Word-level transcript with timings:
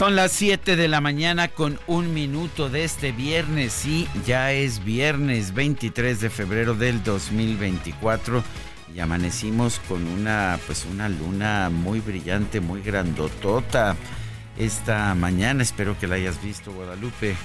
Son 0.00 0.16
las 0.16 0.32
7 0.32 0.76
de 0.76 0.88
la 0.88 1.02
mañana 1.02 1.48
con 1.48 1.78
un 1.86 2.14
minuto 2.14 2.70
de 2.70 2.84
este 2.84 3.12
viernes. 3.12 3.70
Sí, 3.74 4.08
ya 4.24 4.50
es 4.50 4.82
viernes 4.82 5.52
23 5.52 6.22
de 6.22 6.30
febrero 6.30 6.72
del 6.72 7.04
2024 7.04 8.42
y 8.94 9.00
amanecimos 9.00 9.78
con 9.80 10.06
una 10.06 10.58
pues 10.66 10.86
una 10.90 11.10
luna 11.10 11.68
muy 11.68 12.00
brillante, 12.00 12.62
muy 12.62 12.80
grandotota 12.80 13.94
esta 14.58 15.14
mañana. 15.14 15.62
Espero 15.62 15.98
que 15.98 16.06
la 16.06 16.14
hayas 16.14 16.42
visto, 16.42 16.72
Guadalupe. 16.72 17.36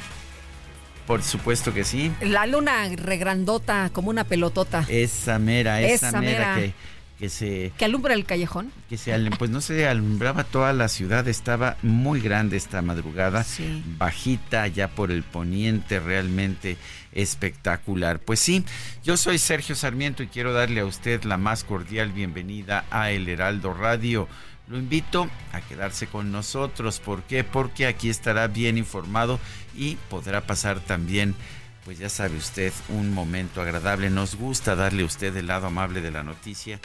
Por 1.06 1.24
supuesto 1.24 1.74
que 1.74 1.84
sí. 1.84 2.10
La 2.22 2.48
luna 2.48 2.88
regrandota 2.96 3.90
como 3.92 4.10
una 4.10 4.24
pelotota. 4.24 4.86
Esa 4.88 5.40
mera, 5.40 5.82
esa, 5.82 6.08
Esa 6.08 6.22
mera, 6.22 6.56
mera. 6.56 6.56
que 6.56 6.74
que 7.20 7.30
se 7.30 7.72
Que 7.78 7.86
alumbra 7.86 8.14
el 8.14 8.26
callejón. 8.26 8.72
que 8.90 8.98
se 8.98 9.18
pues 9.38 9.50
no 9.50 9.62
se 9.62 9.88
alumbraba 9.88 10.44
toda 10.44 10.74
la 10.74 10.88
ciudad, 10.90 11.28
estaba 11.28 11.78
muy 11.82 12.20
grande 12.20 12.58
esta 12.58 12.82
madrugada, 12.82 13.44
Sí. 13.44 13.84
bajita 13.98 14.68
ya 14.68 14.90
por 14.90 15.12
el 15.12 15.24
poniente, 15.24 16.00
realmente 16.00 16.78
espectacular. 17.14 18.20
Pues 18.20 18.40
sí, 18.40 18.64
yo 19.04 19.18
soy 19.18 19.38
Sergio 19.38 19.76
Sarmiento 19.76 20.24
y 20.24 20.28
quiero 20.28 20.54
darle 20.54 20.82
a 20.82 20.86
usted 20.86 21.24
la 21.24 21.38
más 21.38 21.64
cordial 21.64 22.12
bienvenida 22.12 22.86
a 22.92 23.12
El 23.12 23.28
Heraldo 23.30 23.74
Radio. 23.74 24.28
Lo 24.68 24.78
invito 24.78 25.30
a 25.54 25.62
quedarse 25.62 26.08
con 26.08 26.32
nosotros. 26.32 27.00
¿Por 27.00 27.24
qué? 27.24 27.44
Porque 27.44 27.86
aquí 27.86 28.10
estará 28.10 28.48
bien 28.48 28.78
informado 28.78 29.40
y 29.76 29.96
podrá 30.10 30.42
pasar 30.42 30.80
también 30.80 31.36
pues 31.84 32.00
ya 32.00 32.10
sabe 32.10 32.36
usted, 32.36 32.74
un 32.90 33.14
momento 33.14 33.62
agradable. 33.62 34.10
Nos 34.10 34.34
gusta 34.34 34.76
darle 34.76 35.04
a 35.04 35.06
usted 35.06 35.38
el 35.38 35.46
lado 35.46 35.68
amable 35.68 36.02
de 36.02 36.10
la 36.10 36.24
noticia 36.24 36.80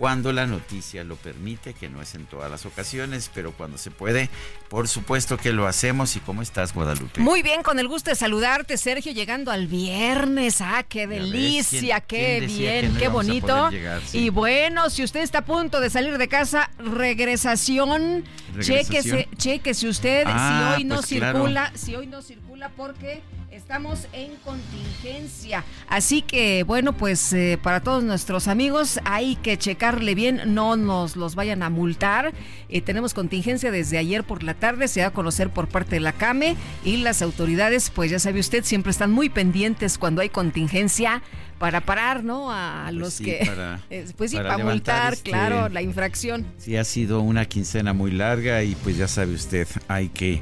cuando 0.00 0.32
la 0.32 0.46
noticia 0.46 1.04
lo 1.04 1.16
permite, 1.16 1.74
que 1.74 1.90
no 1.90 2.00
es 2.00 2.14
en 2.14 2.24
todas 2.24 2.50
las 2.50 2.64
ocasiones, 2.64 3.30
pero 3.34 3.52
cuando 3.52 3.76
se 3.76 3.90
puede, 3.90 4.30
por 4.70 4.88
supuesto 4.88 5.36
que 5.36 5.52
lo 5.52 5.66
hacemos. 5.66 6.16
¿Y 6.16 6.20
cómo 6.20 6.40
estás, 6.40 6.72
Guadalupe? 6.72 7.20
Muy 7.20 7.42
bien, 7.42 7.62
con 7.62 7.78
el 7.78 7.86
gusto 7.86 8.08
de 8.08 8.16
saludarte, 8.16 8.78
Sergio, 8.78 9.12
llegando 9.12 9.50
al 9.50 9.66
viernes. 9.66 10.62
Ah, 10.62 10.84
qué 10.88 11.06
ves, 11.06 11.20
delicia, 11.30 12.00
¿quién- 12.00 12.40
qué 12.40 12.46
quién 12.46 12.58
bien, 12.58 12.94
no 12.94 12.98
qué 12.98 13.08
bonito. 13.08 13.46
poder 13.46 13.72
llegar? 13.72 14.00
Sí. 14.06 14.18
Y 14.20 14.30
bueno, 14.30 14.88
si 14.88 15.04
usted 15.04 15.20
está 15.20 15.40
a 15.40 15.44
punto 15.44 15.80
de 15.80 15.90
salir 15.90 16.16
de 16.16 16.28
casa, 16.28 16.70
regresación, 16.78 18.24
¿Regresación? 18.54 18.86
chéquese, 18.86 19.28
chéquese 19.36 19.86
usted 19.88 20.24
Ah, 20.26 20.72
si 20.76 20.80
hoy 20.80 20.84
no 20.84 20.94
pues 20.96 21.06
claro. 21.08 21.38
circula, 21.40 21.72
si 21.74 21.94
hoy 21.94 22.06
no 22.06 22.22
circula 22.22 22.70
porque 22.70 23.20
estamos 23.50 24.06
en 24.12 24.36
contingencia. 24.44 25.64
Así 25.88 26.22
que 26.22 26.62
bueno, 26.62 26.96
pues 26.96 27.32
eh, 27.32 27.58
para 27.62 27.80
todos 27.80 28.02
nuestros 28.04 28.48
amigos 28.48 29.00
hay 29.04 29.36
que 29.36 29.58
checarle 29.58 30.14
bien, 30.14 30.40
no 30.54 30.76
nos 30.76 31.16
los 31.16 31.34
vayan 31.34 31.62
a 31.62 31.70
multar. 31.70 32.32
Eh, 32.68 32.80
tenemos 32.80 33.12
contingencia 33.14 33.70
desde 33.70 33.98
ayer 33.98 34.24
por 34.24 34.42
la 34.42 34.54
tarde, 34.54 34.88
se 34.88 35.00
da 35.00 35.08
a 35.08 35.10
conocer 35.12 35.50
por 35.50 35.68
parte 35.68 35.96
de 35.96 36.00
la 36.00 36.12
CAME 36.12 36.56
y 36.84 36.98
las 36.98 37.22
autoridades, 37.22 37.90
pues 37.90 38.10
ya 38.10 38.18
sabe 38.18 38.40
usted, 38.40 38.64
siempre 38.64 38.90
están 38.90 39.10
muy 39.10 39.28
pendientes 39.28 39.98
cuando 39.98 40.22
hay 40.22 40.28
contingencia 40.28 41.22
para 41.58 41.80
parar, 41.82 42.24
¿no? 42.24 42.50
A 42.50 42.84
Pues 42.86 42.94
los 42.94 43.14
sí, 43.14 43.24
que... 43.24 43.42
para- 43.44 43.80
eh, 43.90 44.06
pues 44.16 44.30
sí, 44.30 44.36
para 44.36 44.58
multar, 44.58 45.12
este- 45.14 45.30
claro, 45.30 45.68
la 45.68 45.82
infracción. 45.82 46.46
Sí, 46.56 46.76
ha 46.76 46.84
sido 46.84 47.20
una 47.20 47.44
quincena 47.46 47.92
muy 47.92 48.12
larga 48.12 48.62
y 48.62 48.74
pues 48.76 48.96
ya 48.96 49.08
sabe 49.08 49.34
usted, 49.34 49.66
hay 49.88 50.08
que, 50.08 50.40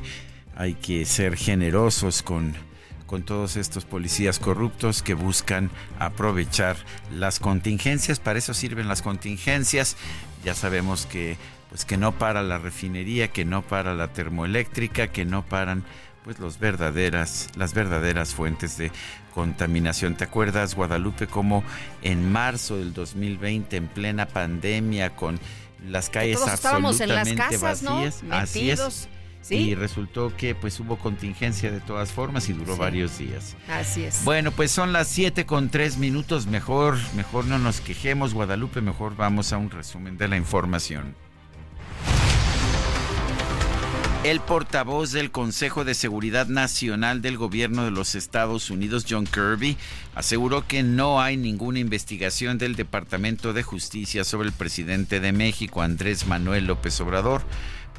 hay 0.54 0.74
que 0.74 1.04
ser 1.06 1.36
generosos 1.36 2.22
con, 2.22 2.54
con 3.08 3.22
todos 3.22 3.56
estos 3.56 3.86
policías 3.86 4.38
corruptos 4.38 5.02
que 5.02 5.14
buscan 5.14 5.70
aprovechar 5.98 6.76
las 7.10 7.40
contingencias. 7.40 8.20
Para 8.20 8.38
eso 8.38 8.52
sirven 8.52 8.86
las 8.86 9.00
contingencias. 9.00 9.96
Ya 10.44 10.54
sabemos 10.54 11.06
que, 11.06 11.38
pues 11.70 11.86
que 11.86 11.96
no 11.96 12.12
para 12.12 12.42
la 12.42 12.58
refinería, 12.58 13.28
que 13.28 13.46
no 13.46 13.62
para 13.62 13.94
la 13.94 14.12
termoeléctrica, 14.12 15.08
que 15.08 15.24
no 15.24 15.44
paran 15.44 15.84
pues 16.22 16.38
los 16.38 16.58
verdaderas, 16.58 17.48
las 17.56 17.72
verdaderas 17.72 18.34
fuentes 18.34 18.76
de 18.76 18.92
contaminación. 19.34 20.14
¿Te 20.14 20.24
acuerdas, 20.24 20.74
Guadalupe, 20.74 21.26
cómo 21.26 21.64
en 22.02 22.30
marzo 22.30 22.76
del 22.76 22.92
2020, 22.92 23.74
en 23.78 23.88
plena 23.88 24.26
pandemia, 24.26 25.16
con 25.16 25.40
las 25.86 26.10
calles 26.10 26.36
Todos 26.36 26.52
estábamos 26.52 27.00
en 27.00 27.08
las 27.08 27.20
absolutamente 27.20 27.56
vacías? 27.56 28.22
Así 28.30 28.70
es. 28.70 29.08
Sí, 29.40 29.54
Y 29.56 29.74
resultó 29.74 30.36
que 30.36 30.54
pues 30.54 30.78
hubo 30.80 30.98
contingencia 30.98 31.70
de 31.70 31.80
todas 31.80 32.12
formas 32.12 32.48
y 32.50 32.52
duró 32.52 32.74
Sí. 32.74 32.78
varios 32.80 33.16
días. 33.18 33.56
así 33.68 34.04
es. 34.04 34.22
Bueno, 34.24 34.50
pues 34.50 34.70
son 34.70 34.92
las 34.92 35.08
7 35.08 35.46
con 35.46 35.70
3 35.70 35.96
minutos. 35.96 36.46
Mejor, 36.46 36.98
mejor 37.16 37.46
no 37.46 37.58
nos 37.58 37.80
quejemos, 37.80 38.34
Guadalupe. 38.34 38.80
Mejor 38.82 39.16
vamos 39.16 39.52
a 39.52 39.56
un 39.58 39.70
resumen 39.70 40.18
de 40.18 40.28
la 40.28 40.36
información. 40.36 41.14
El 44.24 44.40
portavoz 44.40 45.12
del 45.12 45.30
Consejo 45.30 45.84
de 45.84 45.94
Seguridad 45.94 46.48
Nacional 46.48 47.22
del 47.22 47.38
Gobierno 47.38 47.84
de 47.84 47.92
los 47.92 48.16
Estados 48.16 48.68
Unidos, 48.68 49.06
John 49.08 49.26
Kirby, 49.26 49.76
aseguró 50.16 50.66
que 50.66 50.82
no 50.82 51.20
hay 51.22 51.36
ninguna 51.36 51.78
investigación 51.78 52.58
del 52.58 52.74
Departamento 52.74 53.52
de 53.52 53.62
Justicia 53.62 54.24
sobre 54.24 54.48
el 54.48 54.52
presidente 54.54 55.20
de 55.20 55.32
México, 55.32 55.82
Andrés 55.82 56.26
Manuel 56.26 56.66
López 56.66 57.00
Obrador, 57.00 57.42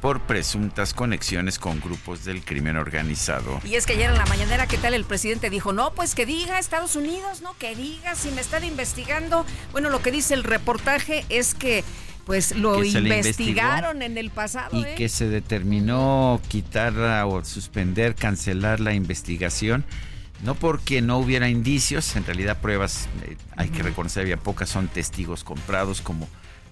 por 0.00 0.20
presuntas 0.22 0.94
conexiones 0.94 1.58
con 1.58 1.80
grupos 1.80 2.24
del 2.24 2.42
crimen 2.44 2.76
organizado. 2.76 3.60
Y 3.64 3.74
es 3.74 3.86
que 3.86 3.92
ayer 3.92 4.10
en 4.10 4.16
la 4.16 4.26
mañanera, 4.26 4.66
¿qué 4.66 4.78
tal? 4.78 4.94
El 4.94 5.04
presidente 5.04 5.50
dijo, 5.50 5.72
no, 5.72 5.92
pues 5.92 6.14
que 6.14 6.26
diga 6.26 6.58
Estados 6.58 6.96
Unidos, 6.96 7.42
¿no? 7.42 7.54
Que 7.58 7.76
diga 7.76 8.14
si 8.14 8.30
me 8.30 8.40
están 8.40 8.64
investigando. 8.64 9.44
Bueno, 9.72 9.90
lo 9.90 10.00
que 10.00 10.10
dice 10.10 10.34
el 10.34 10.44
reportaje 10.44 11.24
es 11.28 11.54
que 11.54 11.84
pues 12.24 12.54
lo 12.54 12.84
investigaron 12.84 14.02
en 14.02 14.16
el 14.16 14.30
pasado. 14.30 14.78
y 14.78 14.84
¿eh? 14.84 14.94
que 14.96 15.08
se 15.08 15.28
determinó 15.28 16.40
quitar 16.48 16.94
o 17.26 17.44
suspender, 17.44 18.14
cancelar 18.14 18.78
la 18.78 18.94
investigación, 18.94 19.84
no 20.44 20.54
porque 20.54 21.02
no 21.02 21.18
hubiera 21.18 21.48
indicios, 21.48 22.14
en 22.16 22.24
realidad 22.24 22.60
pruebas, 22.60 23.08
eh, 23.24 23.36
hay 23.56 23.68
que 23.68 23.82
reconocer, 23.82 24.22
había 24.22 24.36
pocas, 24.36 24.68
son 24.68 24.88
testigos 24.88 25.44
comprados 25.44 26.00
como 26.00 26.28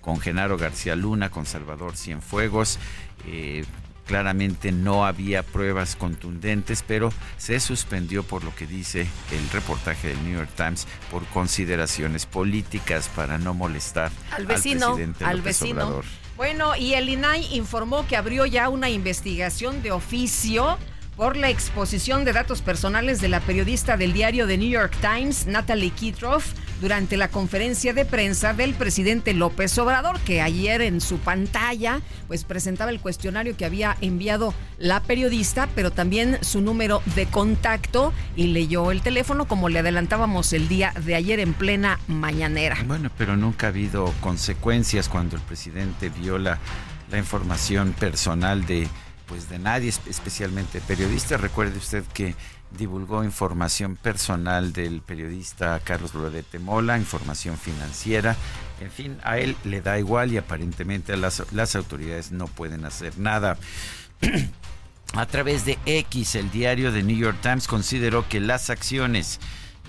con 0.09 0.21
Genaro 0.21 0.57
García 0.57 0.97
Luna, 0.97 1.29
con 1.29 1.45
Salvador 1.45 1.95
Cienfuegos, 1.95 2.79
eh, 3.27 3.67
claramente 4.07 4.73
no 4.73 5.05
había 5.05 5.43
pruebas 5.43 5.97
contundentes, 5.97 6.83
pero 6.83 7.13
se 7.37 7.61
suspendió 7.61 8.23
por 8.23 8.43
lo 8.43 8.55
que 8.55 8.67
dice 8.67 9.07
el 9.33 9.51
reportaje 9.51 10.09
del 10.09 10.25
New 10.25 10.39
York 10.39 10.49
Times 10.57 10.87
por 11.11 11.27
consideraciones 11.27 12.25
políticas 12.25 13.11
para 13.15 13.37
no 13.37 13.53
molestar 13.53 14.11
al 14.31 14.47
vecino, 14.47 14.95
presidente 14.95 15.27
al 15.27 15.43
vecino. 15.43 15.85
Obrador. 15.85 16.05
Bueno, 16.39 16.75
y 16.75 16.95
el 16.95 17.11
INAI 17.11 17.55
informó 17.55 18.07
que 18.07 18.17
abrió 18.17 18.47
ya 18.47 18.71
una 18.71 18.89
investigación 18.89 19.83
de 19.83 19.93
oficio 19.93 20.79
por 21.19 21.37
la 21.37 21.51
exposición 21.51 22.25
de 22.25 22.33
datos 22.33 22.63
personales 22.63 23.21
de 23.21 23.27
la 23.27 23.41
periodista 23.41 23.97
del 23.97 24.13
diario 24.13 24.47
The 24.47 24.57
New 24.57 24.71
York 24.71 24.97
Times, 25.01 25.49
Natalie 25.49 25.91
Kitroff, 25.91 26.53
durante 26.81 27.17
la 27.17 27.27
conferencia 27.27 27.93
de 27.93 28.05
prensa 28.05 28.55
del 28.55 28.73
presidente 28.73 29.35
López 29.35 29.77
Obrador, 29.79 30.21
que 30.21 30.41
ayer 30.41 30.81
en 30.81 31.01
su 31.01 31.19
pantalla 31.19 32.01
pues 32.29 32.45
presentaba 32.45 32.93
el 32.93 33.01
cuestionario 33.01 33.57
que 33.57 33.65
había 33.65 33.97
enviado 34.01 34.55
la 34.79 35.03
periodista, 35.03 35.69
pero 35.75 35.91
también 35.91 36.39
su 36.43 36.61
número 36.61 37.03
de 37.17 37.27
contacto 37.27 38.13
y 38.37 38.47
leyó 38.47 38.93
el 38.93 39.03
teléfono 39.03 39.49
como 39.49 39.69
le 39.69 39.81
adelantábamos 39.81 40.53
el 40.53 40.69
día 40.69 40.93
de 41.05 41.17
ayer 41.17 41.41
en 41.41 41.53
plena 41.53 41.99
mañanera. 42.07 42.77
Bueno, 42.87 43.11
pero 43.19 43.37
nunca 43.37 43.67
ha 43.67 43.71
habido 43.71 44.15
consecuencias 44.21 45.09
cuando 45.09 45.35
el 45.35 45.43
presidente 45.43 46.11
viola 46.11 46.61
la 47.11 47.19
información 47.19 47.93
personal 47.99 48.67
de 48.67 48.87
pues 49.29 49.49
de 49.49 49.59
nadie, 49.59 49.89
especialmente 49.89 50.81
periodistas. 50.81 51.41
Recuerde 51.41 51.79
usted 51.79 52.03
que 52.15 52.35
divulgó 52.71 53.23
información 53.23 53.97
personal 53.97 54.73
del 54.73 55.01
periodista 55.03 55.81
Carlos 55.85 56.13
Brodete 56.13 56.59
Mola, 56.59 56.99
información 56.99 57.57
financiera. 57.57 58.37
En 58.81 58.91
fin, 58.91 59.19
a 59.23 59.39
él 59.39 59.57
le 59.65 59.81
da 59.81 59.99
igual 59.99 60.33
y 60.33 60.39
aparentemente 60.39 61.17
las, 61.17 61.45
las 61.53 61.77
autoridades 61.77 62.33
no 62.33 62.47
pueden 62.47 62.85
hacer 62.85 63.19
nada. 63.19 63.59
a 65.15 65.27
través 65.27 65.65
de 65.65 65.79
X, 65.87 66.35
el 66.35 66.51
diario 66.51 66.93
de 66.93 67.03
New 67.03 67.17
York 67.17 67.39
Times 67.41 67.69
consideró 67.69 68.29
que 68.29 68.41
las 68.41 68.71
acciones 68.71 69.41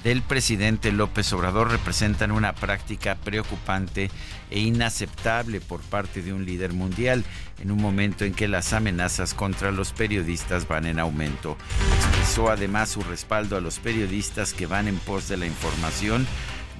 del 0.03 0.21
presidente 0.21 0.91
López 0.91 1.31
Obrador 1.33 1.71
representan 1.71 2.31
una 2.31 2.53
práctica 2.53 3.15
preocupante 3.15 4.09
e 4.49 4.59
inaceptable 4.59 5.59
por 5.61 5.81
parte 5.81 6.21
de 6.21 6.33
un 6.33 6.45
líder 6.45 6.73
mundial 6.73 7.23
en 7.59 7.71
un 7.71 7.81
momento 7.81 8.25
en 8.25 8.33
que 8.33 8.47
las 8.47 8.73
amenazas 8.73 9.33
contra 9.33 9.71
los 9.71 9.91
periodistas 9.91 10.67
van 10.67 10.85
en 10.85 10.99
aumento. 10.99 11.57
Expresó 11.97 12.49
además 12.49 12.89
su 12.89 13.01
respaldo 13.01 13.57
a 13.57 13.61
los 13.61 13.79
periodistas 13.79 14.53
que 14.53 14.67
van 14.67 14.87
en 14.87 14.97
pos 14.97 15.27
de 15.27 15.37
la 15.37 15.45
información 15.45 16.25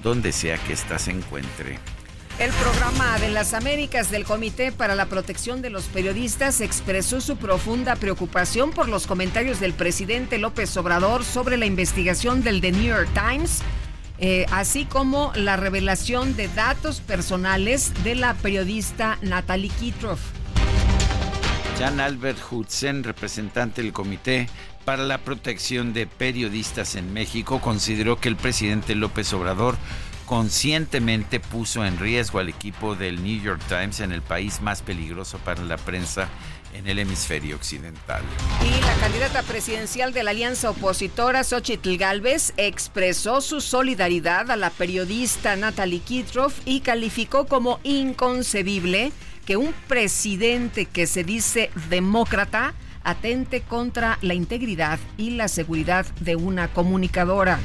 donde 0.02 0.32
sea 0.32 0.56
que 0.58 0.72
ésta 0.72 0.98
se 0.98 1.10
encuentre. 1.10 1.78
El 2.40 2.52
programa 2.52 3.18
de 3.18 3.28
las 3.28 3.52
Américas 3.52 4.10
del 4.10 4.24
Comité 4.24 4.72
para 4.72 4.94
la 4.94 5.04
Protección 5.04 5.60
de 5.60 5.68
los 5.68 5.84
Periodistas 5.88 6.62
expresó 6.62 7.20
su 7.20 7.36
profunda 7.36 7.96
preocupación 7.96 8.70
por 8.70 8.88
los 8.88 9.06
comentarios 9.06 9.60
del 9.60 9.74
presidente 9.74 10.38
López 10.38 10.74
Obrador 10.78 11.22
sobre 11.22 11.58
la 11.58 11.66
investigación 11.66 12.42
del 12.42 12.62
The 12.62 12.72
New 12.72 12.96
York 12.96 13.10
Times, 13.12 13.60
eh, 14.20 14.46
así 14.52 14.86
como 14.86 15.32
la 15.34 15.58
revelación 15.58 16.34
de 16.34 16.48
datos 16.48 17.02
personales 17.02 17.92
de 18.04 18.14
la 18.14 18.32
periodista 18.32 19.18
Natalie 19.20 19.68
Kitroff. 19.78 20.20
Jan 21.78 22.00
Albert 22.00 22.38
Hudson, 22.50 23.04
representante 23.04 23.82
del 23.82 23.92
Comité 23.92 24.48
para 24.86 25.04
la 25.04 25.18
Protección 25.18 25.92
de 25.92 26.06
Periodistas 26.06 26.94
en 26.94 27.12
México, 27.12 27.60
consideró 27.60 28.18
que 28.18 28.30
el 28.30 28.36
presidente 28.36 28.94
López 28.94 29.30
Obrador 29.34 29.76
conscientemente 30.30 31.40
puso 31.40 31.84
en 31.84 31.98
riesgo 31.98 32.38
al 32.38 32.48
equipo 32.48 32.94
del 32.94 33.20
New 33.20 33.42
York 33.42 33.60
Times 33.68 33.98
en 33.98 34.12
el 34.12 34.22
país 34.22 34.60
más 34.60 34.80
peligroso 34.80 35.38
para 35.38 35.60
la 35.64 35.76
prensa 35.76 36.28
en 36.72 36.86
el 36.86 37.00
hemisferio 37.00 37.56
occidental. 37.56 38.22
Y 38.64 38.80
la 38.80 38.94
candidata 39.00 39.42
presidencial 39.42 40.12
de 40.12 40.22
la 40.22 40.30
alianza 40.30 40.70
opositora, 40.70 41.42
Xochitl 41.42 41.96
Galvez, 41.96 42.52
expresó 42.58 43.40
su 43.40 43.60
solidaridad 43.60 44.52
a 44.52 44.56
la 44.56 44.70
periodista 44.70 45.56
Natalie 45.56 45.98
Kitroff 45.98 46.60
y 46.64 46.82
calificó 46.82 47.46
como 47.46 47.80
inconcebible 47.82 49.10
que 49.44 49.56
un 49.56 49.74
presidente 49.88 50.86
que 50.86 51.08
se 51.08 51.24
dice 51.24 51.72
demócrata 51.88 52.74
atente 53.02 53.62
contra 53.62 54.16
la 54.22 54.34
integridad 54.34 55.00
y 55.16 55.30
la 55.30 55.48
seguridad 55.48 56.06
de 56.20 56.36
una 56.36 56.68
comunicadora. 56.68 57.58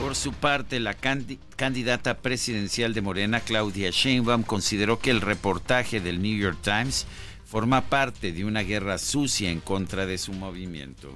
Por 0.00 0.14
su 0.14 0.32
parte, 0.32 0.78
la 0.78 0.94
candidata 0.94 2.18
presidencial 2.18 2.94
de 2.94 3.00
Morena, 3.00 3.40
Claudia 3.40 3.90
Sheinbaum, 3.90 4.44
consideró 4.44 5.00
que 5.00 5.10
el 5.10 5.20
reportaje 5.20 5.98
del 5.98 6.22
New 6.22 6.38
York 6.38 6.58
Times 6.62 7.04
forma 7.44 7.80
parte 7.80 8.30
de 8.30 8.44
una 8.44 8.60
guerra 8.60 8.98
sucia 8.98 9.50
en 9.50 9.58
contra 9.58 10.06
de 10.06 10.16
su 10.18 10.32
movimiento. 10.32 11.10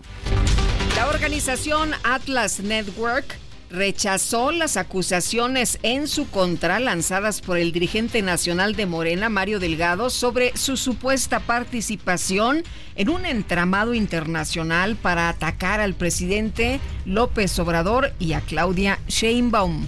La 0.96 1.06
organización 1.08 1.92
Atlas 2.02 2.58
Network 2.58 3.38
rechazó 3.72 4.52
las 4.52 4.76
acusaciones 4.76 5.78
en 5.82 6.06
su 6.06 6.28
contra 6.28 6.78
lanzadas 6.78 7.40
por 7.40 7.56
el 7.56 7.72
dirigente 7.72 8.20
nacional 8.20 8.76
de 8.76 8.86
Morena, 8.86 9.30
Mario 9.30 9.58
Delgado, 9.58 10.10
sobre 10.10 10.56
su 10.56 10.76
supuesta 10.76 11.40
participación 11.40 12.64
en 12.94 13.08
un 13.08 13.24
entramado 13.24 13.94
internacional 13.94 14.96
para 14.96 15.30
atacar 15.30 15.80
al 15.80 15.94
presidente 15.94 16.80
López 17.06 17.58
Obrador 17.58 18.12
y 18.18 18.34
a 18.34 18.42
Claudia 18.42 18.98
Sheinbaum. 19.08 19.86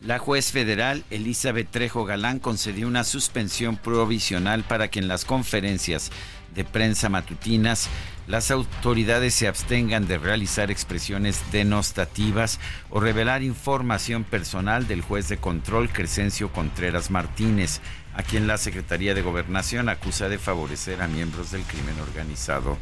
La 0.00 0.18
juez 0.18 0.52
federal 0.52 1.04
Elizabeth 1.10 1.70
Trejo 1.70 2.04
Galán 2.04 2.38
concedió 2.38 2.86
una 2.86 3.04
suspensión 3.04 3.76
provisional 3.76 4.62
para 4.62 4.88
que 4.88 5.00
en 5.00 5.08
las 5.08 5.24
conferencias 5.24 6.10
de 6.54 6.64
prensa 6.64 7.08
matutinas 7.08 7.88
las 8.30 8.52
autoridades 8.52 9.34
se 9.34 9.48
abstengan 9.48 10.06
de 10.06 10.16
realizar 10.16 10.70
expresiones 10.70 11.42
denostativas 11.50 12.60
o 12.88 13.00
revelar 13.00 13.42
información 13.42 14.22
personal 14.22 14.86
del 14.86 15.02
juez 15.02 15.28
de 15.28 15.38
control 15.38 15.90
Crescencio 15.90 16.52
Contreras 16.52 17.10
Martínez, 17.10 17.80
a 18.14 18.22
quien 18.22 18.46
la 18.46 18.56
Secretaría 18.56 19.14
de 19.14 19.22
Gobernación 19.22 19.88
acusa 19.88 20.28
de 20.28 20.38
favorecer 20.38 21.02
a 21.02 21.08
miembros 21.08 21.50
del 21.50 21.62
crimen 21.62 21.98
organizado. 22.00 22.78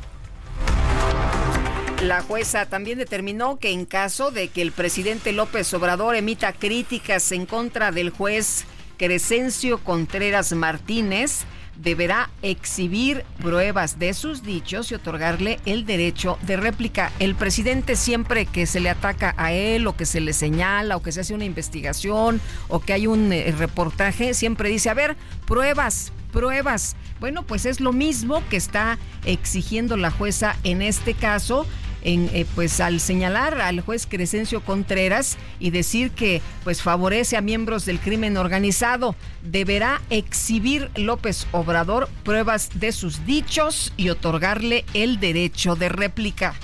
La 2.03 2.21
jueza 2.21 2.67
también 2.67 2.99
determinó 2.99 3.59
que 3.59 3.71
en 3.71 3.87
caso 3.87 4.31
de 4.31 4.49
que 4.49 4.61
el 4.61 4.73
presidente 4.73 5.33
López 5.33 5.73
Obrador 5.73 6.15
emita 6.15 6.53
críticas 6.53 7.33
en 7.33 7.47
contra 7.47 7.91
del 7.91 8.11
juez 8.11 8.67
Crescencio 8.99 9.79
Contreras 9.79 10.53
Martínez, 10.53 11.47
deberá 11.79 12.31
exhibir 12.43 13.25
pruebas 13.41 13.99
de 13.99 14.13
sus 14.15 14.43
dichos 14.43 14.91
y 14.91 14.95
otorgarle 14.95 15.61
el 15.65 15.87
derecho 15.87 16.39
de 16.43 16.57
réplica. 16.57 17.13
El 17.19 17.35
presidente 17.35 17.97
siempre 17.97 18.47
que 18.47 18.67
se 18.67 18.81
le 18.81 18.91
ataca 18.91 19.35
a 19.37 19.53
él 19.53 19.87
o 19.87 19.97
que 19.97 20.07
se 20.07 20.21
le 20.21 20.33
señala 20.33 20.97
o 20.97 21.03
que 21.03 21.13
se 21.13 21.21
hace 21.21 21.35
una 21.35 21.45
investigación 21.45 22.41
o 22.69 22.81
que 22.81 22.93
hay 22.93 23.07
un 23.07 23.33
eh, 23.33 23.55
reportaje, 23.57 24.35
siempre 24.35 24.69
dice, 24.69 24.91
a 24.91 24.95
ver, 24.95 25.17
pruebas, 25.47 26.13
pruebas. 26.33 26.97
Bueno, 27.21 27.45
pues 27.45 27.67
es 27.67 27.81
lo 27.81 27.93
mismo 27.93 28.43
que 28.49 28.57
está 28.57 28.99
exigiendo 29.25 29.97
la 29.97 30.11
jueza 30.11 30.57
en 30.65 30.83
este 30.83 31.15
caso 31.15 31.67
eh, 32.03 32.47
pues 32.55 32.81
al 32.81 33.01
señalar 33.01 33.61
al 33.61 33.81
juez 33.81 34.07
Crescencio 34.07 34.61
Contreras 34.61 35.37
y 35.59 35.71
decir 35.71 36.11
que 36.11 36.41
pues 36.65 36.83
favorece 36.83 37.37
a 37.37 37.41
miembros 37.41 37.85
del 37.85 37.99
crimen 37.99 38.37
organizado, 38.37 39.17
deberá 39.43 40.01
exhibir 40.11 40.91
López 40.97 41.47
Obrador 41.53 42.09
pruebas 42.25 42.71
de 42.75 42.93
sus 42.93 43.27
dichos 43.27 43.93
y 43.97 44.11
otorgarle 44.11 44.85
el 44.95 45.21
derecho 45.21 45.77
de 45.77 45.89
réplica. 45.89 46.55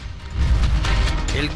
El 1.34 1.50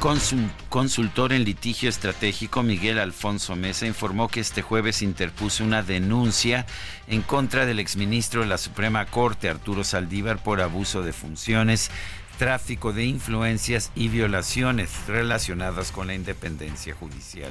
consultor 0.68 1.32
en 1.32 1.44
litigio 1.44 1.88
estratégico 1.88 2.64
Miguel 2.64 2.99
Alfonso 2.99 3.54
Mesa 3.54 3.87
informó 3.87 4.26
que 4.26 4.40
este 4.40 4.61
jueves 4.61 5.02
interpuso 5.02 5.62
una 5.62 5.85
denuncia 5.85 6.66
en 7.06 7.23
contra 7.23 7.64
del 7.64 7.78
exministro 7.78 8.40
de 8.40 8.49
la 8.49 8.58
Suprema 8.58 9.06
Corte 9.06 9.49
Arturo 9.49 9.85
Saldívar 9.85 10.42
por 10.42 10.61
abuso 10.61 11.02
de 11.02 11.12
funciones 11.12 11.92
tráfico 12.38 12.92
de 12.92 13.04
influencias 13.04 13.90
y 13.95 14.09
violaciones 14.09 14.90
relacionadas 15.07 15.92
con 15.92 16.07
la 16.07 16.14
independencia 16.14 16.95
judicial. 16.95 17.50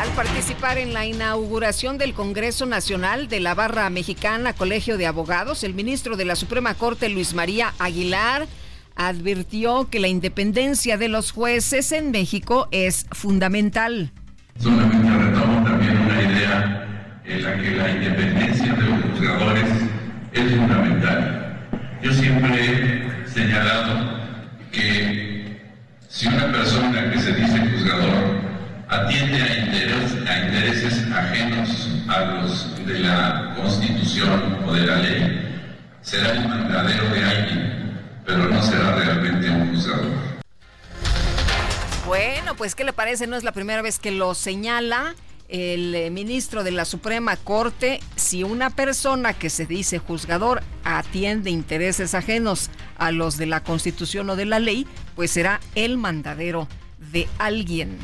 Al 0.00 0.08
participar 0.10 0.78
en 0.78 0.94
la 0.94 1.04
inauguración 1.04 1.98
del 1.98 2.14
Congreso 2.14 2.64
Nacional 2.64 3.28
de 3.28 3.40
la 3.40 3.54
Barra 3.54 3.90
Mexicana 3.90 4.54
Colegio 4.54 4.96
de 4.96 5.06
Abogados, 5.06 5.64
el 5.64 5.74
ministro 5.74 6.16
de 6.16 6.24
la 6.24 6.36
Suprema 6.36 6.74
Corte, 6.74 7.08
Luis 7.08 7.34
María 7.34 7.74
Aguilar, 7.78 8.46
advirtió 8.94 9.90
que 9.90 10.00
la 10.00 10.08
independencia 10.08 10.96
de 10.96 11.08
los 11.08 11.32
jueces 11.32 11.92
en 11.92 12.12
México 12.12 12.68
es 12.70 13.06
fundamental. 13.10 14.12
Solamente 14.58 15.10
retomo 15.18 15.64
también 15.64 15.98
una 15.98 16.22
idea 16.22 17.22
en 17.24 17.42
la 17.42 17.56
que 17.60 17.70
la 17.72 17.90
independencia 17.90 18.72
de 18.72 18.82
los 18.82 19.02
juzgadores 19.02 19.64
es 20.32 20.56
fundamental. 20.56 21.68
Yo 22.02 22.12
siempre 22.12 23.11
señalado 23.32 24.20
que 24.70 25.60
si 26.08 26.28
una 26.28 26.52
persona 26.52 27.10
que 27.10 27.18
se 27.18 27.32
dice 27.32 27.58
juzgador 27.70 28.40
atiende 28.88 29.40
a, 29.40 30.32
a 30.32 30.46
intereses 30.46 31.10
ajenos 31.10 31.88
a 32.08 32.20
los 32.20 32.86
de 32.86 32.98
la 32.98 33.54
Constitución 33.56 34.58
o 34.66 34.74
de 34.74 34.86
la 34.86 34.96
ley, 34.96 35.60
será 36.02 36.32
el 36.32 36.46
mandadero 36.46 37.08
de 37.08 37.24
alguien, 37.24 38.00
pero 38.26 38.48
no 38.48 38.62
será 38.62 38.96
realmente 38.96 39.48
un 39.48 39.74
juzgador. 39.74 40.12
Bueno, 42.06 42.54
pues 42.54 42.74
¿qué 42.74 42.84
le 42.84 42.92
parece? 42.92 43.26
No 43.26 43.36
es 43.36 43.44
la 43.44 43.52
primera 43.52 43.80
vez 43.80 43.98
que 43.98 44.10
lo 44.10 44.34
señala 44.34 45.14
el 45.52 45.94
eh, 45.94 46.10
ministro 46.10 46.64
de 46.64 46.70
la 46.70 46.86
Suprema 46.86 47.36
Corte, 47.36 48.00
si 48.16 48.42
una 48.42 48.70
persona 48.70 49.34
que 49.34 49.50
se 49.50 49.66
dice 49.66 49.98
juzgador 49.98 50.62
atiende 50.82 51.50
intereses 51.50 52.14
ajenos 52.14 52.70
a 52.96 53.12
los 53.12 53.36
de 53.36 53.44
la 53.44 53.62
Constitución 53.62 54.30
o 54.30 54.36
de 54.36 54.46
la 54.46 54.58
ley, 54.58 54.86
pues 55.14 55.30
será 55.30 55.60
el 55.74 55.98
mandadero 55.98 56.68
de 57.12 57.28
alguien. 57.38 57.98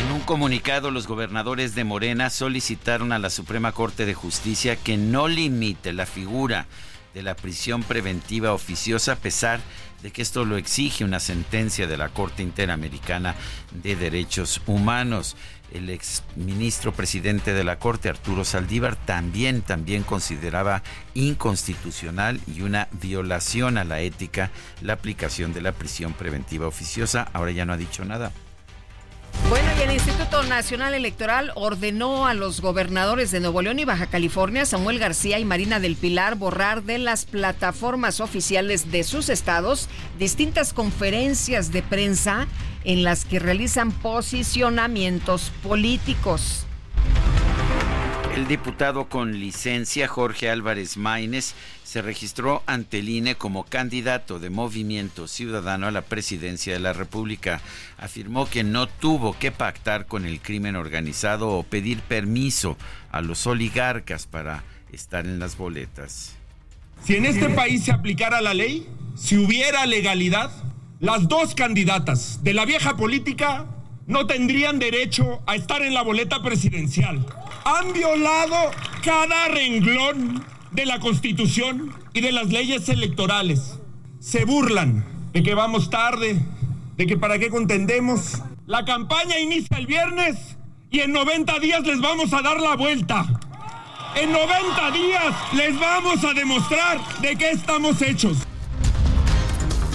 En 0.00 0.12
un 0.12 0.20
comunicado, 0.20 0.90
los 0.90 1.06
gobernadores 1.06 1.74
de 1.74 1.84
Morena 1.84 2.30
solicitaron 2.30 3.12
a 3.12 3.18
la 3.18 3.28
Suprema 3.28 3.72
Corte 3.72 4.06
de 4.06 4.14
Justicia 4.14 4.76
que 4.76 4.96
no 4.96 5.28
limite 5.28 5.92
la 5.92 6.06
figura 6.06 6.66
de 7.12 7.22
la 7.22 7.34
prisión 7.34 7.82
preventiva 7.82 8.52
oficiosa 8.54 9.12
a 9.12 9.16
pesar 9.16 9.60
de 10.02 10.10
que 10.10 10.22
esto 10.22 10.44
lo 10.44 10.56
exige 10.56 11.04
una 11.04 11.20
sentencia 11.20 11.86
de 11.86 11.96
la 11.96 12.10
Corte 12.10 12.42
Interamericana 12.42 13.34
de 13.72 13.96
Derechos 13.96 14.60
Humanos. 14.66 15.36
El 15.72 15.90
ex 15.90 16.22
ministro 16.36 16.92
presidente 16.92 17.52
de 17.52 17.64
la 17.64 17.78
Corte, 17.78 18.08
Arturo 18.08 18.44
Saldívar, 18.44 18.96
también, 18.96 19.62
también 19.62 20.02
consideraba 20.02 20.82
inconstitucional 21.14 22.40
y 22.46 22.62
una 22.62 22.88
violación 22.92 23.78
a 23.78 23.84
la 23.84 24.00
ética 24.00 24.50
la 24.80 24.94
aplicación 24.94 25.52
de 25.52 25.62
la 25.62 25.72
prisión 25.72 26.12
preventiva 26.12 26.66
oficiosa. 26.66 27.28
Ahora 27.32 27.50
ya 27.50 27.64
no 27.64 27.72
ha 27.72 27.76
dicho 27.76 28.04
nada. 28.04 28.32
Bueno, 29.48 29.68
y 29.78 29.82
el 29.82 29.92
Instituto 29.92 30.42
Nacional 30.42 30.94
Electoral 30.94 31.52
ordenó 31.54 32.26
a 32.26 32.34
los 32.34 32.60
gobernadores 32.60 33.30
de 33.30 33.38
Nuevo 33.38 33.62
León 33.62 33.78
y 33.78 33.84
Baja 33.84 34.08
California, 34.08 34.66
Samuel 34.66 34.98
García 34.98 35.38
y 35.38 35.44
Marina 35.44 35.78
del 35.78 35.94
Pilar, 35.94 36.34
borrar 36.34 36.82
de 36.82 36.98
las 36.98 37.26
plataformas 37.26 38.20
oficiales 38.20 38.90
de 38.90 39.04
sus 39.04 39.28
estados 39.28 39.88
distintas 40.18 40.72
conferencias 40.72 41.70
de 41.70 41.82
prensa 41.82 42.48
en 42.82 43.04
las 43.04 43.24
que 43.24 43.38
realizan 43.38 43.92
posicionamientos 43.92 45.52
políticos. 45.62 46.66
El 48.36 48.48
diputado 48.48 49.08
con 49.08 49.40
licencia 49.40 50.08
Jorge 50.08 50.50
Álvarez 50.50 50.98
Maínez 50.98 51.54
se 51.84 52.02
registró 52.02 52.62
ante 52.66 52.98
el 52.98 53.08
INE 53.08 53.34
como 53.36 53.64
candidato 53.64 54.38
de 54.38 54.50
Movimiento 54.50 55.26
Ciudadano 55.26 55.86
a 55.86 55.90
la 55.90 56.02
presidencia 56.02 56.74
de 56.74 56.78
la 56.78 56.92
República. 56.92 57.62
Afirmó 57.96 58.46
que 58.46 58.62
no 58.62 58.88
tuvo 58.88 59.38
que 59.38 59.52
pactar 59.52 60.04
con 60.04 60.26
el 60.26 60.42
crimen 60.42 60.76
organizado 60.76 61.48
o 61.48 61.62
pedir 61.62 62.02
permiso 62.02 62.76
a 63.10 63.22
los 63.22 63.46
oligarcas 63.46 64.26
para 64.26 64.64
estar 64.92 65.24
en 65.24 65.38
las 65.38 65.56
boletas. 65.56 66.34
Si 67.04 67.16
en 67.16 67.24
este 67.24 67.48
país 67.48 67.84
se 67.84 67.92
aplicara 67.92 68.42
la 68.42 68.52
ley, 68.52 68.86
si 69.16 69.38
hubiera 69.38 69.86
legalidad, 69.86 70.50
las 71.00 71.26
dos 71.26 71.54
candidatas 71.54 72.44
de 72.44 72.52
la 72.52 72.66
vieja 72.66 72.98
política 72.98 73.64
no 74.06 74.26
tendrían 74.26 74.78
derecho 74.78 75.42
a 75.46 75.56
estar 75.56 75.82
en 75.82 75.94
la 75.94 76.02
boleta 76.02 76.42
presidencial. 76.42 77.26
Han 77.64 77.92
violado 77.92 78.56
cada 79.02 79.48
renglón 79.48 80.44
de 80.70 80.86
la 80.86 81.00
Constitución 81.00 81.92
y 82.12 82.20
de 82.20 82.32
las 82.32 82.48
leyes 82.48 82.88
electorales. 82.88 83.78
Se 84.20 84.44
burlan 84.44 85.04
de 85.32 85.42
que 85.42 85.54
vamos 85.54 85.90
tarde, 85.90 86.40
de 86.96 87.06
que 87.06 87.16
para 87.16 87.38
qué 87.38 87.50
contendemos. 87.50 88.42
La 88.66 88.84
campaña 88.84 89.38
inicia 89.38 89.76
el 89.78 89.86
viernes 89.86 90.56
y 90.90 91.00
en 91.00 91.12
90 91.12 91.58
días 91.58 91.82
les 91.86 92.00
vamos 92.00 92.32
a 92.32 92.42
dar 92.42 92.60
la 92.60 92.76
vuelta. 92.76 93.26
En 94.14 94.32
90 94.32 94.90
días 94.92 95.34
les 95.52 95.78
vamos 95.78 96.24
a 96.24 96.32
demostrar 96.32 96.98
de 97.20 97.36
qué 97.36 97.50
estamos 97.50 98.00
hechos. 98.00 98.38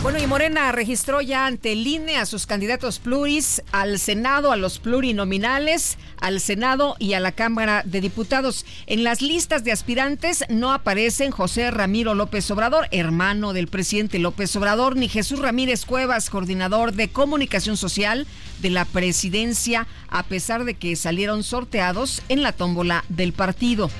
Bueno, 0.02 0.18
y 0.18 0.26
Morena 0.26 0.72
registró 0.72 1.22
ya 1.22 1.46
ante 1.46 1.74
el 1.74 1.86
INE 1.86 2.18
a 2.18 2.26
sus 2.26 2.48
candidatos 2.48 2.98
pluris 2.98 3.62
al 3.72 4.00
Senado, 4.00 4.52
a 4.52 4.56
los 4.56 4.80
plurinominales, 4.80 6.00
al 6.20 6.42
Senado 6.42 6.96
y 6.98 7.14
a 7.14 7.20
la 7.20 7.34
Cámara 7.34 7.84
de 7.86 8.02
Diputados. 8.02 8.66
En 8.88 9.04
las 9.04 9.22
listas 9.22 9.64
de 9.64 9.72
aspirantes 9.72 10.44
no 10.50 10.74
aparecen 10.74 11.30
José 11.30 11.70
Ramiro 11.70 12.16
López 12.16 12.50
Obrador, 12.50 12.88
hermano 12.90 13.54
del 13.54 13.68
presidente 13.68 14.18
López 14.18 14.56
Obrador, 14.56 14.96
ni 14.96 15.08
Jesús 15.08 15.38
Ramírez 15.38 15.86
Cuevas, 15.86 16.32
coordinador 16.32 16.94
de 16.94 17.10
comunicación 17.10 17.78
social 17.78 18.26
de 18.60 18.72
la 18.72 18.86
presidencia, 18.86 19.86
a 20.10 20.24
pesar 20.24 20.66
de 20.66 20.74
que 20.74 20.96
salieron 20.96 21.44
sorteados 21.44 22.24
en 22.28 22.42
la 22.42 22.54
tómbola 22.54 23.06
del 23.08 23.34
partido. 23.34 23.92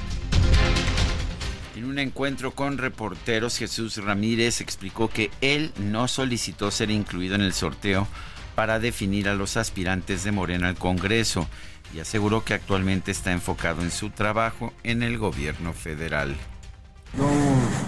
En 1.92 1.96
un 1.96 2.08
encuentro 2.08 2.52
con 2.52 2.78
reporteros, 2.78 3.58
Jesús 3.58 3.98
Ramírez 3.98 4.62
explicó 4.62 5.10
que 5.10 5.30
él 5.42 5.74
no 5.78 6.08
solicitó 6.08 6.72
ser 6.72 6.90
incluido 6.90 7.36
en 7.36 7.42
el 7.42 7.52
sorteo 7.52 8.08
para 8.56 8.80
definir 8.80 9.28
a 9.28 9.36
los 9.36 9.58
aspirantes 9.58 10.24
de 10.24 10.32
Morena 10.32 10.70
al 10.70 10.78
Congreso 10.78 11.50
y 11.94 12.00
aseguró 12.00 12.46
que 12.46 12.54
actualmente 12.54 13.12
está 13.12 13.34
enfocado 13.34 13.82
en 13.82 13.92
su 13.92 14.10
trabajo 14.10 14.72
en 14.84 15.04
el 15.04 15.18
gobierno 15.18 15.74
federal. 15.74 16.34
Yo 17.18 17.30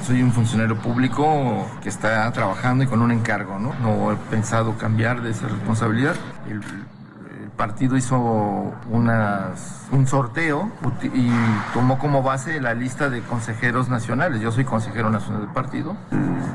soy 0.05 0.21
un 0.21 0.33
funcionario 0.33 0.77
público 0.79 1.65
que 1.81 1.87
está 1.87 2.29
trabajando 2.33 2.83
y 2.83 2.87
con 2.87 3.01
un 3.01 3.11
encargo, 3.11 3.57
¿no? 3.57 3.73
No 3.75 4.11
he 4.11 4.17
pensado 4.29 4.77
cambiar 4.77 5.21
de 5.21 5.31
esa 5.31 5.47
responsabilidad. 5.47 6.17
Partido 7.57 7.97
hizo 7.97 8.73
unas, 8.89 9.87
un 9.91 10.07
sorteo 10.07 10.71
y 11.13 11.31
tomó 11.73 11.97
como 11.99 12.23
base 12.23 12.59
la 12.59 12.73
lista 12.73 13.09
de 13.09 13.21
consejeros 13.21 13.89
nacionales. 13.89 14.41
Yo 14.41 14.51
soy 14.51 14.65
consejero 14.65 15.09
nacional 15.09 15.41
del 15.41 15.51
partido. 15.51 15.95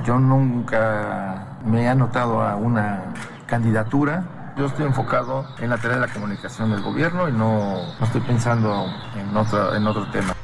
Yo 0.05 0.19
nunca 0.19 1.59
me 1.64 1.85
he 1.85 1.88
anotado 1.88 2.43
a 2.43 2.57
una 2.57 3.02
candidatura. 3.47 4.25
Yo 4.57 4.67
estoy 4.67 4.87
enfocado 4.87 5.47
en 5.59 5.71
la 5.71 5.78
tarea 5.78 5.99
de 5.99 6.07
la 6.07 6.12
comunicación 6.12 6.71
del 6.71 6.83
gobierno 6.83 7.28
y 7.28 7.33
no, 7.33 7.76
no 7.99 8.05
estoy 8.05 8.21
pensando 8.23 8.87
en 9.17 9.37
otro, 9.37 9.75
en 9.75 9.87
otro 9.87 10.11
tema. 10.11 10.35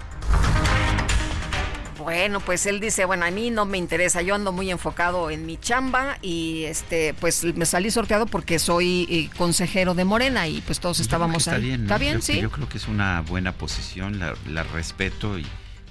Bueno, 2.04 2.40
pues 2.40 2.66
él 2.66 2.80
dice, 2.80 3.06
bueno, 3.06 3.24
a 3.24 3.30
mí 3.30 3.50
no 3.50 3.64
me 3.64 3.78
interesa, 3.78 4.20
yo 4.20 4.34
ando 4.34 4.52
muy 4.52 4.70
enfocado 4.70 5.30
en 5.30 5.46
mi 5.46 5.56
chamba 5.56 6.18
y 6.20 6.64
este, 6.64 7.14
pues 7.14 7.44
me 7.56 7.64
salí 7.64 7.90
sorteado 7.90 8.26
porque 8.26 8.58
soy 8.58 9.06
eh, 9.08 9.30
consejero 9.38 9.94
de 9.94 10.04
Morena 10.04 10.46
y 10.46 10.60
pues 10.60 10.80
todos 10.80 11.00
estábamos 11.00 11.38
está 11.38 11.56
ahí. 11.56 11.62
Bien, 11.62 11.82
¿Está 11.84 11.96
bien? 11.96 12.16
yo, 12.16 12.20
sí. 12.20 12.40
Yo 12.42 12.50
creo 12.50 12.68
que 12.68 12.76
es 12.76 12.88
una 12.88 13.22
buena 13.22 13.52
posición, 13.52 14.18
la, 14.18 14.34
la 14.46 14.64
respeto 14.64 15.38
y 15.38 15.46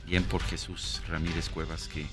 bien 0.05 0.24
por 0.24 0.43
Jesús 0.43 1.01
Ramírez 1.10 1.50
Cuevas 1.50 1.88
que 1.88 2.05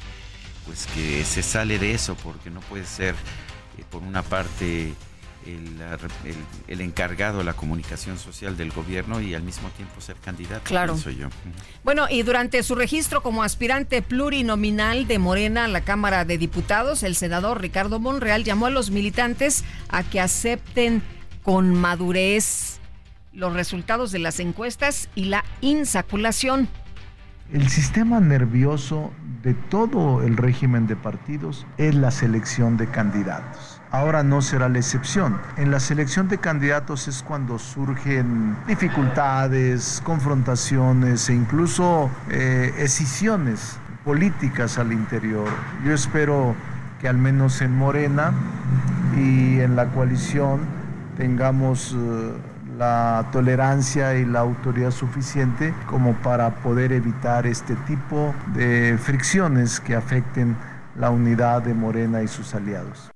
pues 0.65 0.87
que 0.95 1.23
se 1.25 1.43
sale 1.43 1.79
de 1.79 1.93
eso 1.93 2.15
porque 2.15 2.49
no 2.49 2.61
puede 2.61 2.87
ser 2.87 3.15
eh, 3.77 3.85
por 3.91 4.03
una 4.03 4.23
parte 4.23 4.95
el, 5.47 5.81
el, 6.25 6.37
el, 6.69 6.81
encargado 6.81 7.39
de 7.39 7.45
la 7.45 7.55
comunicación 7.55 8.19
social 8.19 8.57
del 8.57 8.71
gobierno 8.71 9.21
y 9.21 9.35
al 9.35 9.43
mismo 9.43 9.69
tiempo 9.71 10.01
ser 10.01 10.17
candidato. 10.17 10.63
Claro. 10.65 10.97
Soy 10.97 11.17
yo. 11.17 11.29
Bueno, 11.85 12.07
y 12.11 12.23
durante 12.23 12.63
su 12.63 12.75
registro 12.75 13.23
como 13.23 13.43
aspirante 13.43 14.03
plurinominal 14.03 15.07
de 15.07 15.19
Morena 15.19 15.65
a 15.65 15.69
la 15.69 15.81
Cámara 15.83 16.25
de 16.25 16.39
Diputados, 16.39 17.03
el 17.03 17.15
senador 17.17 17.61
Ricardo 17.61 18.01
Monreal 18.01 18.45
llamó 18.45 18.67
a 18.67 18.71
los 18.71 18.91
militantes 18.91 19.65
a 19.89 20.03
que 20.03 20.21
acepten 20.21 21.03
con 21.43 21.75
madurez 21.75 22.81
los 23.33 23.53
resultados 23.53 24.13
de 24.13 24.19
las 24.19 24.41
encuestas 24.41 25.09
y 25.15 25.27
la 25.27 25.45
insaculación. 25.61 26.69
El 27.53 27.69
sistema 27.69 28.21
nervioso 28.21 29.13
de 29.43 29.55
todo 29.55 30.23
el 30.23 30.37
régimen 30.37 30.87
de 30.87 30.97
partidos 30.97 31.67
es 31.79 31.95
la 31.95 32.11
selección 32.11 32.77
de 32.77 32.89
candidatos. 32.89 33.70
Ahora 33.93 34.23
no 34.23 34.41
será 34.41 34.69
la 34.69 34.79
excepción. 34.79 35.41
En 35.57 35.73
la 35.73 35.81
selección 35.81 36.29
de 36.29 36.39
candidatos 36.39 37.09
es 37.09 37.25
cuando 37.25 37.59
surgen 37.59 38.57
dificultades, 38.69 40.01
confrontaciones 40.05 41.29
e 41.29 41.35
incluso 41.35 42.09
eh, 42.31 42.73
escisiones 42.79 43.79
políticas 44.05 44.79
al 44.79 44.93
interior. 44.93 45.49
Yo 45.85 45.93
espero 45.93 46.55
que 47.01 47.09
al 47.09 47.19
menos 47.19 47.61
en 47.63 47.77
Morena 47.77 48.33
y 49.17 49.59
en 49.59 49.75
la 49.75 49.87
coalición 49.87 50.61
tengamos 51.17 51.93
uh, 51.93 52.35
la 52.79 53.27
tolerancia 53.33 54.15
y 54.15 54.25
la 54.25 54.39
autoridad 54.39 54.93
suficiente 54.93 55.75
como 55.87 56.15
para 56.15 56.51
poder 56.57 56.93
evitar 56.93 57.45
este 57.45 57.75
tipo 57.89 58.35
de 58.55 58.97
fricciones 59.03 59.81
que 59.81 59.97
afecten 59.97 60.57
la 60.97 61.11
unidad 61.11 61.63
de 61.63 61.75
Morena 61.75 62.23
y 62.23 62.29
sus 62.29 62.55
aliados 62.55 63.10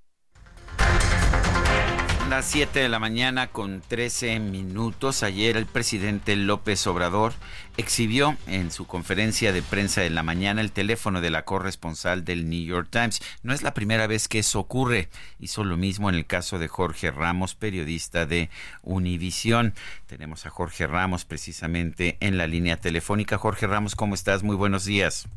las 2.36 2.46
7 2.46 2.80
de 2.80 2.88
la 2.88 2.98
mañana 2.98 3.46
con 3.46 3.80
13 3.80 4.40
minutos. 4.40 5.22
Ayer 5.22 5.56
el 5.56 5.66
presidente 5.66 6.34
López 6.34 6.84
Obrador 6.88 7.32
exhibió 7.76 8.36
en 8.48 8.72
su 8.72 8.88
conferencia 8.88 9.52
de 9.52 9.62
prensa 9.62 10.00
de 10.00 10.10
la 10.10 10.24
mañana 10.24 10.60
el 10.60 10.72
teléfono 10.72 11.20
de 11.20 11.30
la 11.30 11.44
corresponsal 11.44 12.24
del 12.24 12.50
New 12.50 12.64
York 12.64 12.88
Times. 12.90 13.20
No 13.44 13.54
es 13.54 13.62
la 13.62 13.72
primera 13.72 14.08
vez 14.08 14.26
que 14.26 14.40
eso 14.40 14.58
ocurre. 14.58 15.10
Hizo 15.38 15.62
lo 15.62 15.76
mismo 15.76 16.08
en 16.08 16.16
el 16.16 16.26
caso 16.26 16.58
de 16.58 16.66
Jorge 16.66 17.12
Ramos, 17.12 17.54
periodista 17.54 18.26
de 18.26 18.50
Univisión. 18.82 19.72
Tenemos 20.08 20.44
a 20.44 20.50
Jorge 20.50 20.88
Ramos 20.88 21.24
precisamente 21.24 22.16
en 22.18 22.36
la 22.36 22.48
línea 22.48 22.78
telefónica. 22.78 23.38
Jorge 23.38 23.68
Ramos, 23.68 23.94
¿cómo 23.94 24.16
estás? 24.16 24.42
Muy 24.42 24.56
buenos 24.56 24.84
días. 24.84 25.28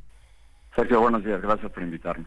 Sergio, 0.76 1.00
buenos 1.00 1.24
días. 1.24 1.44
Gracias 1.44 1.72
por 1.72 1.84
invitarme. 1.84 2.26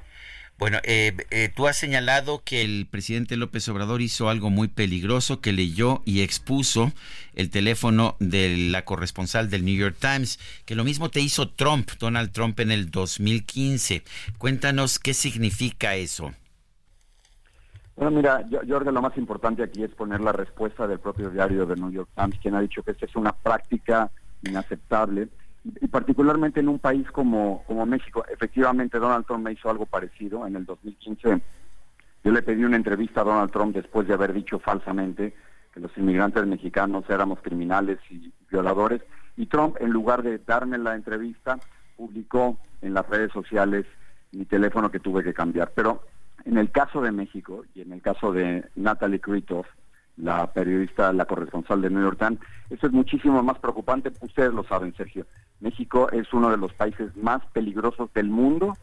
Bueno, 0.61 0.77
eh, 0.85 1.17
eh, 1.31 1.51
tú 1.57 1.67
has 1.69 1.79
señalado 1.79 2.43
que 2.45 2.61
el 2.61 2.87
presidente 2.87 3.39
López 3.39 3.67
Obrador 3.71 4.03
hizo 4.03 4.29
algo 4.29 4.51
muy 4.51 4.69
peligroso, 4.69 5.41
que 5.41 5.55
leyó 5.55 6.03
y 6.05 6.21
expuso 6.21 6.93
el 7.35 7.49
teléfono 7.49 8.17
de 8.21 8.69
la 8.71 8.85
corresponsal 8.85 9.49
del 9.49 9.65
New 9.65 9.75
York 9.75 9.97
Times, 9.99 10.39
que 10.67 10.75
lo 10.75 10.85
mismo 10.85 11.09
te 11.09 11.21
hizo 11.21 11.49
Trump, 11.49 11.89
Donald 11.99 12.33
Trump, 12.33 12.61
en 12.61 12.73
el 12.73 12.91
2015. 12.91 14.03
Cuéntanos 14.37 14.99
qué 14.99 15.15
significa 15.15 15.95
eso. 15.95 16.35
Bueno, 17.97 18.11
mira, 18.11 18.45
que 18.47 18.67
lo 18.67 19.01
más 19.01 19.17
importante 19.17 19.63
aquí 19.63 19.83
es 19.83 19.91
poner 19.93 20.21
la 20.21 20.33
respuesta 20.33 20.87
del 20.87 21.01
propio 21.01 21.31
diario 21.31 21.65
de 21.65 21.77
New 21.77 21.91
York 21.91 22.11
Times, 22.15 22.39
quien 22.39 22.55
ha 22.55 22.61
dicho 22.61 22.83
que 22.83 22.91
esta 22.91 23.07
es 23.07 23.17
una 23.17 23.33
práctica 23.33 24.11
inaceptable, 24.43 25.31
particularmente 25.91 26.61
en 26.61 26.69
un 26.69 26.79
país 26.79 27.11
como, 27.11 27.65
como 27.67 27.87
México. 27.87 28.25
Efectivamente, 28.33 28.99
Donald 28.99 29.27
Trump 29.27 29.45
me 29.45 29.53
hizo 29.53 29.71
algo 29.71 29.87
parecido. 29.87 30.47
En 30.47 30.57
el 30.57 30.65
2015 30.65 31.41
yo 32.25 32.33
le 32.33 32.43
pedí 32.43 32.65
una 32.65 32.77
entrevista 32.77 33.23
a 33.23 33.25
Donald 33.25 33.51
Trump 33.51 33.75
después 33.75 34.07
de 34.07 34.15
haber 34.15 34.33
dicho 34.33 34.59
falsamente 34.59 35.35
que 35.73 35.81
los 35.81 35.97
inmigrantes 35.97 36.47
mexicanos 36.47 37.05
éramos 37.09 37.41
criminales 37.41 37.99
y 38.11 38.33
violadores, 38.51 39.03
y 39.37 39.47
Trump, 39.47 39.77
en 39.81 39.91
lugar 39.91 40.23
de 40.23 40.39
darme 40.39 40.77
la 40.79 40.95
entrevista, 40.95 41.59
publicó 41.97 42.59
en 42.83 42.95
las 42.95 43.09
redes 43.09 43.33
sociales 43.33 43.87
mi 44.33 44.45
teléfono 44.45 44.91
que 44.91 45.01
tuve 45.01 45.23
que 45.23 45.33
cambiar. 45.33 45.73
Pero 45.75 46.03
en 46.45 46.59
el 46.59 46.71
caso 46.71 47.01
de 47.01 47.13
México 47.13 47.65
y 47.75 47.83
en 47.83 47.93
el 47.93 48.03
caso 48.03 48.33
de 48.33 48.65
Natalie 48.75 49.21
Kritoff, 49.21 49.67
la 50.17 50.53
periodista, 50.53 51.13
la 51.13 51.25
corresponsal 51.25 51.83
de 51.83 51.91
New 51.91 52.03
York 52.03 52.19
Times, 52.19 52.41
eso 52.69 52.87
es 52.87 52.93
muchísimo 52.93 53.43
más 53.43 53.59
preocupante. 53.59 54.13
Ustedes 54.21 54.53
lo 54.53 54.65
saben, 54.65 54.95
Sergio. 54.97 55.27
México 55.61 56.11
es 56.11 56.33
uno 56.33 56.51
de 56.51 56.57
los 56.57 56.73
países 56.75 57.17
más 57.17 57.45
peligrosos 57.53 58.13
del 58.13 58.29
mundo 58.29 58.77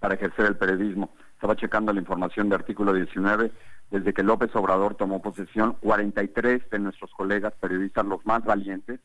para 0.00 0.14
ejercer 0.14 0.46
el 0.46 0.56
periodismo. 0.56 1.10
Estaba 1.34 1.56
checando 1.56 1.92
la 1.92 2.00
información 2.00 2.48
de 2.48 2.56
artículo 2.56 2.92
19. 2.92 3.52
Desde 3.90 4.12
que 4.12 4.22
López 4.22 4.54
Obrador 4.54 4.96
tomó 4.96 5.22
posesión, 5.22 5.76
43 5.80 6.68
de 6.70 6.78
nuestros 6.78 7.10
colegas 7.12 7.54
periodistas, 7.60 8.04
los 8.04 8.24
más 8.26 8.44
valientes, 8.44 9.00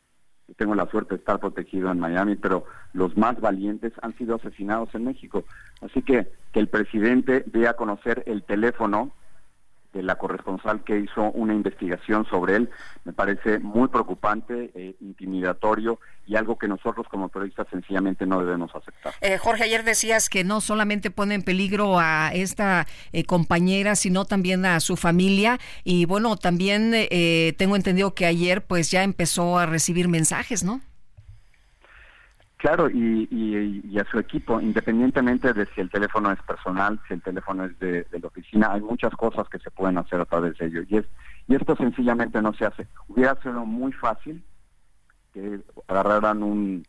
tengo 0.56 0.74
la 0.74 0.86
suerte 0.86 1.14
de 1.14 1.18
estar 1.20 1.40
protegido 1.40 1.90
en 1.90 1.98
Miami, 1.98 2.36
pero 2.36 2.66
los 2.92 3.16
más 3.16 3.40
valientes 3.40 3.92
han 4.02 4.16
sido 4.18 4.36
asesinados 4.36 4.94
en 4.94 5.04
México. 5.04 5.44
Así 5.80 6.02
que 6.02 6.28
que 6.52 6.60
el 6.60 6.68
presidente 6.68 7.44
dé 7.46 7.66
a 7.66 7.74
conocer 7.74 8.22
el 8.26 8.44
teléfono 8.44 9.10
de 9.94 10.02
la 10.02 10.16
corresponsal 10.16 10.82
que 10.84 10.98
hizo 10.98 11.30
una 11.32 11.54
investigación 11.54 12.26
sobre 12.26 12.56
él 12.56 12.70
me 13.04 13.12
parece 13.12 13.58
muy 13.60 13.88
preocupante, 13.88 14.70
eh, 14.74 14.96
intimidatorio 15.00 16.00
y 16.26 16.36
algo 16.36 16.58
que 16.58 16.66
nosotros 16.68 17.06
como 17.08 17.28
periodistas 17.28 17.68
sencillamente 17.70 18.26
no 18.26 18.40
debemos 18.40 18.74
aceptar. 18.74 19.14
Eh, 19.20 19.38
Jorge, 19.38 19.64
ayer 19.64 19.84
decías 19.84 20.28
que 20.28 20.42
no 20.42 20.60
solamente 20.60 21.10
pone 21.10 21.34
en 21.34 21.42
peligro 21.42 21.98
a 21.98 22.30
esta 22.34 22.86
eh, 23.12 23.24
compañera, 23.24 23.94
sino 23.94 24.24
también 24.24 24.66
a 24.66 24.80
su 24.80 24.96
familia 24.96 25.58
y 25.84 26.06
bueno, 26.06 26.36
también 26.36 26.92
tengo 27.56 27.76
entendido 27.76 28.14
que 28.14 28.26
ayer 28.26 28.64
pues 28.64 28.90
ya 28.90 29.04
empezó 29.04 29.58
a 29.58 29.66
recibir 29.66 30.08
mensajes, 30.08 30.64
¿no? 30.64 30.80
Claro, 32.64 32.88
y, 32.88 33.98
a 33.98 34.10
su 34.10 34.18
equipo, 34.18 34.58
independientemente 34.58 35.52
de 35.52 35.66
si 35.74 35.82
el 35.82 35.90
teléfono 35.90 36.32
es 36.32 36.40
personal, 36.44 36.98
si 37.06 37.12
el 37.12 37.20
teléfono 37.20 37.66
es 37.66 37.78
de, 37.78 38.06
la 38.10 38.26
oficina, 38.26 38.72
hay 38.72 38.80
muchas 38.80 39.12
cosas 39.16 39.46
que 39.50 39.58
se 39.58 39.70
pueden 39.70 39.98
hacer 39.98 40.18
a 40.18 40.24
través 40.24 40.56
de 40.56 40.68
ello. 40.68 40.82
Y, 40.88 40.96
es, 40.96 41.04
y 41.46 41.56
esto 41.56 41.76
sencillamente 41.76 42.40
no 42.40 42.54
se 42.54 42.64
hace. 42.64 42.86
Hubiera 43.06 43.38
sido 43.42 43.66
muy 43.66 43.92
fácil 43.92 44.42
que 45.34 45.60
agarraran 45.88 46.42
un, 46.42 46.86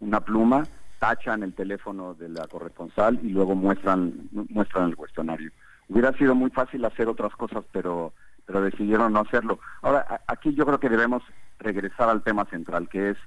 una 0.00 0.20
pluma, 0.20 0.62
tachan 0.98 1.42
el 1.42 1.52
teléfono 1.52 2.14
de 2.14 2.30
la 2.30 2.46
corresponsal 2.46 3.20
y 3.22 3.32
luego 3.32 3.54
muestran, 3.54 4.14
muestran 4.48 4.88
el 4.88 4.96
cuestionario. 4.96 5.50
Hubiera 5.90 6.14
sido 6.14 6.34
muy 6.34 6.48
fácil 6.48 6.86
hacer 6.86 7.06
otras 7.08 7.36
cosas, 7.36 7.66
pero, 7.70 8.14
pero 8.46 8.62
decidieron 8.62 9.12
no 9.12 9.20
hacerlo. 9.20 9.60
Ahora, 9.82 10.22
aquí 10.26 10.54
yo 10.54 10.64
creo 10.64 10.80
que 10.80 10.88
debemos 10.88 11.22
regresar 11.58 12.08
al 12.08 12.22
tema 12.22 12.46
central, 12.46 12.88
que 12.88 13.10
es 13.10 13.18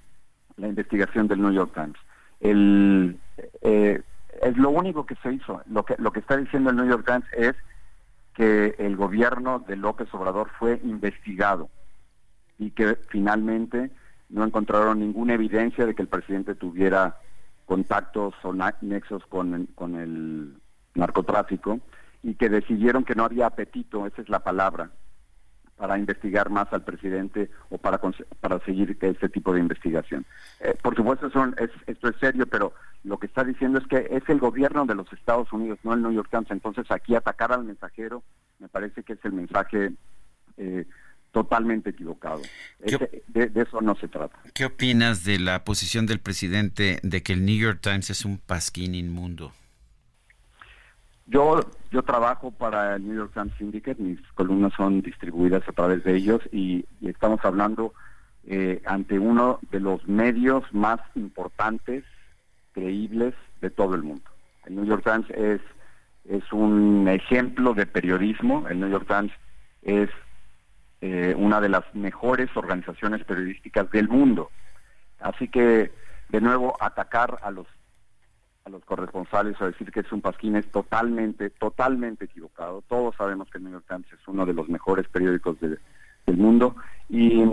la 0.57 0.67
investigación 0.67 1.27
del 1.27 1.41
New 1.41 1.51
York 1.51 1.71
Times. 1.73 1.97
El, 2.39 3.19
eh, 3.61 4.01
es 4.41 4.57
lo 4.57 4.69
único 4.69 5.05
que 5.05 5.15
se 5.15 5.33
hizo. 5.33 5.61
Lo 5.67 5.83
que, 5.83 5.95
lo 5.97 6.11
que 6.11 6.19
está 6.19 6.37
diciendo 6.37 6.69
el 6.69 6.75
New 6.75 6.87
York 6.87 7.05
Times 7.05 7.25
es 7.33 7.55
que 8.33 8.75
el 8.77 8.95
gobierno 8.95 9.59
de 9.59 9.77
López 9.77 10.13
Obrador 10.13 10.49
fue 10.59 10.79
investigado 10.83 11.69
y 12.59 12.71
que 12.71 12.97
finalmente 13.09 13.91
no 14.29 14.43
encontraron 14.43 14.99
ninguna 14.99 15.33
evidencia 15.33 15.85
de 15.85 15.95
que 15.95 16.01
el 16.01 16.07
presidente 16.07 16.55
tuviera 16.55 17.17
contactos 17.65 18.33
o 18.43 18.53
nexos 18.81 19.25
con, 19.27 19.67
con 19.75 19.95
el 19.95 20.57
narcotráfico 20.93 21.79
y 22.23 22.35
que 22.35 22.49
decidieron 22.49 23.03
que 23.03 23.15
no 23.15 23.23
había 23.23 23.47
apetito, 23.47 24.05
esa 24.05 24.21
es 24.21 24.29
la 24.29 24.39
palabra, 24.39 24.91
para 25.77 25.97
investigar 25.97 26.49
más 26.49 26.71
al 26.71 26.83
presidente 26.83 27.49
o 27.69 27.77
para, 27.77 27.99
para 28.39 28.59
seguir 28.59 28.97
este 29.01 29.29
tipo 29.29 29.53
de 29.53 29.59
investigación. 29.59 30.25
Eh, 30.61 30.73
por 30.81 30.95
supuesto, 30.95 31.29
son, 31.31 31.55
es, 31.59 31.69
esto 31.87 32.09
es 32.09 32.15
serio, 32.17 32.47
pero 32.47 32.73
lo 33.03 33.17
que 33.19 33.27
está 33.27 33.43
diciendo 33.43 33.79
es 33.79 33.87
que 33.87 34.07
es 34.09 34.23
el 34.29 34.39
gobierno 34.39 34.85
de 34.85 34.95
los 34.95 35.11
Estados 35.11 35.51
Unidos, 35.51 35.79
no 35.83 35.93
el 35.93 36.01
New 36.01 36.13
York 36.13 36.29
Times. 36.31 36.49
Entonces, 36.49 36.89
aquí 36.91 37.15
atacar 37.15 37.51
al 37.51 37.65
mensajero 37.65 38.23
me 38.59 38.69
parece 38.69 39.03
que 39.03 39.13
es 39.13 39.19
el 39.25 39.33
mensaje 39.33 39.93
eh, 40.57 40.85
totalmente 41.31 41.89
equivocado. 41.89 42.41
de, 42.79 43.49
de, 43.49 43.61
eso 43.61 43.81
no 43.81 43.95
se 43.95 44.07
trata. 44.07 44.37
¿Qué 44.53 44.65
opinas 44.65 45.25
de 45.25 45.39
la 45.39 45.65
posición 45.65 46.05
del 46.05 46.19
presidente 46.19 46.99
de 47.03 47.21
que 47.21 47.33
el 47.33 47.45
New 47.45 47.57
York 47.57 47.79
Times 47.81 48.09
es 48.09 48.23
un 48.23 48.37
pasquín 48.37 48.95
inmundo? 48.95 49.51
Yo, 51.27 51.59
yo 51.91 52.03
trabajo 52.03 52.51
para 52.51 52.95
el 52.95 53.07
New 53.07 53.17
York 53.17 53.31
Times 53.33 53.53
Syndicate, 53.57 54.01
mis 54.01 54.21
columnas 54.33 54.73
son 54.77 55.01
distribuidas 55.01 55.67
a 55.67 55.71
través 55.71 56.03
de 56.03 56.15
ellos 56.15 56.41
y, 56.51 56.85
estamos 57.01 57.39
hablando 57.43 57.93
eh, 58.45 58.81
ante 58.85 59.17
uno 59.17 59.59
de 59.71 59.79
los 59.79 60.07
medios 60.07 60.63
más 60.71 60.99
importantes, 61.15 62.03
creíbles 62.73 63.33
de 63.61 63.71
todo 63.71 63.95
el 63.95 64.03
mundo. 64.03 64.29
El 64.65 64.75
New 64.75 64.85
York 64.85 65.03
Times 65.03 65.29
es, 65.31 65.61
es 66.25 66.53
un 66.53 67.07
ejemplo 67.07 67.73
de 67.73 67.87
periodismo, 67.87 68.67
el 68.67 68.79
New 68.79 68.89
York 68.89 69.07
Times 69.07 69.31
es 69.81 70.09
eh, 71.01 71.33
una 71.37 71.59
de 71.59 71.69
las 71.69 71.83
mejores 71.95 72.49
organizaciones 72.55 73.23
periodísticas 73.23 73.89
del 73.89 74.09
mundo. 74.09 74.51
Así 75.19 75.47
que, 75.47 75.91
de 76.29 76.41
nuevo, 76.41 76.75
atacar 76.79 77.39
a 77.41 77.49
los 77.49 77.67
a 78.65 78.69
los 78.71 78.83
corresponsales 78.83 79.61
a 79.61 79.67
decir 79.67 79.91
que 79.91 79.99
es 79.99 80.11
un 80.11 80.21
pasquín 80.21 80.55
es 80.55 80.67
totalmente, 80.71 81.51
totalmente 81.51 82.25
equivocado. 82.25 82.83
Todos 82.87 83.15
sabemos 83.15 83.47
que 83.49 83.59
el 83.59 83.65
New 83.65 83.73
York 83.73 83.85
Times 83.87 84.07
es 84.11 84.27
uno 84.27 84.45
de 84.45 84.53
los 84.53 84.67
mejores 84.69 85.07
periódicos 85.07 85.59
del 85.59 85.79
mundo 86.25 86.75
y, 87.07 87.43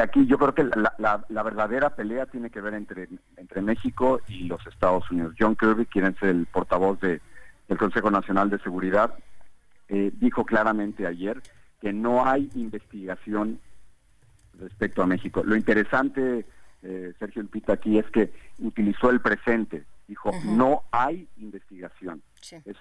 aquí 0.00 0.26
yo 0.26 0.38
creo 0.38 0.54
que 0.54 0.64
la, 0.64 1.42
verdadera 1.42 1.90
pelea 1.90 2.26
tiene 2.26 2.50
que 2.50 2.60
ver 2.60 2.74
entre, 2.74 3.08
entre 3.36 3.62
México 3.62 4.20
y 4.28 4.44
los 4.44 4.64
Estados 4.66 5.10
Unidos. 5.10 5.34
John 5.38 5.56
Kirby, 5.56 5.86
quien 5.86 6.06
es 6.06 6.22
el 6.22 6.46
portavoz 6.46 7.00
de, 7.00 7.20
del 7.66 7.78
Consejo 7.78 8.10
Nacional 8.10 8.48
de 8.48 8.60
Seguridad, 8.60 9.14
eh, 9.88 10.12
dijo 10.14 10.44
claramente 10.44 11.06
ayer 11.06 11.42
que 11.80 11.92
no 11.92 12.24
hay 12.24 12.48
investigación 12.54 13.58
respecto 14.60 15.02
a 15.02 15.06
México. 15.06 15.42
Lo 15.44 15.56
interesante, 15.56 16.46
eh, 16.82 17.12
Sergio 17.18 17.44
Pita, 17.46 17.72
aquí 17.72 17.98
es 17.98 18.06
que 18.10 18.32
utilizó 18.60 19.10
el 19.10 19.20
presente 19.20 19.84
dijo 20.08 20.30
no 20.44 20.84
hay 20.90 21.28
investigación. 21.36 22.22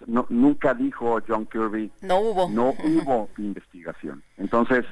no, 0.07 0.25
nunca 0.29 0.73
dijo 0.73 1.19
John 1.27 1.45
Kirby 1.45 1.91
no 2.01 2.19
hubo 2.19 2.49
no 2.49 2.73
hubo 2.83 3.29
investigación. 3.37 4.23
Entonces 4.37 4.85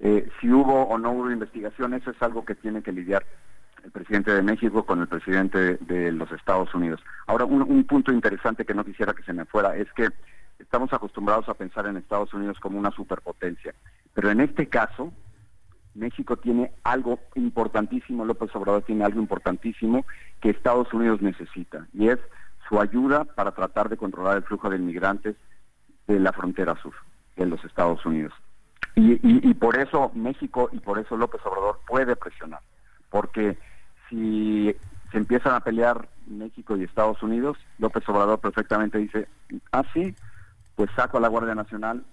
eh, 0.00 0.28
si 0.40 0.50
hubo 0.50 0.84
o 0.84 0.98
no 0.98 1.12
hubo 1.12 1.30
investigación 1.30 1.94
eso 1.94 2.10
es 2.10 2.20
algo 2.22 2.44
que 2.44 2.54
tiene 2.54 2.82
que 2.82 2.92
lidiar 2.92 3.24
el 3.84 3.90
presidente 3.90 4.32
de 4.32 4.42
México 4.42 4.86
con 4.86 5.00
el 5.02 5.08
presidente 5.08 5.76
de, 5.76 6.10
los 6.10 6.32
Estados 6.32 6.74
Unidos. 6.74 7.00
Ahora 7.26 7.44
un, 7.44 7.62
un 7.62 7.84
punto 7.84 8.10
interesante 8.12 8.64
que 8.64 8.72
no 8.74 8.84
quisiera 8.84 9.12
que 9.12 9.22
se 9.22 9.34
me 9.34 9.44
fuera 9.44 9.76
es 9.76 9.92
que 9.92 10.08
estamos 10.58 10.92
acostumbrados 10.92 11.48
a 11.50 11.54
pensar 11.54 11.86
en 11.86 11.98
Estados 11.98 12.32
Unidos 12.32 12.58
como 12.60 12.78
una 12.78 12.90
superpotencia, 12.92 13.74
pero 14.14 14.30
en 14.30 14.40
este 14.40 14.68
caso 14.68 15.12
México 15.94 16.36
tiene 16.36 16.72
algo 16.82 17.20
importantísimo, 17.34 18.24
López 18.24 18.54
Obrador 18.54 18.82
tiene 18.82 19.04
algo 19.04 19.20
importantísimo 19.20 20.04
que 20.40 20.50
Estados 20.50 20.92
Unidos 20.92 21.22
necesita, 21.22 21.86
y 21.92 22.08
es 22.08 22.18
su 22.68 22.80
ayuda 22.80 23.24
para 23.24 23.52
tratar 23.52 23.88
de 23.88 23.96
controlar 23.96 24.36
el 24.36 24.42
flujo 24.42 24.70
de 24.70 24.76
inmigrantes 24.76 25.36
de 26.06 26.18
la 26.18 26.32
frontera 26.32 26.76
sur 26.82 26.94
de 27.36 27.46
los 27.46 27.64
Estados 27.64 28.04
Unidos. 28.04 28.32
Y, 28.96 29.54
por 29.54 29.76
eso 29.76 30.12
México 30.14 30.68
y 30.70 30.78
por 30.78 31.00
eso 31.00 31.16
López 31.16 31.40
Obrador 31.44 31.80
puede 31.86 32.14
presionar, 32.14 32.60
porque 33.10 33.58
si 34.08 34.74
se 35.10 35.18
empiezan 35.18 35.54
a 35.54 35.60
pelear 35.60 36.08
México 36.26 36.76
y 36.76 36.84
Estados 36.84 37.20
Unidos, 37.22 37.58
López 37.78 38.08
Obrador 38.08 38.38
perfectamente 38.38 38.98
dice, 38.98 39.26
ah, 39.72 39.82
sí, 39.92 40.14
pues 40.76 40.90
saco 40.94 41.18
a 41.18 41.20
la 41.20 41.28
Guardia 41.28 41.56
Nacional, 41.56 42.04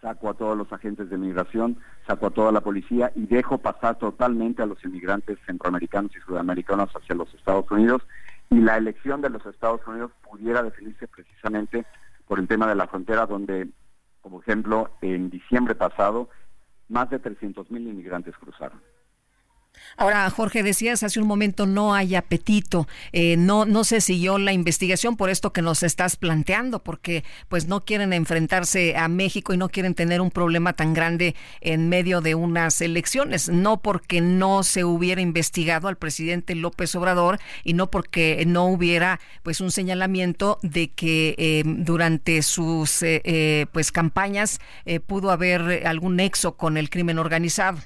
saco 0.00 0.30
a 0.30 0.34
todos 0.34 0.56
los 0.56 0.72
agentes 0.72 1.10
de 1.10 1.18
migración, 1.18 1.78
saco 2.06 2.26
a 2.26 2.30
toda 2.30 2.52
la 2.52 2.60
policía 2.60 3.12
y 3.14 3.26
dejo 3.26 3.58
pasar 3.58 3.98
totalmente 3.98 4.62
a 4.62 4.66
los 4.66 4.82
inmigrantes 4.84 5.38
centroamericanos 5.46 6.12
y 6.16 6.20
sudamericanos 6.20 6.90
hacia 6.94 7.14
los 7.14 7.32
Estados 7.34 7.70
Unidos. 7.70 8.02
Y 8.50 8.60
la 8.60 8.76
elección 8.76 9.20
de 9.20 9.30
los 9.30 9.44
Estados 9.44 9.80
Unidos 9.86 10.12
pudiera 10.22 10.62
definirse 10.62 11.06
precisamente 11.08 11.84
por 12.26 12.38
el 12.38 12.48
tema 12.48 12.66
de 12.66 12.74
la 12.74 12.86
frontera, 12.86 13.26
donde, 13.26 13.68
como 14.22 14.40
ejemplo, 14.40 14.90
en 15.02 15.30
diciembre 15.30 15.74
pasado, 15.74 16.28
más 16.88 17.10
de 17.10 17.18
300 17.18 17.70
mil 17.70 17.86
inmigrantes 17.86 18.36
cruzaron. 18.36 18.80
Ahora, 19.96 20.28
Jorge, 20.30 20.62
decías 20.62 21.02
hace 21.02 21.20
un 21.20 21.26
momento 21.26 21.66
no 21.66 21.94
hay 21.94 22.14
apetito, 22.14 22.86
eh, 23.12 23.36
no, 23.36 23.64
no 23.64 23.84
se 23.84 24.00
siguió 24.00 24.38
la 24.38 24.52
investigación 24.52 25.16
por 25.16 25.30
esto 25.30 25.52
que 25.52 25.62
nos 25.62 25.82
estás 25.82 26.16
planteando, 26.16 26.78
porque 26.78 27.24
pues 27.48 27.66
no 27.66 27.84
quieren 27.84 28.12
enfrentarse 28.12 28.96
a 28.96 29.08
México 29.08 29.52
y 29.52 29.56
no 29.56 29.68
quieren 29.68 29.94
tener 29.94 30.20
un 30.20 30.30
problema 30.30 30.72
tan 30.74 30.94
grande 30.94 31.34
en 31.60 31.88
medio 31.88 32.20
de 32.20 32.34
unas 32.34 32.80
elecciones, 32.80 33.48
no 33.48 33.82
porque 33.82 34.20
no 34.20 34.62
se 34.62 34.84
hubiera 34.84 35.20
investigado 35.20 35.88
al 35.88 35.96
presidente 35.96 36.54
López 36.54 36.94
Obrador 36.94 37.38
y 37.64 37.72
no 37.72 37.90
porque 37.90 38.44
no 38.46 38.66
hubiera 38.66 39.18
pues 39.42 39.60
un 39.60 39.70
señalamiento 39.70 40.58
de 40.62 40.90
que 40.90 41.34
eh, 41.38 41.62
durante 41.64 42.42
sus 42.42 43.02
eh, 43.02 43.66
pues 43.72 43.90
campañas 43.92 44.60
pudo 45.06 45.30
haber 45.30 45.86
algún 45.86 46.16
nexo 46.16 46.56
con 46.56 46.76
el 46.76 46.90
crimen 46.90 47.18
organizado. 47.18 47.78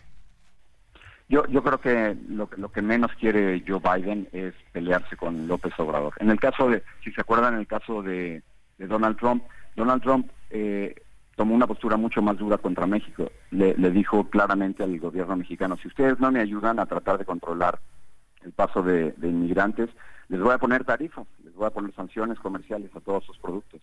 Yo, 1.32 1.46
yo 1.46 1.62
creo 1.62 1.80
que 1.80 2.14
lo, 2.28 2.46
lo 2.58 2.70
que 2.70 2.82
menos 2.82 3.10
quiere 3.18 3.64
Joe 3.66 3.80
Biden 3.80 4.28
es 4.32 4.52
pelearse 4.70 5.16
con 5.16 5.48
López 5.48 5.72
Obrador. 5.78 6.12
En 6.18 6.28
el 6.28 6.38
caso 6.38 6.68
de, 6.68 6.82
si 7.02 7.10
se 7.10 7.22
acuerdan, 7.22 7.54
en 7.54 7.60
el 7.60 7.66
caso 7.66 8.02
de, 8.02 8.42
Donald 8.76 9.16
Trump, 9.16 9.42
Donald 9.74 10.02
Trump 10.02 10.30
eh, 10.50 10.94
tomó 11.34 11.54
una 11.54 11.66
postura 11.66 11.96
mucho 11.96 12.20
más 12.20 12.36
dura 12.36 12.58
contra 12.58 12.86
México. 12.86 13.32
Le, 13.50 13.72
dijo 13.90 14.28
claramente 14.28 14.82
al 14.82 14.98
gobierno 14.98 15.36
mexicano, 15.36 15.78
si 15.80 15.88
ustedes 15.88 16.20
no 16.20 16.30
me 16.30 16.40
ayudan 16.40 16.78
a 16.78 16.84
tratar 16.84 17.16
de 17.16 17.24
controlar 17.24 17.78
el 18.44 18.52
paso 18.52 18.82
de, 18.82 19.14
inmigrantes, 19.22 19.88
les 20.28 20.38
voy 20.38 20.52
a 20.52 20.58
poner 20.58 20.84
tarifas, 20.84 21.26
les 21.44 21.54
voy 21.54 21.64
a 21.64 21.70
poner 21.70 21.94
sanciones 21.94 22.38
comerciales 22.40 22.94
a 22.94 23.00
todos 23.00 23.24
sus 23.24 23.38
productos. 23.38 23.80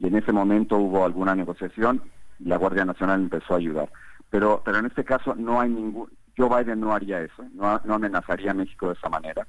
Y 0.00 0.08
en 0.08 0.16
ese 0.16 0.32
momento 0.32 0.76
hubo 0.76 1.06
alguna 1.06 1.34
negociación 1.34 2.02
y 2.38 2.44
la 2.44 2.58
Guardia 2.58 2.84
Nacional 2.84 3.22
empezó 3.22 3.54
a 3.54 3.56
ayudar. 3.56 3.90
Pero, 4.28 4.60
pero 4.62 4.78
en 4.78 4.86
este 4.86 5.02
caso 5.02 5.34
no 5.34 5.60
hay 5.60 5.70
ningún, 5.70 6.08
Joe 6.36 6.48
Biden 6.48 6.80
no 6.80 6.92
haría 6.92 7.20
eso, 7.20 7.44
no, 7.52 7.80
amenazaría 7.92 8.52
a 8.52 8.54
México 8.54 8.88
de 8.88 8.94
esa 8.94 9.08
manera. 9.08 9.46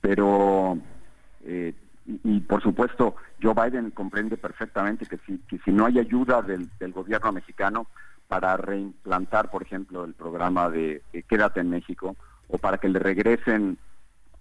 Pero, 0.00 0.78
eh, 1.44 1.74
y, 2.06 2.40
por 2.40 2.62
supuesto, 2.62 3.16
Joe 3.40 3.54
Biden 3.54 3.90
comprende 3.90 4.36
perfectamente 4.36 5.06
que 5.06 5.18
si, 5.26 5.70
no 5.70 5.86
hay 5.86 5.98
ayuda 5.98 6.42
del, 6.42 6.68
gobierno 6.92 7.32
mexicano 7.32 7.86
para 8.26 8.56
reimplantar, 8.56 9.50
por 9.50 9.62
ejemplo, 9.62 10.04
el 10.04 10.14
programa 10.14 10.68
de, 10.70 11.02
Quédate 11.28 11.60
en 11.60 11.70
México, 11.70 12.16
o 12.48 12.58
para 12.58 12.78
que 12.78 12.88
le 12.88 12.98
regresen 12.98 13.78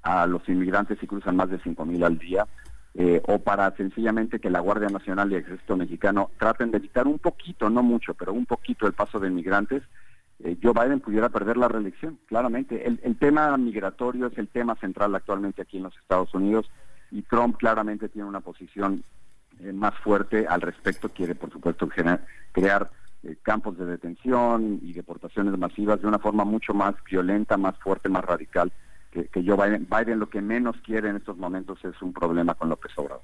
a 0.02 0.26
los 0.26 0.48
inmigrantes 0.50 0.98
si 1.00 1.08
cruzan 1.08 1.36
más 1.36 1.50
de 1.50 1.60
5 1.60 1.86
mil 1.86 2.04
al 2.04 2.18
día, 2.18 2.48
eh, 2.94 3.22
o 3.26 3.40
para 3.40 3.72
sencillamente 3.78 4.40
que 4.40 4.50
la 4.50 4.60
Guardia 4.60 4.90
Nacional 4.90 5.32
y 5.32 5.36
el 5.36 5.42
Ejército 5.44 5.78
Mexicano 5.78 6.32
traten 6.38 6.72
de 6.72 6.78
evitar 6.78 7.08
un 7.08 7.20
poquito, 7.20 7.70
no 7.70 7.84
mucho, 7.84 8.14
pero 8.16 8.34
un 8.34 8.46
poquito 8.46 8.86
el 8.86 8.94
paso 8.94 9.20
de 9.20 9.30
inmigrantes, 9.30 9.84
eh, 10.44 10.58
Joe 10.62 10.74
Biden 10.74 11.00
pudiera 11.00 11.30
perder 11.30 11.58
la 11.58 11.68
reelección, 11.68 12.20
claramente. 12.26 12.88
El, 12.88 13.18
tema 13.18 13.56
migratorio 13.58 14.28
es 14.28 14.38
el 14.38 14.48
tema 14.48 14.76
central 14.76 15.14
actualmente 15.14 15.62
aquí 15.62 15.78
en 15.78 15.84
los 15.84 15.96
Estados 15.98 16.34
Unidos 16.34 16.70
y 17.12 17.22
Trump 17.24 17.58
claramente 17.58 18.10
tiene 18.10 18.28
una 18.28 18.40
posición 18.40 19.04
eh, 19.60 19.72
más 19.72 19.94
fuerte 20.00 20.48
al 20.48 20.62
respecto, 20.62 21.10
quiere 21.10 21.36
por 21.36 21.52
supuesto 21.52 21.88
crear 22.52 22.90
eh, 23.24 23.36
campos 23.44 23.78
de 23.78 23.86
detención 23.86 24.80
y 24.82 24.94
deportaciones 24.94 25.58
masivas 25.58 26.02
de 26.02 26.08
una 26.08 26.20
forma 26.20 26.44
mucho 26.44 26.74
más 26.74 26.96
violenta, 27.04 27.58
más 27.58 27.78
fuerte, 27.78 28.10
más 28.10 28.26
radical 28.26 28.72
que, 29.12 29.26
que 29.26 29.44
Joe 29.46 29.58
Biden. 29.58 29.88
Biden 29.90 30.20
lo 30.20 30.30
que 30.30 30.42
menos 30.42 30.76
quiere 30.84 31.10
en 31.10 31.18
estos 31.18 31.38
momentos 31.38 31.84
es 31.86 32.02
un 32.02 32.14
problema 32.14 32.56
con 32.56 32.70
López 32.70 32.92
Obrador. 32.96 33.22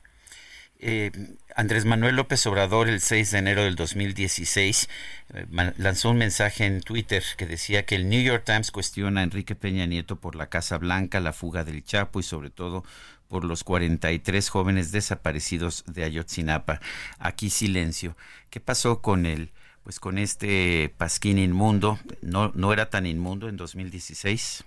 Eh, 0.80 1.12
Andrés 1.56 1.86
Manuel 1.86 2.16
López 2.16 2.46
Obrador 2.46 2.88
el 2.88 3.02
6 3.02 3.32
de 3.32 3.40
enero 3.40 3.64
del 3.64 3.76
2016 3.76 4.90
eh, 5.34 5.46
lanzó 5.78 6.12
un 6.12 6.18
mensaje 6.18 6.66
en 6.66 6.82
Twitter 6.82 7.24
que 7.36 7.48
decía 7.48 7.84
que 7.84 7.96
el 7.96 8.10
New 8.10 8.22
York 8.22 8.44
Times 8.46 8.70
cuestiona 8.70 9.22
a 9.22 9.24
Enrique 9.24 9.56
Peña 9.56 9.88
Nieto 9.88 10.18
por 10.18 10.36
la 10.36 10.50
Casa 10.50 10.78
Blanca, 10.78 11.20
la 11.20 11.34
fuga 11.34 11.64
del 11.64 11.84
Chapo 11.84 12.20
y 12.20 12.24
sobre 12.24 12.52
todo 12.52 12.84
por 13.28 13.44
los 13.44 13.64
43 13.64 14.50
jóvenes 14.50 14.92
desaparecidos 14.92 15.84
de 15.88 16.04
Ayotzinapa. 16.04 16.80
Aquí 17.18 17.50
silencio. 17.50 18.16
¿Qué 18.52 18.60
pasó 18.60 19.02
con 19.02 19.26
él? 19.26 19.52
Pues 19.84 20.00
con 20.00 20.20
este 20.20 20.94
Pasquín 20.98 21.40
inmundo, 21.40 21.98
¿no, 22.22 22.52
no 22.54 22.72
era 22.72 22.90
tan 22.90 23.06
inmundo 23.06 23.50
en 23.50 23.58
2016? 23.58 24.64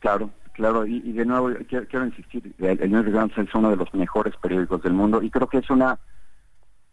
Claro, 0.00 0.30
Claro, 0.54 0.86
y, 0.86 1.00
de 1.00 1.26
nuevo 1.26 1.50
quiero, 1.68 2.06
insistir, 2.06 2.54
el, 2.58 2.90
New 2.90 3.02
York 3.02 3.32
Times 3.34 3.48
es 3.48 3.54
uno 3.56 3.70
de 3.70 3.76
los 3.76 3.92
mejores 3.92 4.36
periódicos 4.36 4.80
del 4.82 4.92
mundo 4.92 5.20
y 5.20 5.28
creo 5.28 5.48
que 5.48 5.58
es 5.58 5.68
una, 5.68 5.98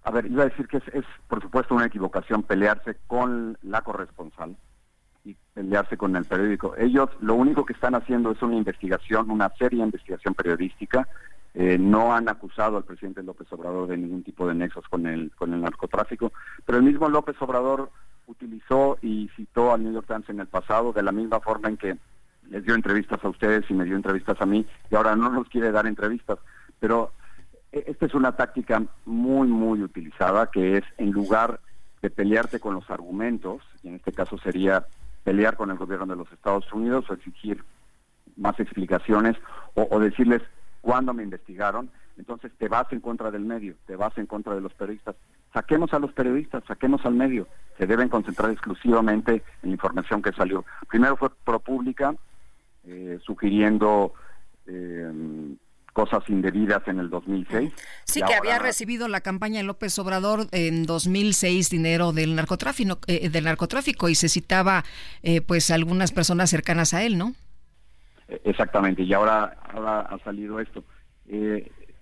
a 0.04 0.12
ver, 0.12 0.26
iba 0.26 0.41
a 0.41 0.50
decir 0.50 0.67
que 0.67 0.78
es, 0.78 1.06
por 1.28 1.43
supuesto 1.43 1.76
una 1.76 1.86
equivocación 1.86 2.41
pelearse 2.41 2.97
con 3.06 3.60
la 3.62 3.82
corresponsal 3.84 4.58
y 5.24 5.36
pelearse 5.54 5.95
con 5.95 6.15
el 6.15 6.26
periódico. 6.26 6.76
Ellos 6.76 7.12
lo 7.19 7.36
único 7.36 7.63
que 7.63 7.74
están 7.74 7.93
haciendo 7.93 8.32
es 8.32 8.41
una 8.41 8.56
investigación, 8.56 9.30
una 9.30 9.50
seria 9.60 9.86
investigación 9.86 10.34
periodística. 10.34 11.08
Eh, 11.54 11.78
no 11.78 12.15
han 12.15 12.30
acusado 12.30 12.78
al 12.78 12.86
presidente 12.86 13.21
López 13.21 13.45
Obrador 13.54 13.89
de 13.89 13.97
ningún 13.97 14.24
tipo 14.24 14.47
de 14.47 14.56
nexos 14.56 14.88
con 14.89 15.06
el, 15.06 15.30
con 15.36 15.54
el 15.54 15.62
narcotráfico, 15.62 16.34
pero 16.65 16.80
el 16.80 16.84
mismo 16.84 17.10
López 17.10 17.36
Obrador 17.41 17.91
utilizó 18.26 18.97
y 19.04 19.30
citó 19.36 19.71
al 19.71 19.84
New 19.84 19.93
York 19.93 20.08
Times 20.08 20.30
en 20.30 20.39
el 20.39 20.47
pasado 20.47 20.93
de 20.93 21.04
la 21.04 21.12
misma 21.12 21.39
forma 21.41 21.69
en 21.69 21.78
que 21.78 21.97
les 22.52 22.66
dio 22.66 22.76
entrevistas 22.76 23.24
a 23.24 23.30
ustedes 23.30 23.64
y 23.70 23.74
me 23.74 23.86
dio 23.86 23.96
entrevistas 23.96 24.40
a 24.42 24.46
mí 24.46 24.66
y 24.90 24.96
ahora 24.96 25.16
no 25.16 25.30
nos 25.30 25.48
quiere 25.48 25.72
dar 25.72 25.88
entrevistas. 25.88 26.38
Pero 26.80 27.14
e, 27.72 27.86
esta 27.88 28.06
es 28.06 28.14
una 28.14 28.36
táctica 28.36 28.84
muy, 29.06 29.48
muy 29.48 29.82
utilizada 29.82 30.52
que 30.52 30.78
es 30.78 30.84
en 30.98 31.12
lugar 31.12 31.62
de 32.02 32.10
pelearte 32.10 32.60
con 32.60 32.74
los 32.74 32.90
argumentos, 32.90 33.62
y 33.84 33.88
en 33.90 33.96
este 33.96 34.12
caso 34.12 34.38
sería 34.40 34.86
pelear 35.24 35.56
con 35.56 35.72
el 35.72 35.78
gobierno 35.78 36.08
de 36.08 36.16
los 36.16 36.32
Estados 36.32 36.72
Unidos 36.74 37.06
o 37.10 37.14
exigir 37.14 37.64
más 38.38 38.60
explicaciones 38.60 39.38
o, 39.76 40.00
decirles 40.00 40.42
cuándo 40.82 41.14
me 41.14 41.24
investigaron, 41.24 41.90
entonces 42.18 42.52
te 42.58 42.68
vas 42.68 42.92
en 42.92 43.00
contra 43.00 43.32
del 43.32 43.46
medio, 43.46 43.76
te 43.86 43.96
vas 43.96 44.18
en 44.18 44.26
contra 44.26 44.56
de 44.56 44.62
los 44.62 44.74
periodistas. 44.74 45.16
Saquemos 45.54 45.94
a 45.94 46.00
los 46.00 46.12
periodistas, 46.12 46.64
saquemos 46.68 47.06
al 47.06 47.14
medio. 47.14 47.48
Se 47.78 47.86
deben 47.86 48.10
concentrar 48.10 48.52
exclusivamente 48.52 49.44
en 49.62 49.70
la 49.70 49.74
información 49.74 50.22
que 50.22 50.32
salió. 50.32 50.66
Primero 50.90 51.16
fue 51.18 51.30
ProPública, 51.30 52.16
eh, 52.84 53.20
sugiriendo 53.24 54.12
eh, 54.65 55.12
cosas 55.94 56.28
indebidas 56.30 56.82
en 56.88 57.00
el 57.00 57.12
2006. 57.12 57.72
Sí, 58.06 58.22
que 58.26 58.34
había 58.34 58.58
recibido 58.58 59.08
la 59.08 59.22
campaña 59.22 59.58
de 59.58 59.63
López 59.65 60.00
Obrador 60.00 60.48
en 60.52 60.88
2006 60.88 61.70
dinero 61.70 62.12
del 62.12 62.36
narcotráfico, 62.36 62.98
eh, 63.06 63.30
del 63.30 63.44
narcotráfico 63.44 64.10
y 64.10 64.15
se 64.15 64.30
citaba 64.30 64.84
pues 65.46 65.70
algunas 65.70 66.12
personas 66.12 66.50
cercanas 66.50 66.96
a 66.96 67.04
él, 67.04 67.20
¿no? 67.20 67.36
Exactamente, 68.46 69.04
y 69.04 69.13
ahora, 69.13 69.58
ahora 69.72 70.00
ha 70.02 70.17
salido 70.24 70.60
esto. 70.60 70.84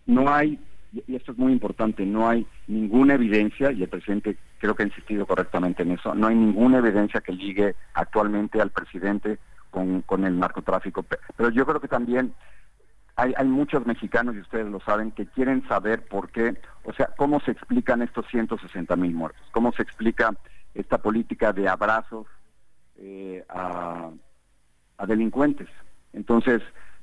no 0.06 0.34
hay, 0.34 0.60
y 1.08 1.16
esto 1.16 1.34
es 1.34 1.38
muy 1.38 1.52
importante, 1.52 2.06
no 2.06 2.30
hay 2.30 2.48
ninguna 2.68 3.16
evidencia, 3.16 3.72
y 3.74 3.84
el 3.84 3.90
presidente 3.90 4.38
creo 4.60 4.76
que 4.76 4.84
ha 4.84 4.88
insistido 4.88 5.26
correctamente 5.26 5.84
en 5.84 5.92
eso, 5.92 6.16
no 6.16 6.28
hay 6.28 6.36
ninguna 6.36 6.78
evidencia 6.78 7.20
que 7.20 7.34
ligue 7.34 7.76
actualmente 7.96 8.62
al 8.62 8.70
presidente 8.70 9.40
con, 9.70 10.02
con 10.02 10.26
el 10.26 10.40
narcotráfico. 10.40 11.04
Pero 11.36 11.50
yo 11.50 11.66
creo 11.66 11.80
que 11.80 11.88
también 11.88 12.34
hay, 13.16 13.34
hay, 13.38 13.48
muchos 13.48 13.86
mexicanos, 13.86 14.36
y 14.36 14.40
ustedes 14.40 14.68
lo 14.68 14.80
saben, 14.80 15.12
que 15.12 15.26
quieren 15.28 15.68
saber 15.68 16.08
por 16.08 16.30
qué, 16.30 16.56
o 16.84 16.94
sea, 16.94 17.08
cómo 17.18 17.40
se 17.42 17.52
explican 17.52 18.02
estos 18.02 18.26
160 18.28 18.96
mil 18.96 19.14
muertos, 19.14 19.46
cómo 19.52 19.72
se 19.74 19.84
explica 19.84 20.34
esta 20.74 21.00
política 21.00 21.52
de 21.52 21.68
abrazos 21.68 22.28
eh, 22.98 23.44
a, 23.50 24.12
delincuentes. 25.08 25.68
Entonces, 26.14 26.62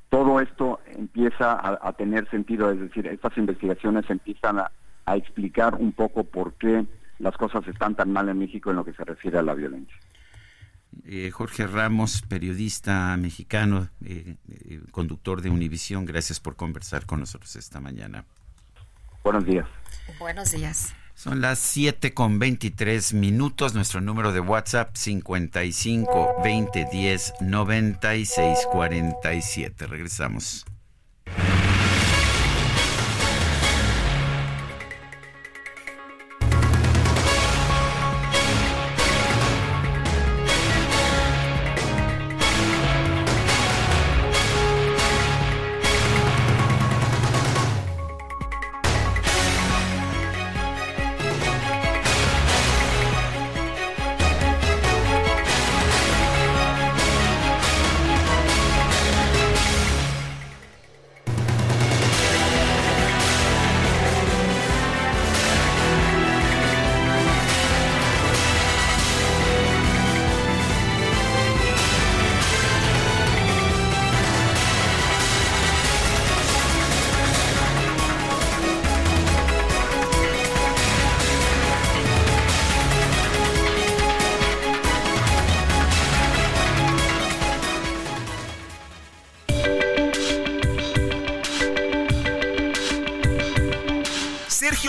todo 0.08 0.40
esto 0.40 0.80
empieza 0.86 1.58
a, 1.60 1.92
tener 1.94 2.28
sentido, 2.30 2.70
es 2.70 2.78
decir, 2.78 3.06
estas 3.06 3.36
investigaciones 3.36 4.08
empiezan 4.08 4.58
a, 4.58 4.70
a 5.06 5.16
explicar 5.16 5.74
un 5.74 5.92
poco 5.92 6.24
por 6.24 6.54
qué 6.54 6.86
las 7.18 7.36
cosas 7.36 7.66
están 7.66 7.94
tan 7.94 8.12
mal 8.12 8.28
en 8.28 8.38
México 8.38 8.70
en 8.70 8.76
lo 8.76 8.84
que 8.84 8.92
se 8.92 9.04
refiere 9.04 9.38
a 9.38 9.42
la 9.42 9.54
violencia. 9.54 9.96
Eh, 11.04 11.30
Jorge 11.30 11.66
Ramos, 11.66 12.22
periodista 12.22 13.16
mexicano, 13.16 13.88
eh, 14.04 14.36
eh, 14.48 14.80
conductor 14.90 15.42
de 15.42 15.50
Univisión, 15.50 16.04
gracias 16.04 16.40
por 16.40 16.56
conversar 16.56 17.06
con 17.06 17.20
nosotros 17.20 17.54
esta 17.56 17.80
mañana. 17.80 18.24
Buenos 19.22 19.44
días. 19.44 19.66
Buenos 20.18 20.52
días. 20.52 20.94
Son 21.14 21.40
las 21.40 21.58
7 21.58 22.12
con 22.12 22.38
23 22.38 23.14
minutos. 23.14 23.74
Nuestro 23.74 24.00
número 24.00 24.32
de 24.32 24.40
WhatsApp 24.40 24.94
55 24.94 26.42
20 26.44 26.88
10 26.92 27.34
96 27.40 28.58
47. 28.70 29.86
Regresamos. 29.86 30.66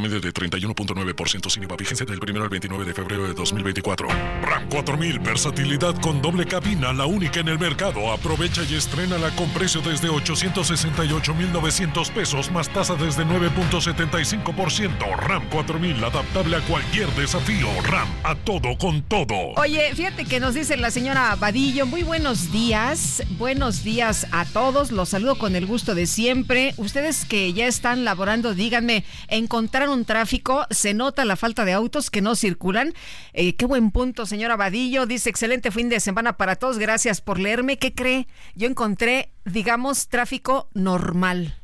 Promedio 0.00 0.20
de 0.20 0.32
31.9% 0.32 1.50
sin 1.50 1.64
IVA. 1.64 1.76
Vigencia 1.76 2.06
del 2.06 2.18
1 2.18 2.42
al 2.42 2.48
29 2.48 2.86
de 2.86 2.94
febrero 2.94 3.26
de 3.26 3.34
2024. 3.34 4.08
RAM 4.42 4.66
4000, 4.70 5.18
versatilidad 5.18 5.94
con 6.00 6.22
doble 6.22 6.46
cabina, 6.46 6.94
la 6.94 7.04
única 7.04 7.40
en 7.40 7.48
el 7.48 7.58
mercado. 7.58 8.10
Aprovecha 8.10 8.62
y 8.62 8.76
estrena 8.76 9.18
con 9.36 9.50
precio 9.50 9.82
desde 9.82 10.08
868,900 10.08 12.10
pesos 12.10 12.50
más 12.50 12.70
tasa 12.70 12.94
desde 12.94 13.26
9.75%. 13.26 15.16
RAM 15.16 15.46
4000, 15.50 16.02
adaptable 16.02 16.56
a 16.56 16.60
cualquier 16.60 17.10
desafío. 17.10 17.68
RAM, 17.82 18.08
a 18.24 18.34
todo 18.34 18.78
con 18.78 19.02
todo. 19.02 19.52
Oye, 19.56 19.94
fíjate 19.94 20.24
que 20.24 20.40
nos 20.40 20.54
dice 20.54 20.78
la 20.78 20.90
señora 20.90 21.36
Vadillo, 21.36 21.84
muy 21.84 22.04
buenos 22.04 22.52
días. 22.52 23.22
Buenos 23.36 23.84
días 23.84 24.26
a 24.32 24.46
todos. 24.46 24.92
Los 24.92 25.10
saludo 25.10 25.36
con 25.36 25.56
el 25.56 25.66
gusto 25.66 25.94
de 25.94 26.06
siempre. 26.06 26.72
Ustedes 26.78 27.26
que 27.26 27.52
ya 27.52 27.66
están 27.66 28.06
laborando, 28.06 28.54
díganme, 28.54 29.04
en 29.28 29.46
encontraron 29.90 30.04
tráfico, 30.04 30.66
se 30.70 30.94
nota 30.94 31.24
la 31.24 31.36
falta 31.36 31.64
de 31.64 31.72
autos 31.72 32.10
que 32.10 32.22
no 32.22 32.36
circulan. 32.36 32.92
Eh, 33.32 33.56
qué 33.56 33.66
buen 33.66 33.90
punto, 33.90 34.26
señora 34.26 34.56
Vadillo. 34.56 35.06
Dice, 35.06 35.30
excelente 35.30 35.70
fin 35.70 35.88
de 35.88 36.00
semana 36.00 36.36
para 36.36 36.56
todos. 36.56 36.78
Gracias 36.78 37.20
por 37.20 37.38
leerme. 37.38 37.78
¿Qué 37.78 37.92
cree? 37.92 38.28
Yo 38.54 38.68
encontré, 38.68 39.32
digamos, 39.44 40.08
tráfico 40.08 40.68
normal. 40.74 41.56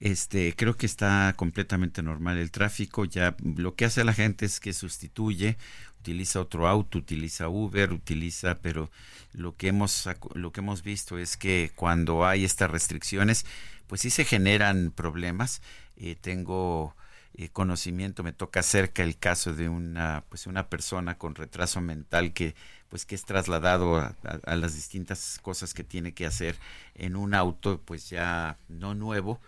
Este, 0.00 0.54
creo 0.54 0.76
que 0.76 0.86
está 0.86 1.32
completamente 1.36 2.02
normal 2.02 2.36
el 2.38 2.50
tráfico. 2.50 3.04
Ya 3.04 3.36
lo 3.42 3.74
que 3.74 3.86
hace 3.86 4.04
la 4.04 4.12
gente 4.12 4.44
es 4.44 4.60
que 4.60 4.72
sustituye, 4.72 5.56
utiliza 6.00 6.40
otro 6.40 6.68
auto, 6.68 6.98
utiliza 6.98 7.48
Uber, 7.48 7.92
utiliza, 7.92 8.56
pero 8.60 8.90
lo 9.32 9.56
que 9.56 9.68
hemos 9.68 10.08
lo 10.34 10.52
que 10.52 10.60
hemos 10.60 10.82
visto 10.82 11.16
es 11.16 11.36
que 11.36 11.72
cuando 11.74 12.26
hay 12.26 12.44
estas 12.44 12.70
restricciones, 12.70 13.46
pues 13.86 14.02
sí 14.02 14.10
se 14.10 14.24
generan 14.24 14.90
problemas 14.90 15.62
eh, 15.96 16.16
tengo 16.20 16.96
eh, 17.36 17.48
conocimiento, 17.48 18.22
me 18.22 18.32
toca 18.32 18.62
cerca 18.62 19.02
el 19.02 19.18
caso 19.18 19.54
de 19.54 19.68
una, 19.68 20.24
pues 20.28 20.46
una 20.46 20.68
persona 20.68 21.18
con 21.18 21.34
retraso 21.34 21.80
mental 21.80 22.32
que 22.32 22.54
pues 22.88 23.06
que 23.06 23.16
es 23.16 23.24
trasladado 23.24 23.96
a, 23.96 24.14
las 24.54 24.76
distintas 24.76 25.40
cosas 25.42 25.74
que 25.74 25.82
tiene 25.82 26.14
que 26.14 26.26
hacer 26.26 26.54
en 26.94 27.16
un 27.16 27.34
auto 27.34 27.80
pues 27.84 28.08
ya 28.08 28.56
no 28.68 28.94
nuevo. 28.94 29.40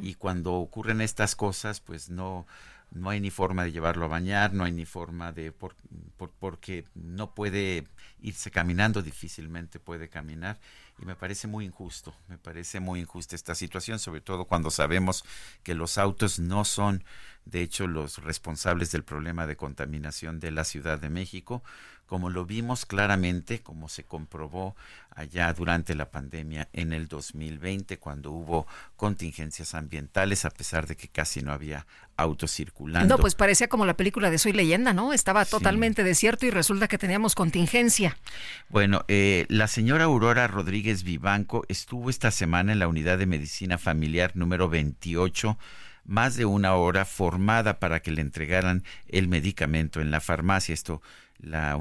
Y 0.00 0.14
cuando 0.14 0.54
ocurren 0.54 1.02
estas 1.02 1.36
cosas 1.36 1.80
pues 1.80 2.08
no 2.08 2.46
no 2.94 3.10
hay 3.10 3.20
ni 3.20 3.30
forma 3.30 3.64
de 3.64 3.72
llevarlo 3.72 4.04
a 4.04 4.08
bañar, 4.08 4.52
no 4.54 4.64
hay 4.64 4.72
ni 4.72 4.86
forma 4.86 5.32
de 5.32 5.50
por, 5.50 5.74
porque 6.38 6.86
no 6.94 7.34
puede 7.34 7.88
irse 8.20 8.50
caminando, 8.50 9.02
difícilmente 9.02 9.80
puede 9.80 10.08
caminar. 10.08 10.58
Y 11.00 11.04
me 11.04 11.16
parece 11.16 11.48
muy 11.48 11.64
injusto, 11.64 12.14
me 12.28 12.38
parece 12.38 12.78
muy 12.78 13.00
injusta 13.00 13.34
esta 13.34 13.56
situación, 13.56 13.98
sobre 13.98 14.20
todo 14.20 14.44
cuando 14.44 14.70
sabemos 14.70 15.24
que 15.64 15.74
los 15.74 15.98
autos 15.98 16.38
no 16.38 16.64
son, 16.64 17.02
de 17.44 17.62
hecho, 17.62 17.86
los 17.86 18.18
responsables 18.18 18.90
del 18.90 19.04
problema 19.04 19.46
de 19.46 19.56
contaminación 19.56 20.40
de 20.40 20.50
la 20.50 20.64
Ciudad 20.64 20.98
de 20.98 21.10
México, 21.10 21.62
como 22.06 22.30
lo 22.30 22.44
vimos 22.44 22.86
claramente, 22.86 23.60
como 23.60 23.88
se 23.88 24.04
comprobó 24.04 24.76
allá 25.10 25.52
durante 25.52 25.94
la 25.94 26.10
pandemia 26.10 26.68
en 26.72 26.92
el 26.92 27.08
2020, 27.08 27.98
cuando 27.98 28.30
hubo 28.30 28.66
contingencias 28.96 29.74
ambientales, 29.74 30.44
a 30.44 30.50
pesar 30.50 30.86
de 30.86 30.96
que 30.96 31.08
casi 31.08 31.42
no 31.42 31.52
había 31.52 31.86
autos 32.16 32.52
circulando. 32.52 33.16
No, 33.16 33.20
pues 33.20 33.34
parecía 33.34 33.68
como 33.68 33.86
la 33.86 33.96
película 33.96 34.30
de 34.30 34.38
Soy 34.38 34.52
leyenda, 34.52 34.92
¿no? 34.92 35.12
Estaba 35.12 35.44
totalmente 35.44 36.04
desierto 36.04 36.46
y 36.46 36.50
resulta 36.50 36.88
que 36.88 36.98
teníamos 36.98 37.34
contingencia. 37.34 38.16
Bueno, 38.68 39.04
eh, 39.08 39.46
la 39.48 39.68
señora 39.68 40.04
Aurora 40.04 40.46
Rodríguez 40.46 41.04
Vivanco 41.04 41.64
estuvo 41.68 42.10
esta 42.10 42.30
semana 42.30 42.72
en 42.72 42.78
la 42.78 42.88
unidad 42.88 43.18
de 43.18 43.26
medicina 43.26 43.78
familiar 43.78 44.32
número 44.34 44.68
28 44.68 45.58
más 46.04 46.36
de 46.36 46.44
una 46.44 46.74
hora 46.74 47.04
formada 47.04 47.78
para 47.78 48.00
que 48.00 48.10
le 48.10 48.20
entregaran 48.20 48.84
el 49.08 49.28
medicamento 49.28 50.00
en 50.00 50.10
la 50.10 50.20
farmacia. 50.20 50.72
Esto 50.72 51.02
la, 51.38 51.78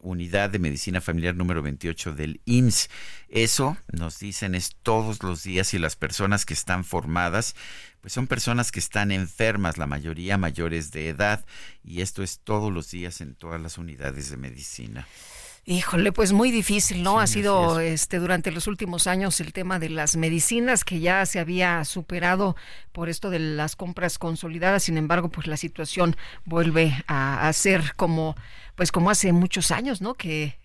unidad 0.00 0.50
de 0.50 0.58
medicina 0.58 1.00
familiar 1.00 1.34
número 1.34 1.62
28 1.62 2.14
del 2.14 2.40
IMSS. 2.44 2.88
Eso, 3.28 3.76
nos 3.92 4.18
dicen, 4.18 4.54
es 4.54 4.76
todos 4.82 5.22
los 5.22 5.42
días 5.42 5.74
y 5.74 5.78
las 5.78 5.96
personas 5.96 6.46
que 6.46 6.54
están 6.54 6.84
formadas, 6.84 7.56
pues 8.00 8.12
son 8.12 8.26
personas 8.26 8.70
que 8.70 8.78
están 8.78 9.10
enfermas, 9.10 9.76
la 9.76 9.86
mayoría 9.86 10.38
mayores 10.38 10.92
de 10.92 11.08
edad, 11.08 11.44
y 11.82 12.00
esto 12.00 12.22
es 12.22 12.40
todos 12.40 12.72
los 12.72 12.90
días 12.90 13.20
en 13.20 13.34
todas 13.34 13.60
las 13.60 13.76
unidades 13.76 14.30
de 14.30 14.36
medicina. 14.36 15.06
Híjole, 15.70 16.12
pues 16.12 16.32
muy 16.32 16.50
difícil, 16.50 17.02
¿no? 17.02 17.20
ha 17.20 17.26
sido 17.26 17.78
este 17.78 18.18
durante 18.20 18.50
los 18.50 18.66
últimos 18.68 19.06
años 19.06 19.38
el 19.38 19.52
tema 19.52 19.78
de 19.78 19.90
las 19.90 20.16
medicinas 20.16 20.82
que 20.82 20.98
ya 20.98 21.26
se 21.26 21.40
había 21.40 21.84
superado 21.84 22.56
por 22.90 23.10
esto 23.10 23.28
de 23.28 23.38
las 23.38 23.76
compras 23.76 24.18
consolidadas, 24.18 24.84
sin 24.84 24.96
embargo, 24.96 25.28
pues 25.28 25.46
la 25.46 25.58
situación 25.58 26.16
vuelve 26.46 26.94
a, 27.06 27.46
a 27.46 27.52
ser 27.52 27.92
como 27.96 28.34
pues 28.76 28.92
como 28.92 29.10
hace 29.10 29.32
muchos 29.32 29.70
años, 29.70 30.00
¿no? 30.00 30.14
Que 30.14 30.56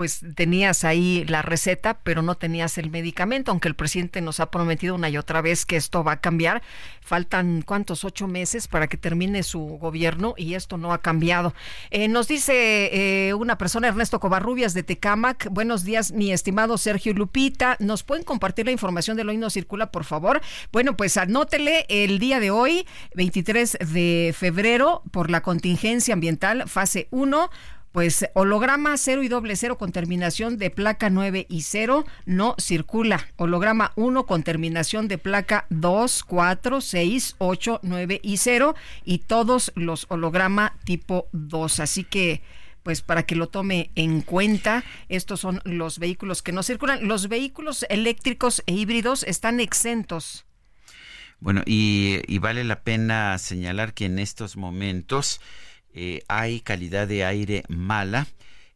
pues 0.00 0.24
tenías 0.34 0.84
ahí 0.84 1.26
la 1.28 1.42
receta, 1.42 1.98
pero 2.02 2.22
no 2.22 2.34
tenías 2.34 2.78
el 2.78 2.88
medicamento, 2.88 3.50
aunque 3.50 3.68
el 3.68 3.74
presidente 3.74 4.22
nos 4.22 4.40
ha 4.40 4.50
prometido 4.50 4.94
una 4.94 5.10
y 5.10 5.18
otra 5.18 5.42
vez 5.42 5.66
que 5.66 5.76
esto 5.76 6.02
va 6.02 6.12
a 6.12 6.20
cambiar. 6.22 6.62
Faltan 7.02 7.60
cuántos 7.60 8.02
ocho 8.06 8.26
meses 8.26 8.66
para 8.66 8.86
que 8.86 8.96
termine 8.96 9.42
su 9.42 9.60
gobierno 9.60 10.32
y 10.38 10.54
esto 10.54 10.78
no 10.78 10.94
ha 10.94 11.02
cambiado. 11.02 11.52
Eh, 11.90 12.08
nos 12.08 12.28
dice 12.28 13.28
eh, 13.28 13.34
una 13.34 13.58
persona, 13.58 13.88
Ernesto 13.88 14.20
Covarrubias 14.20 14.72
de 14.72 14.84
Tecamac. 14.84 15.50
Buenos 15.50 15.84
días, 15.84 16.12
mi 16.12 16.32
estimado 16.32 16.78
Sergio 16.78 17.12
Lupita. 17.12 17.76
¿Nos 17.78 18.02
pueden 18.02 18.24
compartir 18.24 18.64
la 18.64 18.72
información 18.72 19.18
del 19.18 19.28
hoy 19.28 19.36
no 19.36 19.50
circula, 19.50 19.90
por 19.90 20.04
favor? 20.04 20.40
Bueno, 20.72 20.96
pues 20.96 21.18
anótele 21.18 21.84
el 21.90 22.18
día 22.18 22.40
de 22.40 22.50
hoy, 22.50 22.86
23 23.16 23.76
de 23.92 24.34
febrero, 24.34 25.02
por 25.10 25.28
la 25.30 25.42
contingencia 25.42 26.14
ambiental, 26.14 26.66
fase 26.70 27.06
1 27.10 27.50
pues 27.92 28.26
holograma 28.34 28.96
0 28.96 29.22
y 29.22 29.28
doble 29.28 29.56
0 29.56 29.76
con 29.76 29.90
terminación 29.90 30.58
de 30.58 30.70
placa 30.70 31.10
9 31.10 31.46
y 31.48 31.62
0 31.62 32.04
no 32.24 32.54
circula. 32.58 33.26
Holograma 33.36 33.92
1 33.96 34.26
con 34.26 34.42
terminación 34.42 35.08
de 35.08 35.18
placa 35.18 35.66
2, 35.70 36.24
4, 36.24 36.80
6, 36.80 37.36
8, 37.38 37.80
9 37.82 38.20
y 38.22 38.36
0 38.36 38.74
y 39.04 39.18
todos 39.18 39.72
los 39.74 40.06
holograma 40.08 40.76
tipo 40.84 41.28
2. 41.32 41.80
Así 41.80 42.04
que 42.04 42.42
pues 42.82 43.02
para 43.02 43.24
que 43.24 43.36
lo 43.36 43.48
tome 43.48 43.90
en 43.94 44.22
cuenta, 44.22 44.84
estos 45.08 45.40
son 45.40 45.60
los 45.64 45.98
vehículos 45.98 46.42
que 46.42 46.52
no 46.52 46.62
circulan. 46.62 47.08
Los 47.08 47.28
vehículos 47.28 47.84
eléctricos 47.90 48.62
e 48.66 48.72
híbridos 48.72 49.22
están 49.24 49.60
exentos. 49.60 50.46
Bueno, 51.40 51.62
y, 51.66 52.20
y 52.26 52.38
vale 52.38 52.64
la 52.64 52.82
pena 52.82 53.36
señalar 53.38 53.94
que 53.94 54.06
en 54.06 54.18
estos 54.18 54.56
momentos 54.56 55.40
eh, 55.94 56.22
hay 56.28 56.60
calidad 56.60 57.08
de 57.08 57.24
aire 57.24 57.64
mala 57.68 58.26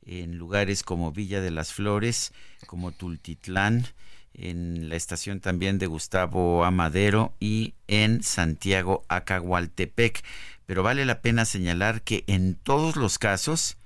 en 0.06 0.36
lugares 0.36 0.82
como 0.82 1.12
Villa 1.12 1.40
de 1.40 1.50
las 1.50 1.72
Flores, 1.72 2.32
como 2.66 2.92
Tultitlán, 2.92 3.86
en 4.34 4.88
la 4.88 4.96
estación 4.96 5.40
también 5.40 5.78
de 5.78 5.86
Gustavo 5.86 6.64
Amadero 6.64 7.32
y 7.40 7.74
en 7.86 8.22
Santiago 8.22 9.04
Acahualtepec. 9.08 10.24
Pero 10.66 10.82
vale 10.82 11.04
la 11.04 11.20
pena 11.20 11.44
señalar 11.44 12.02
que 12.02 12.24
en 12.26 12.56
todos 12.56 12.96
los 12.96 13.18
casos 13.18 13.76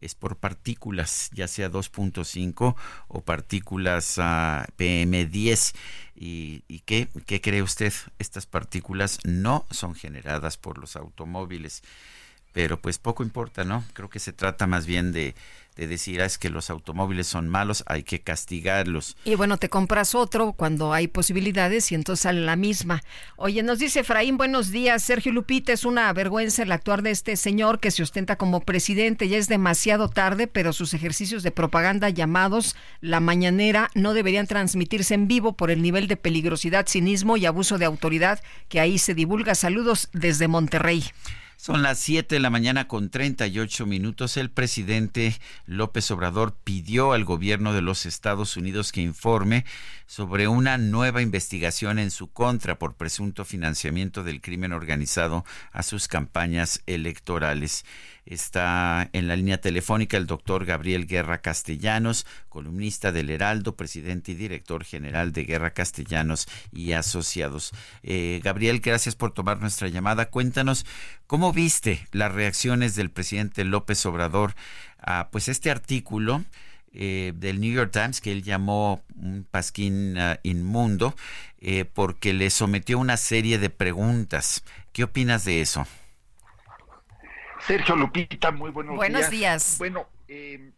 es 0.00 0.14
por 0.14 0.36
partículas, 0.36 1.28
ya 1.34 1.46
sea 1.46 1.70
2.5 1.70 2.74
o 3.08 3.20
partículas 3.20 4.14
ah, 4.18 4.66
PM10. 4.78 5.74
¿Y, 6.14 6.62
qué 6.86 7.40
cree 7.42 7.62
usted? 7.62 7.92
Estas 8.18 8.46
partículas 8.46 9.18
no 9.24 9.66
son 9.70 9.94
generadas 9.94 10.56
por 10.56 10.78
los 10.78 10.96
automóviles 10.96 11.82
pero 12.52 12.80
pues 12.80 12.98
poco 12.98 13.22
importa, 13.22 13.64
¿no? 13.64 13.84
Creo 13.92 14.08
que 14.08 14.18
se 14.18 14.32
trata 14.32 14.66
más 14.66 14.86
bien 14.86 15.12
de, 15.12 15.34
de 15.76 15.86
decir, 15.86 16.20
ah, 16.20 16.26
es 16.26 16.36
que 16.36 16.50
los 16.50 16.68
automóviles 16.68 17.26
son 17.26 17.48
malos, 17.48 17.84
hay 17.86 18.02
que 18.02 18.20
castigarlos. 18.20 19.16
Y 19.24 19.34
bueno, 19.36 19.56
te 19.56 19.68
compras 19.68 20.14
otro 20.14 20.52
cuando 20.52 20.92
hay 20.92 21.08
posibilidades 21.08 21.90
y 21.90 21.94
entonces 21.94 22.24
sale 22.24 22.40
la 22.40 22.56
misma. 22.56 23.02
Oye, 23.36 23.62
nos 23.62 23.78
dice 23.78 24.00
Efraín, 24.00 24.36
buenos 24.36 24.70
días, 24.70 25.02
Sergio 25.02 25.32
Lupita, 25.32 25.72
es 25.72 25.84
una 25.84 26.12
vergüenza 26.12 26.64
el 26.64 26.72
actuar 26.72 27.02
de 27.02 27.12
este 27.12 27.36
señor 27.36 27.78
que 27.80 27.90
se 27.90 28.02
ostenta 28.02 28.36
como 28.36 28.60
presidente, 28.60 29.28
ya 29.28 29.38
es 29.38 29.48
demasiado 29.48 30.08
tarde, 30.08 30.46
pero 30.48 30.72
sus 30.72 30.92
ejercicios 30.92 31.42
de 31.42 31.50
propaganda 31.50 32.10
llamados 32.10 32.76
La 33.00 33.20
Mañanera 33.20 33.90
no 33.94 34.12
deberían 34.12 34.46
transmitirse 34.46 35.14
en 35.14 35.28
vivo 35.28 35.54
por 35.54 35.70
el 35.70 35.82
nivel 35.82 36.08
de 36.08 36.16
peligrosidad, 36.16 36.88
cinismo 36.88 37.36
y 37.36 37.46
abuso 37.46 37.78
de 37.78 37.86
autoridad 37.86 38.42
que 38.68 38.80
ahí 38.80 38.98
se 38.98 39.14
divulga. 39.14 39.54
Saludos 39.54 40.08
desde 40.12 40.48
Monterrey. 40.48 41.04
Son 41.62 41.82
las 41.82 41.98
7 41.98 42.36
de 42.36 42.40
la 42.40 42.48
mañana 42.48 42.88
con 42.88 43.10
38 43.10 43.84
minutos. 43.84 44.38
El 44.38 44.50
presidente 44.50 45.38
López 45.66 46.10
Obrador 46.10 46.54
pidió 46.54 47.12
al 47.12 47.26
gobierno 47.26 47.74
de 47.74 47.82
los 47.82 48.06
Estados 48.06 48.56
Unidos 48.56 48.92
que 48.92 49.02
informe 49.02 49.66
sobre 50.06 50.48
una 50.48 50.78
nueva 50.78 51.20
investigación 51.20 51.98
en 51.98 52.10
su 52.10 52.32
contra 52.32 52.78
por 52.78 52.94
presunto 52.94 53.44
financiamiento 53.44 54.24
del 54.24 54.40
crimen 54.40 54.72
organizado 54.72 55.44
a 55.70 55.82
sus 55.82 56.08
campañas 56.08 56.82
electorales. 56.86 57.84
Está 58.30 59.10
en 59.12 59.26
la 59.26 59.34
línea 59.34 59.60
telefónica 59.60 60.16
el 60.16 60.28
doctor 60.28 60.64
Gabriel 60.64 61.08
Guerra 61.08 61.40
Castellanos, 61.40 62.26
columnista 62.48 63.10
del 63.10 63.28
Heraldo, 63.28 63.74
presidente 63.74 64.30
y 64.30 64.34
director 64.36 64.84
general 64.84 65.32
de 65.32 65.42
Guerra 65.42 65.72
Castellanos 65.72 66.46
y 66.70 66.92
Asociados. 66.92 67.72
Eh, 68.04 68.40
Gabriel, 68.44 68.78
gracias 68.78 69.16
por 69.16 69.32
tomar 69.32 69.60
nuestra 69.60 69.88
llamada. 69.88 70.30
Cuéntanos 70.30 70.86
cómo 71.26 71.52
viste 71.52 72.06
las 72.12 72.32
reacciones 72.32 72.94
del 72.94 73.10
presidente 73.10 73.64
López 73.64 74.06
Obrador 74.06 74.54
a 75.00 75.30
pues 75.32 75.48
este 75.48 75.72
artículo. 75.72 76.44
Eh, 76.92 77.32
del 77.36 77.60
New 77.60 77.72
York 77.72 77.92
Times 77.92 78.20
que 78.20 78.32
él 78.32 78.42
llamó 78.42 79.04
un 79.14 79.46
pasquín 79.48 80.18
ah, 80.18 80.40
inmundo 80.42 81.14
eh, 81.60 81.84
porque 81.84 82.32
le 82.32 82.50
sometió 82.50 82.98
una 82.98 83.16
serie 83.16 83.58
de 83.58 83.70
preguntas. 83.70 84.64
¿Qué 84.92 85.04
opinas 85.04 85.44
de 85.44 85.60
eso? 85.60 85.86
Sergio 87.66 87.96
Lupita, 87.96 88.50
muy 88.50 88.70
buenos, 88.70 88.96
buenos 88.96 89.30
días. 89.30 89.76
Bueno, 89.78 90.08
em, 90.28 90.72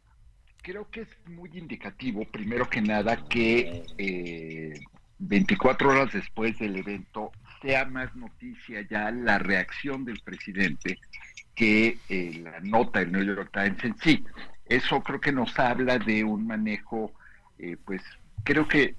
creo 0.62 0.88
que 0.90 1.02
es 1.02 1.08
muy 1.26 1.50
indicativo, 1.54 2.24
primero 2.24 2.68
que 2.68 2.80
nada, 2.80 3.16
que 3.28 3.84
24 5.18 5.88
eh, 5.88 5.94
horas 5.94 6.12
después 6.12 6.58
del 6.58 6.76
evento 6.76 7.32
sea 7.60 7.84
más 7.84 8.14
noticia 8.16 8.86
ya 8.88 9.10
la 9.10 9.38
reacción 9.38 10.04
del 10.04 10.20
presidente 10.20 10.98
que 11.54 11.98
eh, 12.08 12.40
la 12.42 12.60
nota 12.60 13.00
del 13.00 13.12
New 13.12 13.24
York 13.24 13.50
Times 13.52 13.84
en 13.84 13.98
sí. 13.98 14.24
Eso 14.66 15.02
creo 15.02 15.20
que 15.20 15.32
nos 15.32 15.58
habla 15.58 15.98
de 15.98 16.24
un 16.24 16.46
manejo, 16.46 17.12
eh, 17.58 17.76
pues 17.84 18.02
creo 18.44 18.66
que 18.66 18.96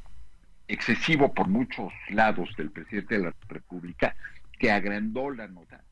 excesivo 0.68 1.34
por 1.34 1.48
muchos 1.48 1.92
lados 2.10 2.50
del 2.58 2.72
presidente 2.72 3.18
de 3.18 3.24
la 3.26 3.36
República, 3.48 4.16
que 4.60 4.72
agrandó 4.72 5.30
la 5.32 5.48
nota 5.48 5.84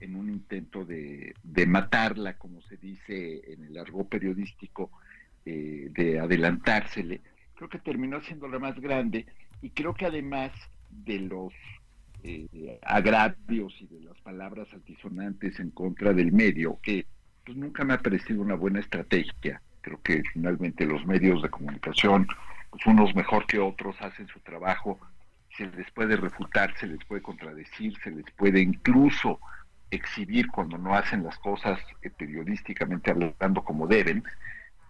en 0.00 0.16
un 0.16 0.30
intento 0.30 0.84
de, 0.84 1.34
matarla, 1.66 2.38
como 2.38 2.60
se 2.62 2.76
dice 2.76 3.52
en 3.52 3.64
el 3.64 3.78
argot 3.78 4.08
periodístico, 4.08 4.90
eh, 5.44 5.88
de 5.90 6.20
adelantársele, 6.20 7.20
creo 7.54 7.68
que 7.68 7.78
terminó 7.78 8.20
siendo 8.20 8.48
la 8.48 8.58
más 8.58 8.78
grande 8.78 9.26
y 9.62 9.70
creo 9.70 9.94
que 9.94 10.06
además 10.06 10.52
de 10.90 11.20
los 11.20 11.52
eh, 12.22 12.78
agravios 12.82 13.74
y 13.80 13.86
de 13.86 14.00
las 14.00 14.20
palabras 14.20 14.68
altisonantes 14.72 15.58
en 15.58 15.70
contra 15.70 16.12
del 16.12 16.32
medio, 16.32 16.78
que 16.82 17.06
pues 17.44 17.56
nunca 17.56 17.84
me 17.84 17.94
ha 17.94 17.98
parecido 17.98 18.42
una 18.42 18.54
buena 18.54 18.80
estrategia. 18.80 19.62
Creo 19.80 20.00
que 20.02 20.22
finalmente 20.32 20.84
los 20.84 21.06
medios 21.06 21.42
de 21.42 21.48
comunicación, 21.48 22.26
pues 22.70 22.86
unos 22.86 23.14
mejor 23.14 23.46
que 23.46 23.58
otros, 23.58 23.96
hacen 24.00 24.28
su 24.28 24.38
trabajo, 24.40 24.98
se 25.56 25.66
les 25.66 25.90
puede 25.92 26.16
refutar, 26.16 26.74
se 26.78 26.86
les 26.86 27.02
puede 27.06 27.22
contradecir, 27.22 27.94
se 28.04 28.10
les 28.10 28.30
puede 28.36 28.60
incluso 28.60 29.40
exhibir 29.90 30.50
cuando 30.50 30.78
no 30.78 30.94
hacen 30.94 31.24
las 31.24 31.38
cosas 31.38 31.78
eh, 32.02 32.10
periodísticamente 32.10 33.10
hablando 33.10 33.64
como 33.64 33.86
deben, 33.86 34.24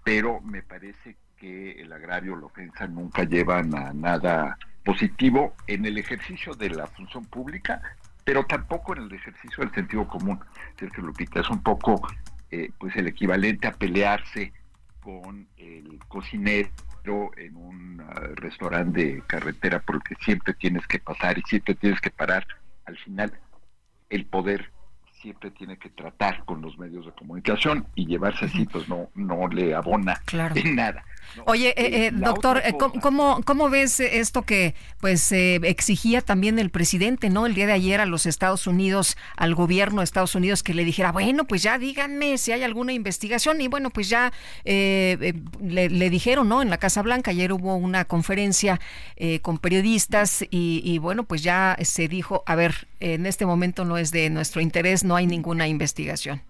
pero 0.05 0.41
me 0.41 0.63
parece 0.63 1.17
que 1.37 1.73
el 1.81 1.93
agravio 1.93 2.37
la 2.37 2.47
ofensa 2.47 2.87
nunca 2.87 3.25
llevan 3.25 3.75
a 3.77 3.93
nada 3.93 4.59
positivo 4.85 5.55
en 5.67 5.87
el 5.87 5.99
ejercicio 5.99 6.55
de 6.55 6.71
la 6.71 6.87
función 6.87 7.25
pública, 7.27 7.81
pero 8.25 8.45
tampoco 8.45 8.95
en 8.97 9.03
el 9.03 9.13
ejercicio 9.13 9.65
del 9.65 9.75
sentido 9.75 10.07
común. 10.09 10.41
Sergio 10.79 11.05
Lupita 11.05 11.41
es 11.41 11.51
un 11.51 11.63
poco 11.63 12.01
eh, 12.51 12.71
pues 12.79 12.97
el 12.97 13.07
equivalente 13.07 13.69
a 13.69 13.73
pelearse 13.73 14.53
con 15.01 15.47
el 15.57 15.99
cocinero 16.09 16.71
en 17.37 17.57
un 17.57 18.01
ah, 18.01 18.21
restaurante 18.35 19.05
de 19.05 19.23
carretera 19.23 19.81
porque 19.81 20.15
siempre 20.21 20.55
tienes 20.55 20.87
que 20.87 20.99
pasar 20.99 21.39
y 21.39 21.43
siempre 21.43 21.75
tienes 21.75 22.01
que 22.01 22.11
parar. 22.11 22.47
Al 22.85 22.97
final, 22.99 23.33
el 24.11 24.27
poder 24.27 24.71
siempre 25.21 25.51
tiene 25.51 25.77
que 25.79 25.91
tratar 25.91 26.45
con 26.45 26.63
los 26.63 26.79
medios 26.79 27.07
de 27.07 27.13
comunicación 27.13 27.87
y 27.95 28.07
llevarse 28.07 28.47
así, 28.47 28.65
pues 28.67 28.89
no, 28.89 29.11
no 29.15 29.49
le 29.49 29.75
abona 29.75 30.21
en 30.55 30.77
nada. 30.77 31.05
Oye, 31.45 31.69
eh, 31.77 32.07
eh, 32.07 32.11
doctor, 32.13 32.63
eh, 32.65 32.75
¿cómo, 33.01 33.43
¿cómo 33.45 33.69
ves 33.69 34.01
esto 34.01 34.43
que 34.43 34.75
pues 35.01 35.31
exigía 35.31 36.21
también 36.21 36.59
el 36.59 36.71
presidente, 36.71 37.31
no? 37.31 37.47
El 37.47 37.55
día 37.55 37.67
de 37.67 37.73
ayer 37.73 38.01
a 38.01 38.07
los 38.07 38.27
Estados 38.27 38.67
Unidos, 38.67 39.17
al 39.37 39.55
gobierno 39.55 40.01
de 40.01 40.05
Estados 40.05 40.35
Unidos, 40.35 40.63
que 40.63 40.75
le 40.75 40.85
dijera, 40.85 41.13
bueno, 41.13 41.45
pues 41.45 41.63
ya 41.63 41.79
díganme 41.79 42.39
si 42.39 42.53
hay 42.53 42.63
alguna 42.63 42.93
investigación. 42.93 43.61
Y 43.61 43.69
bueno, 43.69 43.91
pues 43.91 44.09
ya 44.09 44.33
le, 44.65 46.11
dijeron, 46.11 46.49
¿no? 46.49 46.63
En 46.63 46.71
la 46.71 46.79
Casa 46.79 47.03
Blanca, 47.03 47.31
ayer 47.31 47.53
hubo 47.53 47.77
una 47.77 48.05
conferencia 48.05 48.81
con 49.43 49.59
periodistas 49.59 50.43
y, 50.51 50.81
y 50.85 50.99
bueno, 50.99 51.25
pues 51.25 51.43
ya 51.43 51.77
se 51.83 52.09
dijo, 52.09 52.43
a 52.47 52.57
ver, 52.57 52.89
en 53.01 53.27
este 53.27 53.47
momento 53.47 53.85
no 53.85 53.97
es 53.97 54.11
de 54.11 54.29
nuestro 54.31 54.61
interés, 54.61 55.05
no 55.09 55.16
hay 55.16 55.27
ninguna 55.27 55.66
investigación. 55.66 56.42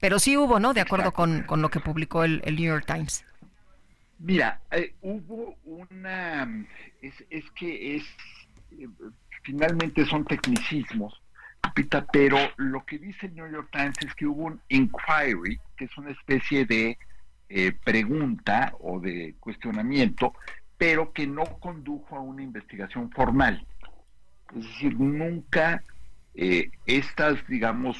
Pero 0.00 0.18
sí 0.18 0.36
hubo, 0.36 0.58
¿no? 0.58 0.74
De 0.74 0.80
acuerdo 0.80 1.12
con, 1.12 1.42
con 1.44 1.62
lo 1.62 1.70
que 1.70 1.80
publicó 1.80 2.24
el, 2.24 2.42
el 2.44 2.56
New 2.56 2.64
York 2.64 2.86
Times. 2.86 3.24
Mira, 4.18 4.60
eh, 4.70 4.94
hubo 5.02 5.56
una, 5.64 6.66
es, 7.02 7.14
es 7.30 7.44
que 7.50 7.96
es, 7.96 8.04
eh, 8.72 8.88
finalmente 9.42 10.04
son 10.06 10.24
tecnicismos, 10.24 11.22
pero 12.12 12.38
lo 12.56 12.84
que 12.84 12.98
dice 12.98 13.26
el 13.26 13.34
New 13.34 13.50
York 13.50 13.68
Times 13.70 13.96
es 14.04 14.14
que 14.14 14.26
hubo 14.26 14.44
un 14.44 14.60
inquiry, 14.68 15.60
que 15.76 15.84
es 15.84 15.98
una 15.98 16.10
especie 16.10 16.64
de 16.64 16.98
eh, 17.48 17.72
pregunta 17.84 18.74
o 18.80 19.00
de 19.00 19.34
cuestionamiento, 19.38 20.34
pero 20.78 21.12
que 21.12 21.26
no 21.26 21.44
condujo 21.60 22.16
a 22.16 22.20
una 22.20 22.42
investigación 22.42 23.10
formal. 23.10 23.66
Es 24.54 24.64
decir, 24.66 24.98
nunca 24.98 25.82
estas, 26.36 27.46
digamos, 27.48 27.98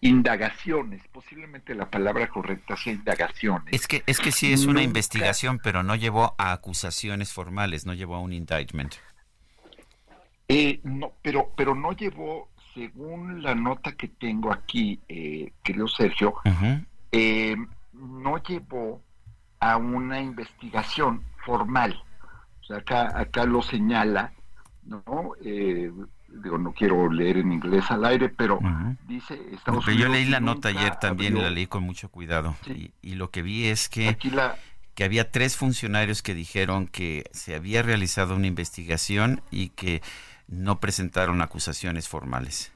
indagaciones, 0.00 1.02
posiblemente 1.08 1.74
la 1.74 1.90
palabra 1.90 2.28
correcta 2.28 2.76
sea 2.76 2.92
indagaciones. 2.92 3.72
Es 3.72 3.86
que 3.86 4.02
es 4.06 4.20
que 4.20 4.32
sí 4.32 4.52
es 4.52 4.66
una 4.66 4.82
investigación, 4.82 5.58
pero 5.62 5.82
no 5.82 5.96
llevó 5.96 6.34
a 6.38 6.52
acusaciones 6.52 7.32
formales, 7.32 7.86
no 7.86 7.94
llevó 7.94 8.16
a 8.16 8.20
un 8.20 8.32
indictment. 8.32 8.94
Eh, 10.48 10.80
no, 10.84 11.12
pero 11.22 11.50
pero 11.56 11.74
no 11.74 11.92
llevó, 11.92 12.48
según 12.74 13.42
la 13.42 13.54
nota 13.54 13.92
que 13.92 14.08
tengo 14.08 14.52
aquí, 14.52 15.00
eh, 15.08 15.52
querido 15.62 15.88
Sergio, 15.88 16.34
eh, 17.12 17.56
no 17.92 18.42
llevó 18.42 19.02
a 19.60 19.76
una 19.76 20.20
investigación 20.20 21.24
formal. 21.44 22.02
O 22.60 22.64
sea, 22.64 22.78
acá 22.78 23.18
acá 23.18 23.44
lo 23.44 23.62
señala, 23.62 24.32
¿no? 24.84 25.32
Digo, 26.42 26.58
no 26.58 26.72
quiero 26.72 27.10
leer 27.10 27.38
en 27.38 27.52
inglés 27.52 27.90
al 27.90 28.04
aire, 28.04 28.28
pero 28.28 28.58
dice 29.06 29.40
Estados 29.52 29.86
Yo 29.86 30.08
leí 30.08 30.26
la 30.26 30.40
nota 30.40 30.68
ayer 30.68 30.96
también, 30.96 31.40
la 31.40 31.50
leí 31.50 31.66
con 31.66 31.84
mucho 31.84 32.08
cuidado. 32.08 32.56
Y, 33.02 33.14
lo 33.14 33.30
que 33.30 33.42
vi 33.42 33.66
es 33.66 33.88
que, 33.88 34.18
que 34.94 35.04
había 35.04 35.30
tres 35.30 35.56
funcionarios 35.56 36.22
que 36.22 36.34
dijeron 36.34 36.88
que 36.88 37.24
se 37.32 37.54
había 37.54 37.82
realizado 37.82 38.34
una 38.34 38.46
investigación 38.46 39.42
y 39.50 39.68
que 39.70 40.02
no 40.48 40.80
presentaron 40.80 41.40
acusaciones 41.40 42.08
formales. 42.08 42.72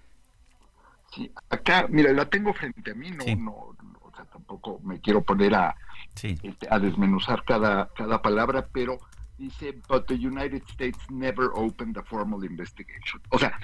Sí, 1.15 1.31
acá, 1.51 1.87
mira, 1.89 2.13
la 2.13 2.27
tengo 2.27 2.53
frente 2.53 2.91
a 2.91 2.95
mí, 2.95 3.11
no, 3.11 3.25
no, 3.37 3.53
o 3.53 4.13
sea, 4.15 4.25
tampoco 4.27 4.81
me 4.85 5.01
quiero 5.01 5.23
poner 5.23 5.55
a, 5.55 5.75
este, 6.15 6.69
a 6.71 6.79
desmenuzar 6.79 7.45
cada, 7.45 7.89
cada 7.95 8.21
palabra, 8.21 8.69
pero 8.73 8.99
dice, 9.39 9.75
but 9.89 10.07
the 10.07 10.17
United 10.17 10.63
States 10.69 10.99
never 11.11 11.51
opened 11.55 11.97
a 11.97 12.03
formal 12.03 12.45
investigation. 12.45 13.21
O 13.31 13.39
sea, 13.39 13.59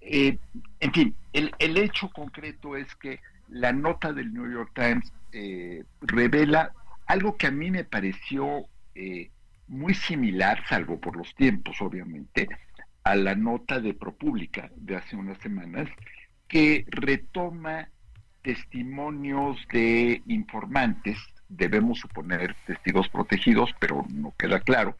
eh, 0.00 0.38
en 0.80 0.92
fin, 0.92 1.14
el, 1.32 1.52
el, 1.58 1.76
hecho 1.78 2.10
concreto 2.10 2.76
es 2.76 2.94
que 2.96 3.20
la 3.48 3.72
nota 3.72 4.12
del 4.12 4.32
New 4.32 4.50
York 4.50 4.72
Times 4.74 5.12
eh, 5.32 5.84
revela 6.00 6.72
algo 7.06 7.36
que 7.36 7.46
a 7.46 7.50
mí 7.50 7.70
me 7.70 7.84
pareció 7.84 8.66
eh, 8.94 9.30
muy 9.68 9.94
similar, 9.94 10.62
salvo 10.68 11.00
por 11.00 11.16
los 11.16 11.34
tiempos, 11.34 11.80
obviamente, 11.80 12.48
a 13.04 13.14
la 13.14 13.34
nota 13.34 13.80
de 13.80 13.94
ProPublica 13.94 14.70
de 14.76 14.96
hace 14.96 15.16
unas 15.16 15.38
semanas, 15.38 15.88
que 16.48 16.84
retoma 16.88 17.88
testimonios 18.42 19.56
de 19.72 20.22
informantes, 20.26 21.18
debemos 21.48 22.00
suponer 22.00 22.54
testigos 22.66 23.08
protegidos, 23.08 23.74
pero 23.78 24.04
no 24.12 24.34
queda 24.38 24.60
claro, 24.60 24.96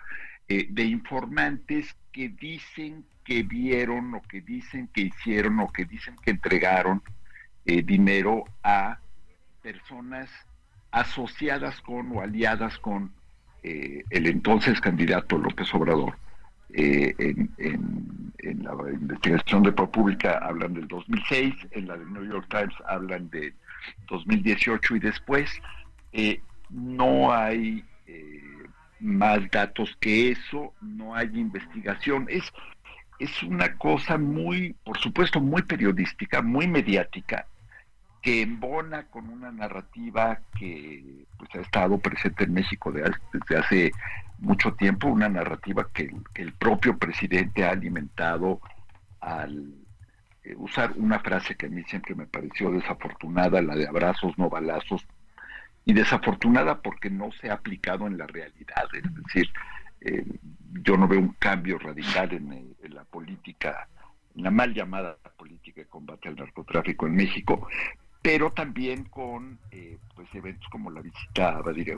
eh, 0.49 0.67
de 0.71 0.85
informantes 0.85 1.97
que 2.13 2.29
dicen 2.29 3.05
que 3.25 3.43
vieron 3.43 4.15
o 4.15 4.23
que 4.23 4.41
dicen 4.41 4.89
que 4.93 5.03
hicieron 5.03 5.59
o 5.61 5.73
que 5.73 5.85
dicen 5.85 6.15
que 6.23 6.31
entregaron 6.31 7.03
eh, 7.65 7.83
dinero 7.83 8.45
a 8.63 9.01
personas 9.61 10.31
asociadas 10.93 11.81
con 11.81 12.17
o 12.17 12.21
aliadas 12.21 12.79
con 12.79 13.13
eh, 13.65 14.05
el 14.11 14.27
entonces 14.29 14.81
candidato 14.81 15.37
López 15.37 15.75
Obrador. 15.75 16.17
en, 16.71 17.51
en, 17.59 18.63
la 18.63 18.93
investigación 18.93 19.63
de 19.65 19.73
ProPublica 19.73 20.39
hablan 20.39 20.75
del 20.75 20.87
2006, 20.87 21.55
en 21.73 21.89
la 21.89 21.97
del 21.97 22.13
New 22.13 22.25
York 22.25 22.47
Times 22.49 22.75
hablan 22.87 23.29
de 23.31 23.53
2018 24.09 24.97
y 24.97 24.99
después. 25.01 25.51
No 26.71 27.33
hay 27.33 27.85
más 29.01 29.51
datos 29.51 29.97
que 30.01 30.33
eso, 30.33 30.75
no 30.81 31.15
hay 31.15 31.27
investigación. 31.35 32.27
Es, 32.29 32.53
es 33.19 33.43
una 33.43 33.77
cosa 33.77 34.19
muy, 34.19 34.75
por 34.85 34.99
supuesto, 34.99 35.41
muy 35.41 35.63
periodística, 35.63 36.43
muy 36.43 36.67
mediática, 36.67 37.47
que 38.23 38.43
embona 38.43 39.05
con 39.05 39.29
una 39.29 39.53
narrativa 39.53 40.41
que 40.59 41.25
pues, 41.39 41.51
ha 41.55 41.61
estado 41.61 41.99
presente 41.99 42.45
en 42.45 42.55
México 42.55 42.93
desde 42.93 43.57
hace 43.57 43.93
mucho 44.39 44.75
tiempo, 44.75 45.09
una 45.09 45.29
narrativa 45.29 45.89
que, 45.93 46.15
el 46.35 46.53
propio 46.53 46.99
presidente 46.99 47.65
ha 47.65 47.71
alimentado 47.71 48.61
al 49.21 49.75
eh, 50.45 50.55
usar 50.57 50.93
una 50.97 51.21
frase 51.21 51.55
que 51.55 51.67
a 51.67 51.71
mí 51.71 51.83
siempre 51.85 52.15
me 52.15 52.27
pareció 52.27 52.71
desafortunada, 52.71 53.63
la 53.63 53.77
de 53.77 53.87
abrazos, 53.87 54.37
no 54.37 54.51
balazos, 54.51 55.07
y 55.87 55.93
desafortunada 55.93 56.83
porque 56.83 57.09
no 57.09 57.31
se 57.41 57.49
ha 57.49 57.55
aplicado 57.55 58.09
en 58.09 58.19
la 58.19 58.27
realidad. 58.27 58.85
Es 58.93 59.15
decir, 59.25 59.49
eh, 60.01 60.27
yo 60.83 60.97
no 60.97 61.07
veo 61.07 61.21
un 61.21 61.35
cambio 61.39 61.79
radical 61.79 62.33
en, 62.33 62.75
la 62.93 63.05
política, 63.05 63.89
en 64.35 64.43
la 64.43 64.51
mal 64.51 64.75
llamada 64.75 65.17
política 65.39 65.81
de 65.81 65.87
combate 65.87 66.29
al 66.29 66.35
narcotráfico 66.35 67.07
en 67.07 67.15
México, 67.15 67.69
pero 68.21 68.51
también 68.51 69.05
con 69.05 69.61
eh, 69.71 69.97
pues 70.15 70.29
eventos 70.35 70.69
como 70.71 70.91
la 70.91 71.01
visita 71.01 71.57
a 71.57 71.63
Badir 71.63 71.97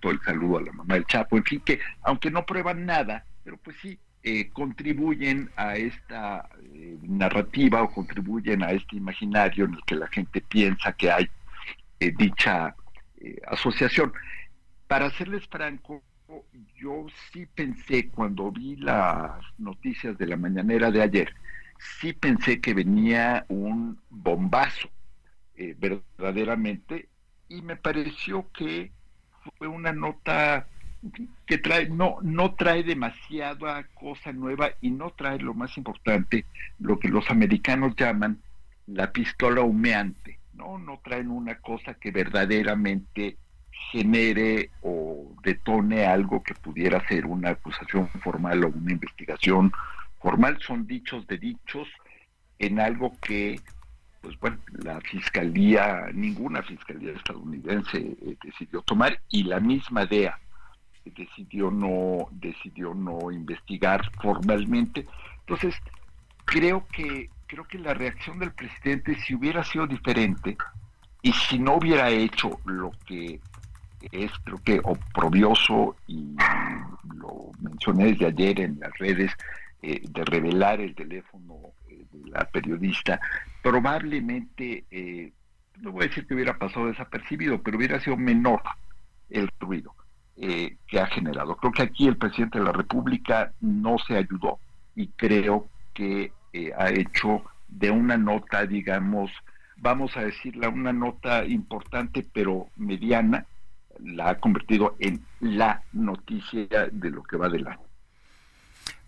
todo 0.00 0.10
el 0.10 0.20
saludo 0.22 0.58
a 0.58 0.62
la 0.62 0.72
mamá 0.72 0.94
del 0.94 1.06
Chapo, 1.06 1.36
en 1.36 1.44
fin, 1.44 1.60
que 1.60 1.78
aunque 2.02 2.32
no 2.32 2.44
prueban 2.44 2.84
nada, 2.84 3.24
pero 3.44 3.56
pues 3.58 3.76
sí 3.80 3.96
eh, 4.24 4.48
contribuyen 4.48 5.50
a 5.54 5.76
esta 5.76 6.48
narrativa 7.02 7.82
o 7.82 7.92
contribuyen 7.92 8.64
a 8.64 8.72
este 8.72 8.96
imaginario 8.96 9.66
en 9.66 9.74
el 9.74 9.84
que 9.86 9.94
la 9.94 10.08
gente 10.08 10.40
piensa 10.40 10.92
que 10.94 11.12
hay 11.12 11.30
dicha 12.00 12.74
asociación. 13.46 14.12
Para 14.86 15.10
serles 15.10 15.46
franco, 15.48 16.02
yo 16.76 17.06
sí 17.32 17.46
pensé 17.46 18.08
cuando 18.08 18.50
vi 18.50 18.76
las 18.76 19.40
noticias 19.58 20.16
de 20.18 20.26
la 20.26 20.36
mañanera 20.36 20.90
de 20.90 21.02
ayer, 21.02 21.34
sí 22.00 22.12
pensé 22.12 22.60
que 22.60 22.74
venía 22.74 23.44
un 23.48 23.98
bombazo, 24.10 24.88
eh, 25.56 25.76
verdaderamente, 25.78 27.08
y 27.48 27.62
me 27.62 27.76
pareció 27.76 28.50
que 28.52 28.90
fue 29.58 29.68
una 29.68 29.92
nota 29.92 30.66
que 31.46 31.58
trae, 31.58 31.88
no, 31.88 32.16
no 32.22 32.54
trae 32.54 32.82
demasiada 32.82 33.84
cosa 33.94 34.32
nueva 34.32 34.70
y 34.80 34.90
no 34.90 35.10
trae 35.10 35.38
lo 35.38 35.52
más 35.52 35.76
importante, 35.76 36.46
lo 36.78 36.98
que 36.98 37.08
los 37.08 37.30
americanos 37.30 37.94
llaman 37.96 38.40
la 38.86 39.12
pistola 39.12 39.62
humeante. 39.62 40.38
¿No? 40.56 40.78
No 40.78 41.00
traen 41.02 41.30
una 41.30 41.58
cosa 41.58 41.94
que 41.94 42.10
verdaderamente 42.10 43.36
genere 43.90 44.70
o 44.82 45.34
detone 45.42 46.06
algo 46.06 46.42
que 46.42 46.54
pudiera 46.54 47.06
ser 47.08 47.26
una 47.26 47.50
acusación 47.50 48.08
formal 48.22 48.64
o 48.64 48.68
una 48.68 48.92
investigación 48.92 49.72
formal. 50.20 50.58
Son 50.60 50.86
dichos 50.86 51.26
de 51.26 51.38
dichos 51.38 51.88
en 52.58 52.80
algo 52.80 53.12
que, 53.20 53.60
pues 54.20 54.38
bueno, 54.38 54.58
la 54.82 55.00
fiscalía, 55.00 56.06
ninguna 56.12 56.62
fiscalía 56.62 57.12
estadounidense 57.12 57.98
eh, 57.98 58.36
decidió 58.42 58.82
tomar 58.82 59.20
y 59.30 59.44
la 59.44 59.60
misma 59.60 60.06
DEA 60.06 60.38
decidió 61.04 61.70
no, 61.70 62.28
decidió 62.30 62.94
no 62.94 63.30
investigar 63.30 64.10
formalmente. 64.22 65.06
Entonces, 65.40 65.74
creo 66.44 66.86
que 66.88 67.30
creo 67.46 67.64
que 67.64 67.78
la 67.78 67.94
reacción 67.94 68.38
del 68.38 68.52
presidente, 68.52 69.14
si 69.16 69.34
hubiera 69.34 69.64
sido 69.64 69.86
diferente 69.86 70.56
y 71.22 71.32
si 71.32 71.58
no 71.58 71.76
hubiera 71.76 72.10
hecho 72.10 72.60
lo 72.64 72.92
que 73.06 73.40
es, 74.12 74.30
creo 74.44 74.58
que 74.62 74.80
oprobioso, 74.82 75.96
y 76.06 76.36
lo 77.16 77.50
mencioné 77.60 78.12
desde 78.12 78.26
ayer 78.26 78.60
en 78.60 78.80
las 78.80 78.92
redes, 78.98 79.32
eh, 79.82 80.02
de 80.08 80.24
revelar 80.24 80.80
el 80.80 80.94
teléfono 80.94 81.56
eh, 81.88 82.04
de 82.10 82.30
la 82.30 82.44
periodista, 82.46 83.20
probablemente, 83.62 84.84
eh, 84.90 85.32
no 85.80 85.92
voy 85.92 86.04
a 86.04 86.08
decir 86.08 86.26
que 86.26 86.34
hubiera 86.34 86.58
pasado 86.58 86.86
desapercibido, 86.86 87.62
pero 87.62 87.76
hubiera 87.76 88.00
sido 88.00 88.16
menor 88.16 88.62
el 89.30 89.50
ruido 89.58 89.94
que 90.36 91.00
ha 91.00 91.06
generado. 91.06 91.56
Creo 91.56 91.72
que 91.72 91.82
aquí 91.82 92.08
el 92.08 92.16
presidente 92.16 92.58
de 92.58 92.64
la 92.64 92.72
República 92.72 93.52
no 93.60 93.98
se 93.98 94.16
ayudó 94.16 94.58
y 94.96 95.06
creo 95.08 95.68
que 95.94 96.32
ha 96.76 96.90
hecho 96.90 97.42
de 97.68 97.90
una 97.90 98.16
nota, 98.16 98.66
digamos, 98.66 99.30
vamos 99.76 100.16
a 100.16 100.22
decirla, 100.22 100.68
una 100.68 100.92
nota 100.92 101.44
importante 101.44 102.26
pero 102.32 102.68
mediana, 102.76 103.46
la 104.02 104.30
ha 104.30 104.38
convertido 104.38 104.96
en 104.98 105.24
la 105.40 105.82
noticia 105.92 106.88
de 106.90 107.10
lo 107.10 107.22
que 107.22 107.36
va 107.36 107.48
del 107.48 107.66
año. 107.66 107.80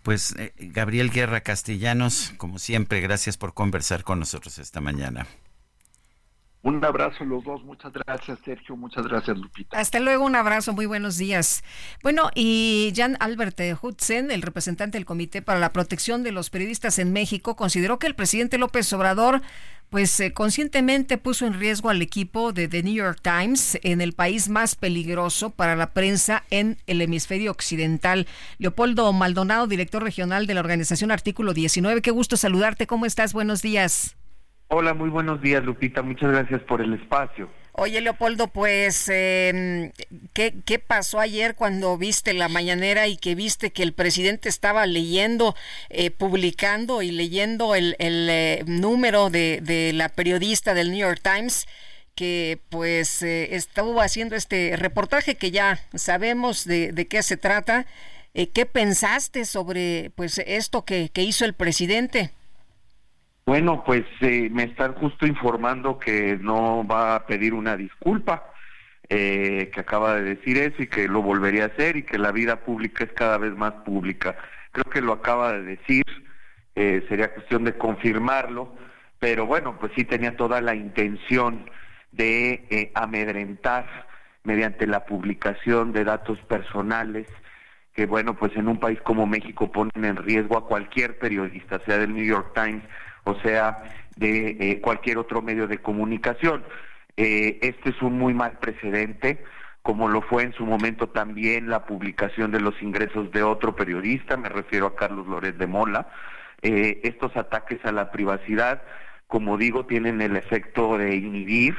Pues 0.03 0.35
eh, 0.37 0.53
Gabriel 0.57 1.09
Guerra 1.09 1.41
Castellanos, 1.41 2.33
como 2.37 2.59
siempre, 2.59 3.01
gracias 3.01 3.35
por 3.35 3.53
conversar 3.53 4.03
con 4.03 4.19
nosotros 4.19 4.57
esta 4.57 4.79
mañana. 4.79 5.27
Un 6.67 6.83
abrazo 6.83 7.23
los 7.23 7.45
dos, 7.45 7.63
muchas 7.63 7.93
gracias 7.93 8.39
Sergio, 8.43 8.75
muchas 8.75 9.07
gracias 9.07 9.37
Lupita. 9.37 9.79
Hasta 9.79 10.01
luego, 10.01 10.25
un 10.25 10.35
abrazo, 10.35 10.73
muy 10.73 10.85
buenos 10.85 11.17
días. 11.17 11.63
Bueno, 12.03 12.29
y 12.35 12.91
Jan 12.93 13.15
Albert 13.21 13.57
Hudsen, 13.81 14.31
el 14.31 14.41
representante 14.41 14.97
del 14.97 15.05
Comité 15.05 15.41
para 15.41 15.61
la 15.61 15.71
Protección 15.71 16.23
de 16.23 16.33
los 16.33 16.49
Periodistas 16.49 16.99
en 16.99 17.13
México, 17.13 17.55
consideró 17.55 17.99
que 17.99 18.07
el 18.07 18.15
presidente 18.15 18.57
López 18.57 18.91
Obrador 18.91 19.41
pues 19.89 20.19
eh, 20.19 20.33
conscientemente 20.33 21.17
puso 21.17 21.45
en 21.45 21.57
riesgo 21.57 21.89
al 21.89 22.01
equipo 22.01 22.51
de 22.51 22.67
The 22.67 22.83
New 22.83 22.95
York 22.95 23.21
Times 23.21 23.79
en 23.83 24.01
el 24.01 24.11
país 24.11 24.49
más 24.49 24.75
peligroso 24.75 25.51
para 25.51 25.77
la 25.77 25.91
prensa 25.91 26.43
en 26.49 26.79
el 26.85 27.01
hemisferio 27.01 27.51
occidental. 27.51 28.27
Leopoldo 28.57 29.13
Maldonado, 29.13 29.67
director 29.67 30.03
regional 30.03 30.47
de 30.47 30.55
la 30.55 30.59
organización 30.59 31.11
Artículo 31.11 31.53
19, 31.53 32.01
qué 32.01 32.11
gusto 32.11 32.35
saludarte, 32.35 32.87
¿cómo 32.87 33.05
estás? 33.05 33.31
Buenos 33.31 33.61
días. 33.61 34.16
Hola, 34.69 34.93
muy 34.93 35.09
buenos 35.09 35.41
días, 35.41 35.63
Lupita. 35.63 36.01
Muchas 36.01 36.29
gracias 36.31 36.61
por 36.61 36.81
el 36.81 36.93
espacio. 36.93 37.49
Oye, 37.71 38.01
Leopoldo, 38.01 38.47
pues, 38.47 39.07
em, 39.07 39.91
¿qué, 40.33 40.55
¿qué, 40.65 40.79
pasó 40.79 41.19
ayer 41.19 41.55
cuando 41.55 41.97
viste 41.97 42.33
la 42.33 42.49
mañanera 42.49 43.07
y 43.07 43.15
que 43.17 43.35
viste 43.35 43.71
que 43.71 43.83
el 43.83 43.93
presidente 43.93 44.49
estaba 44.49 44.85
leyendo, 44.87 45.55
eh, 45.89 46.11
publicando 46.11 47.01
y 47.01 47.11
leyendo 47.11 47.75
el, 47.75 47.95
el 47.99 48.27
eh, 48.29 48.63
número 48.65 49.29
de, 49.29 49.61
de, 49.61 49.93
la 49.93 50.09
periodista 50.09 50.73
del 50.73 50.91
New 50.91 50.99
York 50.99 51.21
Times? 51.21 51.67
que 52.15 52.59
pues 52.69 53.21
eh, 53.21 53.55
estuvo 53.55 54.01
haciendo 54.01 54.35
este 54.35 54.75
reportaje 54.75 55.35
que 55.35 55.51
ya 55.51 55.79
sabemos 55.93 56.65
de, 56.65 56.91
de 56.91 57.07
qué 57.07 57.21
se 57.21 57.37
trata. 57.37 57.85
¿Qué 58.33 58.65
pensaste 58.65 59.45
sobre 59.45 60.11
pues 60.15 60.39
esto 60.39 60.83
que, 60.83 61.09
que 61.09 61.21
hizo 61.21 61.45
el 61.45 61.53
presidente? 61.53 62.31
Bueno, 63.47 63.81
pues 63.85 64.03
eh, 64.19 64.49
me 64.51 64.63
están 64.63 64.93
justo 64.95 65.25
informando 65.25 65.97
que 65.99 66.37
no 66.41 66.85
va 66.85 67.15
a 67.15 67.25
pedir 67.25 67.53
una 67.53 67.77
disculpa, 67.77 68.51
eh, 69.07 69.71
que 69.73 69.79
acaba 69.79 70.15
de 70.15 70.35
decir 70.35 70.57
eso 70.57 70.83
y 70.83 70.87
que 70.87 71.07
lo 71.07 71.21
volvería 71.21 71.63
a 71.63 71.67
hacer 71.67 71.95
y 71.95 72.03
que 72.03 72.17
la 72.17 72.33
vida 72.33 72.57
pública 72.65 73.05
es 73.05 73.13
cada 73.13 73.37
vez 73.37 73.55
más 73.55 73.71
pública. 73.85 74.35
Creo 74.73 74.83
que 74.91 74.99
lo 74.99 75.13
acaba 75.13 75.53
de 75.53 75.63
decir, 75.63 76.03
eh, 76.75 77.05
sería 77.07 77.33
cuestión 77.33 77.63
de 77.63 77.77
confirmarlo, 77.77 78.75
pero 79.17 79.45
bueno, 79.45 79.79
pues 79.79 79.93
sí 79.95 80.03
tenía 80.03 80.35
toda 80.35 80.59
la 80.59 80.75
intención 80.75 81.69
de 82.11 82.91
amedrentar 82.95 83.87
mediante 84.43 84.85
la 84.87 85.05
publicación 85.05 85.93
de 85.93 86.03
datos 86.03 86.37
personales 86.49 87.27
que 87.93 88.05
bueno, 88.05 88.35
pues 88.35 88.55
en 88.55 88.67
un 88.67 88.79
país 88.79 89.01
como 89.01 89.25
México 89.25 89.71
ponen 89.71 90.05
en 90.05 90.17
riesgo 90.17 90.55
a 90.55 90.67
cualquier 90.67 91.17
periodista, 91.17 91.81
sea 91.83 91.97
del 91.97 92.13
New 92.13 92.23
York 92.23 92.51
Times, 92.53 92.83
o 93.27 93.39
sea, 93.41 93.83
de 94.15 94.57
eh, 94.59 94.81
cualquier 94.81 95.17
otro 95.17 95.41
medio 95.41 95.67
de 95.67 95.79
comunicación. 95.79 96.63
Eh, 97.17 97.59
este 97.61 97.89
es 97.89 98.01
un 98.01 98.17
muy 98.17 98.33
mal 98.33 98.57
precedente, 98.59 99.43
como 99.81 100.07
lo 100.07 100.21
fue 100.21 100.43
en 100.43 100.53
su 100.53 100.65
momento 100.65 101.09
también 101.09 101.69
la 101.69 101.85
publicación 101.85 102.51
de 102.51 102.59
los 102.59 102.81
ingresos 102.81 103.31
de 103.31 103.43
otro 103.43 103.75
periodista, 103.75 104.37
me 104.37 104.49
refiero 104.49 104.87
a 104.87 104.95
Carlos 104.95 105.27
Loret 105.27 105.57
de 105.57 105.67
Mola. 105.67 106.09
Eh, 106.61 107.01
estos 107.03 107.35
ataques 107.37 107.83
a 107.85 107.91
la 107.91 108.11
privacidad 108.11 108.81
como 109.27 109.57
digo, 109.57 109.85
tienen 109.85 110.21
el 110.21 110.37
efecto 110.37 110.97
de 110.97 111.17
inhibir 111.17 111.75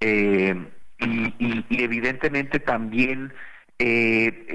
y, 0.00 0.54
evidentemente 1.70 2.60
también 2.60 3.32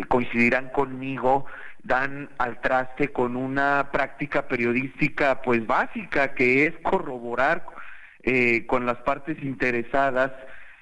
coincidirán 0.08 0.70
conmigo 0.70 1.46
dan 1.84 2.30
al 2.38 2.62
traste 2.62 3.10
con 3.10 3.36
una 3.36 3.90
práctica 3.92 4.48
periodística 4.48 5.42
pues 5.42 5.68
básica 5.68 6.34
que 6.34 6.66
es 6.66 6.74
corroborar 6.82 7.66
eh, 8.24 8.66
con 8.66 8.86
las 8.86 8.98
partes 9.00 9.42
interesadas, 9.44 10.32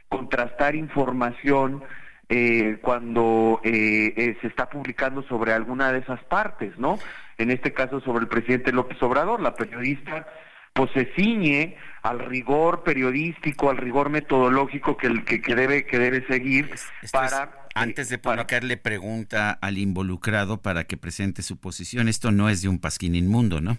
contrastar 0.09 0.75
información 0.75 1.83
eh, 2.29 2.77
cuando 2.81 3.59
eh, 3.63 4.37
se 4.39 4.47
está 4.47 4.69
publicando 4.69 5.23
sobre 5.23 5.53
alguna 5.53 5.91
de 5.91 5.99
esas 5.99 6.23
partes, 6.25 6.77
¿no? 6.77 6.99
En 7.37 7.49
este 7.49 7.73
caso 7.73 7.99
sobre 8.01 8.21
el 8.21 8.27
presidente 8.27 8.71
López 8.71 9.01
Obrador, 9.01 9.41
la 9.41 9.55
periodista 9.55 10.27
pues 10.73 10.91
se 10.91 11.05
ciñe 11.15 11.75
al 12.03 12.19
rigor 12.19 12.83
periodístico, 12.83 13.69
al 13.69 13.77
rigor 13.77 14.09
metodológico 14.09 14.95
que, 14.95 15.23
que, 15.25 15.55
debe 15.55 15.85
que 15.85 15.99
debe 15.99 16.25
seguir 16.27 16.69
para 17.11 17.60
antes 17.75 18.09
de 18.09 18.17
publicarle 18.17 18.77
pregunta 18.77 19.51
al 19.51 19.77
involucrado 19.77 20.61
para 20.61 20.83
que 20.83 20.97
presente 20.97 21.41
su 21.41 21.57
posición. 21.57 22.07
Esto 22.07 22.31
no 22.31 22.49
es 22.49 22.61
de 22.61 22.69
un 22.69 22.79
pasquín 22.79 23.15
inmundo, 23.15 23.61
¿no? 23.61 23.77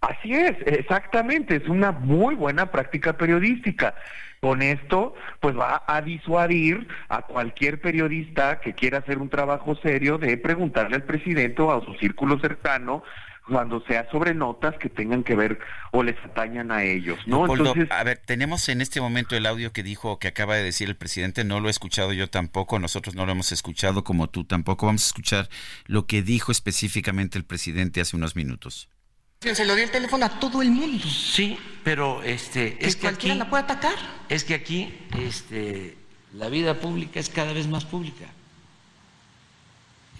Así 0.00 0.32
es, 0.32 0.56
exactamente, 0.66 1.56
es 1.56 1.68
una 1.68 1.90
muy 1.90 2.36
buena 2.36 2.70
práctica 2.70 3.14
periodística. 3.14 3.94
Con 4.40 4.62
esto, 4.62 5.14
pues 5.40 5.56
va 5.58 5.82
a 5.88 6.00
disuadir 6.00 6.86
a 7.08 7.22
cualquier 7.22 7.80
periodista 7.80 8.60
que 8.60 8.74
quiera 8.74 8.98
hacer 8.98 9.18
un 9.18 9.28
trabajo 9.28 9.74
serio 9.82 10.16
de 10.16 10.36
preguntarle 10.36 10.94
al 10.94 11.02
presidente 11.02 11.60
o 11.62 11.72
a 11.72 11.84
su 11.84 11.94
círculo 11.94 12.38
cercano 12.38 13.02
cuando 13.48 13.82
sea 13.86 14.08
sobre 14.10 14.34
notas 14.34 14.76
que 14.78 14.88
tengan 14.88 15.24
que 15.24 15.34
ver 15.34 15.58
o 15.92 16.02
les 16.02 16.16
atañan 16.24 16.70
a 16.70 16.84
ellos, 16.84 17.18
¿no? 17.26 17.46
Entonces, 17.46 17.90
a 17.90 18.04
ver, 18.04 18.20
tenemos 18.24 18.68
en 18.68 18.80
este 18.80 19.00
momento 19.00 19.36
el 19.36 19.46
audio 19.46 19.72
que 19.72 19.82
dijo, 19.82 20.18
que 20.18 20.28
acaba 20.28 20.56
de 20.56 20.62
decir 20.62 20.88
el 20.88 20.96
presidente, 20.96 21.44
no 21.44 21.60
lo 21.60 21.68
he 21.68 21.70
escuchado 21.70 22.12
yo 22.12 22.28
tampoco, 22.28 22.78
nosotros 22.78 23.14
no 23.14 23.26
lo 23.26 23.32
hemos 23.32 23.52
escuchado 23.52 24.04
como 24.04 24.28
tú 24.28 24.44
tampoco, 24.44 24.86
vamos 24.86 25.04
a 25.04 25.06
escuchar 25.06 25.48
lo 25.86 26.06
que 26.06 26.22
dijo 26.22 26.52
específicamente 26.52 27.38
el 27.38 27.44
presidente 27.44 28.00
hace 28.00 28.16
unos 28.16 28.36
minutos. 28.36 28.88
Se 29.40 29.64
lo 29.64 29.76
dio 29.76 29.84
el 29.84 29.90
teléfono 29.90 30.26
a 30.26 30.40
todo 30.40 30.62
el 30.62 30.70
mundo. 30.70 31.06
Sí, 31.06 31.56
pero 31.84 32.22
este 32.24 32.84
es 32.84 32.96
que 32.96 33.02
cualquiera 33.02 33.36
la 33.36 33.48
puede 33.48 33.62
atacar. 33.62 33.94
Es 34.28 34.42
que 34.42 34.54
aquí 34.54 34.92
este 35.16 35.96
la 36.34 36.48
vida 36.48 36.80
pública 36.80 37.20
es 37.20 37.28
cada 37.28 37.52
vez 37.52 37.68
más 37.68 37.84
pública. 37.84 38.26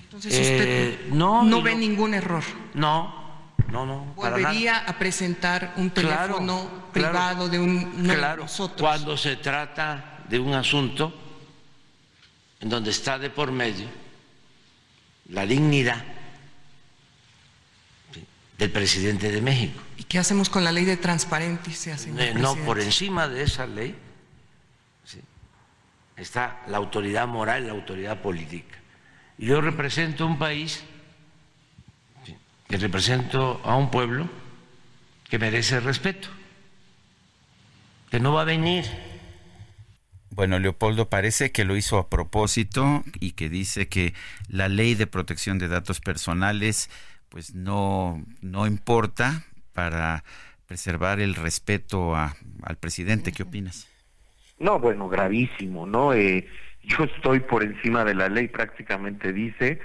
Entonces 0.09 0.33
usted 0.33 0.69
eh, 0.69 1.09
no, 1.13 1.63
ve 1.63 1.75
ningún 1.75 2.15
error. 2.15 2.43
No, 2.73 3.53
no, 3.71 3.85
no. 3.85 4.15
Volvería 4.17 4.79
a 4.79 4.99
presentar 4.99 5.75
un 5.77 5.91
teléfono 5.91 6.89
privado 6.93 7.47
de 7.49 7.59
un 7.59 8.05
claro, 8.05 8.45
nosotros. 8.45 8.81
Cuando 8.81 9.19
se 9.19 9.37
trata 9.37 10.25
de 10.27 10.39
un 10.39 10.55
asunto 10.55 11.13
en 12.61 12.71
donde 12.71 12.91
está 12.91 13.19
de 13.19 13.29
por 13.29 13.53
medio 13.53 13.87
la 15.29 15.45
dignidad 15.45 16.03
del 18.57 18.71
presidente 18.71 19.31
de 19.31 19.43
México. 19.43 19.79
¿Y 19.99 20.05
qué 20.05 20.19
hacemos 20.19 20.49
con 20.49 20.65
la 20.65 20.73
ley 20.73 20.87
de 20.87 20.97
transparencia, 20.97 21.99
señor 21.99 22.21
eh, 22.23 22.35
No, 22.35 22.57
por 22.57 22.81
encima 22.81 23.29
de 23.29 23.43
esa 23.43 23.67
ley 23.67 23.95
está 26.17 26.63
la 26.67 26.79
autoridad 26.79 27.29
moral, 27.29 27.67
la 27.67 27.73
autoridad 27.73 28.23
política. 28.23 28.78
Yo 29.39 29.61
represento 29.61 30.27
un 30.27 30.39
país, 30.39 30.85
que 32.69 32.77
represento 32.77 33.61
a 33.65 33.77
un 33.77 33.91
pueblo 33.91 34.29
que 35.31 35.39
merece 35.39 35.81
respeto, 35.81 36.29
que 38.11 38.21
no 38.21 38.33
va 38.33 38.43
a 38.43 38.45
venir. 38.45 38.85
Bueno, 40.31 40.59
Leopoldo 40.59 41.09
parece 41.09 41.53
que 41.53 41.65
lo 41.65 41.77
hizo 41.77 41.99
a 41.99 42.09
propósito 42.09 43.03
y 43.21 43.33
que 43.33 43.49
dice 43.49 43.89
que 43.89 44.13
la 44.49 44.69
ley 44.69 44.95
de 44.95 45.07
protección 45.07 45.59
de 45.59 45.69
datos 45.69 46.01
personales 46.01 46.91
pues 47.29 47.55
no, 47.55 48.25
no 48.41 48.67
importa 48.67 49.45
para 49.73 50.25
preservar 50.67 51.21
el 51.21 51.35
respeto 51.35 52.15
al 52.17 52.77
presidente. 52.81 53.33
¿Qué 53.33 53.43
opinas? 53.43 53.89
No, 54.59 54.79
bueno, 54.79 55.09
gravísimo, 55.09 55.87
¿no? 55.87 56.13
Eh, 56.13 56.47
yo 56.83 57.05
estoy 57.05 57.41
por 57.41 57.63
encima 57.63 58.05
de 58.05 58.15
la 58.15 58.29
ley, 58.29 58.49
prácticamente 58.49 59.33
dice. 59.33 59.81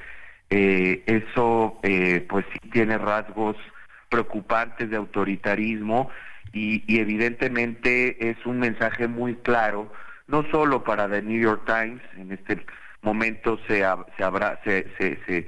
Eh, 0.50 1.04
eso, 1.08 1.80
eh, 1.84 2.26
pues 2.30 2.46
sí 2.54 2.70
tiene 2.70 2.98
rasgos 2.98 3.56
preocupantes 4.10 4.90
de 4.90 4.98
autoritarismo 4.98 6.12
y, 6.52 6.84
evidentemente 7.00 8.30
es 8.30 8.38
un 8.46 8.60
mensaje 8.60 9.08
muy 9.08 9.36
claro, 9.38 9.92
no 10.28 10.46
solo 10.52 10.84
para 10.84 11.10
The 11.10 11.24
New 11.24 11.42
York 11.42 11.64
Times, 11.66 12.02
en 12.18 12.32
este 12.32 12.64
momento 13.02 13.58
se, 13.68 13.84
se, 14.18 14.24
habrá, 14.24 14.60
se, 14.64 14.88
se, 14.98 15.48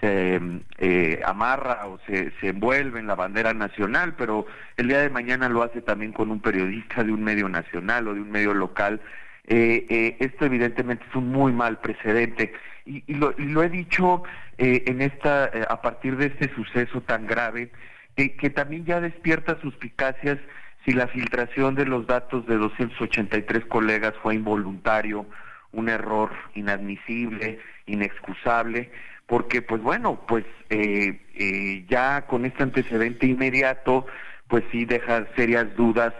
eh, 0.00 1.20
amarra 1.24 1.86
o 1.86 1.98
se 2.06 2.30
envuelve 2.42 3.00
en 3.00 3.06
la 3.08 3.16
bandera 3.16 3.54
nacional, 3.54 4.14
pero 4.16 4.46
el 4.76 4.86
día 4.86 5.00
de 5.00 5.10
mañana 5.10 5.48
lo 5.48 5.62
hace 5.62 5.80
también 5.80 6.12
con 6.12 6.30
un 6.30 6.40
periodista 6.40 7.02
de 7.02 7.10
un 7.10 7.24
medio 7.24 7.48
nacional 7.48 8.06
o 8.06 8.14
de 8.14 8.20
un 8.20 8.30
medio 8.30 8.54
local 8.54 9.00
eh, 9.46 9.86
eh, 9.90 10.16
esto 10.20 10.46
evidentemente 10.46 11.04
es 11.08 11.14
un 11.14 11.30
muy 11.30 11.52
mal 11.52 11.78
precedente. 11.78 12.52
Y, 12.86 13.02
lo, 13.14 13.62
he 13.62 13.68
dicho 13.68 14.22
eh, 14.58 14.84
en 14.86 15.02
esta 15.02 15.50
a 15.68 15.80
partir 15.80 16.16
de 16.16 16.26
este 16.26 16.54
suceso 16.54 17.00
tan 17.00 17.26
grave 17.26 17.70
que 18.14 18.50
también 18.50 18.84
ya 18.84 19.00
despierta 19.00 19.60
suspicacias 19.60 20.38
si 20.84 20.92
la 20.92 21.08
filtración 21.08 21.74
de 21.74 21.84
los 21.84 22.06
datos 22.06 22.46
de 22.46 22.56
283 22.56 23.64
colegas 23.64 24.14
fue 24.22 24.36
involuntario, 24.36 25.26
un 25.72 25.88
error 25.88 26.30
inadmisible, 26.54 27.58
inexcusable, 27.86 28.92
porque 29.26 29.62
pues 29.62 29.82
bueno, 29.82 30.20
pues 30.28 30.44
ya 31.88 32.26
con 32.28 32.44
este 32.44 32.62
antecedente 32.62 33.26
inmediato, 33.26 34.06
pues 34.46 34.62
sí 34.70 34.84
deja 34.84 35.26
serias 35.34 35.74
dudas 35.74 36.14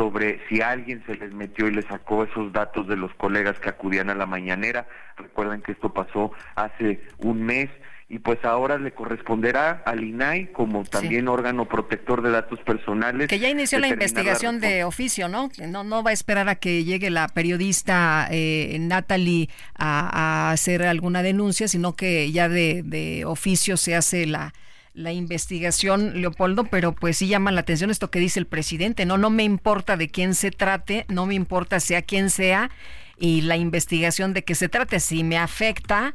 sobre 0.00 0.40
si 0.48 0.62
alguien 0.62 1.04
se 1.04 1.14
les 1.14 1.30
metió 1.34 1.68
y 1.68 1.72
le 1.72 1.82
sacó 1.82 2.24
esos 2.24 2.54
datos 2.54 2.88
de 2.88 2.96
los 2.96 3.12
colegas 3.16 3.60
que 3.60 3.68
acudían 3.68 4.08
a 4.08 4.14
la 4.14 4.24
mañanera. 4.24 4.88
Recuerden 5.18 5.60
que 5.60 5.72
esto 5.72 5.92
pasó 5.92 6.32
hace 6.54 7.02
un 7.18 7.42
mes 7.42 7.68
y 8.08 8.18
pues 8.18 8.42
ahora 8.46 8.78
le 8.78 8.92
corresponderá 8.92 9.82
al 9.84 10.02
INAI 10.02 10.52
como 10.52 10.84
también 10.84 11.28
órgano 11.28 11.66
protector 11.66 12.22
de 12.22 12.30
datos 12.30 12.58
personales. 12.60 13.28
Que 13.28 13.38
ya 13.38 13.50
inició 13.50 13.78
la 13.78 13.88
investigación 13.88 14.58
de 14.58 14.84
oficio, 14.84 15.28
¿no? 15.28 15.50
No, 15.68 15.84
no 15.84 16.02
va 16.02 16.10
a 16.10 16.14
esperar 16.14 16.48
a 16.48 16.54
que 16.54 16.82
llegue 16.82 17.10
la 17.10 17.28
periodista 17.28 18.26
eh, 18.30 18.74
Natalie 18.80 19.50
a, 19.76 20.50
hacer 20.50 20.82
alguna 20.82 21.22
denuncia, 21.22 21.68
sino 21.68 21.94
que 21.94 22.32
ya 22.32 22.48
de, 22.48 22.82
de 22.86 23.26
oficio 23.26 23.76
se 23.76 23.94
hace 23.94 24.24
la 24.24 24.54
la 25.00 25.12
investigación, 25.12 26.20
Leopoldo, 26.20 26.64
pero 26.64 26.92
pues 26.92 27.16
sí 27.16 27.26
llama 27.26 27.50
la 27.50 27.60
atención 27.60 27.90
esto 27.90 28.10
que 28.10 28.18
dice 28.18 28.38
el 28.38 28.46
presidente, 28.46 29.06
no, 29.06 29.18
no 29.18 29.30
me 29.30 29.42
importa 29.42 29.96
de 29.96 30.08
quién 30.08 30.34
se 30.34 30.50
trate, 30.50 31.06
no 31.08 31.26
me 31.26 31.34
importa 31.34 31.80
sea 31.80 32.02
quien 32.02 32.30
sea 32.30 32.70
y 33.16 33.42
la 33.42 33.56
investigación 33.56 34.32
de 34.34 34.44
que 34.44 34.54
se 34.54 34.68
trate, 34.68 35.00
si 35.00 35.24
me 35.24 35.38
afecta, 35.38 36.14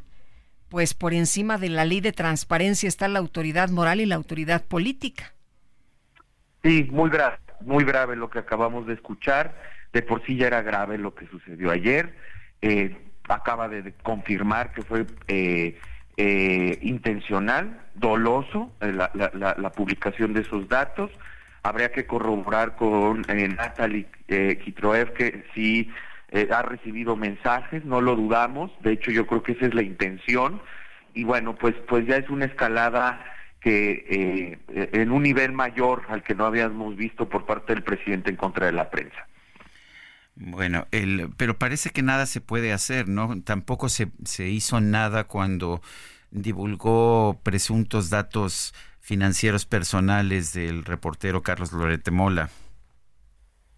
pues 0.70 0.94
por 0.94 1.14
encima 1.14 1.58
de 1.58 1.70
la 1.70 1.86
ley 1.86 2.00
de 2.00 2.12
transparencia 2.12 2.88
está 2.88 3.08
la 3.08 3.20
autoridad 3.20 3.70
moral 3.70 4.02
y 4.02 4.06
la 4.06 4.16
autoridad 4.16 4.64
política. 4.66 5.34
Sí, 6.64 6.88
muy 6.92 7.10
grave, 7.10 7.38
muy 7.62 7.84
grave 7.84 8.16
lo 8.16 8.30
que 8.30 8.40
acabamos 8.40 8.88
de 8.88 8.94
escuchar, 8.94 9.56
de 9.94 10.02
por 10.02 10.24
sí 10.26 10.36
ya 10.38 10.48
era 10.48 10.62
grave 10.62 10.98
lo 10.98 11.14
que 11.14 11.28
sucedió 11.28 11.72
ayer, 11.72 12.16
eh, 12.62 12.96
acaba 13.28 13.68
de 13.68 13.94
confirmar 14.04 14.74
que 14.74 14.84
fue... 14.84 15.06
Eh, 15.28 15.80
eh, 16.18 16.80
intencional, 16.82 17.82
doloso, 17.94 18.72
eh, 18.80 18.94
la, 18.94 19.72
publicación 19.76 20.34
de 20.34 20.42
esos 20.42 20.70
datos. 20.70 21.12
Habría 21.62 21.92
que 21.92 22.06
corroborar 22.06 22.76
con 22.76 23.26
eh, 23.28 23.50
Natalie 23.50 24.08
Kitroev 24.28 25.14
que 25.14 25.44
si 25.54 25.92
ha 26.52 26.62
recibido 26.62 27.16
mensajes, 27.16 27.86
no 27.86 28.02
lo 28.02 28.16
dudamos, 28.16 28.72
de 28.82 28.92
hecho 28.92 29.10
yo 29.10 29.26
creo 29.26 29.42
que 29.42 29.54
esa 29.54 29.68
es 29.68 29.74
la 29.74 29.84
intención. 29.84 30.62
Y 31.14 31.24
bueno, 31.24 31.56
pues, 31.56 31.76
pues 31.88 32.06
ya 32.08 32.18
es 32.18 32.30
una 32.30 32.46
escalada 32.46 33.24
que 33.62 34.60
en 34.68 35.12
un 35.12 35.24
nivel 35.24 35.54
mayor 35.54 36.04
al 36.10 36.24
que 36.24 36.36
no 36.36 36.46
habíamos 36.46 36.96
visto 36.96 37.30
por 37.30 37.46
parte 37.46 37.74
del 37.74 37.84
presidente 37.84 38.30
en 38.30 38.36
contra 38.36 38.66
de 38.66 38.74
la 38.74 38.90
prensa. 38.90 39.26
Bueno, 40.36 40.88
el, 40.92 41.30
pero 41.38 41.58
parece 41.58 41.92
que 41.92 42.02
nada 42.02 42.26
se 42.26 42.42
puede 42.42 42.74
hacer, 42.74 43.08
¿no? 43.08 43.42
Tampoco 43.42 43.88
se, 43.88 44.12
se 44.26 44.50
hizo 44.50 44.82
nada 44.82 45.24
cuando 45.26 45.82
divulgó 46.32 47.40
presuntos 47.44 48.10
datos 48.10 48.74
financieros 49.00 49.66
personales 49.66 50.54
del 50.54 50.84
reportero 50.84 51.42
Carlos 51.42 51.72
Lorete 51.72 52.12
Mola. 52.12 52.50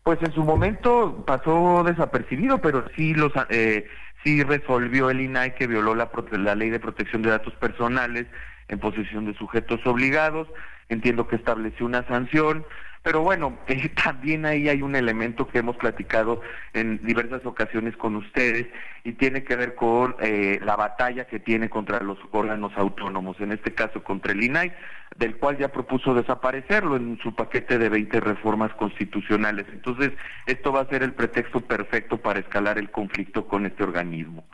Pues 0.03 0.19
en 0.23 0.31
su 0.33 0.41
momento 0.43 1.23
pasó 1.27 1.83
desapercibido, 1.85 2.59
pero 2.59 2.85
sí 2.95 3.13
los 3.13 3.33
eh, 3.49 3.85
sí 4.23 4.41
resolvió 4.41 5.09
el 5.09 5.21
INAI 5.21 5.55
que 5.55 5.67
violó 5.67 5.95
la, 5.95 6.09
la 6.31 6.55
ley 6.55 6.69
de 6.69 6.79
protección 6.79 7.21
de 7.21 7.29
datos 7.29 7.53
personales 7.55 8.25
en 8.69 8.79
posesión 8.79 9.25
de 9.25 9.33
sujetos 9.35 9.85
obligados. 9.85 10.47
Entiendo 10.89 11.27
que 11.27 11.35
estableció 11.35 11.85
una 11.85 12.07
sanción, 12.07 12.65
Pero 13.07 13.21
bueno, 13.21 13.57
eh, 13.67 13.87
también 14.03 14.45
ahí 14.45 14.67
hay 14.67 14.81
un 14.81 14.93
elemento 14.93 15.47
que 15.47 15.59
hemos 15.59 15.77
platicado 15.77 16.41
en 16.73 16.99
diversas 17.05 17.45
ocasiones 17.45 17.95
con 17.95 18.17
ustedes 18.17 18.67
y 19.05 19.13
tiene 19.13 19.45
que 19.45 19.55
ver 19.55 19.75
con 19.75 20.17
eh, 20.19 20.59
la 20.61 20.75
batalla 20.75 21.25
que 21.25 21.39
tiene 21.39 21.69
contra 21.69 22.01
los 22.01 22.17
órganos 22.31 22.73
autónomos, 22.75 23.39
en 23.39 23.53
este 23.53 23.73
caso 23.73 24.03
contra 24.03 24.33
el 24.33 24.43
INAI, 24.43 24.73
del 25.15 25.37
cual 25.37 25.57
ya 25.57 25.69
propuso 25.69 26.13
desaparecerlo 26.13 26.97
en 26.97 27.17
su 27.23 27.33
paquete 27.33 27.77
de 27.77 27.87
20 27.87 28.19
reformas 28.19 28.73
constitucionales. 28.73 29.67
Entonces, 29.71 30.11
esto 30.45 30.73
va 30.73 30.81
a 30.81 30.89
ser 30.89 31.01
el 31.01 31.13
pretexto 31.13 31.61
perfecto 31.61 32.17
para 32.17 32.41
escalar 32.41 32.77
el 32.77 32.91
conflicto 32.91 33.47
con 33.47 33.65
este 33.65 33.85
organismo. 33.85 34.45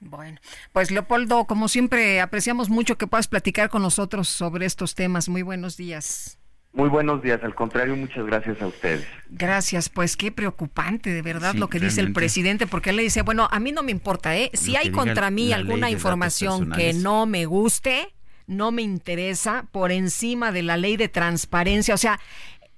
Bueno, 0.00 0.40
pues 0.72 0.90
Leopoldo, 0.90 1.44
como 1.44 1.68
siempre, 1.68 2.20
apreciamos 2.20 2.70
mucho 2.70 2.98
que 2.98 3.06
puedas 3.06 3.28
platicar 3.28 3.68
con 3.68 3.82
nosotros 3.82 4.28
sobre 4.28 4.66
estos 4.66 4.96
temas. 4.96 5.28
Muy 5.28 5.42
buenos 5.42 5.76
días. 5.76 6.41
Muy 6.74 6.88
buenos 6.88 7.22
días, 7.22 7.42
al 7.42 7.54
contrario, 7.54 7.94
muchas 7.96 8.24
gracias 8.24 8.62
a 8.62 8.66
ustedes. 8.66 9.06
Gracias, 9.28 9.90
pues 9.90 10.16
qué 10.16 10.32
preocupante 10.32 11.10
de 11.10 11.20
verdad 11.20 11.54
lo 11.54 11.68
que 11.68 11.78
dice 11.78 12.00
el 12.00 12.14
presidente, 12.14 12.66
porque 12.66 12.90
él 12.90 12.96
le 12.96 13.02
dice, 13.02 13.20
bueno, 13.20 13.46
a 13.50 13.60
mí 13.60 13.72
no 13.72 13.82
me 13.82 13.90
importa, 13.90 14.36
¿eh? 14.38 14.50
Si 14.54 14.74
hay 14.74 14.90
contra 14.90 15.30
mí 15.30 15.52
alguna 15.52 15.90
información 15.90 16.70
que 16.72 16.94
no 16.94 17.26
me 17.26 17.44
guste, 17.44 18.08
no 18.46 18.72
me 18.72 18.80
interesa, 18.80 19.66
por 19.70 19.92
encima 19.92 20.50
de 20.50 20.62
la 20.62 20.78
ley 20.78 20.96
de 20.96 21.08
transparencia, 21.08 21.94
o 21.94 21.98
sea, 21.98 22.18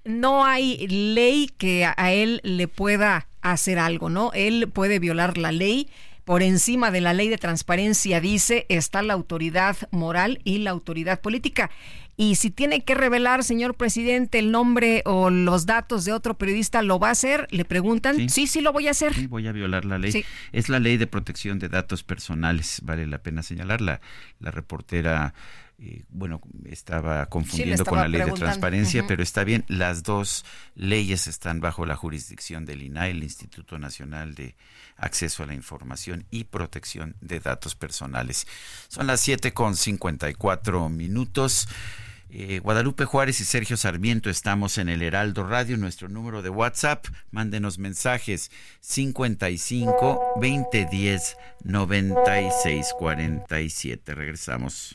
no 0.05 0.45
hay 0.45 0.89
ley 0.89 1.53
que 1.57 1.87
a 1.87 2.13
él 2.13 2.41
le 2.43 2.67
pueda 2.67 3.29
hacer 3.43 3.79
algo, 3.79 4.11
¿no? 4.11 4.33
Él 4.35 4.69
puede 4.73 4.99
violar 4.99 5.39
la 5.39 5.53
ley 5.53 5.89
por 6.25 6.43
encima 6.43 6.91
de 6.91 7.01
la 7.01 7.13
ley 7.13 7.29
de 7.29 7.39
transparencia, 7.39 8.21
dice, 8.21 8.67
está 8.69 9.03
la 9.03 9.13
autoridad 9.13 9.77
moral 9.91 10.41
y 10.43 10.59
la 10.59 10.71
autoridad 10.71 11.21
política. 11.21 11.71
Y 12.17 12.37
si 12.37 12.51
tiene 12.51 12.85
que 12.85 12.95
revelar, 12.95 13.43
señor 13.43 13.75
presidente, 13.75 14.39
el 14.39 14.51
nombre 14.53 15.03
o 15.05 15.31
los 15.31 15.67
datos 15.67 16.05
de 16.05 16.13
otro 16.13 16.39
periodista, 16.39 16.83
¿lo 16.83 16.99
va 16.99 17.09
a 17.09 17.13
hacer? 17.13 17.49
Le 17.51 17.65
preguntan. 17.65 18.29
Sí, 18.29 18.47
sí, 18.47 18.61
lo 18.61 18.73
voy 18.73 18.89
a 18.89 18.93
hacer. 18.93 19.15
Sí, 19.15 19.27
voy 19.27 19.49
a 19.49 19.53
violar 19.53 19.85
la 19.85 19.99
ley. 19.99 20.25
Es 20.53 20.69
la 20.69 20.79
ley 20.79 20.97
de 20.97 21.07
protección 21.07 21.59
de 21.59 21.69
datos 21.69 22.03
personales, 22.05 22.81
vale 22.85 23.07
la 23.07 23.19
pena 23.19 23.43
señalarla. 23.43 24.01
La 24.39 24.51
reportera 24.51 25.35
eh, 25.79 26.05
bueno, 26.09 26.41
estaba 26.67 27.27
confundiendo 27.27 27.85
con 27.85 27.99
la 27.99 28.07
ley 28.07 28.23
de 28.23 28.33
transparencia, 28.33 29.05
pero 29.09 29.25
está 29.25 29.43
bien, 29.43 29.65
las 29.67 30.05
dos 30.05 30.45
leyes 30.77 31.27
están 31.27 31.59
bajo 31.59 31.85
la 31.85 31.97
jurisdicción 31.97 32.65
del 32.65 32.83
INAI, 32.83 33.11
el 33.11 33.25
Instituto 33.25 33.77
Nacional 33.79 34.37
de 34.37 34.55
Acceso 34.97 35.43
a 35.43 35.47
la 35.47 35.55
Información 35.55 36.25
y 36.31 36.45
Protección 36.45 37.17
de 37.21 37.41
Datos 37.41 37.75
Personales. 37.75 38.47
Son 38.89 39.07
las 39.07 39.21
7 39.21 39.53
con 39.53 39.77
54 39.77 40.89
minutos. 40.89 41.69
Eh, 42.37 42.59
Guadalupe 42.59 43.05
Juárez 43.05 43.41
y 43.41 43.45
Sergio 43.45 43.77
Sarmiento 43.77 44.29
estamos 44.29 44.79
en 44.79 44.89
el 44.89 45.03
Heraldo 45.03 45.47
Radio, 45.47 45.77
nuestro 45.77 46.09
número 46.09 46.43
de 46.43 46.51
WhatsApp, 46.51 47.07
mándenos 47.31 47.79
mensajes 47.79 48.51
55 48.81 50.33
2010 50.41 51.37
96 51.63 52.95
47. 52.99 54.15
Regresamos. 54.17 54.95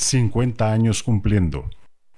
50 0.00 0.72
años 0.72 1.02
cumpliendo. 1.02 1.70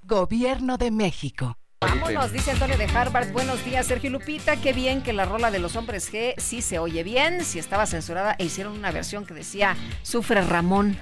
Gobierno 0.05 0.79
de 0.79 0.91
México. 0.91 1.57
Vámonos, 1.81 2.33
dice 2.33 2.53
Antonio 2.53 2.79
de 2.79 2.85
Harvard. 2.85 3.33
Buenos 3.33 3.65
días, 3.65 3.87
Sergio 3.87 4.11
Lupita. 4.11 4.57
Qué 4.57 4.73
bien 4.73 5.03
que 5.03 5.13
la 5.13 5.25
rola 5.25 5.51
de 5.51 5.59
los 5.59 5.75
hombres 5.75 6.13
G 6.13 6.35
sí 6.39 6.63
se 6.63 6.79
oye 6.79 7.03
bien. 7.03 7.45
Si 7.45 7.59
estaba 7.59 7.87
censurada 7.87 8.37
e 8.39 8.45
hicieron 8.45 8.75
una 8.75 8.93
versión 8.93 9.27
que 9.27 9.35
decía 9.35 9.77
Sufre 10.03 10.43
Ramón. 10.43 10.97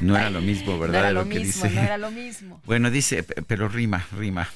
No 0.00 0.16
era 0.16 0.28
lo 0.30 0.40
mismo, 0.40 0.78
¿verdad? 0.78 0.94
No 0.94 0.98
era 0.98 1.12
lo, 1.12 1.24
mismo, 1.24 1.70
no 1.70 1.80
era 1.80 1.98
lo 1.98 2.10
mismo. 2.10 2.60
Bueno, 2.64 2.90
dice, 2.90 3.22
pero 3.22 3.68
rima, 3.68 4.04
rima. 4.16 4.48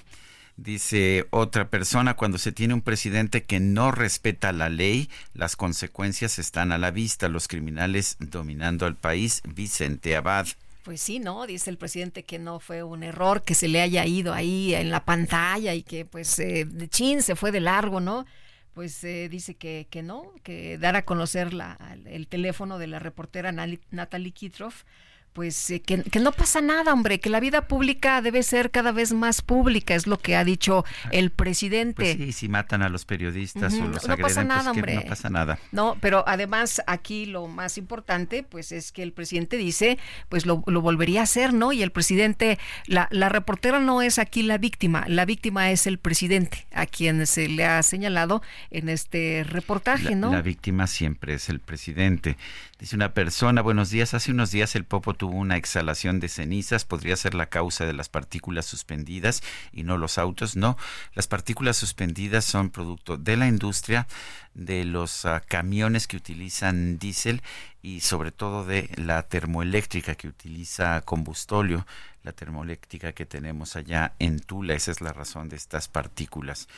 Dice 0.57 1.27
otra 1.31 1.69
persona, 1.69 2.15
cuando 2.15 2.37
se 2.37 2.51
tiene 2.51 2.75
un 2.75 2.83
presidente 2.83 3.45
que 3.45 3.61
no 3.61 3.93
respeta 3.93 4.53
la 4.53 4.69
ley, 4.69 5.09
las 5.33 5.55
consecuencias 5.55 6.41
están 6.41 6.73
a 6.73 6.79
la 6.79 6.91
vista. 6.91 7.29
Los 7.29 7.47
criminales 7.47 8.17
dominando 8.19 8.85
al 8.85 8.97
país, 8.97 9.43
Vicente 9.47 10.17
Abad. 10.17 10.49
Pues 10.83 11.01
sí, 11.01 11.19
¿no? 11.19 11.47
Dice 11.47 11.71
el 11.71 11.77
presidente 11.77 12.25
que 12.25 12.39
no 12.39 12.61
fue 12.61 12.83
un 12.83 13.03
error 13.03 13.43
que 13.43 13.55
se 13.55 13.69
le 13.69 13.81
haya 13.81 14.07
ido 14.07 14.33
ahí 14.33 14.75
en 14.75 14.91
la 14.91 15.05
pantalla 15.05 15.75
y 15.75 15.83
que 15.83 16.05
pues 16.05 16.39
eh, 16.39 16.65
de 16.65 16.89
chin 16.89 17.23
se 17.23 17.37
fue 17.37 17.53
de 17.53 17.61
largo, 17.61 18.01
¿no? 18.01 18.25
Pues 18.73 19.03
eh, 19.05 19.29
dice 19.29 19.55
que, 19.57 19.87
que 19.91 20.03
no, 20.03 20.33
que 20.43 20.79
dar 20.79 20.97
a 20.97 21.05
conocer 21.05 21.53
la, 21.53 21.77
el 22.07 22.29
teléfono 22.29 22.79
de 22.79 22.87
la 22.87 23.01
reportera 23.01 23.53
Natalie 23.53 24.33
Kitroff 24.33 24.85
pues 25.33 25.71
eh, 25.71 25.81
que, 25.81 26.21
no 26.21 26.33
pasa 26.33 26.61
nada, 26.61 26.93
hombre, 26.93 27.21
que 27.21 27.31
la 27.31 27.41
vida 27.41 27.69
pública 27.69 28.23
debe 28.23 28.43
ser 28.43 28.71
cada 28.71 28.93
vez 28.93 29.13
más 29.13 29.43
pública, 29.43 29.95
es 29.95 30.07
lo 30.07 30.19
que 30.19 30.37
ha 30.37 30.45
dicho 30.45 30.85
el 31.11 31.31
presidente. 31.31 32.17
Pues 32.17 32.17
sí, 32.17 32.33
si 32.33 32.49
matan 32.49 32.83
a 32.83 32.89
los 32.89 33.05
periodistas 33.05 33.75
o 33.75 33.89
los 33.89 34.07
no 34.07 34.15
agreden, 34.15 34.23
pasa 34.23 34.45
nada, 34.45 34.63
pues, 34.63 34.77
hombre. 34.77 34.95
no 34.95 35.03
pasa 35.03 35.31
nada. 35.31 35.59
No, 35.73 35.97
pero 36.01 36.25
además 36.27 36.83
aquí 36.87 37.27
lo 37.27 37.47
más 37.47 37.79
importante, 37.79 38.43
pues 38.43 38.73
es 38.73 38.93
que 38.93 39.03
el 39.03 39.13
presidente 39.13 39.57
dice, 39.57 39.99
pues 40.29 40.47
lo, 40.47 40.59
volvería 40.59 41.21
a 41.21 41.25
hacer, 41.25 41.53
¿no? 41.53 41.73
Y 41.73 41.83
el 41.83 41.91
presidente, 41.91 42.59
la, 42.87 43.09
la 43.11 43.29
reportera 43.29 43.81
no 43.81 44.03
es 44.03 44.19
aquí 44.19 44.43
la 44.43 44.59
víctima, 44.59 45.05
la 45.09 45.25
víctima 45.25 45.71
es 45.71 45.87
el 45.87 45.99
presidente, 45.99 46.67
a 46.79 46.87
quien 46.87 47.27
se 47.27 47.49
le 47.49 47.65
ha 47.65 47.83
señalado 47.83 48.43
en 48.71 48.89
este 48.89 49.45
reportaje, 49.45 50.15
¿no? 50.15 50.31
La 50.31 50.43
víctima 50.43 50.87
siempre 50.87 51.35
es 51.35 51.49
el 51.49 51.59
presidente. 51.59 52.37
Dice 52.79 52.95
una 52.95 53.13
persona, 53.13 53.63
buenos 53.63 53.91
días, 53.91 54.15
hace 54.15 54.31
unos 54.31 54.53
días 54.53 54.77
el 54.77 54.85
Popo 54.85 55.15
tuvo 55.15 55.37
una 55.37 55.57
exhalación 55.57 56.21
de 56.21 56.29
cenizas, 56.29 56.85
podría 56.85 57.17
ser 57.17 57.35
la 57.35 57.47
causa 57.47 57.85
de 57.85 57.93
las 57.93 58.09
partículas 58.09 58.67
suspendidas 58.67 59.43
y 59.73 59.83
no 59.83 59.99
los 59.99 60.19
autos. 60.19 60.55
No, 60.55 60.77
las 61.15 61.27
partículas 61.27 61.77
suspendidas 61.77 62.45
son 62.45 62.71
producto 62.71 63.17
de 63.17 63.37
la 63.37 63.49
industria, 63.49 64.07
de 64.55 64.85
los 64.85 65.25
ah, 65.25 65.43
camiones 65.47 66.07
que 66.07 66.17
utilizan 66.17 66.99
diésel 66.99 67.43
y 67.83 68.01
sobre 68.01 68.31
todo 68.31 68.65
de 68.65 68.91
la 68.97 69.23
termoeléctrica 69.25 70.15
que 70.15 70.29
utiliza 70.29 71.01
combustóleo, 71.03 71.87
la 72.29 72.33
termoeléctrica 72.35 73.13
que 73.13 73.25
tenemos 73.25 73.75
allá 73.75 74.13
en 74.19 74.39
Tula. 74.39 74.75
Esa 74.75 74.91
es 74.91 75.01
la 75.01 75.15
razón 75.15 75.49
de 75.49 75.57
estas 75.57 75.89
partículas. 75.89 76.69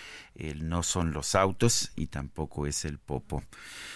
no 0.56 0.84
son 0.84 1.12
los 1.12 1.34
autos 1.34 1.90
y 1.96 2.06
tampoco 2.06 2.68
es 2.68 2.84
el 2.84 2.98
popo. 2.98 3.42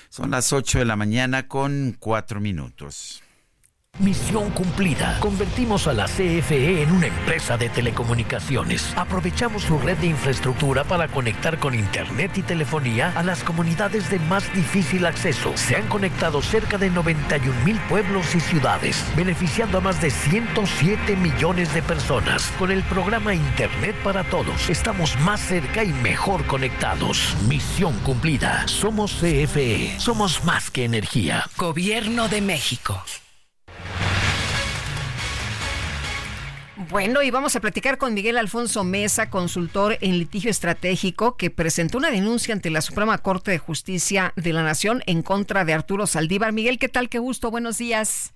Son 0.08 0.32
las 0.32 0.52
8 0.52 0.80
de 0.80 0.84
la 0.84 0.96
mañana 0.96 1.46
con 1.46 1.96
4 1.98 2.40
minutos. 2.40 3.22
Misión 4.00 4.50
cumplida. 4.50 5.20
Convertimos 5.20 5.86
a 5.86 5.92
la 5.92 6.06
CFE 6.06 6.82
en 6.82 6.90
una 6.90 7.06
empresa 7.06 7.56
de 7.56 7.68
telecomunicaciones. 7.68 8.92
Aprovechamos 8.96 9.62
su 9.62 9.78
red 9.78 9.96
de 9.98 10.08
infraestructura 10.08 10.82
para 10.82 11.06
conectar 11.06 11.60
con 11.60 11.76
Internet 11.76 12.36
y 12.36 12.42
telefonía 12.42 13.12
a 13.14 13.22
las 13.22 13.44
comunidades 13.44 14.10
de 14.10 14.18
más 14.18 14.52
difícil 14.52 15.06
acceso. 15.06 15.56
Se 15.56 15.76
han 15.76 15.86
conectado 15.86 16.42
cerca 16.42 16.76
de 16.76 16.90
91 16.90 17.64
mil 17.64 17.78
pueblos 17.88 18.34
y 18.34 18.40
ciudades, 18.40 19.04
beneficiando 19.14 19.78
a 19.78 19.80
más 19.80 20.00
de 20.00 20.10
107 20.10 21.14
millones 21.14 21.72
de 21.72 21.82
personas. 21.82 22.52
Con 22.58 22.72
el 22.72 22.82
programa 22.82 23.32
Internet 23.32 23.94
para 24.02 24.24
Todos, 24.24 24.70
estamos 24.70 25.16
más 25.20 25.40
cerca 25.40 25.84
y 25.84 25.92
mejor 25.92 26.44
conectados. 26.46 27.36
Misión 27.46 27.96
cumplida. 28.00 28.66
Somos 28.66 29.12
CFE. 29.12 30.00
Somos 30.00 30.42
más 30.42 30.72
que 30.72 30.84
energía. 30.84 31.44
Gobierno 31.56 32.26
de 32.26 32.40
México. 32.40 33.00
Bueno, 36.94 37.24
y 37.24 37.32
vamos 37.32 37.56
a 37.56 37.60
platicar 37.60 37.98
con 37.98 38.14
Miguel 38.14 38.38
Alfonso 38.38 38.84
Mesa, 38.84 39.28
consultor 39.28 39.96
en 40.00 40.16
litigio 40.16 40.48
estratégico, 40.48 41.36
que 41.36 41.50
presentó 41.50 41.98
una 41.98 42.12
denuncia 42.12 42.54
ante 42.54 42.70
la 42.70 42.80
Suprema 42.82 43.18
Corte 43.18 43.50
de 43.50 43.58
Justicia 43.58 44.32
de 44.36 44.52
la 44.52 44.62
Nación 44.62 45.02
en 45.06 45.22
contra 45.22 45.64
de 45.64 45.72
Arturo 45.72 46.06
Saldívar. 46.06 46.52
Miguel, 46.52 46.78
¿qué 46.78 46.88
tal? 46.88 47.08
Qué 47.08 47.18
gusto, 47.18 47.50
buenos 47.50 47.78
días. 47.78 48.32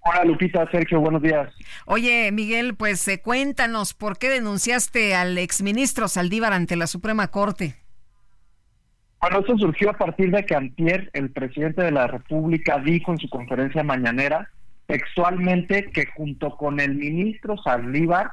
Hola 0.00 0.24
Lupita, 0.24 0.68
Sergio, 0.72 0.98
buenos 0.98 1.22
días. 1.22 1.48
Oye, 1.84 2.32
Miguel, 2.32 2.74
pues 2.74 3.06
eh, 3.06 3.20
cuéntanos, 3.20 3.94
¿por 3.94 4.18
qué 4.18 4.30
denunciaste 4.30 5.14
al 5.14 5.38
exministro 5.38 6.08
Saldívar 6.08 6.54
ante 6.54 6.74
la 6.74 6.88
Suprema 6.88 7.28
Corte? 7.28 7.76
Bueno, 9.20 9.38
esto 9.38 9.56
surgió 9.58 9.90
a 9.90 9.96
partir 9.96 10.32
de 10.32 10.44
que 10.44 10.56
Antier, 10.56 11.08
el 11.12 11.30
presidente 11.30 11.82
de 11.82 11.92
la 11.92 12.08
República, 12.08 12.80
dijo 12.80 13.12
en 13.12 13.18
su 13.18 13.28
conferencia 13.28 13.84
mañanera 13.84 14.50
textualmente 14.86 15.90
que 15.92 16.06
junto 16.06 16.56
con 16.56 16.80
el 16.80 16.94
ministro 16.94 17.56
Saldívar 17.58 18.30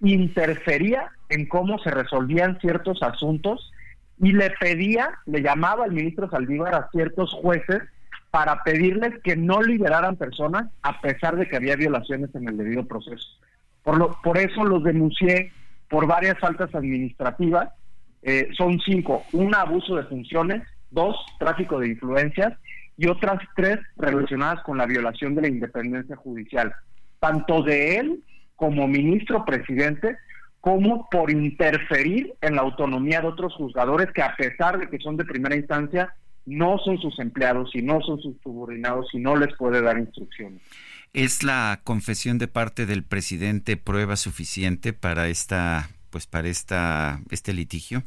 interfería 0.00 1.10
en 1.28 1.46
cómo 1.46 1.78
se 1.78 1.90
resolvían 1.90 2.58
ciertos 2.60 3.02
asuntos 3.02 3.72
y 4.18 4.32
le 4.32 4.50
pedía, 4.50 5.10
le 5.26 5.42
llamaba 5.42 5.84
al 5.84 5.92
ministro 5.92 6.30
Saldívar 6.30 6.74
a 6.74 6.88
ciertos 6.90 7.32
jueces 7.32 7.82
para 8.30 8.62
pedirles 8.62 9.14
que 9.22 9.36
no 9.36 9.62
liberaran 9.62 10.16
personas 10.16 10.70
a 10.82 11.00
pesar 11.00 11.36
de 11.36 11.48
que 11.48 11.56
había 11.56 11.76
violaciones 11.76 12.34
en 12.34 12.48
el 12.48 12.56
debido 12.56 12.86
proceso. 12.86 13.26
Por, 13.82 13.98
lo, 13.98 14.18
por 14.22 14.38
eso 14.38 14.64
los 14.64 14.84
denuncié 14.84 15.52
por 15.88 16.06
varias 16.06 16.38
faltas 16.38 16.74
administrativas. 16.74 17.70
Eh, 18.22 18.48
son 18.56 18.80
cinco. 18.80 19.22
Un 19.32 19.54
abuso 19.54 19.96
de 19.96 20.02
funciones, 20.04 20.62
dos, 20.90 21.16
tráfico 21.38 21.78
de 21.78 21.88
influencias 21.88 22.54
y 22.96 23.06
otras 23.06 23.40
tres 23.54 23.78
relacionadas 23.96 24.62
con 24.62 24.78
la 24.78 24.86
violación 24.86 25.34
de 25.34 25.42
la 25.42 25.48
independencia 25.48 26.16
judicial, 26.16 26.74
tanto 27.20 27.62
de 27.62 27.98
él 27.98 28.24
como 28.56 28.88
ministro 28.88 29.44
presidente, 29.44 30.16
como 30.60 31.08
por 31.10 31.30
interferir 31.30 32.34
en 32.40 32.56
la 32.56 32.62
autonomía 32.62 33.20
de 33.20 33.28
otros 33.28 33.54
juzgadores 33.54 34.10
que 34.12 34.22
a 34.22 34.34
pesar 34.34 34.78
de 34.78 34.88
que 34.88 34.98
son 34.98 35.16
de 35.16 35.24
primera 35.24 35.54
instancia, 35.54 36.14
no 36.46 36.78
son 36.78 36.98
sus 36.98 37.18
empleados 37.18 37.70
y 37.74 37.82
no 37.82 38.00
son 38.00 38.20
sus 38.20 38.36
subordinados 38.42 39.06
y 39.12 39.18
no 39.18 39.36
les 39.36 39.54
puede 39.56 39.82
dar 39.82 39.98
instrucciones. 39.98 40.62
¿Es 41.12 41.42
la 41.42 41.80
confesión 41.84 42.38
de 42.38 42.48
parte 42.48 42.86
del 42.86 43.04
presidente 43.04 43.76
prueba 43.76 44.16
suficiente 44.16 44.92
para 44.92 45.28
esta 45.28 45.88
pues 46.10 46.26
para 46.26 46.48
esta 46.48 47.20
este 47.30 47.52
litigio? 47.52 48.02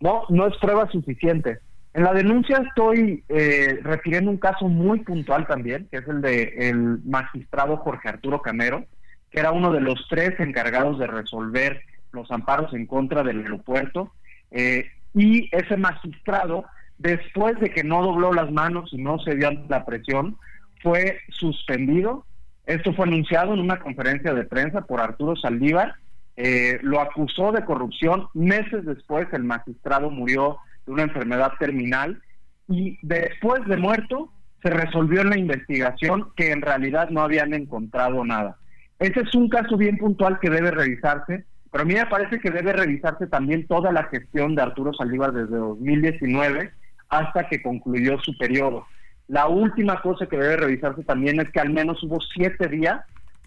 No, 0.00 0.24
no 0.28 0.46
es 0.46 0.56
prueba 0.58 0.90
suficiente. 0.90 1.60
En 1.94 2.04
la 2.04 2.14
denuncia 2.14 2.62
estoy 2.66 3.22
eh, 3.28 3.80
refiriendo 3.82 4.30
un 4.30 4.38
caso 4.38 4.66
muy 4.68 5.00
puntual 5.00 5.46
también, 5.46 5.88
que 5.90 5.98
es 5.98 6.08
el 6.08 6.22
de 6.22 6.54
el 6.56 7.00
magistrado 7.04 7.76
Jorge 7.78 8.08
Arturo 8.08 8.40
Camero, 8.40 8.86
que 9.30 9.40
era 9.40 9.52
uno 9.52 9.70
de 9.72 9.80
los 9.80 10.06
tres 10.08 10.38
encargados 10.40 10.98
de 10.98 11.06
resolver 11.06 11.82
los 12.12 12.30
amparos 12.30 12.72
en 12.72 12.86
contra 12.86 13.22
del 13.22 13.40
aeropuerto. 13.40 14.12
Eh, 14.50 14.86
y 15.14 15.48
ese 15.54 15.76
magistrado, 15.76 16.64
después 16.96 17.60
de 17.60 17.70
que 17.70 17.84
no 17.84 18.02
dobló 18.02 18.32
las 18.32 18.50
manos 18.50 18.90
y 18.92 18.96
no 18.96 19.18
se 19.18 19.34
dio 19.34 19.50
la 19.68 19.84
presión, 19.84 20.38
fue 20.82 21.20
suspendido. 21.28 22.24
Esto 22.64 22.94
fue 22.94 23.06
anunciado 23.06 23.52
en 23.52 23.60
una 23.60 23.80
conferencia 23.80 24.32
de 24.32 24.44
prensa 24.44 24.82
por 24.82 25.00
Arturo 25.00 25.36
Saldívar. 25.36 25.96
Eh, 26.36 26.78
lo 26.82 27.00
acusó 27.00 27.52
de 27.52 27.66
corrupción. 27.66 28.28
Meses 28.32 28.86
después 28.86 29.28
el 29.32 29.44
magistrado 29.44 30.10
murió 30.10 30.58
de 30.86 30.92
una 30.92 31.02
enfermedad 31.04 31.52
terminal 31.58 32.22
y 32.68 32.98
después 33.02 33.64
de 33.66 33.76
muerto 33.76 34.32
se 34.62 34.70
resolvió 34.70 35.22
en 35.22 35.30
la 35.30 35.38
investigación 35.38 36.32
que 36.36 36.52
en 36.52 36.62
realidad 36.62 37.10
no 37.10 37.22
habían 37.22 37.52
encontrado 37.52 38.24
nada. 38.24 38.56
Ese 38.98 39.20
es 39.20 39.34
un 39.34 39.48
caso 39.48 39.76
bien 39.76 39.98
puntual 39.98 40.38
que 40.38 40.50
debe 40.50 40.70
revisarse, 40.70 41.44
pero 41.70 41.82
a 41.82 41.84
mí 41.84 41.94
me 41.94 42.06
parece 42.06 42.38
que 42.38 42.50
debe 42.50 42.72
revisarse 42.72 43.26
también 43.26 43.66
toda 43.66 43.90
la 43.90 44.04
gestión 44.04 44.54
de 44.54 44.62
Arturo 44.62 44.92
Saldívar 44.92 45.32
desde 45.32 45.56
2019 45.56 46.72
hasta 47.08 47.48
que 47.48 47.62
concluyó 47.62 48.18
su 48.20 48.36
periodo. 48.38 48.86
La 49.26 49.48
última 49.48 50.00
cosa 50.00 50.26
que 50.26 50.36
debe 50.36 50.56
revisarse 50.56 51.02
también 51.04 51.40
es 51.40 51.50
que 51.50 51.60
al 51.60 51.70
menos 51.70 52.02
hubo 52.02 52.20
siete 52.20 52.68
días 52.68 53.00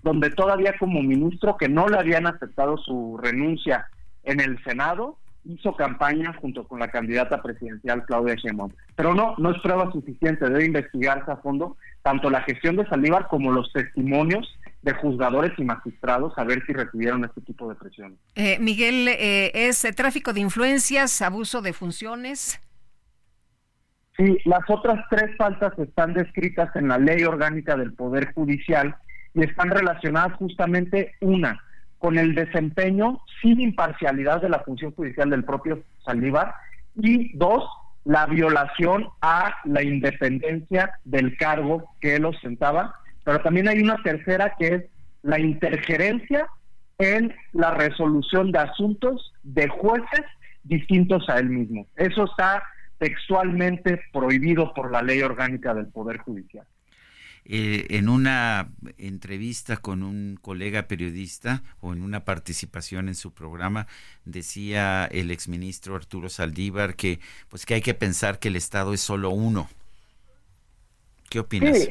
donde 0.04 0.30
todavía 0.30 0.78
como 0.78 1.02
ministro 1.02 1.58
que 1.58 1.70
no 1.70 1.88
le 1.88 1.98
habían 1.98 2.28
aceptado 2.28 2.78
su 2.78 3.18
renuncia 3.22 3.88
en 4.24 4.40
el 4.40 4.62
Senado 4.64 5.18
hizo 5.46 5.76
campaña 5.76 6.34
junto 6.41 6.68
con 6.68 6.80
la 6.80 6.89
candidata 6.89 7.41
presidencial 7.41 8.06
Claudia 8.06 8.36
Sheinbaum. 8.36 8.72
Pero 8.96 9.14
no, 9.14 9.36
no 9.38 9.52
es 9.52 9.62
prueba 9.62 9.91
suficiente, 9.91 10.46
debe 10.46 10.66
investigarse 10.66 11.32
a 11.32 11.38
fondo 11.38 11.78
tanto 12.02 12.30
la 12.30 12.41
gestión 12.41 12.76
de 12.76 12.86
Saldívar 12.88 13.28
como 13.28 13.52
los 13.52 13.72
testimonios 13.74 14.48
de 14.82 14.93
juzgadores 14.93 15.52
y 15.58 15.64
magistrados 15.64 16.34
a 16.38 16.43
ver 16.43 16.64
si 16.66 16.74
recibieron 16.74 17.26
este 17.26 17.41
tipo 17.41 17.68
de 17.68 17.76
presión. 17.76 18.18
Eh, 18.36 18.60
Miguel, 18.60 19.08
eh, 19.08 19.52
¿es 19.54 19.82
tráfico 19.96 20.32
de 20.32 20.41
influencias, 20.41 21.22
abuso 21.22 21.62
de 21.62 21.74
funciones? 21.74 22.62
Sí, 24.18 24.38
las 24.46 24.62
otras 24.70 25.04
tres 25.10 25.36
faltas 25.38 25.78
están 25.78 26.14
descritas 26.14 26.74
en 26.76 26.88
la 26.88 26.98
ley 26.98 27.24
orgánica 27.24 27.76
del 27.76 27.93
Poder 27.93 28.34
Judicial 28.34 28.96
y 29.34 29.43
están 29.43 29.72
relacionadas 29.72 30.34
justamente 30.38 31.16
una 31.20 31.62
con 32.06 32.20
el 32.20 32.36
desempeño 32.36 33.20
sin 33.41 33.60
imparcialidad 33.60 34.39
de 34.39 34.49
la 34.49 34.60
función 34.60 34.91
judicial 34.91 35.28
del 35.32 35.43
propio 35.43 35.82
Saldívar 36.06 36.53
y 36.93 37.36
dos, 37.36 37.68
la 38.03 38.28
violación 38.28 39.08
a 39.22 39.56
la 39.64 39.82
independencia 39.82 40.99
del 41.03 41.36
cargo 41.36 41.95
que 41.99 42.18
él 42.18 42.26
ostentaba, 42.26 42.93
pero 43.24 43.41
también 43.41 43.68
hay 43.68 43.80
una 43.80 43.97
tercera 44.03 44.53
que 44.60 44.68
es 44.68 44.84
la 45.24 45.39
interferencia 45.39 46.45
en 46.99 47.34
la 47.53 47.72
resolución 47.72 48.51
de 48.51 48.60
asuntos 48.60 49.34
de 49.41 49.68
jueces 49.68 50.26
distintos 50.62 51.28
a 51.28 51.39
él 51.39 51.49
mismo. 51.49 51.88
Eso 51.95 52.26
está 52.26 52.62
textualmente 52.99 53.99
prohibido 54.14 54.76
por 54.76 54.91
la 54.91 55.01
ley 55.01 55.24
orgánica 55.24 55.74
del 55.74 55.88
Poder 55.88 56.20
Judicial. 56.20 56.68
Eh, 57.48 57.86
en 57.91 58.10
una 58.10 58.70
entrevista 58.98 59.78
con 59.78 60.02
un 60.02 60.39
colega 60.41 60.88
periodista 60.88 61.62
o 61.80 61.93
en 61.93 62.02
una 62.02 62.26
participación 62.26 63.08
en 63.08 63.14
su 63.14 63.36
programa 63.36 63.86
decía 64.24 65.06
el 65.06 65.30
exministro 65.30 65.96
Arturo 65.96 66.30
Saldívar 66.30 66.96
que 66.96 67.20
pues 67.48 67.68
que 67.68 67.76
hay 67.76 67.82
que 67.82 67.93
pensar 67.93 68.39
que 68.39 68.48
el 68.48 68.56
Estado 68.56 68.96
es 68.96 69.02
solo 69.02 69.30
uno. 69.30 69.70
¿Qué 71.30 71.39
opinas? 71.39 71.88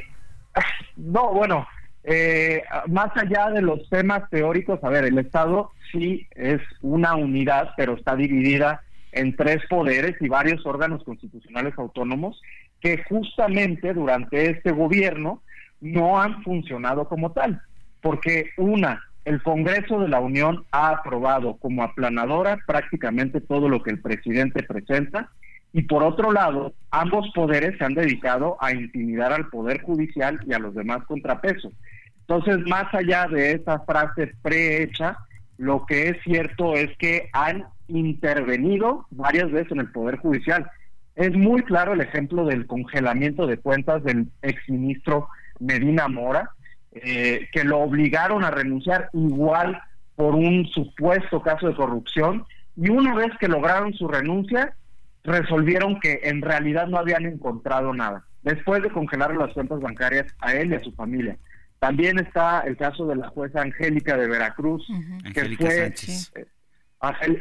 No, 0.96 1.32
bueno, 1.32 1.68
eh, 2.02 2.62
más 2.88 3.16
allá 3.16 3.50
de 3.50 3.62
los 3.62 3.88
temas 3.88 4.28
teóricos, 4.30 4.82
a 4.82 4.88
ver, 4.88 5.04
el 5.04 5.18
Estado 5.18 5.70
sí 5.92 6.26
es 6.34 6.60
una 6.82 7.14
unidad, 7.14 7.70
pero 7.76 7.94
está 7.94 8.16
dividida 8.16 8.82
en 9.12 9.36
tres 9.36 9.62
poderes 9.70 10.16
y 10.20 10.28
varios 10.28 10.66
órganos 10.66 11.04
constitucionales 11.04 11.74
autónomos 11.78 12.40
que 12.84 13.02
justamente 13.08 13.94
durante 13.94 14.50
este 14.50 14.70
gobierno 14.70 15.40
no 15.80 16.20
han 16.20 16.42
funcionado 16.42 17.08
como 17.08 17.32
tal, 17.32 17.62
porque 18.02 18.50
una, 18.58 19.02
el 19.24 19.42
Congreso 19.42 20.00
de 20.00 20.08
la 20.08 20.20
Unión 20.20 20.66
ha 20.70 20.90
aprobado 20.90 21.56
como 21.56 21.82
aplanadora 21.82 22.58
prácticamente 22.66 23.40
todo 23.40 23.70
lo 23.70 23.82
que 23.82 23.90
el 23.90 24.02
presidente 24.02 24.62
presenta 24.62 25.30
y 25.72 25.84
por 25.84 26.02
otro 26.02 26.30
lado, 26.30 26.74
ambos 26.90 27.26
poderes 27.34 27.78
se 27.78 27.84
han 27.86 27.94
dedicado 27.94 28.58
a 28.60 28.74
intimidar 28.74 29.32
al 29.32 29.48
Poder 29.48 29.80
Judicial 29.80 30.38
y 30.46 30.52
a 30.52 30.58
los 30.58 30.74
demás 30.74 31.04
contrapesos. 31.06 31.72
Entonces, 32.20 32.58
más 32.66 32.92
allá 32.92 33.26
de 33.28 33.52
esa 33.52 33.80
frase 33.80 34.34
prehecha, 34.42 35.16
lo 35.56 35.86
que 35.86 36.10
es 36.10 36.22
cierto 36.22 36.74
es 36.74 36.94
que 36.98 37.30
han 37.32 37.64
intervenido 37.88 39.06
varias 39.10 39.50
veces 39.50 39.72
en 39.72 39.80
el 39.80 39.90
Poder 39.90 40.18
Judicial 40.18 40.70
es 41.16 41.32
muy 41.32 41.62
claro 41.62 41.92
el 41.92 42.00
ejemplo 42.00 42.44
del 42.44 42.66
congelamiento 42.66 43.46
de 43.46 43.58
cuentas 43.58 44.02
del 44.02 44.28
exministro 44.42 45.28
Medina 45.60 46.08
Mora, 46.08 46.50
eh, 46.92 47.48
que 47.52 47.64
lo 47.64 47.80
obligaron 47.80 48.44
a 48.44 48.50
renunciar 48.50 49.10
igual 49.12 49.80
por 50.16 50.34
un 50.34 50.66
supuesto 50.66 51.42
caso 51.42 51.68
de 51.68 51.74
corrupción, 51.74 52.44
y 52.76 52.90
una 52.90 53.14
vez 53.14 53.30
que 53.38 53.48
lograron 53.48 53.92
su 53.94 54.08
renuncia, 54.08 54.76
resolvieron 55.22 56.00
que 56.00 56.20
en 56.24 56.42
realidad 56.42 56.86
no 56.86 56.98
habían 56.98 57.26
encontrado 57.26 57.94
nada, 57.94 58.24
después 58.42 58.82
de 58.82 58.90
congelar 58.90 59.34
las 59.36 59.52
cuentas 59.52 59.80
bancarias 59.80 60.26
a 60.38 60.54
él 60.54 60.72
y 60.72 60.76
a 60.76 60.84
su 60.84 60.92
familia. 60.92 61.36
También 61.78 62.18
está 62.18 62.60
el 62.60 62.76
caso 62.76 63.06
de 63.06 63.16
la 63.16 63.28
jueza 63.28 63.60
Angélica 63.60 64.16
de 64.16 64.28
Veracruz, 64.28 64.86
que 65.32 65.56
fue 65.56 65.92
eh, 66.36 66.46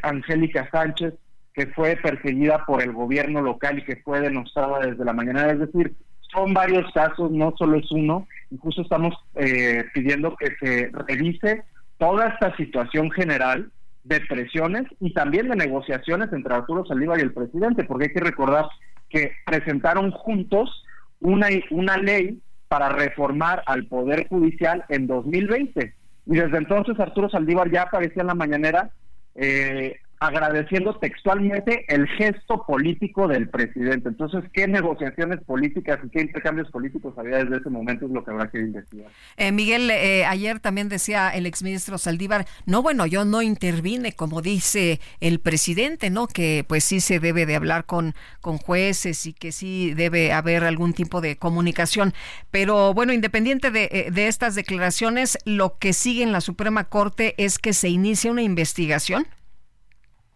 Angélica 0.01 0.69
Sánchez, 0.71 1.13
que 1.54 1.68
fue 1.68 1.95
perseguida 1.97 2.66
por 2.66 2.82
el 2.82 2.91
gobierno 2.93 3.41
local 3.41 3.80
y 3.80 3.86
que 3.86 3.97
fue 3.97 4.22
denostada 4.22 4.80
desde 4.80 5.06
la 5.06 5.14
mañana. 5.14 5.51
Es 5.51 5.60
decir, 5.60 5.93
son 6.32 6.54
varios 6.54 6.91
casos, 6.93 7.32
no 7.32 7.54
solo 7.58 7.78
es 7.78 7.91
uno, 7.91 8.28
incluso 8.49 8.82
estamos 8.82 9.14
eh, 9.36 9.86
pidiendo 9.93 10.36
que 10.36 10.56
se 10.60 10.89
revise 11.08 11.64
toda 11.97 12.28
esta 12.30 12.56
situación 12.58 13.12
general 13.12 13.72
de 14.04 14.20
presiones 14.22 14.84
y 14.99 15.14
también 15.14 15.47
de 15.47 15.56
negociaciones 15.56 16.34
entre 16.34 16.54
Arturo 16.54 16.86
Saldívar 16.86 17.20
y 17.20 17.24
el 17.24 17.34
presidente, 17.34 17.84
porque 17.84 18.06
hay 18.06 18.14
que 18.14 18.20
recordar 18.20 18.66
que 19.10 19.32
presentaron 19.45 20.12
juntos 20.12 20.84
una, 21.20 21.47
una 21.70 21.97
ley 21.97 22.41
para 22.68 22.89
reformar 22.89 23.64
al 23.68 23.86
Poder 23.86 24.28
Judicial 24.28 24.84
en 24.89 25.06
2020 25.06 25.93
Y 26.26 26.36
desde 26.36 26.58
entonces 26.58 26.99
Arturo 26.99 27.30
Saldívar 27.30 27.70
ya 27.72 27.84
aparecía 27.84 28.22
en 28.22 28.28
la 28.28 28.36
mañanera 28.36 28.89
eh, 29.36 29.97
agradeciendo 30.24 30.95
textualmente 30.99 31.86
el 31.93 32.07
gesto 32.07 32.65
político 32.65 33.28
del 33.28 33.49
presidente. 33.49 34.07
Entonces, 34.07 34.43
¿qué 34.53 34.67
negociaciones 34.67 35.41
políticas 35.43 35.99
y 36.03 36.09
qué 36.09 36.21
intercambios 36.21 36.71
políticos 36.71 37.13
había 37.17 37.43
desde 37.43 37.57
ese 37.57 37.69
momento? 37.69 38.05
Es 38.05 38.11
lo 38.11 38.24
que 38.24 38.32
habrá 38.32 38.49
que 38.49 38.59
investigar. 38.59 39.07
Eh, 39.36 39.51
Miguel, 39.51 39.91
eh, 39.91 40.26
ayer 40.26 40.61
también 40.61 40.88
decía 40.88 41.30
el 41.30 41.45
exministro 41.45 41.97
Saldívar, 41.97 42.45
no, 42.65 42.82
bueno, 42.82 43.05
yo 43.05 43.26
no 43.26 43.41
intervine, 43.41 44.13
como 44.13 44.41
dice 44.41 45.01
el 45.19 45.39
presidente, 45.39 46.09
¿no? 46.09 46.28
Que 46.28 46.63
pues 46.67 46.86
sí 46.86 47.01
se 47.01 47.19
debe 47.19 47.45
de 47.45 47.55
hablar 47.55 47.86
con, 47.86 48.13
con 48.39 48.57
jueces 48.57 49.26
y 49.26 49.34
que 49.34 49.51
sí 49.51 49.93
debe 49.93 50.32
haber 50.32 50.63
algún 50.63 50.93
tipo 50.93 51.19
de 51.19 51.36
comunicación. 51.36 52.13
Pero 52.49 52.93
bueno, 52.93 53.11
independiente 53.11 53.71
de, 53.71 53.89
eh, 53.91 54.11
de 54.11 54.28
estas 54.28 54.55
declaraciones, 54.55 55.38
lo 55.43 55.78
que 55.78 55.91
sigue 55.91 56.24
en 56.24 56.32
la 56.32 56.39
Suprema 56.39 56.86
Corte 56.86 57.36
es 57.38 57.59
que 57.59 57.74
se 57.74 57.89
inicie 57.89 58.32
una 58.32 58.41
investigación. 58.41 59.28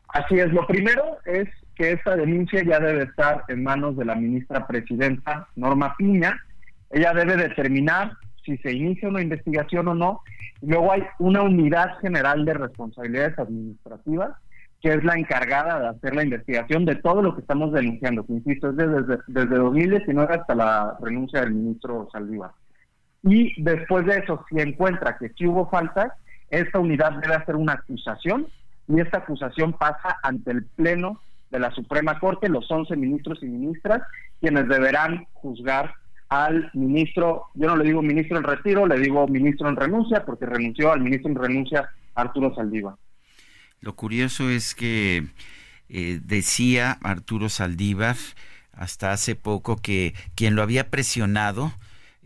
Así 0.09 0.39
es, 0.39 0.51
lo 0.53 0.65
primero 0.65 1.17
es 1.25 1.47
que 1.75 1.91
esta 1.91 2.15
denuncia 2.15 2.63
ya 2.63 2.79
debe 2.79 3.03
estar 3.03 3.43
en 3.49 3.63
manos 3.63 3.97
de 3.97 4.05
la 4.05 4.15
ministra 4.15 4.65
presidenta 4.65 5.47
Norma 5.55 5.95
Piña. 5.97 6.41
Ella 6.89 7.13
debe 7.13 7.35
determinar 7.35 8.13
si 8.45 8.57
se 8.57 8.71
inicia 8.71 9.09
una 9.09 9.21
investigación 9.21 9.87
o 9.89 9.93
no. 9.93 10.21
luego 10.61 10.93
hay 10.93 11.03
una 11.19 11.43
unidad 11.43 11.99
general 11.99 12.45
de 12.45 12.53
responsabilidades 12.53 13.37
administrativas 13.37 14.31
que 14.81 14.93
es 14.93 15.03
la 15.03 15.15
encargada 15.15 15.79
de 15.79 15.87
hacer 15.87 16.15
la 16.15 16.23
investigación 16.23 16.85
de 16.85 16.95
todo 16.95 17.21
lo 17.21 17.33
que 17.33 17.41
estamos 17.41 17.73
denunciando, 17.73 18.25
que 18.25 18.33
insisto, 18.33 18.69
es 18.69 18.77
desde, 18.77 19.17
desde 19.27 19.55
2019 19.55 20.35
hasta 20.35 20.53
la 20.53 20.97
renuncia 21.01 21.41
del 21.41 21.55
ministro 21.55 22.07
Saldívar. 22.11 22.51
Y 23.23 23.61
después 23.61 24.05
de 24.05 24.19
eso, 24.19 24.45
si 24.49 24.59
encuentra 24.59 25.17
que 25.17 25.29
sí 25.29 25.47
hubo 25.47 25.67
faltas, 25.69 26.13
esta 26.49 26.79
unidad 26.79 27.13
debe 27.13 27.33
hacer 27.33 27.55
una 27.55 27.73
acusación 27.73 28.47
y 28.87 28.99
esta 28.99 29.19
acusación 29.19 29.73
pasa 29.73 30.17
ante 30.23 30.51
el 30.51 30.65
Pleno 30.65 31.21
de 31.51 31.59
la 31.59 31.71
Suprema 31.71 32.19
Corte, 32.19 32.49
los 32.49 32.69
11 32.69 32.95
ministros 32.95 33.39
y 33.41 33.45
ministras, 33.45 34.01
quienes 34.39 34.67
deberán 34.67 35.25
juzgar 35.33 35.93
al 36.29 36.69
ministro, 36.73 37.45
yo 37.53 37.67
no 37.67 37.77
le 37.77 37.85
digo 37.85 38.01
ministro 38.01 38.37
en 38.37 38.43
retiro, 38.43 38.85
le 38.85 38.99
digo 38.99 39.27
ministro 39.27 39.69
en 39.69 39.75
renuncia, 39.75 40.25
porque 40.25 40.45
renunció 40.45 40.91
al 40.91 41.01
ministro 41.01 41.31
en 41.31 41.37
renuncia 41.37 41.89
Arturo 42.15 42.53
Saldívar. 42.53 42.95
Lo 43.79 43.95
curioso 43.95 44.49
es 44.49 44.75
que 44.75 45.27
eh, 45.89 46.19
decía 46.23 46.97
Arturo 47.01 47.47
Saldívar 47.47 48.15
hasta 48.73 49.11
hace 49.11 49.35
poco 49.35 49.77
que 49.77 50.13
quien 50.35 50.55
lo 50.55 50.63
había 50.63 50.89
presionado 50.89 51.71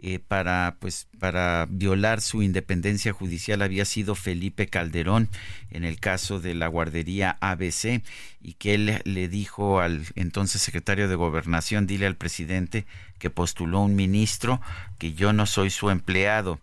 eh, 0.04 0.18
para 0.18 0.78
pues 0.80 1.08
para 1.20 1.68
violar 1.70 2.22
su 2.22 2.42
independencia 2.42 3.14
judicial 3.14 3.62
había 3.62 3.86
sido 3.86 4.16
Felipe 4.16 4.66
Calderón 4.66 5.30
en 5.70 5.84
el 5.84 6.00
caso 6.00 6.40
de 6.40 6.56
la 6.56 6.66
guardería 6.66 7.38
ABC 7.40 8.02
y 8.42 8.54
que 8.54 8.74
él 8.74 9.00
le 9.04 9.28
dijo 9.28 9.80
al 9.80 10.02
entonces 10.16 10.60
secretario 10.64 11.08
de 11.08 11.14
gobernación 11.14 11.86
dile 11.86 12.08
al 12.08 12.16
presidente 12.16 12.86
que 13.20 13.30
postuló 13.30 13.82
un 13.82 13.96
ministro 13.96 14.60
que 14.98 15.14
yo 15.14 15.34
no 15.34 15.46
soy 15.46 15.70
su 15.70 15.92
empleado 15.92 16.60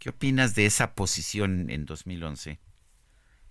¿qué 0.00 0.10
opinas 0.10 0.56
de 0.56 0.66
esa 0.66 0.94
posición 0.94 1.70
en 1.70 1.86
2011? 1.86 2.58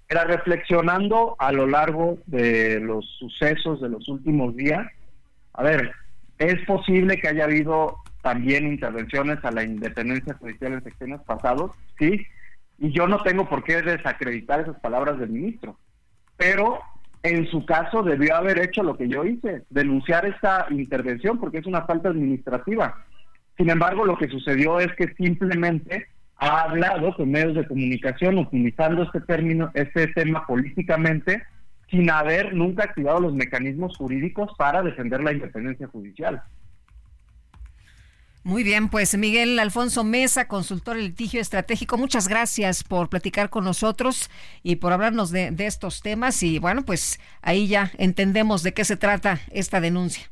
Era 0.10 0.26
reflexionando 0.26 1.38
a 1.40 1.54
lo 1.54 1.68
largo 1.68 2.20
de 2.26 2.82
los 2.82 3.06
sucesos 3.18 3.80
de 3.80 3.88
los 3.88 4.10
últimos 4.10 4.58
días 4.58 4.86
a 5.54 5.64
ver 5.64 5.94
es 6.38 6.60
posible 6.66 7.16
que 7.18 7.30
haya 7.30 7.46
habido 7.46 8.02
también 8.22 8.68
intervenciones 8.68 9.44
a 9.44 9.52
la 9.52 9.64
independencia 9.64 10.36
judicial 10.36 10.74
en 10.74 10.84
secciones 10.84 11.22
pasados, 11.22 11.72
sí, 11.98 12.26
y 12.78 12.92
yo 12.92 13.08
no 13.08 13.22
tengo 13.22 13.48
por 13.48 13.64
qué 13.64 13.82
desacreditar 13.82 14.62
esas 14.62 14.80
palabras 14.80 15.20
del 15.20 15.30
ministro, 15.30 15.78
pero 16.38 16.80
en 17.24 17.48
su 17.48 17.66
caso 17.66 18.02
debió 18.02 18.36
haber 18.36 18.60
hecho 18.60 18.82
lo 18.82 18.98
que 18.98 19.08
yo 19.08 19.24
hice, 19.24 19.64
denunciar 19.70 20.26
esta 20.26 20.66
intervención 20.72 21.40
porque 21.40 21.60
es 21.60 21.68
una 21.68 21.84
falta 21.84 22.10
administrativa. 22.10 23.06
Sin 23.58 23.70
embargo, 23.70 24.06
lo 24.06 24.18
que 24.18 24.28
sucedió 24.28 24.80
es 24.80 24.92
que 24.96 25.14
simplemente 25.14 26.08
ha 26.38 26.64
hablado 26.64 27.16
con 27.16 27.30
medios 27.30 27.54
de 27.54 27.68
comunicación 27.68 28.40
utilizando 28.40 29.04
este 29.04 29.22
término, 29.22 29.70
este 29.76 30.08
tema 30.08 30.48
políticamente, 30.48 31.44
sin 31.92 32.10
haber 32.10 32.56
nunca 32.56 32.86
activado 32.86 33.20
los 33.20 33.36
mecanismos 33.36 33.96
jurídicos 33.98 34.50
para 34.58 34.82
defender 34.82 35.22
la 35.22 35.34
independencia 35.34 35.86
judicial. 35.88 36.42
Muy 38.44 38.64
bien, 38.64 38.90
pues 38.90 39.16
Miguel 39.18 39.60
Alfonso 39.60 40.04
Mesa, 40.04 40.48
consultor 40.48 40.98
de 40.98 41.04
litigio 41.04 41.40
estratégico, 41.40 41.98
muchas 41.98 42.28
gracias 42.28 42.84
por 42.84 43.08
platicar 43.08 43.52
con 43.52 43.64
nosotros 43.64 44.32
y 44.64 44.78
por 44.78 44.94
hablarnos 44.94 45.30
de, 45.30 45.54
estos 45.60 46.02
temas. 46.02 46.42
Y 46.42 46.58
bueno, 46.58 46.84
pues 46.84 47.20
ahí 47.44 47.68
ya 47.68 47.92
entendemos 48.00 48.64
de 48.64 48.74
qué 48.74 48.84
se 48.84 48.98
trata 48.98 49.40
esta 49.52 49.80
denuncia. 49.80 50.24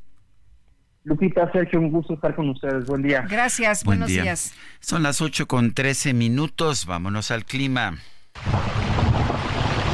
Lupita, 1.04 1.52
Sergio, 1.52 1.80
un 1.80 1.92
gusto 1.92 2.16
estar 2.16 2.36
con 2.36 2.50
ustedes. 2.50 2.86
Buen 2.86 3.04
día. 3.04 3.26
Gracias, 3.30 3.84
buenos 3.84 4.10
días. 4.10 4.54
Son 4.80 5.04
las 5.04 5.22
8 5.22 5.48
con 5.48 5.74
13 5.74 6.14
minutos. 6.14 6.88
Vámonos 6.88 7.30
al 7.30 7.46
clima. 7.46 8.00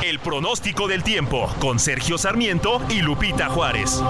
El 0.06 0.20
pronóstico 0.20 0.88
del 0.88 1.04
tiempo 1.04 1.54
con 1.60 1.80
Sergio 1.80 2.18
Sarmiento 2.18 2.82
y 2.90 3.02
Lupita 3.02 3.50
Juárez. 3.50 4.02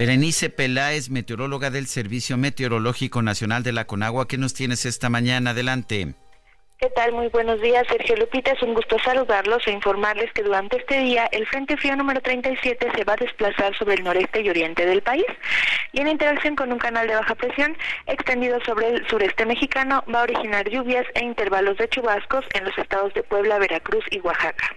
Berenice 0.00 0.48
Peláez, 0.48 1.10
meteoróloga 1.10 1.68
del 1.68 1.86
Servicio 1.86 2.38
Meteorológico 2.38 3.20
Nacional 3.20 3.62
de 3.62 3.72
la 3.72 3.86
Conagua, 3.86 4.26
¿qué 4.26 4.38
nos 4.38 4.54
tienes 4.54 4.86
esta 4.86 5.10
mañana? 5.10 5.50
Adelante. 5.50 6.14
¿Qué 6.80 6.88
tal? 6.88 7.12
Muy 7.12 7.28
buenos 7.28 7.60
días, 7.60 7.86
Sergio 7.88 8.16
Lupita. 8.16 8.52
Es 8.52 8.62
un 8.62 8.72
gusto 8.72 8.96
saludarlos 9.04 9.66
e 9.66 9.70
informarles 9.70 10.32
que 10.32 10.42
durante 10.42 10.78
este 10.78 11.00
día 11.00 11.28
el 11.30 11.46
Frente 11.46 11.76
Frío 11.76 11.94
número 11.94 12.22
37 12.22 12.92
se 12.96 13.04
va 13.04 13.12
a 13.12 13.16
desplazar 13.16 13.76
sobre 13.76 13.96
el 13.96 14.02
noreste 14.02 14.40
y 14.40 14.48
oriente 14.48 14.86
del 14.86 15.02
país 15.02 15.26
y 15.92 16.00
en 16.00 16.08
interacción 16.08 16.56
con 16.56 16.72
un 16.72 16.78
canal 16.78 17.06
de 17.06 17.16
baja 17.16 17.34
presión 17.34 17.76
extendido 18.06 18.58
sobre 18.64 18.88
el 18.88 19.06
sureste 19.08 19.44
mexicano 19.44 20.02
va 20.12 20.20
a 20.20 20.22
originar 20.22 20.70
lluvias 20.70 21.04
e 21.12 21.22
intervalos 21.22 21.76
de 21.76 21.86
chubascos 21.86 22.46
en 22.54 22.64
los 22.64 22.78
estados 22.78 23.12
de 23.12 23.24
Puebla, 23.24 23.58
Veracruz 23.58 24.04
y 24.10 24.20
Oaxaca. 24.20 24.74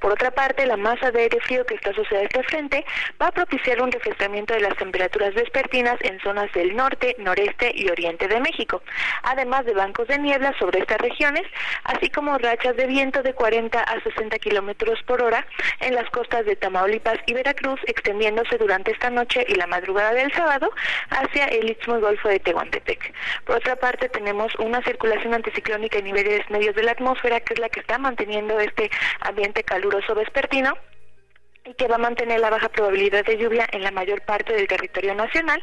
Por 0.00 0.12
otra 0.12 0.30
parte, 0.30 0.66
la 0.66 0.76
masa 0.76 1.10
de 1.10 1.22
aire 1.22 1.40
frío 1.40 1.64
que 1.64 1.74
está 1.74 1.90
asociada 1.90 2.22
a 2.22 2.26
este 2.26 2.42
frente 2.44 2.84
va 3.20 3.28
a 3.28 3.32
propiciar 3.32 3.82
un 3.82 3.90
refrescamiento 3.90 4.54
de 4.54 4.60
las 4.60 4.76
temperaturas 4.76 5.34
vespertinas 5.34 5.96
en 6.02 6.20
zonas 6.20 6.52
del 6.52 6.76
norte, 6.76 7.16
noreste 7.18 7.72
y 7.74 7.88
oriente 7.88 8.28
de 8.28 8.38
México, 8.40 8.82
además 9.22 9.64
de 9.64 9.74
bancos 9.74 10.06
de 10.08 10.18
niebla 10.18 10.54
sobre 10.58 10.80
estas 10.80 10.98
regiones 10.98 11.37
así 11.84 12.10
como 12.10 12.38
rachas 12.38 12.76
de 12.76 12.86
viento 12.86 13.22
de 13.22 13.34
40 13.34 13.80
a 13.80 14.02
60 14.02 14.38
kilómetros 14.38 15.02
por 15.04 15.22
hora 15.22 15.46
en 15.80 15.94
las 15.94 16.08
costas 16.10 16.44
de 16.46 16.56
Tamaulipas 16.56 17.18
y 17.26 17.34
Veracruz, 17.34 17.80
extendiéndose 17.86 18.58
durante 18.58 18.92
esta 18.92 19.10
noche 19.10 19.44
y 19.48 19.54
la 19.54 19.66
madrugada 19.66 20.12
del 20.12 20.32
sábado 20.32 20.70
hacia 21.10 21.46
el 21.46 21.70
Istmo 21.70 21.98
y 21.98 22.00
Golfo 22.00 22.28
de 22.28 22.40
Tehuantepec. 22.40 23.12
Por 23.44 23.56
otra 23.56 23.76
parte, 23.76 24.08
tenemos 24.08 24.54
una 24.56 24.82
circulación 24.82 25.34
anticiclónica 25.34 25.98
en 25.98 26.04
niveles 26.04 26.48
medios 26.50 26.74
de 26.74 26.82
la 26.82 26.92
atmósfera, 26.92 27.40
que 27.40 27.54
es 27.54 27.60
la 27.60 27.68
que 27.68 27.80
está 27.80 27.98
manteniendo 27.98 28.58
este 28.60 28.90
ambiente 29.20 29.62
caluroso 29.64 30.14
vespertino 30.14 30.74
que 31.76 31.88
va 31.88 31.96
a 31.96 31.98
mantener 31.98 32.40
la 32.40 32.50
baja 32.50 32.68
probabilidad 32.68 33.24
de 33.24 33.36
lluvia 33.36 33.66
en 33.72 33.82
la 33.82 33.90
mayor 33.90 34.22
parte 34.22 34.52
del 34.52 34.66
territorio 34.66 35.14
nacional, 35.14 35.60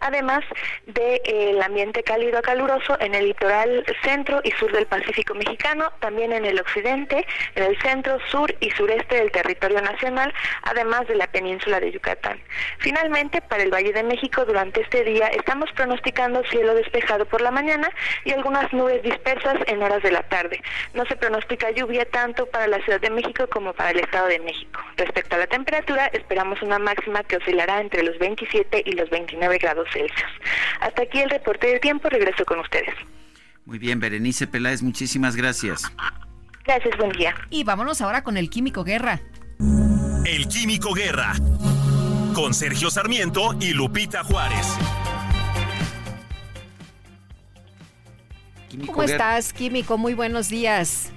además 0.00 0.44
del 0.86 1.20
eh, 1.24 1.60
ambiente 1.62 2.02
cálido 2.02 2.38
a 2.38 2.42
caluroso 2.42 2.96
en 3.00 3.14
el 3.14 3.26
litoral 3.26 3.84
centro 4.02 4.40
y 4.44 4.50
sur 4.52 4.72
del 4.72 4.86
Pacífico 4.86 5.34
mexicano, 5.34 5.92
también 6.00 6.32
en 6.32 6.44
el 6.44 6.60
occidente, 6.60 7.26
en 7.54 7.62
el 7.64 7.78
centro, 7.80 8.18
sur 8.30 8.54
y 8.60 8.70
sureste 8.70 9.16
del 9.16 9.30
territorio 9.30 9.80
nacional, 9.80 10.32
además 10.62 11.06
de 11.08 11.16
la 11.16 11.26
península 11.26 11.80
de 11.80 11.92
Yucatán. 11.92 12.40
Finalmente, 12.78 13.40
para 13.42 13.62
el 13.62 13.72
Valle 13.72 13.92
de 13.92 14.02
México, 14.02 14.44
durante 14.44 14.80
este 14.82 15.04
día 15.04 15.28
estamos 15.28 15.70
pronosticando 15.72 16.42
cielo 16.44 16.74
despejado 16.74 17.26
por 17.26 17.40
la 17.40 17.50
mañana 17.50 17.90
y 18.24 18.32
algunas 18.32 18.72
nubes 18.72 19.02
dispersas 19.02 19.56
en 19.66 19.82
horas 19.82 20.02
de 20.02 20.12
la 20.12 20.22
tarde. 20.22 20.62
No 20.94 21.04
se 21.06 21.16
pronostica 21.16 21.70
lluvia 21.70 22.04
tanto 22.06 22.46
para 22.46 22.66
la 22.66 22.78
Ciudad 22.84 23.00
de 23.00 23.10
México 23.10 23.46
como 23.48 23.72
para 23.72 23.90
el 23.90 24.00
Estado 24.00 24.28
de 24.28 24.38
México. 24.40 24.80
Respecto 24.96 25.36
a 25.36 25.38
la 25.40 25.47
temperatura, 25.48 26.06
esperamos 26.06 26.62
una 26.62 26.78
máxima 26.78 27.22
que 27.24 27.36
oscilará 27.36 27.80
entre 27.80 28.02
los 28.02 28.18
27 28.18 28.82
y 28.86 28.92
los 28.92 29.10
29 29.10 29.58
grados 29.58 29.88
Celsius. 29.92 30.30
Hasta 30.80 31.02
aquí 31.02 31.20
el 31.20 31.30
reporte 31.30 31.66
del 31.66 31.80
tiempo, 31.80 32.08
regreso 32.08 32.44
con 32.44 32.60
ustedes. 32.60 32.94
Muy 33.64 33.78
bien, 33.78 34.00
Berenice 34.00 34.46
Peláez, 34.46 34.82
muchísimas 34.82 35.36
gracias. 35.36 35.84
Gracias, 36.64 36.96
buen 36.96 37.12
día. 37.12 37.34
Y 37.50 37.64
vámonos 37.64 38.00
ahora 38.00 38.22
con 38.22 38.36
el 38.36 38.50
Químico 38.50 38.84
Guerra. 38.84 39.20
El 40.24 40.48
Químico 40.48 40.92
Guerra, 40.92 41.32
con 42.34 42.54
Sergio 42.54 42.90
Sarmiento 42.90 43.54
y 43.60 43.72
Lupita 43.72 44.22
Juárez. 44.24 44.66
¿Cómo 48.86 49.02
estás, 49.02 49.52
Químico? 49.52 49.98
Muy 49.98 50.14
buenos 50.14 50.48
días. 50.48 51.12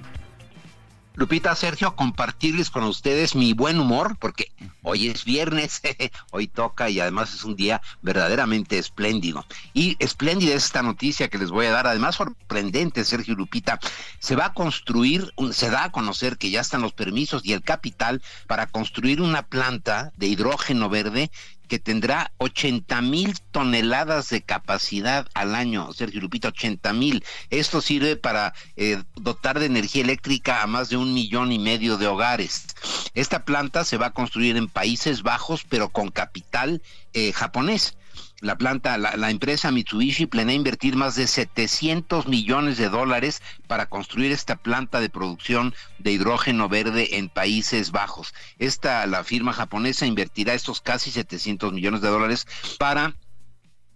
Lupita, 1.14 1.54
Sergio, 1.54 1.94
compartirles 1.94 2.70
con 2.70 2.84
ustedes 2.84 3.34
mi 3.34 3.52
buen 3.52 3.78
humor, 3.78 4.16
porque 4.18 4.50
hoy 4.82 5.08
es 5.08 5.26
viernes, 5.26 5.82
hoy 6.30 6.48
toca 6.48 6.88
y 6.88 7.00
además 7.00 7.34
es 7.34 7.44
un 7.44 7.54
día 7.54 7.82
verdaderamente 8.00 8.78
espléndido. 8.78 9.44
Y 9.74 9.96
espléndida 9.98 10.54
es 10.54 10.64
esta 10.64 10.82
noticia 10.82 11.28
que 11.28 11.36
les 11.36 11.50
voy 11.50 11.66
a 11.66 11.70
dar, 11.70 11.86
además 11.86 12.14
sorprendente, 12.14 13.04
Sergio 13.04 13.34
Lupita. 13.34 13.78
Se 14.20 14.36
va 14.36 14.46
a 14.46 14.54
construir, 14.54 15.34
se 15.52 15.68
da 15.68 15.84
a 15.84 15.92
conocer 15.92 16.38
que 16.38 16.50
ya 16.50 16.60
están 16.62 16.80
los 16.80 16.94
permisos 16.94 17.44
y 17.44 17.52
el 17.52 17.62
capital 17.62 18.22
para 18.46 18.66
construir 18.66 19.20
una 19.20 19.42
planta 19.42 20.12
de 20.16 20.28
hidrógeno 20.28 20.88
verde 20.88 21.30
que 21.68 21.78
tendrá 21.78 22.32
80 22.38 23.00
mil 23.02 23.38
toneladas 23.50 24.28
de 24.30 24.42
capacidad 24.42 25.26
al 25.34 25.54
año, 25.54 25.92
Sergio 25.92 26.20
Lupita, 26.20 26.48
80 26.48 26.92
mil. 26.92 27.24
Esto 27.50 27.80
sirve 27.80 28.16
para 28.16 28.54
eh, 28.76 29.02
dotar 29.14 29.58
de 29.58 29.66
energía 29.66 30.02
eléctrica 30.02 30.62
a 30.62 30.66
más 30.66 30.88
de 30.88 30.96
un 30.96 31.14
millón 31.14 31.52
y 31.52 31.58
medio 31.58 31.96
de 31.96 32.06
hogares. 32.06 32.66
Esta 33.14 33.44
planta 33.44 33.84
se 33.84 33.96
va 33.96 34.06
a 34.06 34.12
construir 34.12 34.56
en 34.56 34.68
Países 34.68 35.22
Bajos, 35.22 35.64
pero 35.68 35.88
con 35.88 36.10
capital 36.10 36.82
eh, 37.12 37.32
japonés 37.32 37.96
la 38.42 38.58
planta, 38.58 38.98
la, 38.98 39.30
empresa 39.30 39.70
Mitsubishi 39.70 40.26
planea 40.26 40.56
invertir 40.56 40.96
más 40.96 41.14
de 41.14 41.28
700 41.28 42.26
millones 42.26 42.76
de 42.76 42.88
dólares 42.88 43.40
para 43.68 43.86
construir 43.86 44.32
esta 44.32 44.56
planta 44.56 45.00
de 45.00 45.08
producción 45.08 45.74
de 46.00 46.10
hidrógeno 46.10 46.68
verde 46.68 47.18
en 47.18 47.28
Países 47.28 47.92
Bajos. 47.92 48.34
Esta, 48.58 49.06
la 49.06 49.22
firma 49.22 49.52
japonesa 49.52 50.06
invertirá 50.06 50.54
estos 50.54 50.80
casi 50.80 51.12
700 51.12 51.72
millones 51.72 52.00
de 52.00 52.08
dólares 52.08 52.48
para 52.80 53.14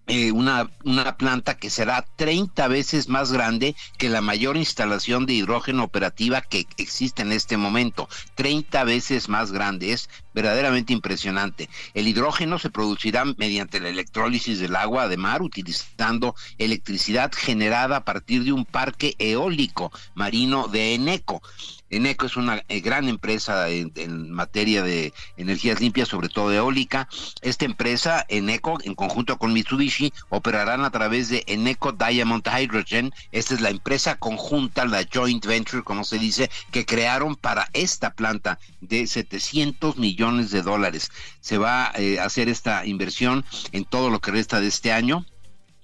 eh, 0.07 0.31
una, 0.31 0.71
una 0.85 1.17
planta 1.17 1.57
que 1.57 1.69
será 1.69 2.07
30 2.15 2.69
veces 2.69 3.09
más 3.09 3.33
grande 3.33 3.75
que 3.99 4.09
la 4.09 4.21
mayor 4.21 4.57
instalación 4.57 5.27
de 5.27 5.33
hidrógeno 5.33 5.83
operativa 5.83 6.41
que 6.41 6.69
existe 6.77 7.23
en 7.23 7.33
este 7.33 7.57
momento. 7.57 8.09
30 8.37 8.85
veces 8.85 9.29
más 9.29 9.51
grande. 9.51 9.93
Es 9.93 10.09
verdaderamente 10.37 10.93
impresionante. 10.93 11.71
El 11.95 12.07
hidrógeno 12.07 12.59
se 12.59 12.69
producirá 12.69 13.25
mediante 13.39 13.81
la 13.81 13.89
electrólisis 13.89 14.59
del 14.59 14.77
agua 14.77 15.09
de 15.09 15.17
mar 15.17 15.41
utilizando 15.41 16.37
electricidad 16.59 17.33
generada 17.35 17.97
a 17.97 18.05
partir 18.05 18.45
de 18.45 18.53
un 18.53 18.67
parque 18.67 19.15
eólico 19.19 19.91
marino 20.15 20.69
de 20.69 20.95
Eneco. 20.95 21.41
Eneco 21.89 22.27
es 22.27 22.37
una 22.37 22.63
eh, 22.69 22.81
gran 22.81 23.09
empresa 23.09 23.69
en, 23.71 24.31
materia 24.31 24.83
de 24.83 25.15
energías 25.37 25.81
limpias, 25.81 26.09
sobre 26.09 26.29
todo 26.29 26.53
eólica. 26.53 27.09
Esta 27.41 27.65
empresa, 27.65 28.27
Eneco, 28.29 28.77
en 28.83 28.95
conjunto 28.95 29.39
con 29.39 29.53
Mitsubishi, 29.53 30.13
operarán 30.29 30.85
a 30.85 30.91
través 30.91 31.29
de 31.29 31.45
Eneco 31.47 31.93
Diamond 31.93 32.45
Hydrogen. 32.47 33.13
Esta 33.31 33.55
es 33.55 33.61
la 33.61 33.71
empresa 33.71 34.17
conjunta, 34.17 34.85
la 34.85 35.07
joint 35.11 35.47
venture, 35.47 35.85
como 35.85 36.05
se 36.05 36.19
dice, 36.19 36.51
que 36.73 36.85
crearon 36.85 37.37
para 37.37 37.71
esta 37.73 38.11
planta 38.11 38.59
de 38.81 39.07
700 39.07 39.97
millones 39.97 40.26
de 40.35 40.63
dólares. 40.63 41.11
Se 41.41 41.59
va 41.59 41.93
eh, 41.97 42.19
a 42.19 42.25
hacer 42.25 42.49
esta 42.49 42.85
inversión 42.85 43.45
en 43.73 43.85
todo 43.85 44.11
lo 44.11 44.21
que 44.21 44.33
resta 44.33 44.61
de 44.61 44.69
este 44.69 44.93
año 44.93 45.25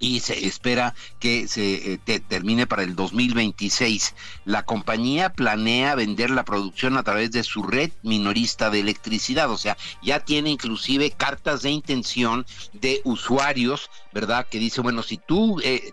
y 0.02 0.18
se 0.18 0.46
espera 0.46 0.94
que 1.20 1.46
se 1.46 1.92
eh, 1.92 2.20
termine 2.28 2.66
para 2.66 2.82
el 2.82 2.96
2026. 2.96 4.14
La 4.44 4.64
compañía 4.64 5.32
planea 5.32 5.94
vender 5.94 6.30
la 6.30 6.44
producción 6.44 6.96
a 6.96 7.04
través 7.04 7.30
de 7.30 7.44
su 7.44 7.62
red 7.62 7.92
minorista 8.02 8.68
de 8.68 8.80
electricidad, 8.80 9.48
o 9.50 9.56
sea, 9.56 9.76
ya 10.02 10.18
tiene 10.18 10.50
inclusive 10.50 11.12
cartas 11.12 11.62
de 11.62 11.70
intención 11.70 12.44
de 12.72 13.00
usuarios, 13.04 13.90
¿verdad? 14.12 14.46
Que 14.50 14.58
dice, 14.58 14.80
bueno, 14.80 15.04
si 15.04 15.18
tú 15.18 15.60
eh, 15.62 15.92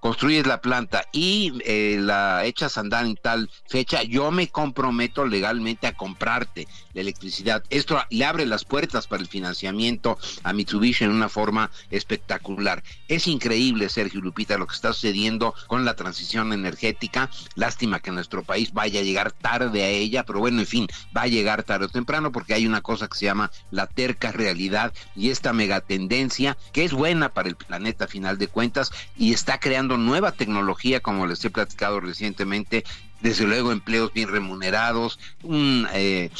construyes 0.00 0.46
la 0.46 0.60
planta 0.60 1.04
y 1.12 1.52
eh, 1.64 1.96
la 2.00 2.44
echas 2.44 2.76
a 2.76 2.80
andar 2.80 3.04
en 3.04 3.16
tal 3.16 3.50
fecha, 3.66 4.02
yo 4.02 4.30
me 4.30 4.48
comprometo 4.48 5.26
legalmente 5.26 5.86
a 5.86 5.92
comprarte 5.92 6.68
la 6.94 7.00
electricidad. 7.00 7.64
Esto 7.70 8.00
le 8.10 8.24
abre 8.24 8.46
las 8.46 8.64
puertas 8.64 9.06
para 9.06 9.22
el 9.22 9.28
financiamiento 9.28 10.18
a 10.42 10.52
Mitsubishi 10.52 11.04
en 11.04 11.10
una 11.10 11.28
forma 11.28 11.70
espectacular. 11.90 12.82
Es 13.08 13.26
increíble 13.26 13.88
Sergio 13.88 14.20
Lupita, 14.20 14.58
lo 14.58 14.66
que 14.66 14.74
está 14.74 14.92
sucediendo 14.92 15.54
con 15.66 15.84
la 15.84 15.94
transición 15.94 16.52
energética. 16.52 17.30
Lástima 17.54 18.00
que 18.00 18.10
nuestro 18.10 18.42
país 18.42 18.72
vaya 18.72 19.00
a 19.00 19.04
llegar 19.04 19.32
tarde 19.32 19.82
a 19.82 19.88
ella, 19.88 20.24
pero 20.24 20.40
bueno, 20.40 20.60
en 20.60 20.66
fin, 20.66 20.86
va 21.16 21.22
a 21.22 21.28
llegar 21.28 21.62
tarde 21.62 21.86
o 21.86 21.88
temprano 21.88 22.32
porque 22.32 22.54
hay 22.54 22.66
una 22.66 22.80
cosa 22.80 23.08
que 23.08 23.18
se 23.18 23.26
llama 23.26 23.50
la 23.70 23.86
terca 23.86 24.32
realidad 24.32 24.92
y 25.14 25.30
esta 25.30 25.52
megatendencia 25.52 26.56
que 26.72 26.84
es 26.84 26.92
buena 26.92 27.30
para 27.30 27.48
el 27.48 27.56
planeta 27.56 28.04
a 28.04 28.08
final 28.08 28.38
de 28.38 28.48
cuentas 28.48 28.92
y 29.16 29.32
está 29.32 29.58
creando 29.58 29.87
nueva 29.96 30.32
tecnología, 30.32 31.00
como 31.00 31.26
les 31.26 31.44
he 31.44 31.50
platicado 31.50 32.00
recientemente, 32.00 32.84
desde 33.20 33.46
luego 33.46 33.72
empleos 33.72 34.12
bien 34.12 34.28
remunerados, 34.28 35.18
un 35.42 35.86
eh, 35.92 36.30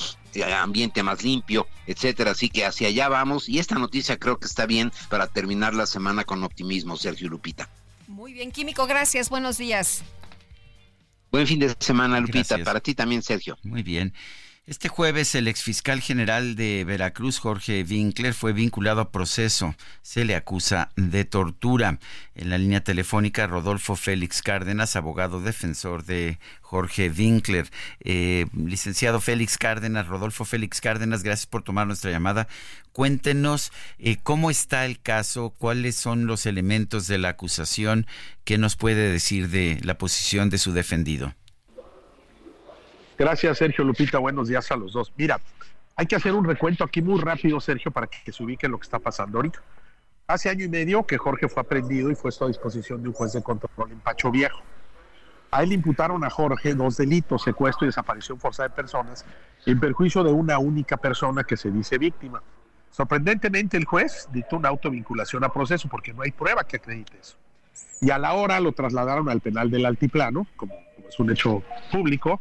ambiente 0.57 1.03
más 1.03 1.23
limpio, 1.23 1.67
etcétera. 1.87 2.33
Así 2.33 2.49
que 2.49 2.65
hacia 2.65 2.89
allá 2.89 3.09
vamos 3.09 3.49
y 3.49 3.59
esta 3.59 3.77
noticia 3.77 4.19
creo 4.19 4.39
que 4.39 4.47
está 4.47 4.67
bien 4.67 4.93
para 5.09 5.27
terminar 5.27 5.75
la 5.75 5.87
semana 5.87 6.25
con 6.25 6.43
optimismo, 6.45 6.97
Sergio 6.97 7.29
Lupita. 7.29 7.69
Muy 8.07 8.33
bien, 8.33 8.51
Químico, 8.51 8.87
gracias. 8.87 9.31
Buenos 9.31 9.59
días. 9.59 10.03
Buen 11.31 11.47
fin 11.47 11.59
de 11.59 11.75
semana, 11.79 12.21
Lupita. 12.21 12.59
Para 12.65 12.81
ti 12.81 12.95
también, 12.95 13.23
Sergio. 13.23 13.59
Muy 13.63 13.83
bien. 13.83 14.15
Este 14.69 14.91
jueves 14.91 15.35
el 15.35 15.49
exfiscal 15.49 16.03
general 16.03 16.55
de 16.55 16.85
Veracruz, 16.85 17.39
Jorge 17.39 17.87
Winkler, 17.89 18.35
fue 18.35 18.53
vinculado 18.53 19.01
a 19.01 19.11
proceso. 19.11 19.75
Se 20.03 20.27
le 20.27 20.37
acusa 20.37 20.91
de 20.95 21.25
tortura. 21.25 21.99
En 22.35 22.51
la 22.51 22.59
línea 22.59 22.85
telefónica, 22.85 23.47
Rodolfo 23.47 23.97
Félix 23.97 24.43
Cárdenas, 24.43 24.95
abogado 24.95 25.41
defensor 25.41 26.05
de 26.05 26.39
Jorge 26.61 27.09
Winkler. 27.09 27.71
Eh, 28.01 28.45
licenciado 28.53 29.23
Félix 29.23 29.57
Cárdenas, 29.57 30.07
Rodolfo 30.07 30.45
Félix 30.45 30.83
Cárdenas, 30.83 31.23
gracias 31.23 31.47
por 31.47 31.62
tomar 31.62 31.87
nuestra 31.87 32.11
llamada. 32.11 32.47
Cuéntenos 32.93 33.73
eh, 33.99 34.19
cómo 34.23 34.51
está 34.51 34.85
el 34.85 35.01
caso, 35.01 35.55
cuáles 35.57 35.97
son 35.97 36.27
los 36.27 36.45
elementos 36.45 37.07
de 37.07 37.16
la 37.16 37.31
acusación, 37.31 38.07
qué 38.45 38.59
nos 38.59 38.77
puede 38.77 39.11
decir 39.11 39.49
de 39.49 39.81
la 39.83 39.97
posición 39.97 40.51
de 40.51 40.59
su 40.59 40.75
defendido. 40.75 41.33
Gracias, 43.19 43.59
Sergio 43.59 43.83
Lupita. 43.83 44.19
Buenos 44.19 44.47
días 44.47 44.71
a 44.71 44.77
los 44.77 44.93
dos. 44.93 45.12
Mira, 45.16 45.41
hay 45.97 46.07
que 46.07 46.14
hacer 46.14 46.33
un 46.35 46.45
recuento 46.45 46.85
aquí 46.85 47.03
muy 47.03 47.21
rápido, 47.21 47.59
Sergio, 47.59 47.91
para 47.91 48.07
que 48.07 48.31
se 48.31 48.45
ubique 48.45 48.69
lo 48.69 48.79
que 48.79 48.85
está 48.85 49.01
pasando 49.01 49.39
ahorita. 49.39 49.61
Hace 50.29 50.49
año 50.49 50.64
y 50.64 50.69
medio 50.69 51.05
que 51.05 51.19
Jorge 51.19 51.49
fue 51.49 51.62
aprendido 51.62 52.12
y 52.12 52.14
fue 52.14 52.31
a 52.41 52.47
disposición 52.47 53.03
de 53.03 53.09
un 53.09 53.14
juez 53.14 53.33
de 53.33 53.43
control 53.43 53.91
en 53.91 53.99
Pacho 53.99 54.31
Viejo. 54.31 54.61
A 55.51 55.64
él 55.64 55.73
imputaron 55.73 56.23
a 56.23 56.31
Jorge 56.31 56.75
dos 56.75 56.97
delitos, 56.97 57.43
secuestro 57.43 57.87
y 57.87 57.89
desaparición 57.89 58.39
forzada 58.39 58.69
de 58.69 58.77
personas, 58.77 59.25
en 59.66 59.81
perjuicio 59.81 60.23
de 60.23 60.31
una 60.31 60.61
única 60.61 60.97
persona 60.97 61.43
que 61.43 61.57
se 61.57 61.73
dice 61.73 61.99
víctima. 61.99 62.41
Sorprendentemente, 62.93 63.77
el 63.77 63.85
juez 63.85 64.29
dictó 64.31 64.59
una 64.59 64.69
autovinculación 64.69 65.43
a 65.43 65.53
proceso 65.53 65.89
porque 65.89 66.12
no 66.12 66.23
hay 66.23 66.31
prueba 66.31 66.62
que 66.62 66.77
acredite 66.77 67.19
eso. 67.21 67.37
Y 68.01 68.11
a 68.11 68.19
la 68.19 68.35
hora 68.35 68.61
lo 68.61 68.71
trasladaron 68.71 69.29
al 69.29 69.41
penal 69.41 69.73
del 69.73 69.87
Altiplano, 69.87 70.47
como 70.55 70.75
es 71.09 71.19
un 71.19 71.31
hecho 71.33 71.64
público, 71.91 72.41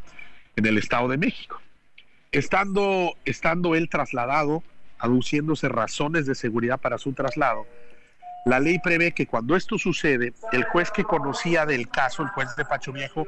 en 0.58 0.66
el 0.66 0.78
Estado 0.78 1.08
de 1.08 1.18
México. 1.18 1.62
Estando, 2.32 3.14
estando 3.24 3.76
él 3.76 3.89
trasladado, 3.89 4.64
aduciéndose 4.99 5.70
razones 5.70 6.26
de 6.26 6.36
seguridad 6.36 6.80
para 6.80 6.97
su 6.97 7.14
traslado, 7.14 7.66
la 8.45 8.60
ley 8.60 8.80
prevé 8.80 9.14
que 9.14 9.28
cuando 9.28 9.55
esto 9.55 9.78
sucede, 9.78 10.34
el 10.51 10.64
juez 10.66 10.91
que 10.91 11.03
conocía 11.03 11.66
del 11.66 11.88
caso, 11.89 12.24
el 12.24 12.30
juez 12.30 12.55
de 12.55 12.66
Pacho 12.66 12.91
Viejo, 12.91 13.28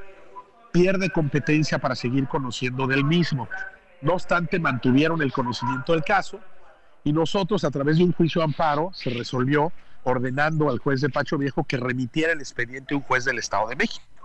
pierde 0.72 1.10
competencia 1.10 1.78
para 1.78 1.96
seguir 1.96 2.28
conociendo 2.28 2.88
del 2.88 3.04
mismo. 3.04 3.48
No 4.02 4.14
obstante, 4.14 4.60
mantuvieron 4.60 5.22
el 5.22 5.32
conocimiento 5.32 5.94
del 5.94 6.04
caso 6.04 6.40
y 7.04 7.14
nosotros, 7.14 7.64
a 7.64 7.72
través 7.72 7.98
de 7.98 8.06
un 8.06 8.14
juicio 8.14 8.42
de 8.42 8.46
amparo, 8.46 8.92
se 8.94 9.10
resolvió 9.10 9.72
ordenando 10.04 10.70
al 10.70 10.80
juez 10.80 11.02
de 11.02 11.10
Pacho 11.10 11.38
Viejo 11.38 11.64
que 11.64 11.78
remitiera 11.78 12.32
el 12.32 12.40
expediente 12.40 12.94
a 12.94 12.98
un 12.98 13.04
juez 13.04 13.26
del 13.26 13.38
Estado 13.38 13.68
de 13.68 13.76
México 13.76 14.19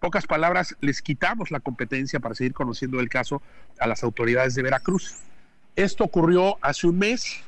pocas 0.00 0.26
palabras, 0.26 0.76
les 0.80 1.02
quitamos 1.02 1.50
la 1.50 1.60
competencia 1.60 2.20
para 2.20 2.34
seguir 2.34 2.52
conociendo 2.52 3.00
el 3.00 3.08
caso 3.08 3.42
a 3.78 3.86
las 3.86 4.02
autoridades 4.02 4.54
de 4.54 4.62
Veracruz. 4.62 5.16
Esto 5.76 6.04
ocurrió 6.04 6.58
hace 6.60 6.86
un 6.86 6.98
mes. 6.98 7.42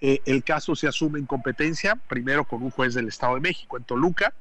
Eh, 0.00 0.20
el 0.26 0.44
caso 0.44 0.76
se 0.76 0.86
asume 0.86 1.18
en 1.18 1.26
competencia, 1.26 1.96
primero 1.96 2.44
con 2.44 2.62
un 2.62 2.70
juez 2.70 2.94
del 2.94 3.08
Estado 3.08 3.34
de 3.34 3.40
México, 3.40 3.76
en 3.76 3.84
Toluca. 3.84 4.32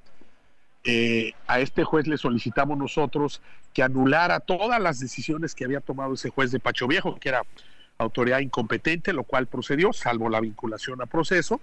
Eh, 0.83 1.31
a 1.47 1.61
este 1.61 1.83
juez 1.85 2.07
le 2.07 2.17
solicitamos 2.17 2.77
nosotros 2.77 3.41
que 3.73 3.81
anulara 3.81 4.41
todas 4.41 4.81
las 4.81 4.99
decisiones 4.99 5.55
que 5.55 5.63
había 5.63 5.79
tomado 5.79 6.13
ese 6.13 6.29
juez 6.29 6.51
de 6.51 6.59
Pacho 6.59 6.87
Viejo, 6.87 7.17
que 7.17 7.29
era 7.29 7.43
autoridad 7.97 8.39
incompetente, 8.39 9.13
lo 9.13 9.23
cual 9.23 9.47
procedió, 9.47 9.93
salvo 9.93 10.29
la 10.29 10.41
vinculación 10.41 11.01
a 11.01 11.05
proceso. 11.05 11.61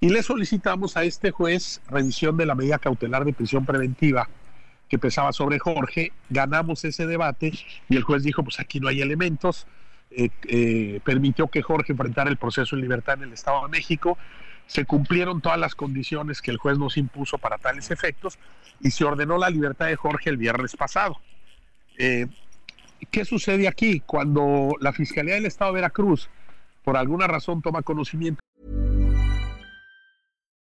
Y 0.00 0.08
le 0.08 0.22
solicitamos 0.22 0.96
a 0.96 1.04
este 1.04 1.30
juez 1.30 1.80
revisión 1.88 2.36
de 2.36 2.46
la 2.46 2.54
medida 2.54 2.78
cautelar 2.78 3.24
de 3.24 3.32
prisión 3.32 3.64
preventiva 3.64 4.28
que 4.88 4.98
pesaba 4.98 5.32
sobre 5.32 5.58
Jorge, 5.58 6.12
ganamos 6.30 6.84
ese 6.84 7.06
debate 7.06 7.52
y 7.88 7.96
el 7.96 8.02
juez 8.02 8.22
dijo, 8.22 8.42
pues 8.42 8.60
aquí 8.60 8.80
no 8.80 8.88
hay 8.88 9.00
elementos, 9.00 9.66
eh, 10.10 10.30
eh, 10.48 11.00
permitió 11.04 11.48
que 11.48 11.62
Jorge 11.62 11.92
enfrentara 11.92 12.30
el 12.30 12.36
proceso 12.36 12.76
en 12.76 12.82
libertad 12.82 13.14
en 13.14 13.24
el 13.24 13.32
Estado 13.32 13.62
de 13.62 13.68
México, 13.68 14.16
se 14.66 14.84
cumplieron 14.84 15.40
todas 15.40 15.58
las 15.58 15.74
condiciones 15.74 16.42
que 16.42 16.50
el 16.50 16.58
juez 16.58 16.78
nos 16.78 16.96
impuso 16.96 17.38
para 17.38 17.58
tales 17.58 17.90
efectos 17.90 18.38
y 18.80 18.90
se 18.90 19.04
ordenó 19.04 19.38
la 19.38 19.50
libertad 19.50 19.86
de 19.86 19.96
Jorge 19.96 20.30
el 20.30 20.36
viernes 20.36 20.76
pasado. 20.76 21.20
Eh, 21.98 22.26
¿qué 23.10 23.24
sucede 23.24 23.68
aquí? 23.68 24.00
Cuando 24.00 24.72
la 24.80 24.92
Fiscalía 24.92 25.34
del 25.34 25.46
Estado 25.46 25.72
de 25.72 25.76
Veracruz, 25.76 26.28
por 26.84 26.96
alguna 26.96 27.26
razón, 27.26 27.62
toma 27.62 27.82
conocimiento. 27.82 28.40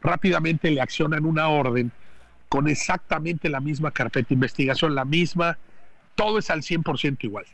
rápidamente 0.00 0.70
le 0.70 0.80
accionan 0.80 1.24
una 1.24 1.48
orden 1.48 1.92
con 2.48 2.68
exactamente 2.68 3.48
la 3.48 3.60
misma 3.60 3.92
carpeta 3.92 4.28
de 4.28 4.34
investigación, 4.34 4.94
la 4.94 5.04
misma, 5.04 5.56
todo 6.14 6.38
es 6.38 6.50
al 6.50 6.62
100% 6.62 7.18
igual. 7.20 7.46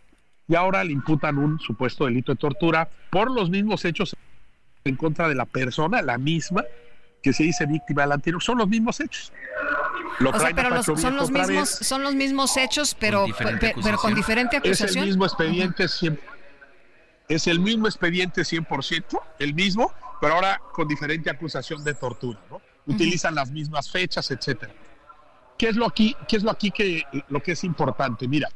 Y 0.49 0.55
ahora 0.55 0.85
le 0.85 0.93
imputan 0.93 1.39
un 1.39 1.59
supuesto 1.61 2.07
delito 2.07 2.33
de 2.33 2.39
tortura 2.39 2.89
por 3.11 3.31
los 3.31 3.51
mismos 3.51 3.85
hechos 3.85 4.17
en 4.85 4.97
contra 4.97 5.29
de 5.29 5.35
la 5.35 5.45
persona, 5.45 6.01
la 6.03 6.17
misma, 6.19 6.65
que 7.23 7.33
se 7.33 7.43
dice 7.43 7.67
víctima 7.67 8.03
del 8.03 8.13
anterior, 8.13 8.43
son 8.43 8.59
los 8.59 8.69
mismos 8.69 9.01
hechos. 9.01 9.33
o 10.21 10.39
sea, 10.39 10.51
pero 10.55 10.83
son 10.83 11.17
los 11.17 11.31
mismos, 11.31 11.69
son 11.69 12.03
los 12.03 12.15
mismos 12.15 12.57
hechos, 12.57 12.97
pero 12.99 13.27
con 13.37 13.59
pero 13.83 13.99
con 13.99 14.15
diferente 14.15 14.57
acusación. 14.57 14.89
Es 14.89 14.97
el 14.97 15.07
mismo 15.07 15.27
expediente, 15.27 15.87
es 17.29 17.47
el 17.49 17.61
mismo 17.61 17.87
expediente 17.89 18.43
100%, 18.43 19.21
el 19.41 19.55
mismo, 19.55 19.93
pero 20.21 20.35
ahora 20.35 20.61
con 20.73 20.89
diferente 20.89 21.31
acusación 21.31 21.83
de 21.85 21.95
tortura, 21.95 22.39
¿no? 22.51 22.61
Utilizan 22.87 23.35
las 23.35 23.51
mismas 23.51 23.91
fechas, 23.91 24.31
etcétera. 24.31 24.73
¿Qué 25.59 25.69
es 25.69 25.77
lo 25.77 25.87
aquí, 25.87 26.14
qué 26.29 26.37
es 26.37 26.43
lo 26.43 26.51
aquí 26.51 26.71
que 26.71 27.03
lo 27.29 27.43
que 27.43 27.53
es 27.53 27.64
importante? 27.64 28.29
Mira, 28.29 28.49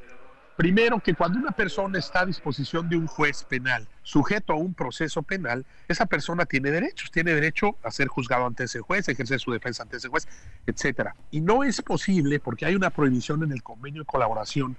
primero 0.56 1.00
que 1.00 1.14
cuando 1.14 1.38
una 1.38 1.52
persona 1.52 1.98
está 1.98 2.20
a 2.20 2.26
disposición 2.26 2.88
de 2.88 2.96
un 2.96 3.06
juez 3.06 3.44
penal, 3.44 3.88
sujeto 4.02 4.52
a 4.52 4.56
un 4.56 4.74
proceso 4.74 5.22
penal, 5.22 5.64
esa 5.88 6.06
persona 6.06 6.44
tiene 6.44 6.70
derechos, 6.70 7.10
tiene 7.10 7.32
derecho 7.34 7.76
a 7.82 7.90
ser 7.90 8.08
juzgado 8.08 8.46
ante 8.46 8.64
ese 8.64 8.80
juez, 8.80 9.08
ejercer 9.08 9.40
su 9.40 9.52
defensa 9.52 9.82
ante 9.82 9.96
ese 9.96 10.08
juez, 10.08 10.28
etcétera. 10.66 11.16
Y 11.30 11.40
no 11.40 11.64
es 11.64 11.80
posible 11.82 12.40
porque 12.40 12.66
hay 12.66 12.74
una 12.74 12.90
prohibición 12.90 13.42
en 13.42 13.52
el 13.52 13.62
convenio 13.62 14.02
de 14.02 14.06
colaboración 14.06 14.76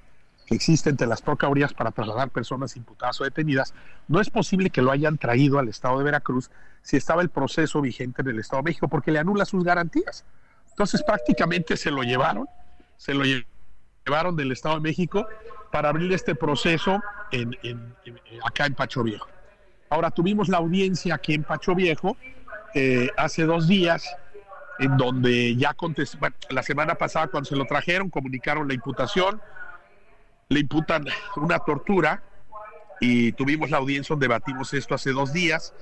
que 0.51 0.55
existe 0.55 0.89
entre 0.89 1.07
las 1.07 1.21
procuradurías 1.21 1.73
para 1.73 1.91
trasladar 1.91 2.29
personas 2.29 2.75
imputadas 2.75 3.21
o 3.21 3.23
detenidas, 3.23 3.73
no 4.09 4.19
es 4.19 4.29
posible 4.29 4.69
que 4.69 4.81
lo 4.81 4.91
hayan 4.91 5.17
traído 5.17 5.59
al 5.59 5.69
Estado 5.69 5.97
de 5.97 6.03
Veracruz 6.03 6.51
si 6.81 6.97
estaba 6.97 7.21
el 7.21 7.29
proceso 7.29 7.79
vigente 7.79 8.21
en 8.21 8.27
el 8.27 8.39
Estado 8.39 8.61
de 8.61 8.71
México, 8.71 8.89
porque 8.89 9.13
le 9.13 9.19
anula 9.19 9.45
sus 9.45 9.63
garantías. 9.63 10.25
Entonces 10.71 11.03
prácticamente 11.03 11.77
se 11.77 11.89
lo 11.89 12.03
llevaron, 12.03 12.49
se 12.97 13.13
lo 13.13 13.23
llevaron 14.05 14.35
del 14.35 14.51
Estado 14.51 14.75
de 14.75 14.81
México 14.81 15.25
para 15.71 15.87
abrir 15.87 16.11
este 16.11 16.35
proceso 16.35 17.01
acá 18.43 18.65
en 18.65 18.75
Pacho 18.75 19.03
Viejo. 19.03 19.29
Ahora 19.89 20.11
tuvimos 20.11 20.49
la 20.49 20.57
audiencia 20.57 21.15
aquí 21.15 21.33
en 21.33 21.43
Pacho 21.43 21.75
Viejo 21.75 22.17
eh, 22.75 23.09
hace 23.15 23.43
dos 23.45 23.69
días, 23.69 24.03
en 24.79 24.97
donde 24.97 25.55
ya 25.55 25.73
contestó, 25.73 26.17
la 26.49 26.61
semana 26.61 26.95
pasada 26.95 27.27
cuando 27.27 27.47
se 27.47 27.55
lo 27.55 27.63
trajeron, 27.63 28.09
comunicaron 28.09 28.67
la 28.67 28.73
imputación, 28.73 29.39
le 30.51 30.59
imputan 30.59 31.05
una 31.37 31.59
tortura 31.59 32.21
y 32.99 33.31
tuvimos 33.31 33.69
la 33.69 33.77
audiencia 33.77 34.13
donde 34.13 34.25
debatimos 34.25 34.73
esto 34.73 34.93
hace 34.93 35.11
dos 35.11 35.31
días 35.31 35.73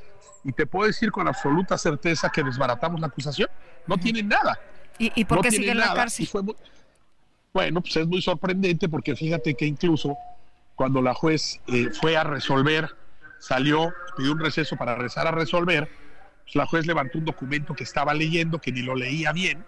y 0.43 0.51
te 0.51 0.67
puedo 0.67 0.86
decir 0.86 1.11
con 1.11 1.28
absoluta 1.28 1.76
certeza 1.78 2.30
que 2.30 2.43
desbaratamos 2.43 3.01
la 3.01 3.07
acusación. 3.07 3.49
No 3.88 3.97
tienen 3.97 4.28
nada. 4.28 4.59
¿Y, 4.99 5.26
por 5.26 5.41
qué 5.41 5.49
sigue 5.49 5.72
en 5.72 5.80
la 5.80 5.93
cárcel? 5.93 6.30
bueno, 7.51 7.82
pues 7.82 7.97
es 7.97 8.05
muy 8.05 8.22
sorprendente 8.22 8.88
porque 8.88 9.15
fíjate 9.15 9.55
que 9.55 9.65
incluso 9.65 10.15
cuando 10.76 11.01
la 11.01 11.15
juez 11.15 11.59
eh, 11.67 11.89
fue 11.99 12.15
a 12.15 12.24
resolver, 12.24 12.95
salió, 13.39 13.91
pidió 14.15 14.34
un 14.34 14.39
receso 14.39 14.78
para 14.78 14.95
rezar 14.95 15.26
a 15.26 15.32
resolver, 15.32 15.89
pues 16.43 16.55
la 16.55 16.67
juez 16.67 16.86
levantó 16.86 17.17
un 17.17 17.26
documento 17.26 17.74
que 17.74 17.84
estaba 17.84 18.13
leyendo, 18.13 18.61
que 18.61 18.72
ni 18.72 18.84
lo 18.84 18.93
leía 18.93 19.32
bien, 19.32 19.65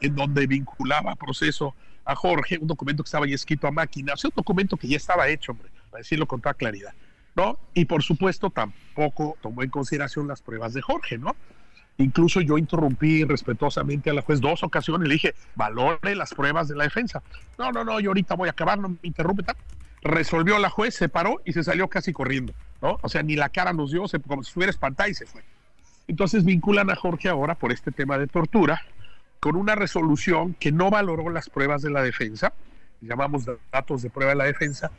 en 0.00 0.16
donde 0.16 0.48
vinculaba 0.48 1.14
proceso 1.14 1.76
a 2.04 2.14
Jorge, 2.14 2.58
un 2.58 2.66
documento 2.66 3.02
que 3.02 3.08
estaba 3.08 3.26
ya 3.26 3.34
escrito 3.34 3.66
a 3.66 3.70
máquina, 3.70 4.14
o 4.14 4.16
sea, 4.16 4.28
un 4.28 4.36
documento 4.36 4.76
que 4.76 4.88
ya 4.88 4.96
estaba 4.96 5.28
hecho, 5.28 5.52
hombre, 5.52 5.70
para 5.90 6.00
decirlo 6.00 6.26
con 6.26 6.40
toda 6.40 6.54
claridad, 6.54 6.92
¿no? 7.34 7.58
Y 7.72 7.84
por 7.86 8.02
supuesto 8.02 8.50
tampoco 8.50 9.36
tomó 9.40 9.62
en 9.62 9.70
consideración 9.70 10.28
las 10.28 10.42
pruebas 10.42 10.74
de 10.74 10.82
Jorge, 10.82 11.18
¿no? 11.18 11.34
Incluso 11.96 12.40
yo 12.40 12.58
interrumpí 12.58 13.24
respetuosamente 13.24 14.10
a 14.10 14.14
la 14.14 14.22
juez 14.22 14.40
dos 14.40 14.62
ocasiones, 14.64 15.08
le 15.08 15.14
dije, 15.14 15.34
valore 15.54 16.14
las 16.16 16.34
pruebas 16.34 16.66
de 16.68 16.74
la 16.74 16.84
defensa. 16.84 17.22
No, 17.56 17.70
no, 17.70 17.84
no, 17.84 18.00
yo 18.00 18.10
ahorita 18.10 18.34
voy 18.34 18.48
a 18.48 18.50
acabar, 18.50 18.78
no 18.78 18.88
me 18.90 18.96
interrumpe. 19.02 19.44
Resolvió 20.02 20.58
la 20.58 20.70
juez, 20.70 20.94
se 20.94 21.08
paró 21.08 21.40
y 21.44 21.52
se 21.52 21.62
salió 21.62 21.88
casi 21.88 22.12
corriendo, 22.12 22.52
¿no? 22.82 22.98
O 23.02 23.08
sea, 23.08 23.22
ni 23.22 23.36
la 23.36 23.48
cara 23.48 23.72
nos 23.72 23.92
dio, 23.92 24.08
se, 24.08 24.18
como 24.18 24.42
si 24.42 24.48
estuviera 24.48 24.70
espantada 24.70 25.08
y 25.08 25.14
se 25.14 25.24
fue. 25.24 25.42
Entonces 26.08 26.44
vinculan 26.44 26.90
a 26.90 26.96
Jorge 26.96 27.28
ahora 27.28 27.54
por 27.54 27.72
este 27.72 27.90
tema 27.90 28.18
de 28.18 28.26
tortura, 28.26 28.82
con 29.44 29.56
una 29.56 29.74
resolución 29.74 30.54
que 30.54 30.72
no 30.72 30.88
valoró 30.88 31.28
las 31.28 31.50
pruebas 31.50 31.82
de 31.82 31.90
la 31.90 32.00
defensa, 32.00 32.54
llamamos 33.02 33.44
datos 33.70 34.00
de 34.00 34.08
prueba 34.08 34.30
de 34.30 34.38
la 34.38 34.44
defensa, 34.44 34.90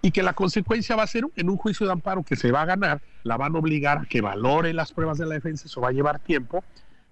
y 0.00 0.10
que 0.10 0.24
la 0.24 0.32
consecuencia 0.32 0.96
va 0.96 1.04
a 1.04 1.06
ser 1.06 1.24
en 1.36 1.48
un 1.48 1.56
juicio 1.56 1.86
de 1.86 1.92
amparo 1.92 2.24
que 2.24 2.34
se 2.34 2.50
va 2.50 2.62
a 2.62 2.64
ganar, 2.64 3.00
la 3.22 3.36
van 3.36 3.54
a 3.54 3.60
obligar 3.60 3.98
a 3.98 4.04
que 4.06 4.20
valore 4.20 4.72
las 4.72 4.92
pruebas 4.92 5.18
de 5.18 5.26
la 5.26 5.34
defensa, 5.36 5.66
eso 5.66 5.80
va 5.80 5.90
a 5.90 5.92
llevar 5.92 6.18
tiempo, 6.18 6.64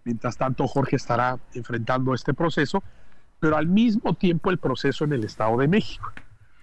mientras 0.03 0.36
tanto 0.36 0.66
Jorge 0.66 0.97
estará 0.97 1.38
enfrentando 1.55 2.12
este 2.12 2.34
proceso, 2.34 2.82
pero 3.38 3.57
al 3.57 3.68
mismo 3.68 4.14
tiempo 4.14 4.51
el 4.51 4.59
proceso 4.59 5.05
en 5.05 5.12
el 5.12 5.22
Estado 5.22 5.59
de 5.59 5.68
México. 5.68 6.12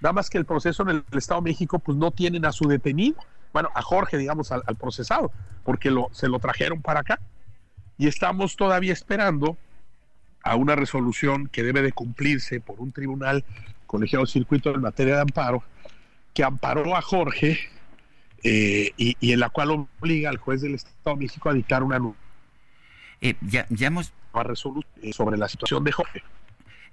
Nada 0.02 0.12
más 0.12 0.30
que 0.30 0.40
el 0.40 0.44
proceso 0.44 0.84
en 0.84 0.90
el 0.90 1.06
Estado 1.14 1.40
de 1.40 1.52
México, 1.52 1.80
pues 1.80 1.98
no 1.98 2.12
tienen 2.12 2.44
a 2.44 2.52
su 2.52 2.68
detenido, 2.68 3.16
bueno, 3.54 3.70
a 3.74 3.82
Jorge, 3.82 4.18
digamos, 4.18 4.52
al, 4.52 4.62
procesado, 4.78 5.32
porque 5.64 5.90
se 6.12 6.28
lo 6.28 6.40
trajeron 6.40 6.82
para 6.82 7.00
acá. 7.00 7.18
Y 7.98 8.08
estamos 8.08 8.58
todavía 8.58 8.92
esperando 8.92 9.56
a 10.48 10.56
una 10.56 10.76
resolución 10.76 11.48
que 11.48 11.64
debe 11.64 11.82
de 11.82 11.92
cumplirse 11.92 12.60
por 12.60 12.80
un 12.80 12.92
tribunal 12.92 13.44
colegiado 13.86 14.26
circuito 14.26 14.74
en 14.74 14.82
materia 14.82 15.16
de 15.16 15.22
amparo, 15.22 15.64
que 16.34 16.44
amparó 16.44 16.96
a 16.96 17.02
Jorge 17.02 17.60
eh, 18.44 18.92
y, 18.98 19.32
en 19.32 19.40
la 19.40 19.50
cual 19.50 19.72
obliga 20.00 20.30
al 20.30 20.38
juez 20.38 20.62
del 20.62 20.76
Estado 20.76 21.16
de 21.16 21.24
México 21.24 21.50
a 21.50 21.54
dictar 21.54 21.84
una 21.84 22.00
eh, 23.22 23.36
ya, 23.42 23.66
ya 23.70 23.88
hemos 23.88 24.14
resolución 24.44 24.86
eh, 25.02 25.14
sobre 25.14 25.38
la 25.38 25.48
situación 25.48 25.84
de 25.84 25.92
Jorge. 25.92 26.24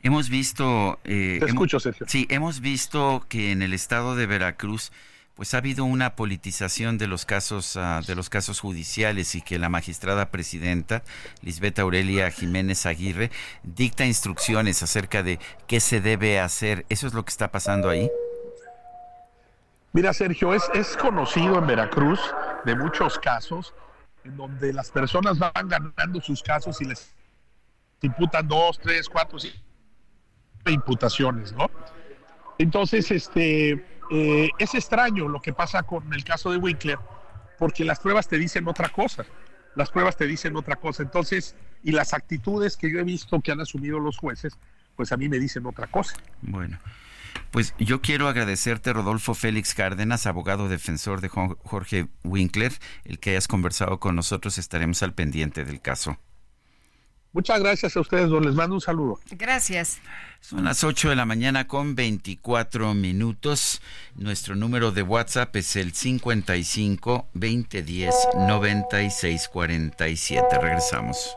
Hemos 0.03 0.29
visto, 0.29 0.99
eh, 1.05 1.39
Te 1.41 1.47
escucho, 1.47 1.81
Sergio. 1.81 2.07
Sí, 2.09 2.27
hemos 2.29 2.61
visto 2.61 3.25
que 3.29 3.53
en 3.53 3.63
el 3.63 3.73
estado 3.73 4.17
de 4.17 4.27
Veracruz 4.27 4.93
pues 5.35 5.55
ha 5.55 5.59
habido 5.59 5.85
una 5.85 6.15
politización 6.15 6.97
de 6.99 7.07
los 7.07 7.25
casos 7.25 7.77
ah, 7.77 8.01
de 8.07 8.15
los 8.15 8.31
casos 8.31 8.61
judiciales 8.61 9.35
y 9.35 9.43
que 9.43 9.59
la 9.59 9.69
magistrada 9.69 10.31
presidenta 10.31 11.03
Lisbeth 11.43 11.79
Aurelia 11.79 12.31
Jiménez 12.31 12.87
Aguirre 12.87 13.31
dicta 13.63 14.05
instrucciones 14.07 14.83
acerca 14.83 15.23
de 15.23 15.39
qué 15.67 15.81
se 15.81 16.01
debe 16.01 16.39
hacer. 16.39 16.87
¿Eso 16.89 17.07
es 17.07 17.15
lo 17.15 17.25
que 17.25 17.31
está 17.31 17.51
pasando 17.51 17.89
ahí? 17.91 18.11
Mira, 19.93 20.13
Sergio, 20.13 20.55
es, 20.55 20.63
es 20.75 20.97
conocido 20.97 21.59
en 21.59 21.67
Veracruz 21.67 22.21
de 22.65 22.75
muchos 22.75 23.19
casos 23.19 23.75
en 24.25 24.37
donde 24.37 24.73
las 24.73 24.91
personas 24.91 25.39
van 25.39 25.69
ganando 25.69 26.21
sus 26.21 26.43
casos 26.43 26.81
y 26.81 26.87
les 26.87 27.15
imputan 28.03 28.49
dos, 28.49 28.79
tres, 28.79 29.09
cuatro, 29.09 29.39
cinco 29.39 29.57
imputaciones, 30.67 31.53
¿no? 31.53 31.71
Entonces, 32.59 33.11
este, 33.11 33.85
eh, 34.11 34.51
es 34.59 34.75
extraño 34.75 35.29
lo 35.29 35.41
que 35.41 35.53
pasa 35.53 35.83
con 35.83 36.13
el 36.13 36.25
caso 36.25 36.51
de 36.51 36.59
Winkler, 36.59 36.99
porque 37.59 37.85
las 37.85 38.01
pruebas 38.01 38.29
te 38.29 38.39
dicen 38.39 38.67
otra 38.69 38.89
cosa. 38.89 39.25
Las 39.75 39.91
pruebas 39.91 40.17
te 40.17 40.27
dicen 40.27 40.57
otra 40.57 40.77
cosa. 40.77 41.03
Entonces, 41.03 41.57
y 41.83 41.93
las 41.93 42.15
actitudes 42.15 42.77
que 42.77 42.91
yo 42.91 43.01
he 43.01 43.05
visto 43.05 43.41
que 43.41 43.53
han 43.53 43.61
asumido 43.61 43.99
los 43.99 44.19
jueces, 44.19 44.57
pues 44.97 45.13
a 45.13 45.17
mí 45.17 45.29
me 45.29 45.39
dicen 45.39 45.67
otra 45.67 45.87
cosa. 45.87 46.17
Bueno. 46.43 46.79
Pues 47.51 47.75
yo 47.79 48.01
quiero 48.01 48.29
agradecerte, 48.29 48.93
Rodolfo 48.93 49.35
Félix 49.35 49.75
Cárdenas, 49.75 50.27
abogado 50.27 50.69
defensor 50.69 51.21
de 51.21 51.29
Jorge 51.29 52.09
Winkler, 52.23 52.73
el 53.05 53.19
que 53.19 53.31
hayas 53.31 53.49
conversado 53.49 54.01
con 54.01 54.17
nosotros. 54.17 54.59
Estaremos 54.59 55.03
al 55.03 55.15
pendiente 55.15 55.65
del 55.65 55.81
caso. 55.81 56.19
Muchas 57.35 57.61
gracias 57.61 57.95
a 57.97 58.01
ustedes, 58.01 58.31
les 58.31 58.55
mando 58.55 58.77
un 58.77 58.81
saludo. 58.81 59.19
Gracias. 59.33 59.99
Son 60.41 60.63
las 60.63 60.85
8 60.85 61.11
de 61.11 61.17
la 61.17 61.27
mañana 61.27 61.67
con 61.67 61.97
24 61.97 62.95
minutos. 62.95 63.83
Nuestro 64.15 64.55
número 64.55 64.93
de 64.93 65.03
WhatsApp 65.03 65.57
es 65.57 65.75
el 65.75 65.95
55 65.95 67.27
2010 67.35 68.15
9647. 68.37 70.59
Regresamos. 70.61 71.37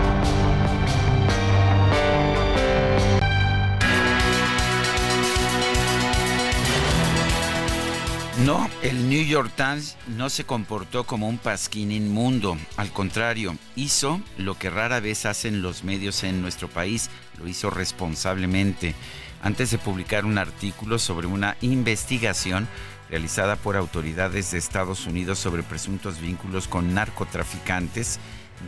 No, 8.45 8.67
el 8.81 9.07
New 9.07 9.23
York 9.23 9.51
Times 9.55 9.97
no 10.07 10.29
se 10.31 10.45
comportó 10.45 11.03
como 11.03 11.29
un 11.29 11.37
pasquín 11.37 11.91
inmundo. 11.91 12.57
Al 12.75 12.91
contrario, 12.91 13.55
hizo 13.75 14.19
lo 14.37 14.57
que 14.57 14.71
rara 14.71 14.99
vez 14.99 15.27
hacen 15.27 15.61
los 15.61 15.83
medios 15.83 16.23
en 16.23 16.41
nuestro 16.41 16.67
país. 16.67 17.11
Lo 17.37 17.47
hizo 17.47 17.69
responsablemente. 17.69 18.95
Antes 19.43 19.69
de 19.69 19.77
publicar 19.77 20.25
un 20.25 20.39
artículo 20.39 20.97
sobre 20.97 21.27
una 21.27 21.55
investigación 21.61 22.67
realizada 23.11 23.57
por 23.57 23.77
autoridades 23.77 24.49
de 24.49 24.57
Estados 24.57 25.05
Unidos 25.05 25.37
sobre 25.37 25.61
presuntos 25.61 26.19
vínculos 26.19 26.67
con 26.67 26.95
narcotraficantes 26.95 28.19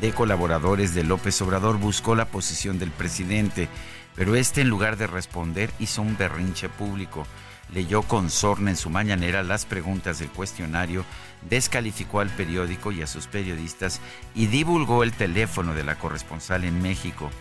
de 0.01 0.11
colaboradores 0.11 0.93
de 0.93 1.03
López 1.03 1.41
Obrador 1.41 1.79
buscó 1.79 2.15
la 2.15 2.25
posición 2.25 2.77
del 2.77 2.91
presidente, 2.91 3.69
pero 4.15 4.35
este 4.35 4.61
en 4.61 4.69
lugar 4.69 4.97
de 4.97 5.07
responder 5.07 5.71
hizo 5.79 6.01
un 6.01 6.15
berrinche 6.17 6.69
público. 6.69 7.25
Leyó 7.73 8.03
con 8.03 8.29
sorna 8.29 8.69
en 8.69 8.77
su 8.77 8.89
mañanera 8.89 9.43
las 9.43 9.65
preguntas 9.65 10.19
del 10.19 10.29
cuestionario, 10.29 11.05
descalificó 11.49 12.19
al 12.19 12.29
periódico 12.29 12.91
y 12.91 13.01
a 13.01 13.07
sus 13.07 13.27
periodistas 13.27 13.99
y 14.35 14.47
divulgó 14.47 15.03
el 15.03 15.13
teléfono 15.13 15.73
de 15.73 15.83
la 15.83 15.95
corresponsal 15.95 16.65
en 16.65 16.81
México. 16.81 17.31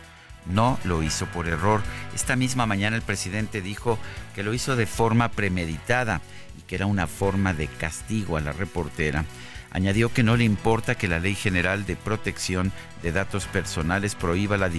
No 0.46 0.78
lo 0.84 1.02
hizo 1.02 1.26
por 1.26 1.46
error. 1.48 1.82
Esta 2.14 2.34
misma 2.34 2.66
mañana 2.66 2.96
el 2.96 3.02
presidente 3.02 3.60
dijo 3.60 3.98
que 4.34 4.42
lo 4.42 4.54
hizo 4.54 4.74
de 4.74 4.86
forma 4.86 5.28
premeditada 5.28 6.20
que 6.66 6.76
era 6.76 6.86
una 6.86 7.06
forma 7.06 7.52
de 7.52 7.66
castigo 7.66 8.36
a 8.36 8.40
la 8.40 8.52
reportera. 8.52 9.24
Añadió 9.70 10.12
que 10.12 10.22
no 10.22 10.36
le 10.36 10.44
importa 10.44 10.94
que 10.94 11.09
la 11.09 11.18
Ley 11.18 11.34
General 11.34 11.84
de 11.86 11.96
Protección 11.96 12.72
de 13.02 13.12
Datos 13.12 13.46
Personales 13.46 14.14
prohíba 14.14 14.56
la 14.56 14.70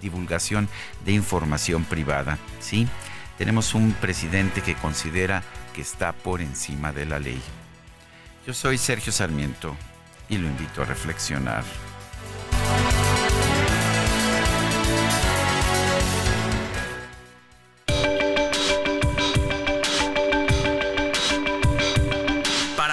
divulgación 0.00 0.68
de 1.04 1.12
información 1.12 1.84
privada. 1.84 2.38
Sí, 2.60 2.86
tenemos 3.38 3.74
un 3.74 3.92
presidente 3.92 4.62
que 4.62 4.74
considera 4.74 5.42
que 5.74 5.82
está 5.82 6.12
por 6.12 6.40
encima 6.40 6.92
de 6.92 7.06
la 7.06 7.18
ley. 7.18 7.40
Yo 8.46 8.54
soy 8.54 8.78
Sergio 8.78 9.12
Sarmiento 9.12 9.76
y 10.28 10.38
lo 10.38 10.46
invito 10.46 10.82
a 10.82 10.84
reflexionar. 10.84 11.64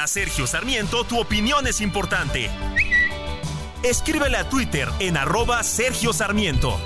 Sergio 0.09 0.47
Sarmiento, 0.47 1.03
tu 1.03 1.19
opinión 1.19 1.67
es 1.67 1.81
importante. 1.81 2.49
Escríbele 3.83 4.37
a 4.37 4.49
Twitter 4.49 4.89
en 4.97 5.17
arroba 5.17 5.61
Sergio 5.61 6.13
Sarmiento. 6.13 6.79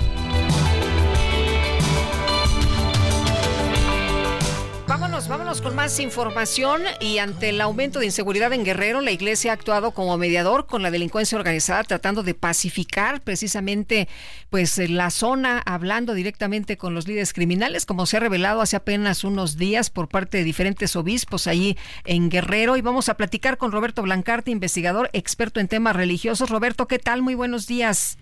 Vámonos, 4.94 5.26
vámonos 5.26 5.60
con 5.60 5.74
más 5.74 5.98
información 5.98 6.82
y 7.00 7.18
ante 7.18 7.48
el 7.48 7.60
aumento 7.60 7.98
de 7.98 8.04
inseguridad 8.04 8.52
en 8.52 8.64
Guerrero, 8.64 9.00
la 9.00 9.10
iglesia 9.10 9.50
ha 9.50 9.54
actuado 9.54 9.90
como 9.90 10.16
mediador 10.16 10.68
con 10.68 10.82
la 10.82 10.92
delincuencia 10.92 11.36
organizada 11.36 11.82
tratando 11.82 12.22
de 12.22 12.34
pacificar 12.34 13.20
precisamente 13.20 14.08
pues 14.50 14.78
la 14.88 15.10
zona 15.10 15.60
hablando 15.66 16.14
directamente 16.14 16.76
con 16.76 16.94
los 16.94 17.08
líderes 17.08 17.32
criminales 17.32 17.86
como 17.86 18.06
se 18.06 18.18
ha 18.18 18.20
revelado 18.20 18.60
hace 18.60 18.76
apenas 18.76 19.24
unos 19.24 19.56
días 19.56 19.90
por 19.90 20.06
parte 20.06 20.38
de 20.38 20.44
diferentes 20.44 20.94
obispos 20.94 21.48
allí 21.48 21.76
en 22.04 22.30
Guerrero 22.30 22.76
y 22.76 22.80
vamos 22.80 23.08
a 23.08 23.16
platicar 23.16 23.58
con 23.58 23.72
Roberto 23.72 24.00
Blancarte, 24.02 24.52
investigador 24.52 25.10
experto 25.12 25.58
en 25.58 25.66
temas 25.66 25.96
religiosos. 25.96 26.50
Roberto, 26.50 26.86
¿qué 26.86 27.00
tal? 27.00 27.20
Muy 27.20 27.34
buenos 27.34 27.66
días. 27.66 28.16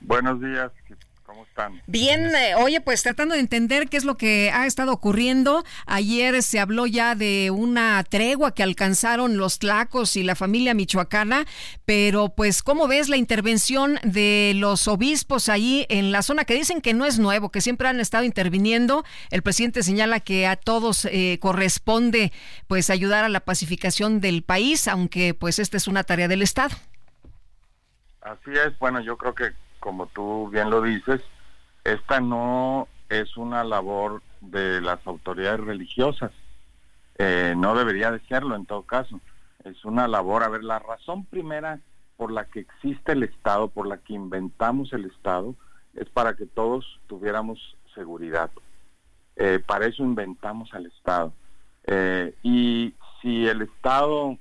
Buenos 0.00 0.40
días, 0.40 0.72
Bien, 1.86 2.34
eh, 2.34 2.54
oye, 2.56 2.80
pues 2.80 3.02
tratando 3.02 3.34
de 3.34 3.40
entender 3.40 3.88
qué 3.88 3.96
es 3.96 4.04
lo 4.04 4.16
que 4.16 4.50
ha 4.52 4.66
estado 4.66 4.92
ocurriendo. 4.92 5.64
Ayer 5.86 6.42
se 6.42 6.60
habló 6.60 6.86
ya 6.86 7.14
de 7.14 7.50
una 7.50 8.02
tregua 8.04 8.54
que 8.54 8.62
alcanzaron 8.62 9.36
los 9.36 9.58
Tlacos 9.58 10.16
y 10.16 10.22
la 10.22 10.34
familia 10.34 10.74
michoacana, 10.74 11.46
pero 11.84 12.28
pues 12.28 12.62
¿cómo 12.62 12.86
ves 12.86 13.08
la 13.08 13.16
intervención 13.16 13.98
de 14.02 14.52
los 14.56 14.86
obispos 14.88 15.48
ahí 15.48 15.86
en 15.88 16.12
la 16.12 16.22
zona 16.22 16.44
que 16.44 16.54
dicen 16.54 16.80
que 16.80 16.94
no 16.94 17.04
es 17.06 17.18
nuevo, 17.18 17.50
que 17.50 17.60
siempre 17.60 17.88
han 17.88 18.00
estado 18.00 18.24
interviniendo? 18.24 19.04
El 19.30 19.42
presidente 19.42 19.82
señala 19.82 20.20
que 20.20 20.46
a 20.46 20.56
todos 20.56 21.06
eh, 21.06 21.38
corresponde 21.40 22.32
pues 22.66 22.90
ayudar 22.90 23.24
a 23.24 23.28
la 23.28 23.40
pacificación 23.40 24.20
del 24.20 24.42
país, 24.42 24.86
aunque 24.88 25.34
pues 25.34 25.58
esta 25.58 25.76
es 25.76 25.88
una 25.88 26.04
tarea 26.04 26.28
del 26.28 26.42
Estado. 26.42 26.76
Así 28.20 28.50
es, 28.50 28.78
bueno, 28.78 29.00
yo 29.00 29.16
creo 29.16 29.34
que 29.34 29.52
como 29.80 30.06
tú 30.06 30.48
bien 30.48 30.70
lo 30.70 30.82
dices, 30.82 31.20
esta 31.84 32.20
no 32.20 32.88
es 33.08 33.36
una 33.36 33.64
labor 33.64 34.22
de 34.40 34.80
las 34.80 35.04
autoridades 35.06 35.60
religiosas, 35.60 36.32
eh, 37.16 37.54
no 37.56 37.74
debería 37.74 38.10
de 38.10 38.20
serlo 38.20 38.54
en 38.54 38.66
todo 38.66 38.82
caso, 38.82 39.20
es 39.64 39.84
una 39.84 40.06
labor, 40.06 40.42
a 40.42 40.48
ver, 40.48 40.64
la 40.64 40.78
razón 40.78 41.24
primera 41.24 41.80
por 42.16 42.30
la 42.32 42.44
que 42.46 42.60
existe 42.60 43.12
el 43.12 43.22
Estado, 43.22 43.68
por 43.68 43.86
la 43.86 43.98
que 43.98 44.14
inventamos 44.14 44.92
el 44.92 45.04
Estado, 45.06 45.54
es 45.94 46.08
para 46.10 46.34
que 46.34 46.46
todos 46.46 47.00
tuviéramos 47.06 47.76
seguridad. 47.94 48.50
Eh, 49.36 49.60
para 49.64 49.86
eso 49.86 50.02
inventamos 50.02 50.72
al 50.74 50.86
Estado. 50.86 51.32
Eh, 51.86 52.34
y 52.42 52.94
si 53.20 53.46
el 53.46 53.62
Estado 53.62 54.36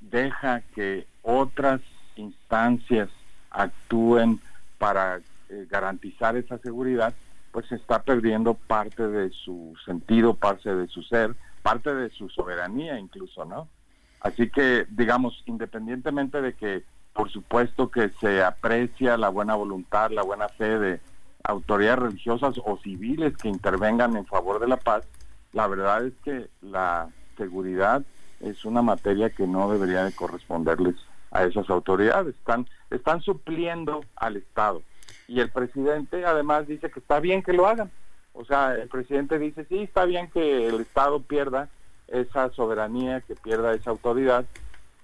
deja 0.00 0.60
que 0.76 1.08
otras 1.22 1.80
instancias 2.14 3.08
actúen 3.54 4.40
para 4.78 5.20
eh, 5.48 5.66
garantizar 5.70 6.36
esa 6.36 6.58
seguridad, 6.58 7.14
pues 7.52 7.70
está 7.72 8.02
perdiendo 8.02 8.54
parte 8.54 9.06
de 9.06 9.30
su 9.30 9.74
sentido, 9.84 10.34
parte 10.34 10.74
de 10.74 10.88
su 10.88 11.02
ser, 11.02 11.34
parte 11.62 11.94
de 11.94 12.10
su 12.10 12.28
soberanía 12.28 12.98
incluso, 12.98 13.44
¿no? 13.44 13.68
Así 14.20 14.50
que, 14.50 14.86
digamos, 14.90 15.42
independientemente 15.46 16.40
de 16.40 16.54
que, 16.54 16.82
por 17.12 17.30
supuesto, 17.30 17.90
que 17.90 18.08
se 18.20 18.42
aprecia 18.42 19.16
la 19.16 19.28
buena 19.28 19.54
voluntad, 19.54 20.10
la 20.10 20.22
buena 20.22 20.48
fe 20.48 20.78
de 20.78 21.00
autoridades 21.44 21.98
religiosas 21.98 22.54
o 22.64 22.78
civiles 22.78 23.36
que 23.36 23.48
intervengan 23.48 24.16
en 24.16 24.26
favor 24.26 24.60
de 24.60 24.68
la 24.68 24.78
paz, 24.78 25.06
la 25.52 25.66
verdad 25.68 26.06
es 26.06 26.14
que 26.24 26.48
la 26.62 27.10
seguridad 27.36 28.02
es 28.40 28.64
una 28.64 28.82
materia 28.82 29.30
que 29.30 29.46
no 29.46 29.70
debería 29.70 30.04
de 30.04 30.12
corresponderles 30.12 30.96
a 31.34 31.44
esas 31.44 31.68
autoridades. 31.68 32.34
Están, 32.34 32.66
están 32.90 33.20
supliendo 33.20 34.02
al 34.16 34.36
Estado. 34.36 34.82
Y 35.28 35.40
el 35.40 35.50
presidente 35.50 36.24
además 36.24 36.66
dice 36.66 36.90
que 36.90 37.00
está 37.00 37.20
bien 37.20 37.42
que 37.42 37.52
lo 37.52 37.66
hagan. 37.66 37.90
O 38.32 38.44
sea, 38.44 38.74
el 38.74 38.88
presidente 38.88 39.38
dice, 39.38 39.66
sí, 39.68 39.82
está 39.82 40.06
bien 40.06 40.30
que 40.30 40.66
el 40.68 40.80
Estado 40.80 41.20
pierda 41.20 41.68
esa 42.08 42.50
soberanía, 42.50 43.20
que 43.20 43.34
pierda 43.34 43.74
esa 43.74 43.90
autoridad. 43.90 44.46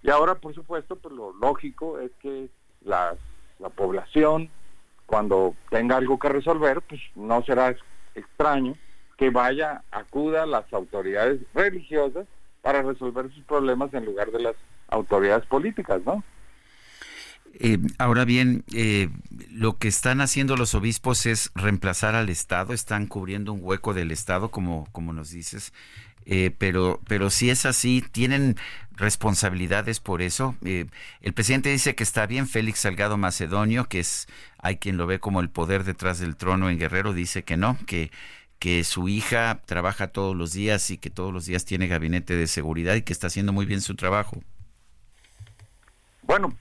Y 0.03 0.11
ahora, 0.11 0.37
por 0.37 0.55
supuesto, 0.55 0.97
pues 0.97 1.15
lo 1.15 1.33
lógico 1.35 1.99
es 1.99 2.11
que 2.21 2.49
la, 2.83 3.15
la 3.59 3.69
población, 3.69 4.49
cuando 5.07 5.55
tenga 5.69 5.97
algo 5.97 6.19
que 6.19 6.29
resolver, 6.29 6.81
pues 6.83 7.01
no 7.15 7.43
será 7.43 7.75
extraño 8.15 8.75
que 9.17 9.31
vaya, 9.31 9.83
acuda 9.91 10.45
a 10.45 10.47
las 10.47 10.73
autoridades 10.73 11.41
religiosas 11.55 12.27
para 12.63 12.83
resolver 12.83 13.31
sus 13.33 13.45
problemas 13.45 13.93
en 13.95 14.07
lugar 14.07 14.31
de 14.31 14.41
las 14.41 14.55
autoridades 14.91 15.47
políticas, 15.47 16.01
¿no? 16.05 16.23
Eh, 17.55 17.79
ahora 17.99 18.25
bien, 18.25 18.65
eh, 18.73 19.09
lo 19.51 19.77
que 19.77 19.89
están 19.89 20.21
haciendo 20.21 20.57
los 20.57 20.75
obispos 20.75 21.27
es 21.27 21.51
reemplazar 21.55 22.15
al 22.15 22.29
Estado, 22.29 22.73
están 22.73 23.07
cubriendo 23.07 23.53
un 23.53 23.61
hueco 23.63 23.93
del 23.93 24.13
Estado, 24.13 24.51
como, 24.51 24.89
como 24.93 25.13
nos 25.13 25.31
dices, 25.31 25.73
eh, 26.27 26.55
pero, 26.57 27.01
pero 27.09 27.29
si 27.29 27.51
es 27.51 27.67
así, 27.67 28.05
tienen 28.13 28.57
responsabilidades 28.93 30.01
por 30.01 30.23
eso. 30.23 30.55
el 30.63 31.33
presidente 31.35 31.71
dice 31.71 31.95
que 31.95 32.03
está 32.03 32.27
bien, 32.27 32.47
Félix 32.47 32.81
Salgado 32.81 33.17
Macedonio, 33.17 33.89
que 33.89 34.01
es, 34.01 34.29
hay 34.59 34.77
quien 34.77 34.97
lo 34.97 35.07
ve 35.07 35.19
como 35.19 35.41
el 35.41 35.51
poder 35.51 35.85
detrás 35.85 36.19
del 36.21 36.37
trono 36.37 36.71
en 36.71 36.79
Guerrero, 36.79 37.15
dice 37.15 37.43
que 37.43 37.57
no, 37.57 37.79
que 37.87 38.11
que 38.61 38.85
su 38.85 39.09
hija 39.09 39.63
trabaja 39.65 40.09
todos 40.09 40.37
los 40.37 40.53
días 40.53 40.91
y 40.91 40.99
que 40.99 41.09
todos 41.09 41.33
los 41.33 41.47
días 41.47 41.65
tiene 41.65 41.89
gabinete 41.89 42.37
de 42.37 42.47
seguridad 42.47 42.95
y 42.95 43.01
que 43.03 43.15
está 43.15 43.29
haciendo 43.29 43.55
muy 43.55 43.65
bien 43.65 43.81
su 43.81 43.97
trabajo. 43.97 44.43
Bueno, 46.31 46.53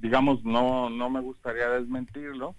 digamos, 0.00 0.44
no, 0.44 0.90
no 0.90 1.08
me 1.08 1.20
gustaría 1.20 1.68
desmentirlo, 1.68 2.56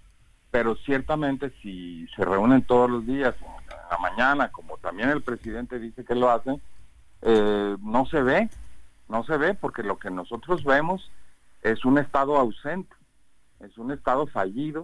pero 0.50 0.78
ciertamente 0.78 1.52
si 1.62 2.08
se 2.16 2.24
reúnen 2.24 2.62
todos 2.62 2.90
los 2.90 3.06
días, 3.06 3.36
en 3.42 3.90
la 3.92 3.98
mañana, 3.98 4.52
como 4.54 4.78
también 4.78 5.10
el 5.10 5.22
presidente 5.22 5.80
dice 5.80 6.06
que 6.06 6.16
lo 6.16 6.32
hace, 6.32 6.62
eh, 7.24 7.76
no 7.82 8.06
se 8.06 8.22
ve, 8.22 8.50
no 9.10 9.26
se 9.26 9.36
ve 9.36 9.54
porque 9.54 9.84
lo 9.84 10.00
que 10.00 10.10
nosotros 10.10 10.64
vemos 10.64 11.12
es 11.62 11.84
un 11.84 11.98
Estado 11.98 12.38
ausente, 12.38 12.96
es 13.60 13.78
un 13.78 13.92
Estado 13.92 14.28
fallido, 14.28 14.84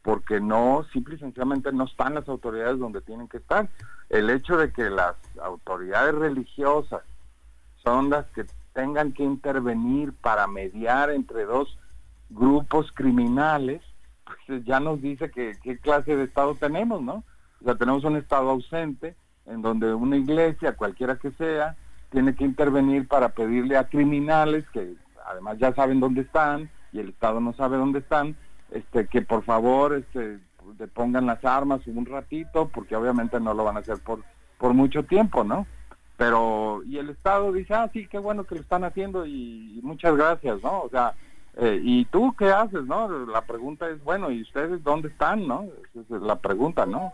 porque 0.00 0.40
no, 0.40 0.86
simple 0.94 1.16
y 1.16 1.18
sencillamente 1.18 1.72
no 1.72 1.84
están 1.84 2.14
las 2.14 2.26
autoridades 2.26 2.78
donde 2.78 3.02
tienen 3.02 3.28
que 3.28 3.36
estar. 3.36 3.68
El 4.08 4.30
hecho 4.30 4.56
de 4.56 4.72
que 4.72 4.88
las 4.88 5.14
autoridades 5.42 6.14
religiosas 6.14 7.02
son 7.84 8.08
las 8.08 8.24
que 8.28 8.46
tengan 8.72 9.12
que 9.12 9.24
intervenir 9.24 10.12
para 10.12 10.46
mediar 10.46 11.10
entre 11.10 11.44
dos 11.44 11.78
grupos 12.30 12.92
criminales, 12.92 13.82
pues 14.46 14.64
ya 14.64 14.80
nos 14.80 15.00
dice 15.00 15.30
que 15.30 15.52
qué 15.62 15.78
clase 15.78 16.16
de 16.16 16.24
Estado 16.24 16.54
tenemos, 16.54 17.02
¿no? 17.02 17.24
O 17.60 17.64
sea, 17.64 17.74
tenemos 17.74 18.04
un 18.04 18.16
Estado 18.16 18.50
ausente 18.50 19.16
en 19.46 19.62
donde 19.62 19.92
una 19.94 20.16
iglesia, 20.16 20.76
cualquiera 20.76 21.16
que 21.16 21.30
sea, 21.32 21.76
tiene 22.10 22.34
que 22.34 22.44
intervenir 22.44 23.08
para 23.08 23.30
pedirle 23.30 23.76
a 23.76 23.88
criminales 23.88 24.64
que 24.70 24.94
además 25.26 25.58
ya 25.58 25.74
saben 25.74 26.00
dónde 26.00 26.22
están 26.22 26.70
y 26.92 27.00
el 27.00 27.10
Estado 27.10 27.40
no 27.40 27.52
sabe 27.52 27.76
dónde 27.76 27.98
están, 27.98 28.36
este, 28.70 29.06
que 29.06 29.22
por 29.22 29.42
favor 29.44 29.94
este, 29.94 30.38
le 30.78 30.86
pongan 30.88 31.26
las 31.26 31.44
armas 31.44 31.86
un 31.86 32.06
ratito, 32.06 32.68
porque 32.68 32.96
obviamente 32.96 33.40
no 33.40 33.54
lo 33.54 33.64
van 33.64 33.76
a 33.76 33.80
hacer 33.80 33.98
por, 33.98 34.22
por 34.58 34.74
mucho 34.74 35.02
tiempo, 35.04 35.44
¿no? 35.44 35.66
Pero 36.18 36.82
y 36.84 36.98
el 36.98 37.10
Estado 37.10 37.52
dice, 37.52 37.72
ah, 37.74 37.88
sí, 37.92 38.08
qué 38.08 38.18
bueno 38.18 38.42
que 38.42 38.56
lo 38.56 38.60
están 38.60 38.82
haciendo 38.82 39.24
y, 39.24 39.78
muchas 39.84 40.16
gracias, 40.16 40.60
¿no? 40.64 40.82
O 40.82 40.88
sea, 40.90 41.14
eh, 41.56 41.80
¿y 41.80 42.04
tú 42.06 42.34
qué 42.36 42.50
haces, 42.50 42.84
no? 42.84 43.08
La 43.26 43.42
pregunta 43.42 43.88
es, 43.88 44.02
bueno, 44.02 44.28
¿y 44.30 44.42
ustedes 44.42 44.82
dónde 44.82 45.08
están, 45.08 45.46
no? 45.46 45.66
Esa 45.94 46.16
es 46.16 46.22
la 46.22 46.34
pregunta, 46.34 46.86
¿no? 46.86 47.12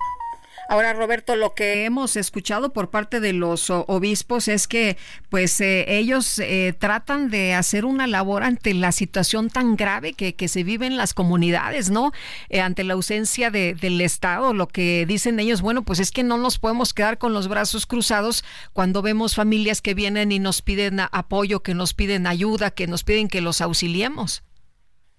Ahora, 0.69 0.95
Roberto, 0.95 1.37
lo 1.37 1.55
que 1.55 1.85
hemos 1.85 2.17
escuchado 2.17 2.73
por 2.73 2.91
parte 2.91 3.21
de 3.21 3.33
los 3.33 3.69
obispos 3.71 4.49
es 4.49 4.67
que, 4.67 4.97
pues, 5.29 5.61
eh, 5.61 5.85
ellos 5.89 6.39
eh, 6.39 6.75
tratan 6.79 7.31
de 7.31 7.55
hacer 7.55 7.85
una 7.85 8.07
labor 8.07 8.43
ante 8.43 8.73
la 8.73 8.93
situación 8.93 9.51
tan 9.51 9.77
grave 9.77 10.15
que, 10.15 10.35
que 10.35 10.49
se 10.49 10.65
vive 10.65 10.87
en 10.87 10.97
las 10.97 11.13
comunidades, 11.13 11.91
¿no? 11.91 12.13
Eh, 12.49 12.61
ante 12.61 12.85
la 12.85 12.95
ausencia 12.95 13.51
de, 13.51 13.75
del 13.75 14.01
Estado, 14.01 14.55
lo 14.55 14.67
que 14.67 15.05
dicen 15.07 15.39
ellos, 15.39 15.61
bueno, 15.61 15.83
pues 15.83 16.01
es 16.01 16.11
que 16.11 16.23
no 16.23 16.39
nos 16.39 16.59
podemos 16.59 16.95
quedar 16.95 17.19
con 17.19 17.35
los 17.35 17.49
brazos 17.49 17.87
cruzados 17.87 18.45
cuando 18.73 19.03
vemos 19.03 19.35
familias 19.35 19.83
que 19.83 19.95
vienen 19.95 20.33
y 20.33 20.39
nos 20.39 20.63
piden 20.63 21.01
apoyo, 21.01 21.61
que 21.61 21.75
nos 21.75 21.95
piden 21.95 22.27
ayuda, 22.27 22.71
que 22.71 22.87
nos 22.87 23.05
piden 23.05 23.29
que 23.29 23.41
los 23.41 23.61
auxiliemos. 23.61 24.43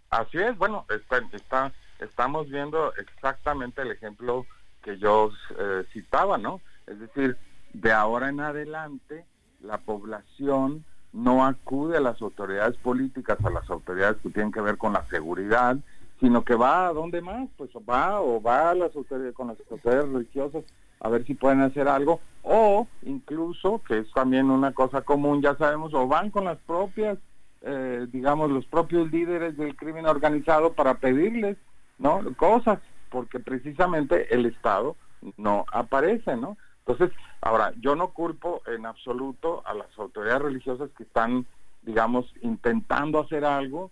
Así 0.10 0.38
es, 0.38 0.58
bueno, 0.58 0.86
está, 0.90 1.22
está 1.34 1.74
estamos 2.00 2.50
viendo 2.50 2.94
exactamente 2.96 3.82
el 3.82 3.92
ejemplo 3.92 4.46
que 4.86 5.00
yo 5.00 5.32
eh, 5.58 5.84
citaba, 5.92 6.38
¿no? 6.38 6.62
Es 6.86 7.00
decir, 7.00 7.36
de 7.74 7.92
ahora 7.92 8.30
en 8.30 8.40
adelante 8.40 9.26
la 9.62 9.80
población 9.80 10.86
no 11.12 11.44
acude 11.44 11.98
a 11.98 12.02
las 12.02 12.22
autoridades 12.22 12.78
políticas, 12.78 13.44
a 13.44 13.50
las 13.50 13.68
autoridades 13.72 14.18
que 14.22 14.30
tienen 14.30 14.52
que 14.52 14.62
ver 14.62 14.78
con 14.78 14.94
la 14.94 15.04
seguridad, 15.08 15.76
sino 16.20 16.46
que 16.46 16.54
va 16.54 16.88
a 16.88 16.94
dónde 16.94 17.20
más, 17.22 17.50
pues 17.58 17.72
va 17.90 18.22
o 18.22 18.40
va 18.40 18.70
a 18.70 18.76
las 18.76 18.96
autoridades, 18.96 19.34
con 19.34 19.48
las 19.48 19.58
autoridades 19.72 20.08
religiosas 20.08 20.64
a 21.00 21.10
ver 21.10 21.26
si 21.26 21.34
pueden 21.34 21.62
hacer 21.62 21.88
algo, 21.88 22.22
o 22.44 22.88
incluso, 23.04 23.82
que 23.88 24.00
es 24.00 24.12
también 24.14 24.52
una 24.52 24.72
cosa 24.72 25.02
común, 25.02 25.42
ya 25.42 25.56
sabemos, 25.56 25.94
o 25.94 26.08
van 26.08 26.30
con 26.30 26.46
las 26.46 26.60
propias, 26.60 27.18
eh, 27.62 28.08
digamos, 28.12 28.52
los 28.52 28.66
propios 28.68 29.12
líderes 29.12 29.58
del 29.58 29.76
crimen 29.76 30.06
organizado 30.06 30.74
para 30.74 30.96
pedirles, 30.96 31.58
¿no? 31.98 32.22
Cosas 32.38 32.80
porque 33.16 33.40
precisamente 33.40 34.36
el 34.36 34.46
Estado 34.46 34.98
no 35.38 35.64
aparece, 35.72 36.36
¿no? 36.36 36.58
Entonces, 36.86 37.18
ahora, 37.40 37.72
yo 37.80 37.96
no 37.96 38.10
culpo 38.10 38.62
en 38.68 38.86
absoluto 38.86 39.64
a 39.66 39.74
las 39.74 39.88
autoridades 39.98 40.42
religiosas 40.42 40.90
que 40.98 41.04
están, 41.04 41.46
digamos, 41.82 42.26
intentando 42.42 43.22
hacer 43.22 43.46
algo 43.46 43.90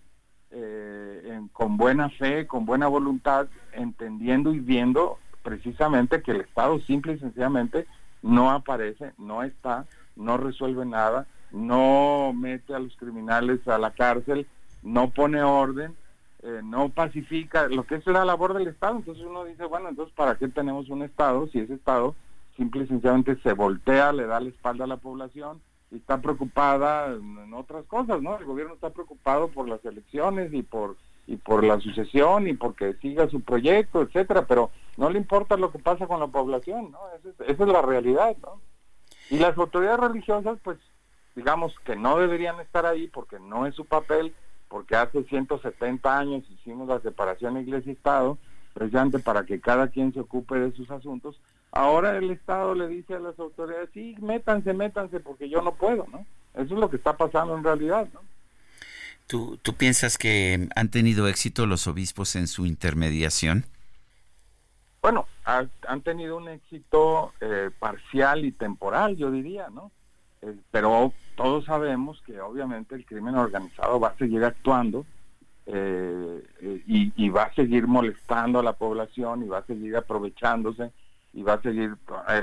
eh, 0.52 1.40
con 1.54 1.78
buena 1.78 2.10
fe, 2.10 2.48
con 2.48 2.66
buena 2.66 2.90
voluntad, 2.90 3.48
entendiendo 3.72 4.54
y 4.54 4.60
viendo 4.60 5.20
precisamente 5.42 6.22
que 6.22 6.32
el 6.32 6.42
Estado 6.42 6.82
simple 6.82 7.14
y 7.14 7.20
sencillamente 7.20 7.88
no 8.22 8.52
aparece, 8.52 9.14
no 9.18 9.42
está, 9.42 9.86
no 10.18 10.36
resuelve 10.36 10.86
nada, 10.86 11.28
no 11.50 12.34
mete 12.36 12.76
a 12.76 12.80
los 12.80 12.94
criminales 12.98 13.66
a 13.70 13.78
la 13.78 13.92
cárcel, 13.92 14.46
no 14.82 15.12
pone 15.12 15.42
orden 15.42 15.96
eh, 16.44 16.62
no 16.64 16.90
pacifica 16.90 17.68
lo 17.70 17.84
que 17.86 17.96
es 17.96 18.06
la 18.06 18.26
labor 18.26 18.54
del 18.54 18.68
Estado. 18.68 18.98
Entonces 18.98 19.24
uno 19.26 19.46
dice, 19.46 19.66
bueno, 19.66 19.90
entonces 19.90 20.14
¿para 20.14 20.38
qué 20.38 20.48
tenemos 20.50 20.90
un 20.90 21.04
Estado 21.04 21.48
si 21.48 21.60
ese 21.60 21.76
Estado 21.76 22.16
simple 22.58 22.84
y 22.84 22.88
sencillamente 22.88 23.38
se 23.42 23.54
voltea, 23.54 24.12
le 24.12 24.26
da 24.26 24.40
la 24.40 24.50
espalda 24.50 24.84
a 24.84 24.88
la 24.88 24.98
población 24.98 25.62
y 25.90 25.98
está 25.98 26.22
preocupada 26.22 27.14
en, 27.14 27.54
otras 27.54 27.86
cosas, 27.86 28.22
¿no? 28.22 28.38
El 28.38 28.46
gobierno 28.46 28.74
está 28.74 28.90
preocupado 28.90 29.48
por 29.48 29.70
las 29.70 29.84
elecciones 29.86 30.54
y 30.54 30.64
por 30.64 30.98
y 31.26 31.38
por 31.38 31.64
la 31.64 31.80
sucesión 31.80 32.50
y 32.50 32.54
porque 32.54 32.96
siga 32.96 33.30
su 33.30 33.40
proyecto, 33.40 34.02
etcétera, 34.02 34.46
pero 34.46 34.72
no 34.98 35.10
le 35.10 35.18
importa 35.18 35.56
lo 35.56 35.72
que 35.72 35.80
pasa 35.80 36.06
con 36.06 36.20
la 36.20 36.28
población, 36.28 36.92
¿no? 36.92 37.00
Esa 37.18 37.30
es, 37.30 37.50
esa 37.52 37.64
es 37.64 37.70
la 37.70 37.82
realidad, 37.82 38.36
¿no? 38.42 38.60
Y 39.30 39.38
las 39.38 39.58
autoridades 39.58 40.02
religiosas, 40.02 40.60
pues, 40.62 40.78
digamos 41.34 41.74
que 41.86 41.96
no 41.96 42.18
deberían 42.18 42.60
estar 42.60 42.86
ahí 42.86 43.08
porque 43.08 43.40
no 43.40 43.66
es 43.66 43.74
su 43.74 43.86
papel, 43.86 44.36
porque 44.74 44.96
hace 44.96 45.24
170 45.26 46.18
años 46.18 46.44
hicimos 46.50 46.88
la 46.88 47.00
separación 47.00 47.60
Iglesia-Estado, 47.60 48.40
precisamente 48.74 49.20
para 49.20 49.46
que 49.46 49.62
cada 49.62 49.90
quien 49.90 50.12
se 50.14 50.20
ocupe 50.20 50.56
de 50.56 50.72
sus 50.72 50.90
asuntos. 50.90 51.40
Ahora 51.72 52.18
el 52.18 52.32
Estado 52.32 52.74
le 52.74 52.88
dice 52.88 53.14
a 53.14 53.20
las 53.20 53.38
autoridades, 53.38 53.92
sí, 53.94 54.16
métanse, 54.20 54.74
métanse, 54.74 55.20
porque 55.20 55.48
yo 55.48 55.62
no 55.62 55.76
puedo, 55.76 56.08
¿no? 56.12 56.26
Eso 56.56 56.74
es 56.74 56.80
lo 56.80 56.90
que 56.90 56.96
está 56.96 57.16
pasando 57.16 57.56
en 57.56 57.64
realidad, 57.64 58.08
¿no? 58.16 58.22
¿Tú, 59.28 59.60
tú 59.62 59.76
piensas 59.76 60.18
que 60.18 60.68
han 60.76 60.90
tenido 60.90 61.28
éxito 61.28 61.68
los 61.68 61.86
obispos 61.86 62.36
en 62.36 62.48
su 62.48 62.66
intermediación? 62.66 63.66
Bueno, 65.04 65.28
han 65.46 66.02
tenido 66.02 66.36
un 66.36 66.50
éxito 66.50 67.32
eh, 67.42 67.70
parcial 67.78 68.44
y 68.44 68.52
temporal, 68.52 69.18
yo 69.18 69.30
diría, 69.30 69.70
¿no? 69.70 69.92
Eh, 70.44 70.56
pero 70.72 71.14
todos 71.36 71.66
sabemos 71.66 72.22
que 72.26 72.40
obviamente 72.42 72.96
el 72.96 73.06
crimen 73.06 73.36
organizado 73.36 74.00
va 74.00 74.10
a 74.10 74.18
seguir 74.18 74.44
actuando 74.44 75.06
eh, 75.66 76.44
eh, 76.62 76.84
y, 76.86 77.30
va 77.30 77.44
a 77.44 77.54
seguir 77.54 77.88
molestando 77.88 78.60
a 78.60 78.64
la 78.64 78.74
población 78.74 79.44
y 79.44 79.48
va 79.48 79.60
a 79.60 79.66
seguir 79.66 79.96
aprovechándose 79.96 80.92
y 81.32 81.42
va 81.42 81.54
a 81.54 81.62
seguir 81.62 81.96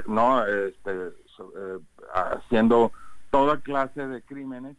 no 0.06 0.46
este, 0.46 1.10
haciendo 2.14 2.92
toda 3.30 3.60
clase 3.60 4.06
de 4.06 4.22
crímenes. 4.22 4.76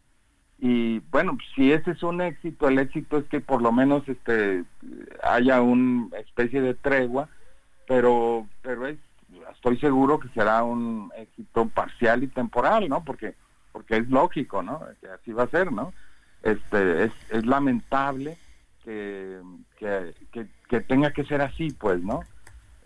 Y 0.58 0.98
bueno 1.10 1.38
si 1.54 1.72
ese 1.72 1.92
es 1.92 2.02
un 2.02 2.20
éxito 2.20 2.68
el 2.68 2.78
éxito 2.78 3.18
es 3.18 3.24
que 3.26 3.40
por 3.40 3.62
lo 3.62 3.70
menos 3.70 4.08
este 4.08 4.64
haya 5.22 5.60
una 5.60 6.16
especie 6.18 6.60
de 6.60 6.74
tregua 6.74 7.28
pero 7.86 8.46
pero 8.62 8.86
es 8.86 8.98
estoy 9.62 9.78
seguro 9.78 10.18
que 10.18 10.28
será 10.30 10.64
un 10.64 11.12
éxito 11.16 11.68
parcial 11.68 12.24
y 12.24 12.26
temporal, 12.26 12.88
¿no? 12.88 13.04
Porque 13.04 13.36
porque 13.70 13.98
es 13.98 14.08
lógico, 14.08 14.60
¿no? 14.60 14.80
Que 15.00 15.08
así 15.08 15.32
va 15.32 15.44
a 15.44 15.50
ser, 15.50 15.70
¿no? 15.70 15.92
Este 16.42 17.04
es, 17.04 17.12
es 17.30 17.46
lamentable 17.46 18.36
que, 18.84 19.40
que, 20.68 20.80
tenga 20.80 21.12
que 21.12 21.24
ser 21.24 21.40
así, 21.40 21.70
pues, 21.70 22.02
¿no? 22.02 22.24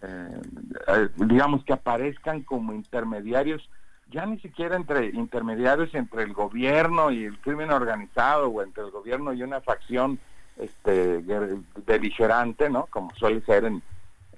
Eh, 0.03 0.41
eh, 0.89 1.09
digamos 1.17 1.65
que 1.65 1.73
aparezcan 1.73 2.43
como 2.43 2.75
intermediarios, 2.75 3.69
ya 4.11 4.27
ni 4.27 4.39
siquiera 4.41 4.77
entre 4.77 5.07
intermediarios 5.07 5.95
entre 5.95 6.25
el 6.25 6.35
gobierno 6.35 7.11
y 7.11 7.25
el 7.25 7.39
crimen 7.39 7.71
organizado 7.71 8.49
o 8.49 8.63
entre 8.63 8.85
el 8.85 8.91
gobierno 8.91 9.33
y 9.33 9.43
una 9.43 9.63
facción 9.63 10.19
este 10.59 11.25
beligerante, 11.87 12.69
¿no? 12.69 12.87
Como 12.87 13.15
suele 13.15 13.41
ser 13.41 13.65
en, 13.65 13.83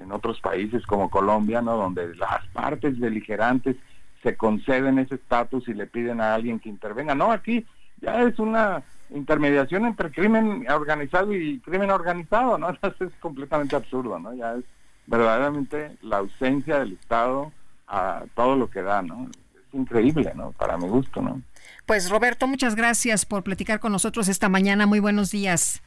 en 0.01 0.13
otros 0.13 0.41
países 0.41 0.87
como 0.87 1.11
Colombia, 1.11 1.63
¿no? 1.63 1.77
Donde 1.77 2.15
las 2.17 2.47
partes 2.49 2.99
beligerantes 2.99 3.77
se 4.23 4.37
conceden 4.37 4.99
ese 4.99 5.17
estatus 5.17 5.69
y 5.69 5.75
le 5.75 5.87
piden 5.87 6.21
a 6.21 6.35
alguien 6.35 6.59
que 6.59 6.69
intervenga. 6.69 7.15
No, 7.15 7.31
aquí 7.31 7.65
ya 8.01 8.23
es 8.23 8.39
una 8.39 8.83
intermediación 9.11 9.87
entre 9.87 10.11
crimen 10.11 10.67
organizado 10.71 11.33
y 11.35 11.61
crimen 11.61 11.91
organizado, 11.91 12.59
¿no? 12.59 12.71
Es 13.01 13.13
completamente 13.21 13.77
absurdo, 13.77 14.19
¿no? 14.19 14.35
Ya 14.35 14.55
es 14.55 14.65
verdaderamente 15.07 15.97
la 16.03 16.19
ausencia 16.19 16.81
del 16.81 16.93
Estado 16.93 17.53
a 17.87 18.25
todo 18.35 18.57
lo 18.57 18.69
que 18.71 18.83
da, 18.83 19.03
¿no? 19.03 19.29
Es 19.55 19.75
increíble, 19.75 20.33
¿no? 20.35 20.53
Para 20.53 20.77
mi 20.77 20.89
gusto, 20.89 21.23
¿no? 21.23 21.41
Pues 21.87 22.11
Roberto, 22.11 22.47
muchas 22.47 22.75
gracias 22.75 23.25
por 23.25 23.43
platicar 23.43 23.81
con 23.81 23.93
nosotros 23.93 24.29
esta 24.29 24.49
mañana. 24.49 24.87
Muy 24.87 25.01
buenos 25.01 25.31
días. 25.31 25.83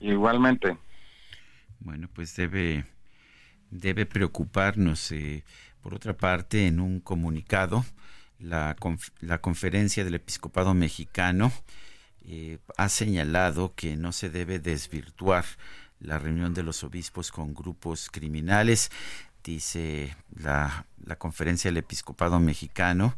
Igualmente. 0.00 0.76
Bueno, 1.80 2.08
pues 2.14 2.36
debe, 2.36 2.84
debe 3.72 4.06
preocuparnos. 4.06 5.10
Eh, 5.10 5.42
por 5.82 5.94
otra 5.94 6.16
parte, 6.16 6.68
en 6.68 6.78
un 6.78 7.00
comunicado, 7.00 7.84
la, 8.38 8.76
la 9.20 9.38
conferencia 9.40 10.04
del 10.04 10.14
episcopado 10.14 10.74
mexicano 10.74 11.52
eh, 12.24 12.58
ha 12.76 12.88
señalado 12.88 13.74
que 13.74 13.96
no 13.96 14.12
se 14.12 14.30
debe 14.30 14.60
desvirtuar 14.60 15.44
la 15.98 16.18
reunión 16.18 16.54
de 16.54 16.62
los 16.62 16.84
obispos 16.84 17.32
con 17.32 17.54
grupos 17.54 18.08
criminales. 18.10 18.90
Dice 19.42 20.16
la, 20.36 20.86
la 21.04 21.16
conferencia 21.16 21.68
del 21.70 21.78
episcopado 21.78 22.38
mexicano 22.38 23.16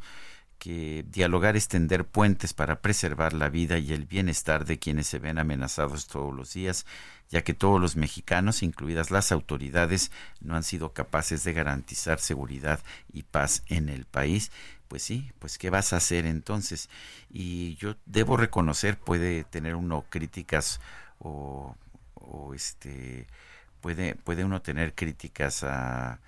que 0.65 1.05
dialogar 1.11 1.57
es 1.57 1.69
tender 1.69 2.07
puentes 2.07 2.55
para 2.55 2.81
preservar 2.81 3.35
la 3.35 3.51
vida 3.51 3.77
y 3.77 3.93
el 3.93 4.07
bienestar 4.07 4.65
de 4.65 4.79
quienes 4.79 5.07
se 5.07 5.19
ven 5.19 5.39
amenazados 5.39 6.07
todos 6.07 6.35
los 6.35 6.55
días, 6.55 6.87
ya 7.29 7.45
que 7.45 7.53
todos 7.53 7.79
los 7.79 7.97
mexicanos, 7.97 8.63
incluidas 8.63 9.11
las 9.11 9.31
autoridades, 9.31 10.11
no 10.41 10.57
han 10.57 10.63
sido 10.63 10.95
capaces 10.95 11.45
de 11.45 11.53
garantizar 11.53 12.19
seguridad 12.19 12.81
y 13.13 13.25
paz 13.25 13.63
en 13.67 13.91
el 13.91 14.07
país. 14.07 14.53
Pues 14.89 15.03
sí, 15.03 15.31
pues 15.39 15.59
¿qué 15.59 15.69
vas 15.69 15.93
a 15.93 15.99
hacer 15.99 16.25
entonces? 16.25 16.89
Y 17.29 17.75
yo 17.75 17.97
debo 18.07 18.39
reconocer, 18.39 18.99
puede 18.99 19.45
tener 19.45 19.75
uno 19.75 20.07
críticas 20.09 20.81
o, 21.19 21.77
o 22.15 22.55
este 22.55 23.27
puede, 23.83 24.15
puede 24.15 24.47
uno 24.47 24.63
tener 24.63 24.95
críticas 24.95 25.63
a, 25.63 26.21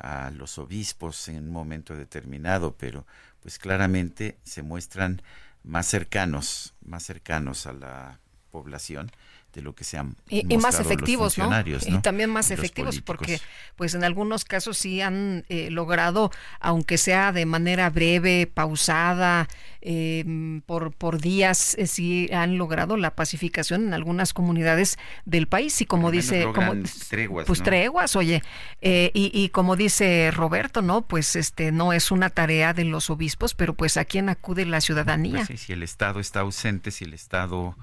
a 0.00 0.30
los 0.30 0.58
obispos 0.58 1.28
en 1.28 1.44
un 1.44 1.50
momento 1.50 1.94
determinado, 1.96 2.74
pero 2.76 3.06
pues 3.42 3.58
claramente 3.58 4.38
se 4.44 4.62
muestran 4.62 5.22
más 5.62 5.86
cercanos, 5.86 6.74
más 6.84 7.02
cercanos 7.02 7.66
a 7.66 7.72
la 7.72 8.20
población 8.50 9.10
de 9.52 9.62
lo 9.62 9.74
que 9.74 9.84
sean 9.84 10.16
y, 10.28 10.44
más 10.58 10.78
efectivos, 10.78 11.36
¿no? 11.38 11.50
Y 11.86 11.98
también 11.98 12.30
más 12.30 12.50
efectivos 12.50 13.00
porque 13.00 13.40
pues 13.76 13.94
en 13.94 14.04
algunos 14.04 14.44
casos 14.44 14.78
sí 14.78 15.00
han 15.00 15.44
eh, 15.48 15.70
logrado, 15.70 16.30
aunque 16.60 16.98
sea 16.98 17.32
de 17.32 17.46
manera 17.46 17.90
breve, 17.90 18.46
pausada, 18.46 19.48
eh, 19.80 20.60
por, 20.66 20.92
por 20.92 21.20
días, 21.20 21.74
eh, 21.78 21.86
sí 21.86 22.28
han 22.32 22.58
logrado 22.58 22.96
la 22.96 23.14
pacificación 23.14 23.86
en 23.86 23.94
algunas 23.94 24.32
comunidades 24.32 24.98
del 25.24 25.48
país 25.48 25.80
y 25.80 25.86
como 25.86 26.10
dice, 26.10 26.44
como, 26.54 26.74
treguas, 27.08 27.46
pues 27.46 27.62
treguas, 27.62 28.16
oye, 28.16 28.42
y, 28.80 29.10
y 29.34 29.48
como 29.48 29.76
dice 29.76 30.30
Roberto, 30.30 30.82
¿no? 30.82 31.02
Pues 31.02 31.34
este 31.36 31.72
no 31.72 31.92
es 31.92 32.10
una 32.10 32.30
tarea 32.30 32.72
de 32.74 32.84
los 32.84 33.10
obispos, 33.10 33.54
pero 33.54 33.74
pues 33.74 33.96
a 33.96 34.04
quién 34.04 34.28
acude 34.28 34.64
la 34.66 34.80
ciudadanía. 34.80 35.44
Pues 35.46 35.62
si 35.62 35.72
el 35.72 35.82
Estado 35.82 36.20
está 36.20 36.40
ausente, 36.40 36.90
si 36.90 37.04
el 37.04 37.14
Estado 37.14 37.76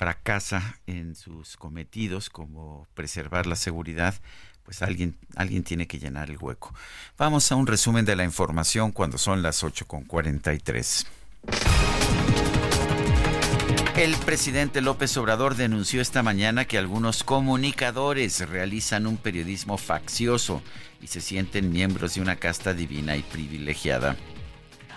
fracasa 0.00 0.78
en 0.86 1.14
sus 1.14 1.58
cometidos 1.58 2.30
como 2.30 2.88
preservar 2.94 3.44
la 3.44 3.54
seguridad, 3.54 4.14
pues 4.62 4.80
alguien, 4.80 5.18
alguien 5.36 5.62
tiene 5.62 5.86
que 5.86 5.98
llenar 5.98 6.30
el 6.30 6.38
hueco. 6.40 6.72
Vamos 7.18 7.52
a 7.52 7.56
un 7.56 7.66
resumen 7.66 8.06
de 8.06 8.16
la 8.16 8.24
información 8.24 8.92
cuando 8.92 9.18
son 9.18 9.42
las 9.42 9.62
8.43. 9.62 11.06
El 13.94 14.16
presidente 14.24 14.80
López 14.80 15.14
Obrador 15.18 15.54
denunció 15.54 16.00
esta 16.00 16.22
mañana 16.22 16.64
que 16.64 16.78
algunos 16.78 17.22
comunicadores 17.22 18.48
realizan 18.48 19.06
un 19.06 19.18
periodismo 19.18 19.76
faccioso 19.76 20.62
y 21.02 21.08
se 21.08 21.20
sienten 21.20 21.70
miembros 21.70 22.14
de 22.14 22.22
una 22.22 22.36
casta 22.36 22.72
divina 22.72 23.18
y 23.18 23.22
privilegiada. 23.22 24.16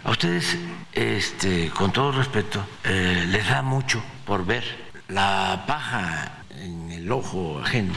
A 0.06 0.12
ustedes, 0.12 0.58
este, 0.94 1.72
con 1.72 1.92
todo 1.92 2.14
respeto, 2.14 2.66
eh, 2.86 3.26
les 3.28 3.50
da 3.50 3.62
mucho 3.62 4.02
por 4.26 4.46
ver 4.46 4.83
la 5.08 5.64
paja 5.68 6.44
en 6.60 6.92
el 6.92 7.12
ojo 7.12 7.60
ajeno 7.64 7.94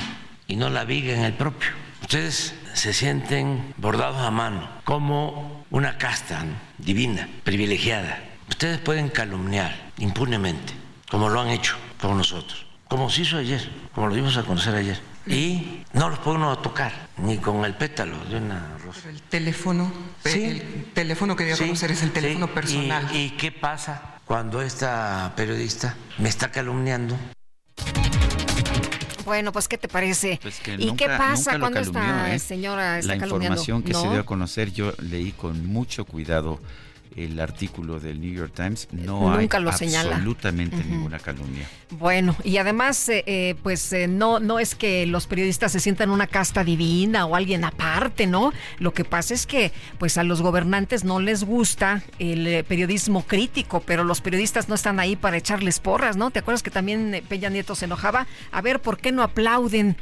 y 0.47 0.57
no 0.57 0.70
la 0.70 0.85
viga 0.85 1.15
en 1.15 1.24
el 1.24 1.33
propio. 1.33 1.70
Ustedes 2.03 2.55
se 2.74 2.93
sienten 2.93 3.74
bordados 3.78 4.20
a 4.20 4.31
mano 4.31 4.69
como 4.85 5.65
una 5.70 5.99
casta 5.99 6.45
divina, 6.78 7.28
privilegiada. 7.45 8.23
Ustedes 8.49 8.78
pueden 8.78 9.09
calumniar 9.09 9.74
impunemente, 9.99 10.73
como 11.11 11.28
lo 11.28 11.41
han 11.41 11.49
hecho 11.49 11.77
con 12.01 12.16
nosotros, 12.16 12.66
como 12.89 13.11
se 13.11 13.23
hizo 13.23 13.39
ayer, 13.39 13.69
como 13.95 14.07
lo 14.09 14.15
dimos 14.15 14.37
a 14.37 14.45
conocer 14.45 14.74
ayer. 14.74 15.01
Y 15.27 15.83
no 15.93 16.09
los 16.09 16.20
puede 16.20 16.37
uno 16.37 16.57
tocar, 16.59 16.93
ni 17.16 17.39
con 17.39 17.65
el 17.65 17.74
pétalo 17.74 18.16
de 18.27 18.37
una 18.37 18.78
rosa. 18.78 19.09
el 19.09 19.20
teléfono, 19.23 19.93
el 20.23 20.93
teléfono 20.95 21.35
que 21.35 21.47
dio 21.47 21.57
a 21.57 21.59
conocer 21.59 21.91
es 21.91 22.05
el 22.05 22.12
teléfono 22.12 22.47
personal. 22.47 23.09
¿Y 23.12 23.31
qué 23.31 23.51
pasa 23.51 24.15
cuando 24.27 24.61
esta 24.61 25.32
periodista 25.36 25.97
me 26.19 26.28
está 26.28 26.51
calumniando. 26.51 27.16
Bueno, 29.24 29.53
pues 29.53 29.66
¿qué 29.69 29.78
te 29.78 29.89
parece? 29.89 30.39
Pues 30.43 30.61
¿Y 30.78 30.93
qué 30.94 31.07
pasa 31.07 31.59
cuando 31.59 31.81
esta 31.81 32.35
¿eh? 32.35 32.39
señora 32.39 32.98
está 32.98 33.16
La 33.16 33.24
información 33.24 33.82
que 33.82 33.94
se 33.94 34.09
dio 34.09 34.20
a 34.20 34.27
conocer 34.27 34.73
yo 34.73 34.93
leí 34.98 35.32
con 35.32 35.66
mucho 35.66 36.05
cuidado 36.05 36.61
el 37.16 37.40
artículo 37.40 37.98
del 37.98 38.20
New 38.20 38.32
York 38.32 38.52
Times, 38.55 38.88
no 38.93 39.34
hay 39.34 39.48
absolutamente 39.51 40.76
ninguna 40.84 41.18
calumnia. 41.18 41.66
Bueno, 41.90 42.36
y 42.44 42.59
además, 42.59 43.09
eh, 43.09 43.24
eh, 43.26 43.55
pues 43.62 43.90
eh, 43.94 44.06
no, 44.06 44.38
no 44.38 44.59
es 44.59 44.74
que 44.74 45.06
los 45.06 45.26
periodistas 45.26 45.72
se 45.72 45.80
sientan 45.80 46.10
una 46.10 46.26
casta 46.26 46.62
divina 46.62 47.24
o 47.24 47.34
alguien 47.34 47.64
aparte, 47.64 48.26
¿no? 48.26 48.52
Lo 48.78 48.93
que 48.93 49.05
pasa 49.05 49.32
es 49.32 49.47
que, 49.47 49.72
pues 49.98 50.18
a 50.18 50.24
los 50.24 50.43
gobernantes 50.43 51.05
no 51.05 51.18
les 51.18 51.44
gusta 51.44 52.02
el 52.18 52.64
periodismo 52.64 53.22
crítico, 53.22 53.80
pero 53.80 54.05
los 54.05 54.20
periodistas 54.20 54.68
no 54.68 54.74
están 54.74 55.01
ahí 55.01 55.16
para 55.16 55.38
echarles 55.38 55.80
porras, 55.80 56.16
¿no? 56.18 56.30
¿Te 56.30 56.40
acuerdas 56.40 56.62
que 56.62 56.70
también 56.70 57.22
Peña 57.28 57.48
Nieto 57.48 57.74
se 57.74 57.86
enojaba? 57.86 58.26
A 58.52 58.60
ver, 58.60 58.80
¿por 58.80 58.98
qué 58.98 59.10
no 59.10 59.22
aplauden? 59.22 59.97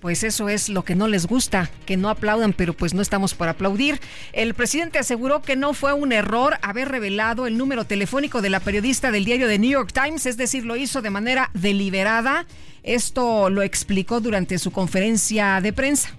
Pues 0.00 0.24
eso 0.24 0.48
es 0.48 0.68
lo 0.68 0.84
que 0.84 0.94
no 0.94 1.08
les 1.08 1.26
gusta, 1.26 1.70
que 1.86 1.96
no 1.96 2.08
aplaudan, 2.08 2.52
pero 2.52 2.72
pues 2.72 2.94
no 2.94 3.02
estamos 3.02 3.34
para 3.34 3.52
aplaudir. 3.52 4.00
El 4.32 4.54
presidente 4.54 4.98
aseguró 4.98 5.42
que 5.42 5.56
no 5.56 5.74
fue 5.74 5.92
un 5.92 6.12
error 6.12 6.58
haber 6.62 6.88
revelado 6.88 7.46
el 7.46 7.58
número 7.58 7.84
telefónico 7.84 8.40
de 8.40 8.50
la 8.50 8.60
periodista 8.60 9.10
del 9.10 9.24
diario 9.24 9.46
The 9.46 9.58
New 9.58 9.70
York 9.70 9.92
Times, 9.92 10.26
es 10.26 10.36
decir, 10.36 10.64
lo 10.64 10.76
hizo 10.76 11.02
de 11.02 11.10
manera 11.10 11.50
deliberada. 11.52 12.46
Esto 12.82 13.50
lo 13.50 13.62
explicó 13.62 14.20
durante 14.20 14.58
su 14.58 14.70
conferencia 14.70 15.60
de 15.60 15.72
prensa. 15.72 16.10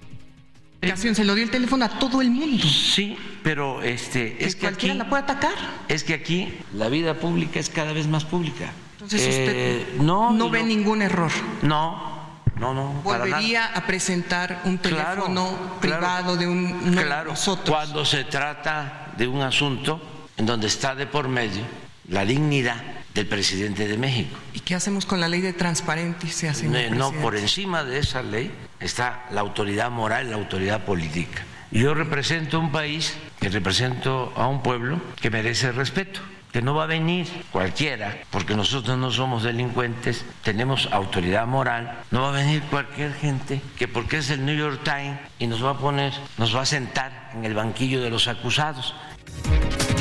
Se 0.96 1.24
lo 1.24 1.34
dio 1.34 1.44
el 1.44 1.50
teléfono 1.50 1.84
a 1.84 1.98
todo 1.98 2.20
el 2.20 2.30
mundo. 2.30 2.64
Sí, 2.66 3.16
pero 3.44 3.82
este 3.82 4.44
es 4.44 4.56
que 4.56 4.62
cualquiera 4.62 4.94
la 4.94 5.08
puede 5.08 5.22
atacar. 5.22 5.54
Es 5.88 6.02
que 6.02 6.14
aquí 6.14 6.48
la 6.74 6.88
vida 6.88 7.14
pública 7.14 7.60
es 7.60 7.68
cada 7.68 7.92
vez 7.92 8.08
más 8.08 8.24
pública. 8.24 8.72
Entonces 8.94 9.20
usted 9.20 9.54
eh, 9.54 9.86
no, 10.00 10.32
no 10.32 10.50
ve 10.50 10.64
ningún 10.64 11.02
error. 11.02 11.30
No, 11.62 12.21
no, 12.58 12.74
no. 12.74 12.92
Volvería 13.02 13.66
a 13.74 13.86
presentar 13.86 14.62
un 14.64 14.78
teléfono 14.78 15.78
privado 15.80 16.36
de 16.36 16.46
un 16.46 16.94
claro, 16.94 17.30
nosotros. 17.30 17.68
Cuando 17.68 18.04
se 18.04 18.24
trata 18.24 19.12
de 19.16 19.26
un 19.26 19.42
asunto 19.42 20.00
en 20.36 20.46
donde 20.46 20.66
está 20.66 20.94
de 20.94 21.06
por 21.06 21.28
medio 21.28 21.62
la 22.08 22.24
dignidad 22.24 22.76
del 23.14 23.26
presidente 23.26 23.86
de 23.86 23.98
México. 23.98 24.36
¿Y 24.54 24.60
qué 24.60 24.74
hacemos 24.74 25.06
con 25.06 25.20
la 25.20 25.28
ley 25.28 25.40
de 25.40 25.52
transparencia, 25.52 26.54
señor 26.54 26.92
No, 26.92 27.12
por 27.12 27.36
encima 27.36 27.84
de 27.84 27.98
esa 27.98 28.22
ley 28.22 28.50
está 28.80 29.26
la 29.30 29.40
autoridad 29.40 29.90
moral, 29.90 30.30
la 30.30 30.36
autoridad 30.36 30.84
política. 30.84 31.44
Yo 31.70 31.94
represento 31.94 32.58
un 32.58 32.70
país 32.70 33.14
y 33.40 33.48
represento 33.48 34.32
a 34.36 34.46
un 34.46 34.62
pueblo 34.62 35.00
que 35.20 35.30
merece 35.30 35.72
respeto 35.72 36.20
que 36.52 36.62
no 36.62 36.74
va 36.74 36.84
a 36.84 36.86
venir 36.86 37.26
cualquiera, 37.50 38.18
porque 38.30 38.54
nosotros 38.54 38.98
no 38.98 39.10
somos 39.10 39.42
delincuentes, 39.42 40.24
tenemos 40.42 40.88
autoridad 40.92 41.46
moral, 41.46 41.98
no 42.10 42.22
va 42.22 42.28
a 42.28 42.32
venir 42.32 42.62
cualquier 42.64 43.14
gente 43.14 43.60
que 43.78 43.88
porque 43.88 44.18
es 44.18 44.30
el 44.30 44.44
New 44.44 44.56
York 44.56 44.82
Times 44.84 45.18
y 45.38 45.46
nos 45.46 45.64
va 45.64 45.70
a 45.70 45.78
poner, 45.78 46.12
nos 46.36 46.54
va 46.54 46.62
a 46.62 46.66
sentar 46.66 47.30
en 47.34 47.44
el 47.44 47.54
banquillo 47.54 48.02
de 48.02 48.10
los 48.10 48.28
acusados. 48.28 48.94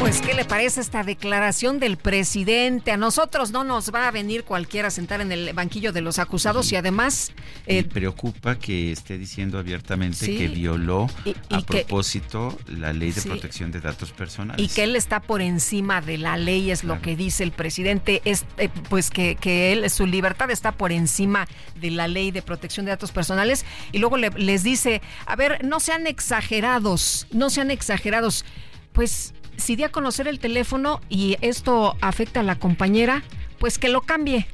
Pues, 0.02 0.20
¿qué 0.20 0.34
le 0.34 0.46
parece 0.46 0.82
esta 0.82 1.04
declaración 1.04 1.80
del 1.80 1.96
presidente? 1.96 2.92
A 2.92 2.98
nosotros 2.98 3.52
no 3.52 3.64
nos 3.64 3.94
va 3.94 4.08
a 4.08 4.12
venir 4.12 4.44
cualquiera 4.44 4.88
a 4.88 4.92
sentar 4.92 5.22
en 5.22 5.32
el 5.32 5.54
banquillo 5.54 5.94
de 5.94 6.02
los 6.02 6.18
acusados 6.18 6.72
y 6.72 6.76
además... 6.76 7.32
Eh, 7.68 7.84
preocupa 7.84 8.58
que 8.58 8.92
esté 8.92 9.20
diciendo 9.20 9.60
abiertamente 9.60 10.26
que 10.26 10.48
violó 10.48 11.08
a 11.52 11.62
propósito 11.62 12.58
la 12.66 12.94
ley 12.94 13.12
de 13.12 13.22
protección 13.22 13.72
de 13.72 13.80
datos 13.80 14.12
personales. 14.12 14.66
Y 14.66 14.74
que 14.74 14.86
él 14.86 14.96
está 14.96 15.20
por 15.20 15.40
encima 15.40 16.02
de 16.02 16.18
la 16.18 16.36
ley, 16.36 16.72
es 16.72 16.84
lo 16.84 17.00
que 17.00 17.16
dice 17.16 17.44
el 17.44 17.52
presidente. 17.52 18.24
Es, 18.26 18.46
eh, 18.58 18.70
pues 18.90 19.12
que, 19.12 19.36
que, 19.36 19.72
él, 19.72 19.88
su 19.92 20.08
libertad 20.08 20.50
está 20.50 20.72
por 20.72 20.92
encima 20.92 21.48
de 21.80 21.92
la 21.92 22.08
ley 22.08 22.32
de 22.32 22.42
protección 22.42 22.88
de 22.88 22.90
datos 22.90 23.12
personales. 23.12 23.66
Y 23.92 24.00
luego 24.00 24.18
les 24.18 24.64
dice, 24.64 25.00
a 25.28 25.36
ver, 25.36 25.64
no 25.64 25.80
sean 25.80 26.08
exagerados, 26.08 27.28
no 27.32 27.52
sean 27.52 27.70
exagerados. 27.70 28.46
Pues 28.94 29.36
si 29.58 29.76
di 29.76 29.84
a 29.84 29.90
conocer 29.90 30.28
el 30.28 30.40
teléfono 30.40 31.02
y 31.10 31.38
esto 31.42 31.96
afecta 32.02 32.40
a 32.40 32.44
la 32.44 32.58
compañera, 32.58 33.24
pues 33.60 33.78
que 33.78 33.90
lo 33.90 34.02
cambie. 34.02 34.48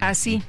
Así 0.00 0.42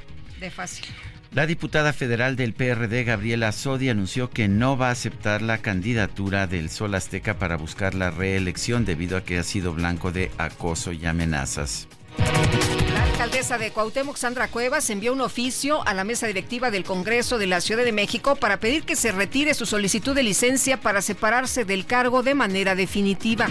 de 0.44 0.52
fácil. 0.52 0.86
La 1.32 1.48
diputada 1.48 1.94
federal 1.94 2.36
del 2.36 2.54
PRD, 2.54 3.06
Gabriela 3.06 3.52
Sodi, 3.52 3.90
anunció 3.90 4.30
que 4.30 4.48
no 4.48 4.78
va 4.78 4.90
a 4.90 4.92
aceptar 4.92 5.42
la 5.42 5.58
candidatura 5.58 6.46
del 6.46 6.70
Sol 6.70 6.94
Azteca 6.94 7.40
para 7.40 7.58
buscar 7.58 7.96
la 7.96 8.12
reelección 8.12 8.86
debido 8.86 9.18
a 9.18 9.24
que 9.24 9.40
ha 9.40 9.44
sido 9.44 9.74
blanco 9.74 10.12
de 10.12 10.30
acoso 10.38 10.92
y 10.92 11.08
amenazas. 11.08 11.88
Alcaldesa 13.24 13.58
de 13.58 13.72
Cuauhtémoc, 13.72 14.18
Sandra 14.18 14.50
Cuevas, 14.50 14.90
envió 14.90 15.14
un 15.14 15.22
oficio 15.22 15.88
a 15.88 15.94
la 15.94 16.04
mesa 16.04 16.28
directiva 16.28 16.72
del 16.72 16.84
Congreso 16.84 17.38
de 17.38 17.48
la 17.48 17.62
Ciudad 17.62 17.86
de 17.86 17.94
México 17.94 18.36
para 18.36 18.60
pedir 18.60 18.84
que 18.84 18.98
se 18.98 19.14
retire 19.14 19.54
su 19.54 19.66
solicitud 19.66 20.14
de 20.14 20.24
licencia 20.24 20.82
para 20.82 21.02
separarse 21.02 21.64
del 21.64 21.86
cargo 21.86 22.22
de 22.22 22.36
manera 22.36 22.76
definitiva. 22.76 23.48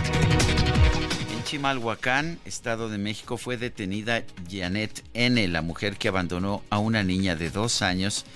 En 1.35 1.43
Chimalhuacán, 1.44 2.39
Estado 2.44 2.90
de 2.90 2.99
México, 2.99 3.39
fue 3.39 3.57
detenida 3.57 4.24
Janet 4.51 5.05
N., 5.15 5.49
la 5.49 5.62
mujer 5.62 5.97
que 5.97 6.09
abandonó 6.09 6.62
a 6.69 6.77
una 6.77 7.03
niña 7.03 7.35
de 7.35 7.49
dos 7.49 7.81
años 7.81 8.27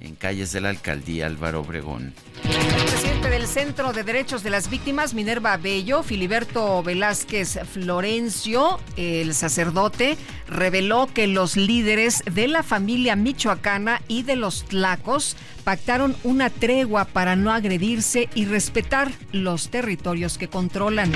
en 0.00 0.14
calles 0.14 0.52
de 0.52 0.60
la 0.60 0.70
alcaldía 0.70 1.26
Álvaro 1.26 1.60
Obregón. 1.60 2.14
El 2.44 2.84
presidente 2.84 3.30
del 3.30 3.46
Centro 3.46 3.92
de 3.92 4.02
Derechos 4.02 4.42
de 4.42 4.50
las 4.50 4.70
Víctimas, 4.70 5.14
Minerva 5.14 5.56
Bello, 5.56 6.02
Filiberto 6.02 6.82
Velázquez 6.82 7.58
Florencio, 7.70 8.80
el 8.96 9.34
sacerdote, 9.34 10.16
reveló 10.48 11.06
que 11.06 11.26
los 11.26 11.56
líderes 11.56 12.22
de 12.30 12.48
la 12.48 12.62
familia 12.62 13.14
michoacana 13.14 14.00
y 14.08 14.22
de 14.22 14.36
los 14.36 14.64
tlacos 14.64 15.36
pactaron 15.64 16.16
una 16.24 16.48
tregua 16.50 17.04
para 17.04 17.36
no 17.36 17.52
agredirse 17.52 18.28
y 18.34 18.46
respetar 18.46 19.10
los 19.32 19.68
territorios 19.68 20.38
que 20.38 20.48
controlan. 20.48 21.12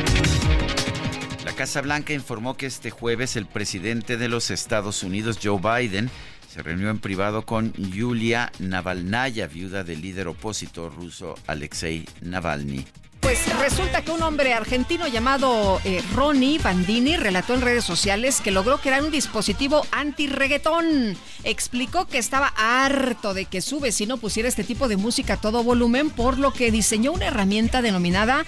La 1.44 1.52
Casa 1.52 1.82
Blanca 1.82 2.12
informó 2.12 2.56
que 2.56 2.66
este 2.66 2.90
jueves 2.90 3.36
el 3.36 3.46
presidente 3.46 4.16
de 4.16 4.28
los 4.28 4.50
Estados 4.50 5.02
Unidos, 5.02 5.38
Joe 5.42 5.58
Biden, 5.58 6.10
se 6.54 6.62
reunió 6.62 6.88
en 6.88 7.00
privado 7.00 7.44
con 7.44 7.72
Yulia 7.72 8.52
Navalnaya, 8.60 9.48
viuda 9.48 9.82
del 9.82 10.00
líder 10.00 10.28
opositor 10.28 10.94
ruso 10.94 11.34
Alexei 11.48 12.04
Navalny. 12.20 12.84
Pues 13.18 13.40
resulta 13.58 14.02
que 14.02 14.12
un 14.12 14.22
hombre 14.22 14.54
argentino 14.54 15.08
llamado 15.08 15.80
eh, 15.84 16.00
Ronnie 16.14 16.60
Bandini 16.60 17.16
relató 17.16 17.54
en 17.54 17.62
redes 17.62 17.82
sociales 17.82 18.40
que 18.40 18.52
logró 18.52 18.78
crear 18.78 19.02
un 19.02 19.10
dispositivo 19.10 19.84
anti-reggaetón. 19.90 21.16
Explicó 21.42 22.06
que 22.06 22.18
estaba 22.18 22.52
harto 22.56 23.34
de 23.34 23.46
que 23.46 23.60
su 23.60 23.80
vecino 23.80 24.18
pusiera 24.18 24.48
este 24.48 24.62
tipo 24.62 24.86
de 24.86 24.96
música 24.96 25.32
a 25.32 25.40
todo 25.40 25.64
volumen, 25.64 26.10
por 26.10 26.38
lo 26.38 26.52
que 26.52 26.70
diseñó 26.70 27.10
una 27.10 27.26
herramienta 27.26 27.82
denominada 27.82 28.44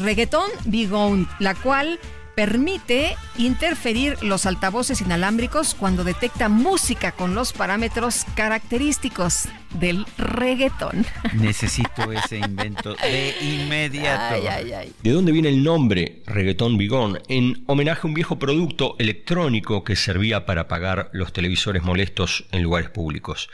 Reggaetón 0.00 0.48
Bigone, 0.64 1.26
la 1.40 1.56
cual 1.56 1.98
permite 2.38 3.16
interferir 3.36 4.22
los 4.22 4.46
altavoces 4.46 5.00
inalámbricos 5.00 5.74
cuando 5.74 6.04
detecta 6.04 6.48
música 6.48 7.10
con 7.10 7.34
los 7.34 7.52
parámetros 7.52 8.24
característicos 8.36 9.48
del 9.80 10.06
reggaetón. 10.16 11.04
Necesito 11.34 12.12
ese 12.12 12.38
invento 12.38 12.94
de 12.94 13.34
inmediato. 13.40 14.36
Ay, 14.36 14.46
ay, 14.46 14.72
ay. 14.72 14.92
¿De 15.02 15.10
dónde 15.10 15.32
viene 15.32 15.48
el 15.48 15.64
nombre 15.64 16.22
Reggaetón 16.26 16.78
Bigón? 16.78 17.18
En 17.26 17.64
homenaje 17.66 18.02
a 18.04 18.06
un 18.06 18.14
viejo 18.14 18.38
producto 18.38 18.94
electrónico 19.00 19.82
que 19.82 19.96
servía 19.96 20.46
para 20.46 20.60
apagar 20.60 21.10
los 21.12 21.32
televisores 21.32 21.82
molestos 21.82 22.44
en 22.52 22.62
lugares 22.62 22.88
públicos. 22.88 23.50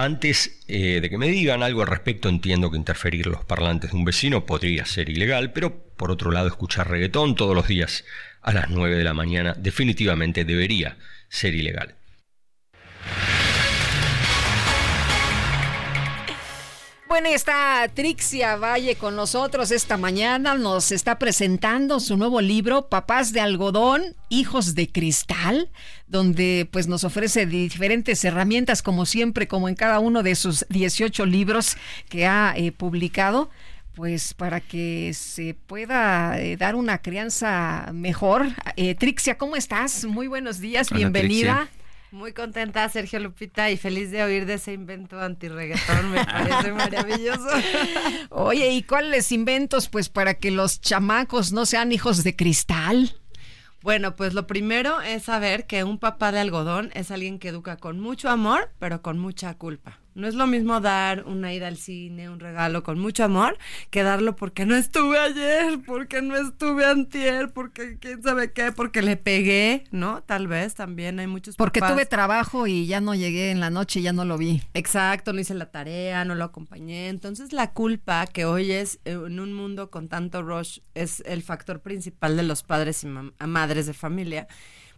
Antes 0.00 0.60
eh, 0.68 1.00
de 1.00 1.10
que 1.10 1.18
me 1.18 1.26
digan 1.26 1.64
algo 1.64 1.80
al 1.80 1.88
respecto, 1.88 2.28
entiendo 2.28 2.70
que 2.70 2.76
interferir 2.76 3.26
los 3.26 3.44
parlantes 3.44 3.90
de 3.90 3.96
un 3.96 4.04
vecino 4.04 4.46
podría 4.46 4.86
ser 4.86 5.08
ilegal, 5.08 5.52
pero 5.52 5.76
por 5.96 6.12
otro 6.12 6.30
lado, 6.30 6.46
escuchar 6.46 6.88
reggaetón 6.88 7.34
todos 7.34 7.52
los 7.52 7.66
días 7.66 8.04
a 8.40 8.52
las 8.52 8.70
9 8.70 8.96
de 8.96 9.02
la 9.02 9.12
mañana 9.12 9.54
definitivamente 9.58 10.44
debería 10.44 10.98
ser 11.28 11.56
ilegal. 11.56 11.96
Bueno, 17.08 17.30
está 17.30 17.88
Trixia 17.94 18.56
Valle 18.56 18.96
con 18.96 19.16
nosotros 19.16 19.70
esta 19.70 19.96
mañana. 19.96 20.54
Nos 20.56 20.92
está 20.92 21.18
presentando 21.18 22.00
su 22.00 22.18
nuevo 22.18 22.42
libro, 22.42 22.90
Papás 22.90 23.32
de 23.32 23.40
Algodón, 23.40 24.14
Hijos 24.28 24.74
de 24.74 24.92
Cristal, 24.92 25.70
donde 26.06 26.68
pues 26.70 26.86
nos 26.86 27.04
ofrece 27.04 27.46
diferentes 27.46 28.22
herramientas, 28.26 28.82
como 28.82 29.06
siempre, 29.06 29.48
como 29.48 29.70
en 29.70 29.74
cada 29.74 30.00
uno 30.00 30.22
de 30.22 30.34
sus 30.34 30.66
18 30.68 31.24
libros 31.24 31.78
que 32.10 32.26
ha 32.26 32.52
eh, 32.54 32.72
publicado 32.72 33.48
pues 33.94 34.34
para 34.34 34.60
que 34.60 35.12
se 35.14 35.54
pueda 35.54 36.38
eh, 36.38 36.58
dar 36.58 36.76
una 36.76 36.98
crianza 36.98 37.88
mejor. 37.94 38.48
Eh, 38.76 38.94
Trixia, 38.94 39.38
¿cómo 39.38 39.56
estás? 39.56 40.04
Muy 40.04 40.26
buenos 40.26 40.60
días, 40.60 40.88
Hola, 40.90 40.98
bienvenida. 40.98 41.56
Trixia. 41.56 41.78
Muy 42.10 42.32
contenta, 42.32 42.88
Sergio 42.88 43.20
Lupita, 43.20 43.70
y 43.70 43.76
feliz 43.76 44.10
de 44.10 44.22
oír 44.22 44.46
de 44.46 44.54
ese 44.54 44.72
invento 44.72 45.20
antirreggaetón, 45.20 46.10
me 46.10 46.24
parece 46.24 46.72
maravilloso. 46.72 47.48
Oye, 48.30 48.70
¿y 48.72 48.82
cuáles 48.82 49.30
inventos 49.30 49.88
pues 49.88 50.08
para 50.08 50.34
que 50.34 50.50
los 50.50 50.80
chamacos 50.80 51.52
no 51.52 51.66
sean 51.66 51.92
hijos 51.92 52.24
de 52.24 52.34
cristal? 52.34 53.14
Bueno, 53.82 54.16
pues 54.16 54.34
lo 54.34 54.46
primero 54.46 55.00
es 55.02 55.24
saber 55.24 55.66
que 55.66 55.84
un 55.84 55.98
papá 55.98 56.32
de 56.32 56.40
algodón 56.40 56.90
es 56.94 57.10
alguien 57.10 57.38
que 57.38 57.48
educa 57.48 57.76
con 57.76 58.00
mucho 58.00 58.28
amor, 58.28 58.70
pero 58.78 59.02
con 59.02 59.18
mucha 59.18 59.54
culpa. 59.54 60.00
No 60.18 60.26
es 60.26 60.34
lo 60.34 60.48
mismo 60.48 60.80
dar 60.80 61.24
una 61.26 61.54
ida 61.54 61.68
al 61.68 61.76
cine, 61.76 62.28
un 62.28 62.40
regalo 62.40 62.82
con 62.82 62.98
mucho 62.98 63.22
amor, 63.22 63.56
que 63.90 64.02
darlo 64.02 64.34
porque 64.34 64.66
no 64.66 64.74
estuve 64.74 65.16
ayer, 65.16 65.78
porque 65.86 66.22
no 66.22 66.34
estuve 66.34 66.84
antier, 66.84 67.52
porque 67.52 67.98
quién 68.00 68.20
sabe 68.20 68.50
qué, 68.52 68.72
porque 68.72 69.00
le 69.00 69.16
pegué, 69.16 69.84
¿no? 69.92 70.24
Tal 70.24 70.48
vez 70.48 70.74
también 70.74 71.20
hay 71.20 71.28
muchos 71.28 71.54
Porque 71.54 71.78
papás. 71.78 71.94
tuve 71.94 72.04
trabajo 72.06 72.66
y 72.66 72.88
ya 72.88 73.00
no 73.00 73.14
llegué 73.14 73.52
en 73.52 73.60
la 73.60 73.70
noche 73.70 74.00
y 74.00 74.02
ya 74.02 74.12
no 74.12 74.24
lo 74.24 74.38
vi. 74.38 74.60
Exacto, 74.74 75.32
no 75.32 75.38
hice 75.38 75.54
la 75.54 75.70
tarea, 75.70 76.24
no 76.24 76.34
lo 76.34 76.42
acompañé. 76.42 77.10
Entonces 77.10 77.52
la 77.52 77.70
culpa 77.72 78.26
que 78.26 78.44
hoy 78.44 78.72
es 78.72 78.96
eh, 79.04 79.12
en 79.12 79.38
un 79.38 79.52
mundo 79.52 79.88
con 79.92 80.08
tanto 80.08 80.42
rush 80.42 80.80
es 80.94 81.22
el 81.26 81.44
factor 81.44 81.80
principal 81.80 82.36
de 82.36 82.42
los 82.42 82.64
padres 82.64 83.04
y 83.04 83.06
madres 83.46 83.86
de 83.86 83.94
familia. 83.94 84.48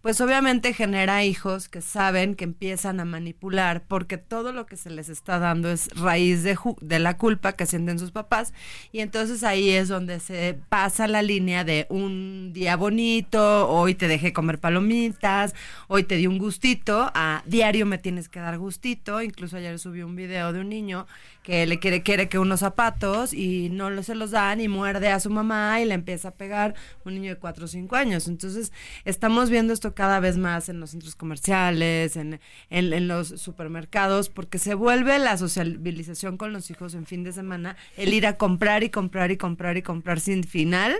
Pues 0.02 0.18
obviamente 0.22 0.72
genera 0.72 1.24
hijos 1.24 1.68
que 1.68 1.82
saben 1.82 2.34
que 2.34 2.44
empiezan 2.44 3.00
a 3.00 3.04
manipular 3.04 3.82
porque 3.86 4.16
todo 4.16 4.50
lo 4.50 4.64
que 4.64 4.78
se 4.78 4.88
les 4.88 5.10
está 5.10 5.38
dando 5.38 5.70
es 5.70 5.90
raíz 5.94 6.42
de, 6.42 6.56
ju- 6.56 6.78
de 6.80 6.98
la 6.98 7.18
culpa 7.18 7.52
que 7.52 7.66
sienten 7.66 7.98
sus 7.98 8.10
papás. 8.10 8.54
Y 8.92 9.00
entonces 9.00 9.44
ahí 9.44 9.68
es 9.68 9.88
donde 9.88 10.18
se 10.18 10.58
pasa 10.70 11.06
la 11.06 11.20
línea 11.20 11.64
de 11.64 11.86
un 11.90 12.52
día 12.54 12.76
bonito, 12.76 13.68
hoy 13.68 13.94
te 13.94 14.08
dejé 14.08 14.32
comer 14.32 14.58
palomitas, 14.58 15.54
hoy 15.86 16.04
te 16.04 16.16
di 16.16 16.26
un 16.26 16.38
gustito, 16.38 17.10
a 17.14 17.42
diario 17.44 17.84
me 17.84 17.98
tienes 17.98 18.30
que 18.30 18.40
dar 18.40 18.56
gustito, 18.56 19.20
incluso 19.20 19.58
ayer 19.58 19.78
subí 19.78 20.00
un 20.02 20.16
video 20.16 20.54
de 20.54 20.60
un 20.60 20.70
niño 20.70 21.06
que 21.42 21.66
le 21.66 21.78
quiere, 21.78 22.02
quiere 22.02 22.28
que 22.28 22.38
unos 22.38 22.60
zapatos 22.60 23.32
y 23.32 23.70
no 23.70 24.02
se 24.02 24.14
los 24.14 24.30
dan 24.30 24.60
y 24.60 24.68
muerde 24.68 25.08
a 25.08 25.20
su 25.20 25.30
mamá 25.30 25.80
y 25.80 25.86
le 25.86 25.94
empieza 25.94 26.28
a 26.28 26.34
pegar 26.34 26.74
un 27.04 27.14
niño 27.14 27.30
de 27.30 27.36
4 27.36 27.64
o 27.64 27.68
5 27.68 27.96
años. 27.96 28.28
Entonces, 28.28 28.72
estamos 29.04 29.48
viendo 29.48 29.72
esto 29.72 29.94
cada 29.94 30.20
vez 30.20 30.36
más 30.36 30.68
en 30.68 30.80
los 30.80 30.90
centros 30.90 31.16
comerciales, 31.16 32.16
en, 32.16 32.40
en, 32.68 32.92
en 32.92 33.08
los 33.08 33.28
supermercados, 33.28 34.28
porque 34.28 34.58
se 34.58 34.74
vuelve 34.74 35.18
la 35.18 35.36
sociabilización 35.36 36.36
con 36.36 36.52
los 36.52 36.70
hijos 36.70 36.94
en 36.94 37.06
fin 37.06 37.24
de 37.24 37.32
semana, 37.32 37.76
el 37.96 38.12
ir 38.12 38.26
a 38.26 38.36
comprar 38.36 38.82
y 38.82 38.90
comprar 38.90 39.30
y 39.30 39.36
comprar 39.36 39.76
y 39.76 39.82
comprar 39.82 40.20
sin 40.20 40.44
final. 40.44 40.94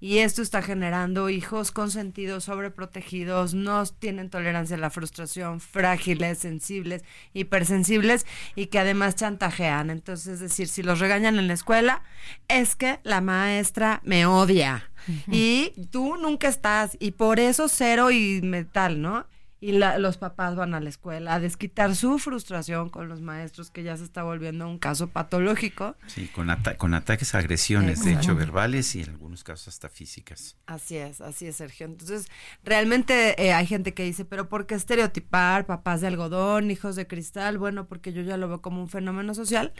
Y 0.00 0.18
esto 0.18 0.42
está 0.42 0.62
generando 0.62 1.30
hijos 1.30 1.72
consentidos, 1.72 2.44
sobreprotegidos, 2.44 3.54
no 3.54 3.84
tienen 3.86 4.30
tolerancia 4.30 4.76
a 4.76 4.80
la 4.80 4.90
frustración, 4.90 5.60
frágiles, 5.60 6.38
sensibles, 6.38 7.02
hipersensibles 7.32 8.26
y 8.54 8.66
que 8.66 8.78
además 8.78 9.16
chantajean. 9.16 9.90
Entonces, 9.90 10.34
es 10.34 10.40
decir, 10.40 10.68
si 10.68 10.82
los 10.82 10.98
regañan 10.98 11.38
en 11.38 11.46
la 11.46 11.54
escuela, 11.54 12.02
es 12.48 12.76
que 12.76 13.00
la 13.04 13.20
maestra 13.20 14.00
me 14.04 14.26
odia 14.26 14.90
y 15.30 15.72
tú 15.90 16.16
nunca 16.16 16.48
estás 16.48 16.96
y 16.98 17.12
por 17.12 17.38
eso 17.38 17.68
cero 17.68 18.10
y 18.10 18.40
metal, 18.42 19.00
¿no? 19.00 19.26
Y 19.66 19.72
la- 19.72 19.98
los 19.98 20.16
papás 20.16 20.54
van 20.54 20.74
a 20.74 20.80
la 20.80 20.88
escuela 20.88 21.34
a 21.34 21.40
desquitar 21.40 21.96
su 21.96 22.18
frustración 22.20 22.88
con 22.88 23.08
los 23.08 23.20
maestros, 23.20 23.70
que 23.70 23.82
ya 23.82 23.96
se 23.96 24.04
está 24.04 24.22
volviendo 24.22 24.68
un 24.68 24.78
caso 24.78 25.08
patológico. 25.08 25.96
Sí, 26.06 26.28
con, 26.28 26.50
ata- 26.50 26.76
con 26.76 26.94
ataques, 26.94 27.34
agresiones, 27.34 28.04
de 28.04 28.12
hecho, 28.12 28.36
verbales 28.36 28.94
y 28.94 29.02
en 29.02 29.10
algunos 29.10 29.42
casos 29.42 29.68
hasta 29.68 29.88
físicas. 29.88 30.56
Así 30.66 30.96
es, 30.96 31.20
así 31.20 31.46
es, 31.48 31.56
Sergio. 31.56 31.86
Entonces, 31.86 32.28
realmente 32.64 33.40
eh, 33.44 33.52
hay 33.52 33.66
gente 33.66 33.94
que 33.94 34.04
dice, 34.04 34.24
pero 34.24 34.48
¿por 34.48 34.66
qué 34.66 34.74
estereotipar 34.76 35.66
papás 35.66 36.00
de 36.00 36.06
algodón, 36.08 36.70
hijos 36.70 36.94
de 36.94 37.06
cristal? 37.06 37.58
Bueno, 37.58 37.86
porque 37.86 38.12
yo 38.12 38.22
ya 38.22 38.36
lo 38.36 38.48
veo 38.48 38.60
como 38.62 38.80
un 38.80 38.88
fenómeno 38.88 39.34
social, 39.34 39.72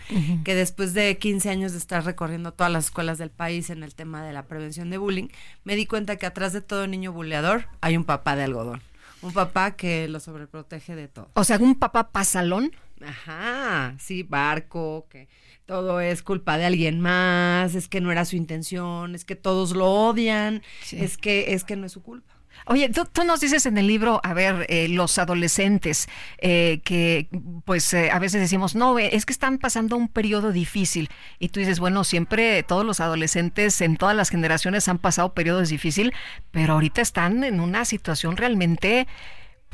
que 0.44 0.54
después 0.54 0.94
de 0.94 1.18
15 1.18 1.50
años 1.50 1.72
de 1.72 1.78
estar 1.78 2.04
recorriendo 2.04 2.52
todas 2.52 2.72
las 2.72 2.86
escuelas 2.86 3.18
del 3.18 3.30
país 3.30 3.70
en 3.70 3.82
el 3.82 3.94
tema 3.94 4.24
de 4.24 4.32
la 4.32 4.46
prevención 4.46 4.90
de 4.90 4.98
bullying, 4.98 5.28
me 5.64 5.76
di 5.76 5.86
cuenta 5.86 6.16
que 6.16 6.26
atrás 6.26 6.52
de 6.52 6.60
todo 6.60 6.86
niño 6.86 7.12
buleador 7.12 7.66
hay 7.80 7.96
un 7.96 8.04
papá 8.04 8.34
de 8.36 8.44
algodón. 8.44 8.82
Un 9.26 9.32
papá 9.32 9.76
que 9.76 10.08
lo 10.08 10.20
sobreprotege 10.20 10.94
de 10.94 11.08
todo. 11.08 11.30
O 11.34 11.44
sea, 11.44 11.58
un 11.58 11.74
papá 11.74 12.10
pasalón. 12.12 12.70
Ajá, 13.04 13.94
sí, 13.98 14.22
barco, 14.22 15.06
que 15.10 15.28
todo 15.66 16.00
es 16.00 16.22
culpa 16.22 16.56
de 16.58 16.64
alguien 16.64 17.00
más, 17.00 17.74
es 17.74 17.88
que 17.88 18.00
no 18.00 18.10
era 18.12 18.24
su 18.24 18.36
intención, 18.36 19.14
es 19.14 19.24
que 19.24 19.36
todos 19.36 19.72
lo 19.72 19.86
odian, 19.90 20.62
Sí. 20.82 20.96
es 20.98 21.18
que 21.18 21.52
es 21.52 21.64
que 21.64 21.76
no 21.76 21.86
es 21.86 21.92
su 21.92 22.02
culpa. 22.02 22.32
Oye, 22.64 22.88
tú, 22.88 23.24
nos 23.24 23.40
dices 23.40 23.66
en 23.66 23.78
el 23.78 23.86
libro, 23.86 24.20
a 24.24 24.34
ver, 24.34 24.66
eh, 24.68 24.88
los 24.88 25.18
adolescentes, 25.18 26.08
eh, 26.38 26.80
que 26.84 27.28
pues 27.64 27.92
eh, 27.94 28.10
a 28.10 28.18
veces 28.18 28.40
decimos, 28.40 28.74
no, 28.74 28.98
es 28.98 29.26
que 29.26 29.32
están 29.32 29.58
pasando 29.58 29.96
un 29.96 30.08
periodo 30.08 30.50
difícil. 30.50 31.08
Y 31.38 31.50
tú 31.50 31.60
dices, 31.60 31.78
bueno, 31.78 32.02
siempre 32.02 32.62
todos 32.62 32.84
los 32.84 33.00
adolescentes 33.00 33.80
en 33.80 33.96
todas 33.96 34.16
las 34.16 34.30
generaciones 34.30 34.88
han 34.88 34.98
pasado 34.98 35.34
periodos 35.34 35.68
difíciles, 35.68 36.12
pero 36.50 36.74
ahorita 36.74 37.02
están 37.02 37.44
en 37.44 37.60
una 37.60 37.84
situación 37.84 38.36
realmente 38.36 39.06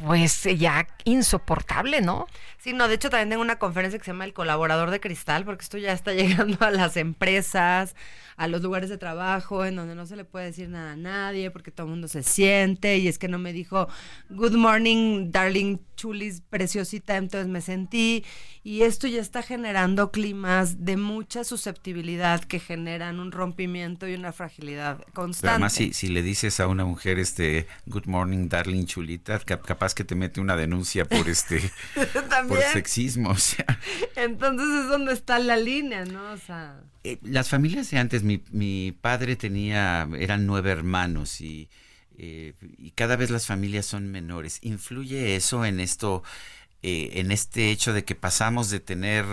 pues 0.06 0.42
ya 0.58 0.86
insoportable, 1.04 2.00
¿no? 2.00 2.26
Sí, 2.58 2.72
no, 2.72 2.88
de 2.88 2.94
hecho 2.94 3.10
también 3.10 3.30
tengo 3.30 3.42
una 3.42 3.58
conferencia 3.58 3.98
que 3.98 4.04
se 4.04 4.10
llama 4.10 4.24
El 4.24 4.32
colaborador 4.32 4.90
de 4.90 5.00
cristal, 5.00 5.44
porque 5.44 5.62
esto 5.62 5.78
ya 5.78 5.92
está 5.92 6.12
llegando 6.14 6.58
a 6.60 6.70
las 6.70 6.96
empresas, 6.96 7.94
a 8.36 8.48
los 8.48 8.62
lugares 8.62 8.90
de 8.90 8.98
trabajo, 8.98 9.64
en 9.64 9.76
donde 9.76 9.94
no 9.94 10.06
se 10.06 10.16
le 10.16 10.24
puede 10.24 10.46
decir 10.46 10.68
nada 10.68 10.92
a 10.92 10.96
nadie, 10.96 11.50
porque 11.50 11.70
todo 11.70 11.86
el 11.86 11.92
mundo 11.92 12.08
se 12.08 12.22
siente, 12.22 12.98
y 12.98 13.08
es 13.08 13.18
que 13.18 13.28
no 13.28 13.38
me 13.38 13.52
dijo, 13.52 13.88
good 14.30 14.54
morning, 14.54 15.30
darling 15.30 15.78
chulis, 16.02 16.42
preciosita, 16.50 17.16
entonces 17.16 17.48
me 17.48 17.60
sentí, 17.60 18.24
y 18.64 18.82
esto 18.82 19.06
ya 19.06 19.20
está 19.20 19.40
generando 19.42 20.10
climas 20.10 20.84
de 20.84 20.96
mucha 20.96 21.44
susceptibilidad 21.44 22.42
que 22.42 22.58
generan 22.58 23.20
un 23.20 23.30
rompimiento 23.30 24.08
y 24.08 24.14
una 24.14 24.32
fragilidad 24.32 25.00
constante. 25.12 25.50
además, 25.50 25.74
si, 25.74 25.92
si 25.92 26.08
le 26.08 26.22
dices 26.22 26.58
a 26.58 26.66
una 26.66 26.84
mujer, 26.84 27.20
este, 27.20 27.68
good 27.86 28.06
morning, 28.06 28.48
darling 28.48 28.86
chulita, 28.86 29.38
capaz 29.38 29.94
que 29.94 30.02
te 30.02 30.16
mete 30.16 30.40
una 30.40 30.56
denuncia 30.56 31.04
por 31.04 31.28
este, 31.28 31.60
por 32.48 32.60
sexismo, 32.72 33.30
o 33.30 33.36
sea. 33.36 33.78
Entonces 34.16 34.66
es 34.82 34.88
donde 34.88 35.12
está 35.12 35.38
la 35.38 35.56
línea, 35.56 36.04
¿no? 36.04 36.32
O 36.32 36.36
sea. 36.36 36.80
Eh, 37.04 37.18
las 37.22 37.48
familias 37.48 37.90
de 37.92 37.98
antes, 37.98 38.24
mi, 38.24 38.42
mi 38.50 38.90
padre 38.90 39.36
tenía, 39.36 40.08
eran 40.18 40.46
nueve 40.46 40.72
hermanos 40.72 41.40
y, 41.40 41.68
eh, 42.18 42.54
y 42.78 42.90
cada 42.92 43.16
vez 43.16 43.30
las 43.30 43.46
familias 43.46 43.86
son 43.86 44.10
menores. 44.10 44.58
¿Influye 44.62 45.36
eso 45.36 45.64
en 45.64 45.80
esto? 45.80 46.22
Eh, 46.84 47.20
en 47.20 47.30
este 47.30 47.70
hecho 47.70 47.92
de 47.92 48.04
que 48.04 48.16
pasamos 48.16 48.68
de 48.68 48.80
tener 48.80 49.24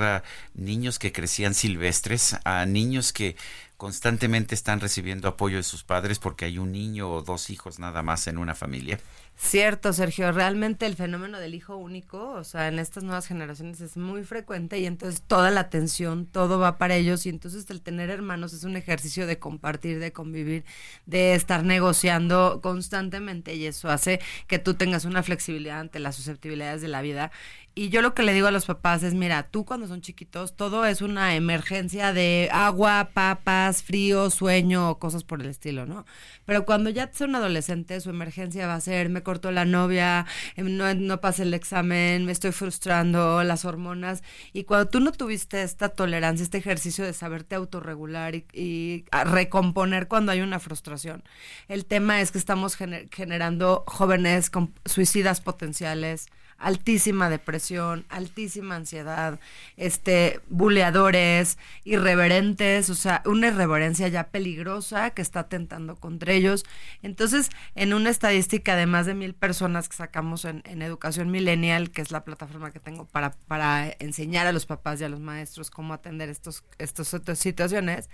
niños 0.53 0.99
que 0.99 1.11
crecían 1.11 1.55
silvestres 1.55 2.37
a 2.43 2.67
niños 2.67 3.11
que 3.11 3.35
constantemente 3.75 4.53
están 4.53 4.81
recibiendo 4.81 5.27
apoyo 5.27 5.57
de 5.57 5.63
sus 5.63 5.83
padres 5.83 6.19
porque 6.19 6.45
hay 6.45 6.59
un 6.59 6.71
niño 6.71 7.09
o 7.09 7.23
dos 7.23 7.49
hijos 7.49 7.79
nada 7.79 8.03
más 8.03 8.27
en 8.27 8.37
una 8.37 8.53
familia. 8.53 8.99
Cierto, 9.41 9.93
Sergio, 9.93 10.33
realmente 10.33 10.85
el 10.85 10.97
fenómeno 10.97 11.39
del 11.39 11.55
hijo 11.55 11.77
único, 11.77 12.31
o 12.31 12.43
sea, 12.43 12.67
en 12.67 12.77
estas 12.77 13.05
nuevas 13.05 13.25
generaciones 13.25 13.79
es 13.79 13.95
muy 13.95 14.25
frecuente 14.25 14.79
y 14.79 14.85
entonces 14.85 15.21
toda 15.25 15.49
la 15.49 15.61
atención, 15.61 16.25
todo 16.25 16.59
va 16.59 16.77
para 16.77 16.97
ellos 16.97 17.25
y 17.25 17.29
entonces 17.29 17.67
el 17.69 17.81
tener 17.81 18.09
hermanos 18.09 18.51
es 18.51 18.65
un 18.65 18.75
ejercicio 18.75 19.25
de 19.27 19.39
compartir, 19.39 19.99
de 19.99 20.11
convivir, 20.11 20.65
de 21.05 21.35
estar 21.35 21.63
negociando 21.63 22.59
constantemente 22.61 23.55
y 23.55 23.65
eso 23.65 23.89
hace 23.89 24.19
que 24.47 24.59
tú 24.59 24.73
tengas 24.73 25.05
una 25.05 25.23
flexibilidad 25.23 25.79
ante 25.79 25.99
las 25.99 26.17
susceptibilidades 26.17 26.81
de 26.81 26.89
la 26.89 27.01
vida 27.01 27.31
y 27.75 27.87
yo 27.87 28.01
lo 28.01 28.13
que 28.13 28.23
le 28.23 28.33
digo 28.33 28.47
a 28.47 28.51
los 28.51 28.65
papás 28.65 29.03
es, 29.03 29.13
mira, 29.13 29.43
tú 29.43 29.63
cuando 29.63 29.87
son 29.87 30.01
chiquitos, 30.01 30.57
todo 30.57 30.83
es 30.85 31.01
una 31.01 31.35
emergencia 31.35 32.11
de 32.11 32.49
agua, 32.51 33.11
papas, 33.13 33.83
frío, 33.83 34.29
sueño 34.29 34.99
cosas 34.99 35.23
por 35.23 35.39
el 35.39 35.47
estilo, 35.47 35.85
¿no? 35.85 36.05
Pero 36.43 36.65
cuando 36.65 36.89
ya 36.89 37.09
son 37.13 37.35
adolescentes, 37.35 38.03
su 38.03 38.09
emergencia 38.09 38.67
va 38.67 38.75
a 38.75 38.81
ser, 38.81 39.07
me 39.07 39.23
cortó 39.29 39.51
la 39.51 39.63
novia, 39.63 40.25
em, 40.55 40.75
no, 40.75 40.91
no 40.95 41.21
pasé 41.21 41.43
el 41.43 41.53
examen, 41.53 42.25
me 42.25 42.31
estoy 42.31 42.51
frustrando, 42.51 43.43
las 43.43 43.63
hormonas. 43.63 44.23
Y 44.53 44.63
cuando 44.63 44.89
tú 44.89 44.99
no 44.99 45.11
tuviste 45.11 45.61
esta 45.61 45.89
tolerancia, 45.89 46.43
este 46.43 46.57
ejercicio 46.57 47.05
de 47.05 47.13
saberte 47.13 47.53
autorregular 47.53 48.33
y, 48.33 49.05
recomponer 49.25 50.07
cuando 50.07 50.31
hay 50.31 50.41
una 50.41 50.59
frustración, 50.59 51.23
el 51.67 51.85
tema 51.85 52.21
es 52.21 52.31
que 52.31 52.39
estamos 52.39 52.75
generando 53.11 53.83
jóvenes 53.85 54.49
con 54.49 54.73
suicidas 54.85 55.41
potenciales, 55.41 56.25
altísima 56.59 57.29
depresión, 57.29 58.05
altísima 58.09 58.75
ansiedad, 58.75 59.39
este, 59.77 60.41
buleadores, 60.49 61.57
irreverentes, 61.83 62.89
o 62.89 62.95
sea, 62.95 63.23
una 63.25 63.47
irreverencia 63.47 64.07
ya 64.09 64.27
peligrosa 64.27 65.11
que 65.11 65.21
está 65.21 65.41
atentando 65.41 65.95
contra 65.95 66.33
ellos. 66.33 66.65
Entonces, 67.01 67.49
en 67.75 67.93
una 67.93 68.09
estadística 68.09 68.75
de 68.75 68.85
más 68.85 69.05
de 69.05 69.13
mil 69.13 69.33
personas 69.33 69.89
que 69.89 69.95
sacamos 69.95 70.45
en, 70.45 70.59
Educación 70.79 71.29
Millennial, 71.29 71.91
que 71.91 72.01
es 72.01 72.11
la 72.11 72.23
plataforma 72.23 72.71
que 72.71 72.79
tengo 72.79 73.05
para, 73.05 73.31
para 73.47 73.95
enseñar 73.99 74.47
a 74.47 74.53
los 74.53 74.65
papás 74.65 75.01
y 75.01 75.03
a 75.03 75.09
los 75.09 75.19
maestros 75.19 75.69
cómo 75.69 75.93
atender 75.93 76.29
estos, 76.29 76.63
estas 76.77 77.09
situaciones, 77.37 78.09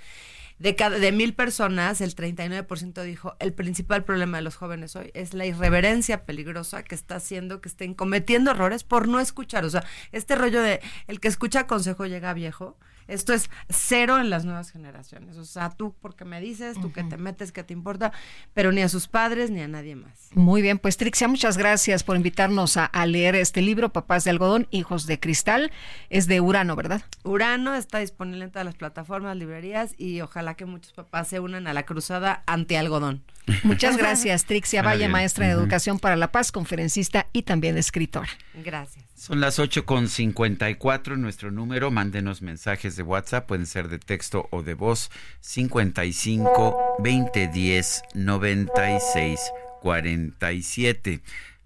de, 0.59 0.75
cada, 0.75 0.97
de 0.97 1.11
mil 1.11 1.33
personas, 1.33 2.01
el 2.01 2.15
39% 2.15 3.03
dijo, 3.03 3.35
el 3.39 3.53
principal 3.53 4.03
problema 4.03 4.37
de 4.37 4.43
los 4.43 4.55
jóvenes 4.55 4.95
hoy 4.95 5.11
es 5.13 5.33
la 5.33 5.45
irreverencia 5.45 6.25
peligrosa 6.25 6.83
que 6.83 6.95
está 6.95 7.15
haciendo 7.15 7.61
que 7.61 7.69
estén 7.69 7.93
cometiendo 7.93 8.51
errores 8.51 8.83
por 8.83 9.07
no 9.07 9.19
escuchar. 9.19 9.65
O 9.65 9.69
sea, 9.69 9.83
este 10.11 10.35
rollo 10.35 10.61
de 10.61 10.81
el 11.07 11.19
que 11.19 11.27
escucha 11.27 11.67
consejo 11.67 12.05
llega 12.05 12.33
viejo 12.33 12.77
esto 13.07 13.33
es 13.33 13.49
cero 13.69 14.19
en 14.19 14.29
las 14.29 14.45
nuevas 14.45 14.71
generaciones. 14.71 15.37
O 15.37 15.45
sea, 15.45 15.69
tú 15.69 15.95
porque 16.01 16.25
me 16.25 16.41
dices, 16.41 16.79
tú 16.81 16.91
que 16.91 17.03
te 17.03 17.17
metes, 17.17 17.51
que 17.51 17.63
te 17.63 17.73
importa, 17.73 18.11
pero 18.53 18.71
ni 18.71 18.81
a 18.81 18.89
sus 18.89 19.07
padres 19.07 19.51
ni 19.51 19.61
a 19.61 19.67
nadie 19.67 19.95
más. 19.95 20.29
Muy 20.33 20.61
bien, 20.61 20.79
pues 20.79 20.97
Trixia, 20.97 21.27
muchas 21.27 21.57
gracias 21.57 22.03
por 22.03 22.15
invitarnos 22.15 22.77
a, 22.77 22.89
leer 23.05 23.35
este 23.35 23.61
libro, 23.61 23.93
Papás 23.93 24.23
de 24.23 24.31
Algodón, 24.31 24.67
Hijos 24.71 25.05
de 25.05 25.19
Cristal. 25.19 25.71
Es 26.09 26.27
de 26.27 26.41
Urano, 26.41 26.75
¿verdad? 26.75 27.03
Urano 27.23 27.75
está 27.75 27.99
disponible 27.99 28.45
en 28.45 28.51
todas 28.51 28.65
las 28.65 28.75
plataformas, 28.75 29.37
librerías 29.37 29.93
y 29.97 30.21
ojalá 30.21 30.55
que 30.55 30.65
muchos 30.65 30.93
papás 30.93 31.27
se 31.27 31.39
unan 31.39 31.67
a 31.67 31.73
la 31.73 31.83
cruzada 31.83 32.43
anti-algodón. 32.47 33.23
Muchas 33.63 33.95
gracias, 33.97 34.45
Trixia 34.45 34.81
Valle, 34.81 35.07
maestra 35.07 35.45
de 35.45 35.51
Educación 35.51 35.99
para 35.99 36.15
la 36.15 36.31
Paz, 36.31 36.51
conferencista 36.51 37.27
y 37.31 37.43
también 37.43 37.77
escritora. 37.77 38.29
Gracias. 38.55 39.04
Son 39.15 39.39
las 39.39 39.59
8.54, 39.59 41.17
nuestro 41.17 41.49
número, 41.49 41.89
mándenos 41.89 42.41
mensajes 42.41 42.97
de 42.97 43.03
WhatsApp, 43.03 43.47
pueden 43.47 43.65
ser 43.65 43.87
de 43.87 43.97
texto 43.97 44.49
o 44.51 44.61
de 44.61 44.73
voz, 44.73 45.09
55 45.39 46.97
2010 46.99 48.01
96 48.13 49.39
47. 49.81 51.21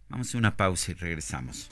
Vamos 0.09 0.35
a 0.35 0.37
una 0.37 0.55
pausa 0.55 0.91
y 0.91 0.93
regresamos. 0.93 1.71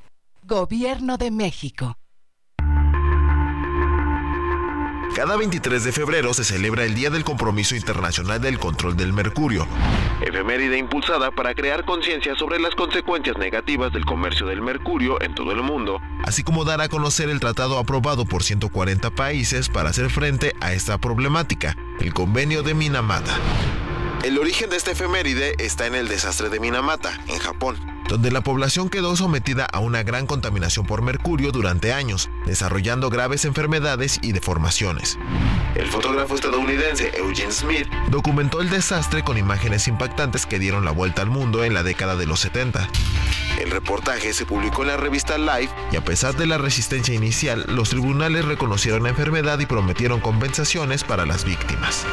Gobierno 0.51 1.15
de 1.15 1.31
México. 1.31 1.97
Cada 5.15 5.37
23 5.37 5.81
de 5.81 5.93
febrero 5.93 6.33
se 6.33 6.43
celebra 6.43 6.83
el 6.83 6.93
Día 6.93 7.09
del 7.09 7.23
Compromiso 7.23 7.73
Internacional 7.73 8.41
del 8.41 8.59
Control 8.59 8.97
del 8.97 9.13
Mercurio, 9.13 9.65
efeméride 10.21 10.77
impulsada 10.77 11.31
para 11.31 11.55
crear 11.55 11.85
conciencia 11.85 12.35
sobre 12.35 12.59
las 12.59 12.75
consecuencias 12.75 13.37
negativas 13.37 13.93
del 13.93 14.03
comercio 14.03 14.45
del 14.45 14.61
mercurio 14.61 15.21
en 15.21 15.33
todo 15.35 15.53
el 15.53 15.63
mundo, 15.63 16.01
así 16.25 16.43
como 16.43 16.65
dar 16.65 16.81
a 16.81 16.89
conocer 16.89 17.29
el 17.29 17.39
tratado 17.39 17.77
aprobado 17.77 18.25
por 18.25 18.43
140 18.43 19.09
países 19.11 19.69
para 19.69 19.91
hacer 19.91 20.09
frente 20.09 20.53
a 20.59 20.73
esta 20.73 20.97
problemática, 20.97 21.77
el 22.01 22.13
Convenio 22.13 22.61
de 22.61 22.73
Minamata. 22.73 23.39
El 24.23 24.37
origen 24.37 24.69
de 24.69 24.77
esta 24.77 24.91
efeméride 24.91 25.55
está 25.57 25.87
en 25.87 25.95
el 25.95 26.07
desastre 26.07 26.49
de 26.49 26.59
Minamata, 26.59 27.19
en 27.27 27.39
Japón, 27.39 27.75
donde 28.07 28.29
la 28.29 28.41
población 28.41 28.87
quedó 28.87 29.15
sometida 29.15 29.65
a 29.65 29.79
una 29.79 30.03
gran 30.03 30.27
contaminación 30.27 30.85
por 30.85 31.01
mercurio 31.01 31.51
durante 31.51 31.91
años, 31.91 32.29
desarrollando 32.45 33.09
graves 33.09 33.45
enfermedades 33.45 34.19
y 34.21 34.31
deformaciones. 34.33 35.17
El 35.73 35.87
fotógrafo 35.87 36.35
estadounidense 36.35 37.11
Eugene 37.17 37.51
Smith 37.51 37.87
documentó 38.11 38.61
el 38.61 38.69
desastre 38.69 39.23
con 39.23 39.39
imágenes 39.39 39.87
impactantes 39.87 40.45
que 40.45 40.59
dieron 40.59 40.85
la 40.85 40.91
vuelta 40.91 41.23
al 41.23 41.29
mundo 41.31 41.63
en 41.63 41.73
la 41.73 41.81
década 41.81 42.15
de 42.15 42.27
los 42.27 42.41
70. 42.41 42.89
El 43.59 43.71
reportaje 43.71 44.33
se 44.33 44.45
publicó 44.45 44.83
en 44.83 44.89
la 44.89 44.97
revista 44.97 45.39
Life 45.39 45.73
y 45.91 45.95
a 45.95 46.05
pesar 46.05 46.35
de 46.35 46.45
la 46.45 46.59
resistencia 46.59 47.15
inicial, 47.15 47.65
los 47.67 47.89
tribunales 47.89 48.45
reconocieron 48.45 49.01
la 49.01 49.09
enfermedad 49.09 49.57
y 49.59 49.65
prometieron 49.65 50.19
compensaciones 50.19 51.03
para 51.03 51.25
las 51.25 51.43
víctimas. 51.43 52.05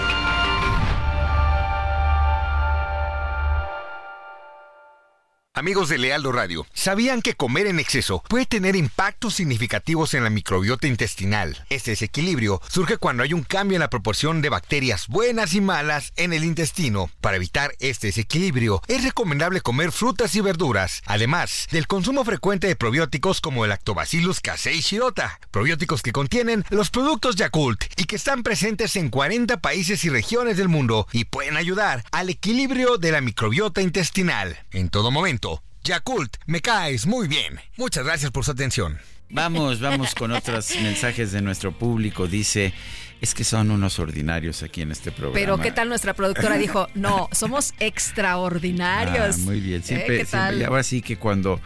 Amigos 5.59 5.89
de 5.89 5.99
Lealdo 5.99 6.31
Radio, 6.31 6.69
¿sabían 6.73 7.21
que 7.21 7.35
comer 7.35 7.67
en 7.67 7.81
exceso 7.81 8.23
puede 8.29 8.47
tener 8.47 8.77
impactos 8.77 9.35
significativos 9.35 10.15
en 10.15 10.23
la 10.23 10.31
microbiota 10.31 10.87
intestinal? 10.87 11.67
Este 11.69 11.91
desequilibrio 11.91 12.63
surge 12.69 12.97
cuando 12.97 13.25
hay 13.25 13.33
un 13.33 13.43
cambio 13.43 13.75
en 13.75 13.81
la 13.81 13.91
proporción 13.91 14.41
de 14.41 14.51
bacterias 14.51 15.09
buenas 15.09 15.55
y 15.55 15.61
malas 15.61 16.13
en 16.15 16.33
el 16.33 16.45
intestino. 16.45 17.11
Para 17.21 17.39
evitar 17.39 17.75
este 17.81 18.07
desequilibrio, 18.07 18.81
es 18.87 19.03
recomendable 19.03 19.61
comer 19.61 19.91
frutas 19.91 20.37
y 20.37 20.41
verduras, 20.43 21.03
además 21.07 21.67
del 21.73 21.89
consumo 21.89 22.25
frecuente 22.25 22.69
de 22.69 22.77
probióticos 22.77 23.41
como 23.41 23.65
el 23.65 23.71
Lactobacillus 23.71 24.39
casei 24.39 24.81
shirota, 24.81 25.41
probióticos 25.51 26.03
que 26.03 26.13
contienen 26.13 26.65
los 26.71 26.91
productos 26.91 27.35
Yakult 27.35 27.83
y 27.97 28.05
que 28.05 28.15
están 28.15 28.45
presentes 28.45 28.95
en 28.95 29.11
40 29.11 29.61
países 29.61 30.05
y 30.05 30.09
regiones 30.09 30.57
del 30.57 30.69
mundo 30.69 31.09
y 31.11 31.25
pueden 31.25 31.57
ayudar 31.57 32.05
al 32.13 32.31
equilibrio 32.31 32.97
de 32.97 33.11
la 33.11 33.21
microbiota 33.21 33.83
intestinal. 33.83 34.57
En 34.71 34.89
todo 34.89 35.11
momento, 35.11 35.48
Yakult, 35.85 36.37
me 36.47 36.61
caes 36.61 37.07
muy 37.07 37.29
bien. 37.29 37.59
Muchas 37.77 38.05
gracias 38.05 38.31
por 38.31 38.45
su 38.45 38.51
atención. 38.51 38.99
Vamos, 39.31 39.81
vamos 39.81 40.15
con 40.15 40.33
otros 40.33 40.71
mensajes 40.83 41.33
de 41.33 41.43
nuestro 41.43 41.73
público. 41.73 42.27
Dice, 42.27 42.73
es 43.21 43.35
que 43.35 43.45
son 43.45 43.71
unos 43.71 43.99
ordinarios 43.99 44.63
aquí 44.63 44.83
en 44.83 44.91
este 44.93 45.11
programa. 45.13 45.35
Pero 45.35 45.59
¿qué 45.59 45.71
tal 45.73 45.89
nuestra 45.89 46.15
productora 46.15 46.57
dijo? 46.59 46.89
No, 46.95 47.29
somos 47.33 47.75
extraordinarios. 47.79 49.37
Ah, 49.39 49.43
muy 49.45 49.61
bien, 49.61 49.81
¿Eh? 49.81 49.85
siempre, 49.85 50.19
¿Qué 50.19 50.25
tal? 50.25 50.49
siempre- 50.51 50.67
ahora 50.67 50.83
sí 50.83 51.03
que 51.03 51.17
cuando 51.17 51.61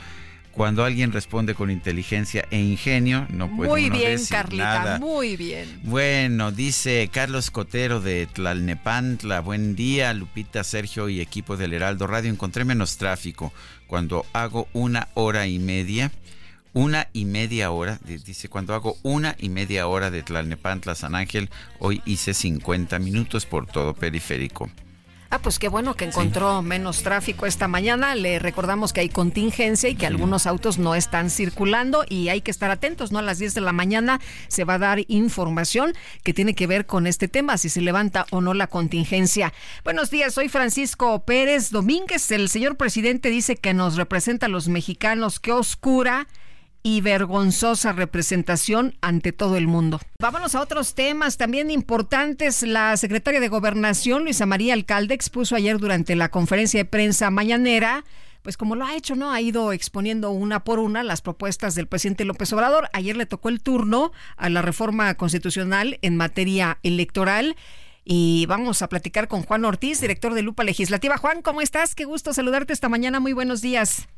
cuando 0.52 0.84
alguien 0.84 1.12
responde 1.12 1.54
con 1.54 1.70
inteligencia 1.70 2.46
e 2.50 2.58
ingenio, 2.58 3.26
no 3.30 3.48
puede 3.56 3.70
Muy 3.70 3.86
uno 3.86 3.96
bien, 3.96 4.10
decir 4.12 4.28
Carlita, 4.36 4.64
nada. 4.84 4.98
muy 4.98 5.34
bien. 5.38 5.80
Bueno, 5.82 6.52
dice 6.52 7.08
Carlos 7.10 7.50
Cotero 7.50 8.02
de 8.02 8.26
Tlalnepantla. 8.26 9.40
Buen 9.40 9.74
día, 9.74 10.12
Lupita, 10.12 10.62
Sergio 10.62 11.08
y 11.08 11.22
equipo 11.22 11.56
del 11.56 11.72
Heraldo 11.72 12.06
Radio. 12.06 12.30
Encontré 12.30 12.66
menos 12.66 12.98
tráfico 12.98 13.50
cuando 13.92 14.24
hago 14.32 14.68
una 14.72 15.08
hora 15.12 15.46
y 15.46 15.58
media. 15.58 16.10
Una 16.72 17.08
y 17.12 17.26
media 17.26 17.70
hora, 17.72 17.98
di- 18.02 18.16
dice, 18.16 18.48
cuando 18.48 18.72
hago 18.72 18.96
una 19.02 19.36
y 19.38 19.50
media 19.50 19.86
hora 19.86 20.10
de 20.10 20.22
Tlalnepantla 20.22 20.94
San 20.94 21.14
Ángel, 21.14 21.50
hoy 21.78 22.00
hice 22.06 22.32
50 22.32 22.98
minutos 22.98 23.44
por 23.44 23.66
todo 23.66 23.92
periférico. 23.92 24.70
Ah, 25.34 25.38
pues 25.38 25.58
qué 25.58 25.70
bueno 25.70 25.94
que 25.94 26.04
encontró 26.04 26.60
menos 26.60 27.02
tráfico 27.02 27.46
esta 27.46 27.66
mañana. 27.66 28.14
Le 28.14 28.38
recordamos 28.38 28.92
que 28.92 29.00
hay 29.00 29.08
contingencia 29.08 29.88
y 29.88 29.94
que 29.94 30.06
algunos 30.06 30.46
autos 30.46 30.76
no 30.76 30.94
están 30.94 31.30
circulando 31.30 32.04
y 32.06 32.28
hay 32.28 32.42
que 32.42 32.50
estar 32.50 32.70
atentos, 32.70 33.12
¿no? 33.12 33.18
A 33.18 33.22
las 33.22 33.38
10 33.38 33.54
de 33.54 33.62
la 33.62 33.72
mañana 33.72 34.20
se 34.48 34.64
va 34.64 34.74
a 34.74 34.78
dar 34.78 35.00
información 35.08 35.94
que 36.22 36.34
tiene 36.34 36.54
que 36.54 36.66
ver 36.66 36.84
con 36.84 37.06
este 37.06 37.28
tema, 37.28 37.56
si 37.56 37.70
se 37.70 37.80
levanta 37.80 38.26
o 38.30 38.42
no 38.42 38.52
la 38.52 38.66
contingencia. 38.66 39.54
Buenos 39.84 40.10
días, 40.10 40.34
soy 40.34 40.50
Francisco 40.50 41.24
Pérez 41.24 41.70
Domínguez. 41.70 42.30
El 42.30 42.50
señor 42.50 42.76
presidente 42.76 43.30
dice 43.30 43.56
que 43.56 43.72
nos 43.72 43.96
representa 43.96 44.44
a 44.44 44.50
los 44.50 44.68
mexicanos. 44.68 45.40
Qué 45.40 45.52
oscura 45.52 46.26
y 46.82 47.00
vergonzosa 47.00 47.92
representación 47.92 48.96
ante 49.00 49.32
todo 49.32 49.56
el 49.56 49.66
mundo. 49.66 50.00
Vámonos 50.18 50.54
a 50.54 50.60
otros 50.60 50.94
temas 50.94 51.36
también 51.36 51.70
importantes. 51.70 52.62
La 52.62 52.96
secretaria 52.96 53.40
de 53.40 53.48
Gobernación, 53.48 54.24
Luisa 54.24 54.46
María 54.46 54.74
Alcalde, 54.74 55.14
expuso 55.14 55.54
ayer 55.54 55.78
durante 55.78 56.16
la 56.16 56.30
conferencia 56.30 56.80
de 56.80 56.84
prensa 56.84 57.30
mañanera 57.30 58.04
pues 58.42 58.56
como 58.56 58.74
lo 58.74 58.84
ha 58.84 58.96
hecho, 58.96 59.14
¿no? 59.14 59.30
Ha 59.30 59.40
ido 59.40 59.72
exponiendo 59.72 60.30
una 60.30 60.64
por 60.64 60.78
una 60.78 61.02
las 61.02 61.22
propuestas 61.22 61.74
del 61.74 61.86
presidente 61.86 62.24
López 62.24 62.52
Obrador. 62.52 62.88
Ayer 62.92 63.16
le 63.16 63.26
tocó 63.26 63.48
el 63.48 63.62
turno 63.62 64.12
a 64.36 64.48
la 64.48 64.62
reforma 64.62 65.14
constitucional 65.14 65.98
en 66.02 66.16
materia 66.16 66.78
electoral. 66.82 67.56
Y 68.04 68.46
vamos 68.46 68.82
a 68.82 68.88
platicar 68.88 69.28
con 69.28 69.44
Juan 69.44 69.64
Ortiz, 69.64 70.00
director 70.00 70.34
de 70.34 70.42
Lupa 70.42 70.64
Legislativa. 70.64 71.18
Juan, 71.18 71.40
¿cómo 71.40 71.60
estás? 71.60 71.94
Qué 71.94 72.04
gusto 72.04 72.32
saludarte 72.32 72.72
esta 72.72 72.88
mañana. 72.88 73.20
Muy 73.20 73.32
buenos 73.32 73.60
días. 73.62 74.08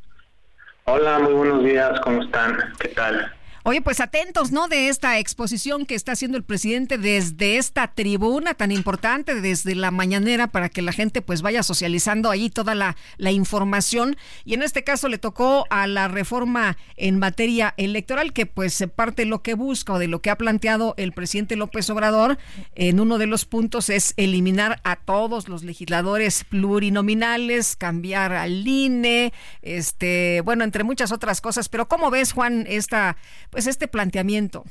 Hola, 0.87 1.19
muy 1.19 1.33
buenos 1.33 1.65
días, 1.65 1.99
¿cómo 2.01 2.21
están? 2.21 2.59
¿Qué 2.79 2.89
tal? 2.89 3.33
Oye, 3.67 3.81
pues 3.81 4.01
atentos, 4.01 4.53
¿no? 4.53 4.69
De 4.69 4.91
esta 4.91 5.19
exposición 5.19 5.87
que 5.87 5.95
está 5.95 6.13
haciendo 6.13 6.37
el 6.37 6.45
presidente 6.45 6.99
desde 6.99 7.57
esta 7.57 7.95
tribuna 7.95 8.53
tan 8.53 8.71
importante, 8.71 9.41
desde 9.41 9.75
la 9.75 9.91
mañanera, 9.91 10.49
para 10.49 10.69
que 10.69 10.83
la 10.83 10.93
gente 10.93 11.23
pues 11.23 11.41
vaya 11.41 11.63
socializando 11.63 12.31
ahí 12.31 12.51
toda 12.51 12.75
la, 12.75 12.95
información. 13.31 14.19
Y 14.45 14.53
en 14.53 14.61
este 14.61 14.85
caso 14.85 15.09
le 15.09 15.17
tocó 15.17 15.65
a 15.71 15.87
la 15.87 16.09
reforma 16.09 16.77
en 16.99 17.19
materia 17.19 17.73
electoral, 17.79 18.35
que 18.35 18.45
pues 18.45 18.75
se 18.75 18.87
parte 18.87 19.25
lo 19.25 19.41
que 19.41 19.55
busca 19.55 19.95
o 19.95 19.99
de 19.99 20.09
lo 20.09 20.21
que 20.21 20.29
ha 20.29 20.37
planteado 20.37 20.93
el 20.99 21.13
presidente 21.13 21.57
López 21.57 21.89
Obrador. 21.89 22.37
En 22.75 23.01
uno 23.01 23.17
de 23.17 23.27
los 23.27 23.47
puntos 23.47 23.89
es 23.89 24.13
eliminar 24.19 24.83
a 24.85 24.97
todos 24.97 25.49
los 25.49 25.65
legisladores 25.65 26.45
plurinominales, 26.45 27.77
cambiar 27.77 28.35
al 28.35 28.69
INE, 28.69 29.33
este, 29.63 30.43
bueno, 30.43 30.65
entre 30.65 30.85
muchas 30.85 31.13
otras 31.13 31.41
cosas. 31.41 31.71
Pero 31.71 31.89
¿cómo 31.89 32.11
ves, 32.11 32.35
Juan, 32.35 32.67
esta 32.69 33.17
pues 33.55 33.69
este 33.69 33.87
planteamiento? 33.87 34.65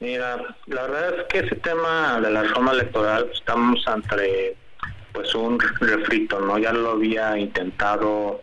Mira, 0.00 0.38
la 0.68 0.82
verdad 0.86 1.20
es 1.20 1.24
que 1.28 1.38
ese 1.40 1.56
tema 1.56 2.18
de 2.18 2.30
la 2.30 2.44
reforma 2.44 2.72
electoral 2.72 3.30
estamos 3.30 3.86
ante 3.86 4.56
pues 5.12 5.34
un 5.34 5.60
refrito, 5.80 6.40
¿no? 6.40 6.56
Ya 6.56 6.72
lo 6.72 6.92
había 6.92 7.36
intentado 7.36 8.40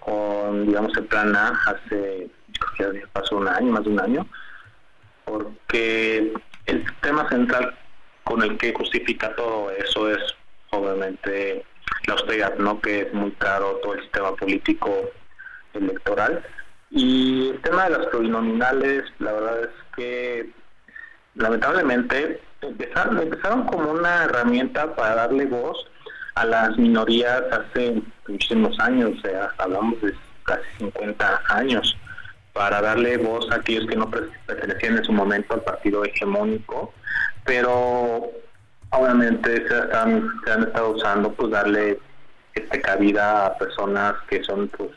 con, 0.00 0.66
digamos, 0.66 0.90
el 0.96 1.04
plan 1.04 1.36
A 1.36 1.50
hace, 1.66 2.28
creo 2.76 2.92
que 2.92 3.06
pasó 3.12 3.36
un 3.36 3.46
año, 3.46 3.70
más 3.70 3.84
de 3.84 3.90
un 3.90 4.00
año, 4.00 4.26
porque 5.24 6.32
el 6.66 6.84
tema 7.00 7.28
central 7.28 7.78
con 8.24 8.42
el 8.42 8.58
que 8.58 8.74
justifica 8.74 9.36
todo 9.36 9.70
eso 9.70 10.10
es 10.10 10.20
obviamente 10.70 11.64
la 12.06 12.14
austeridad, 12.14 12.56
¿no? 12.56 12.80
Que 12.80 13.02
es 13.02 13.14
muy 13.14 13.30
caro 13.32 13.78
todo 13.84 13.94
el 13.94 14.00
sistema 14.00 14.34
político 14.34 15.12
electoral. 15.74 16.44
Y 16.94 17.48
el 17.48 17.60
tema 17.62 17.84
de 17.84 17.98
las 17.98 18.06
plurinominales, 18.08 19.04
la 19.18 19.32
verdad 19.32 19.60
es 19.62 19.70
que 19.96 20.50
lamentablemente 21.34 22.38
empezaron, 22.60 23.18
empezaron 23.18 23.64
como 23.64 23.92
una 23.92 24.24
herramienta 24.24 24.94
para 24.94 25.14
darle 25.14 25.46
voz 25.46 25.78
a 26.34 26.44
las 26.44 26.76
minorías 26.76 27.42
hace 27.50 28.02
muchísimos 28.28 28.78
años, 28.78 29.12
o 29.18 29.20
sea, 29.22 29.50
hablamos 29.56 30.02
de 30.02 30.14
casi 30.44 30.62
50 30.78 31.42
años, 31.48 31.96
para 32.52 32.82
darle 32.82 33.16
voz 33.16 33.50
a 33.50 33.56
aquellos 33.56 33.86
que 33.86 33.96
no 33.96 34.10
pertenecían 34.10 34.98
en 34.98 35.04
su 35.04 35.12
momento 35.12 35.54
al 35.54 35.62
partido 35.62 36.04
hegemónico, 36.04 36.92
pero 37.46 38.30
obviamente 38.90 39.66
se 39.66 39.96
han, 39.96 40.30
se 40.44 40.52
han 40.52 40.62
estado 40.64 40.90
usando 40.90 41.32
pues 41.32 41.50
darle 41.52 41.98
este 42.54 42.82
cabida 42.82 43.46
a 43.46 43.56
personas 43.56 44.14
que 44.28 44.44
son 44.44 44.68
pues 44.68 44.90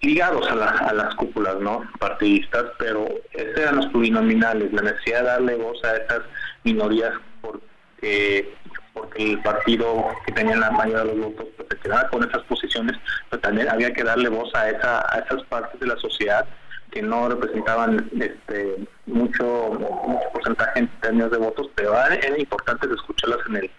ligados 0.00 0.48
a, 0.50 0.54
la- 0.54 0.68
a 0.70 0.92
las 0.92 1.14
cúpulas 1.16 1.56
no 1.60 1.82
partidistas, 1.98 2.64
pero 2.78 3.06
esos 3.32 3.58
eran 3.58 3.76
los 3.76 3.86
plurinominales, 3.86 4.72
la 4.72 4.82
necesidad 4.82 5.20
de 5.20 5.26
darle 5.26 5.54
voz 5.56 5.82
a 5.84 5.96
esas 5.96 6.20
minorías 6.64 7.12
porque, 7.40 8.54
porque 8.92 9.32
el 9.32 9.42
partido 9.42 10.06
que 10.26 10.32
tenía 10.32 10.56
la 10.56 10.70
mayoría 10.70 11.04
de 11.04 11.16
los 11.16 11.26
votos 11.34 11.46
pues, 11.56 11.68
se 11.70 11.76
quedaba 11.78 12.08
con 12.10 12.22
esas 12.28 12.42
posiciones, 12.44 12.96
pero 13.30 13.40
también 13.40 13.68
había 13.68 13.92
que 13.92 14.04
darle 14.04 14.28
voz 14.28 14.54
a, 14.54 14.70
esa, 14.70 15.00
a 15.12 15.18
esas 15.20 15.42
partes 15.44 15.80
de 15.80 15.86
la 15.86 15.96
sociedad 15.96 16.46
que 16.90 17.02
no 17.02 17.28
representaban 17.28 18.08
este 18.18 18.76
mucho 19.06 19.44
mucho 19.78 20.28
porcentaje 20.32 20.78
en 20.80 20.88
términos 21.00 21.30
de 21.30 21.36
votos, 21.38 21.68
pero 21.74 21.92
era, 21.92 22.14
era 22.14 22.38
importante 22.38 22.86
escucharlas 22.90 23.40
en 23.48 23.56
el, 23.56 23.70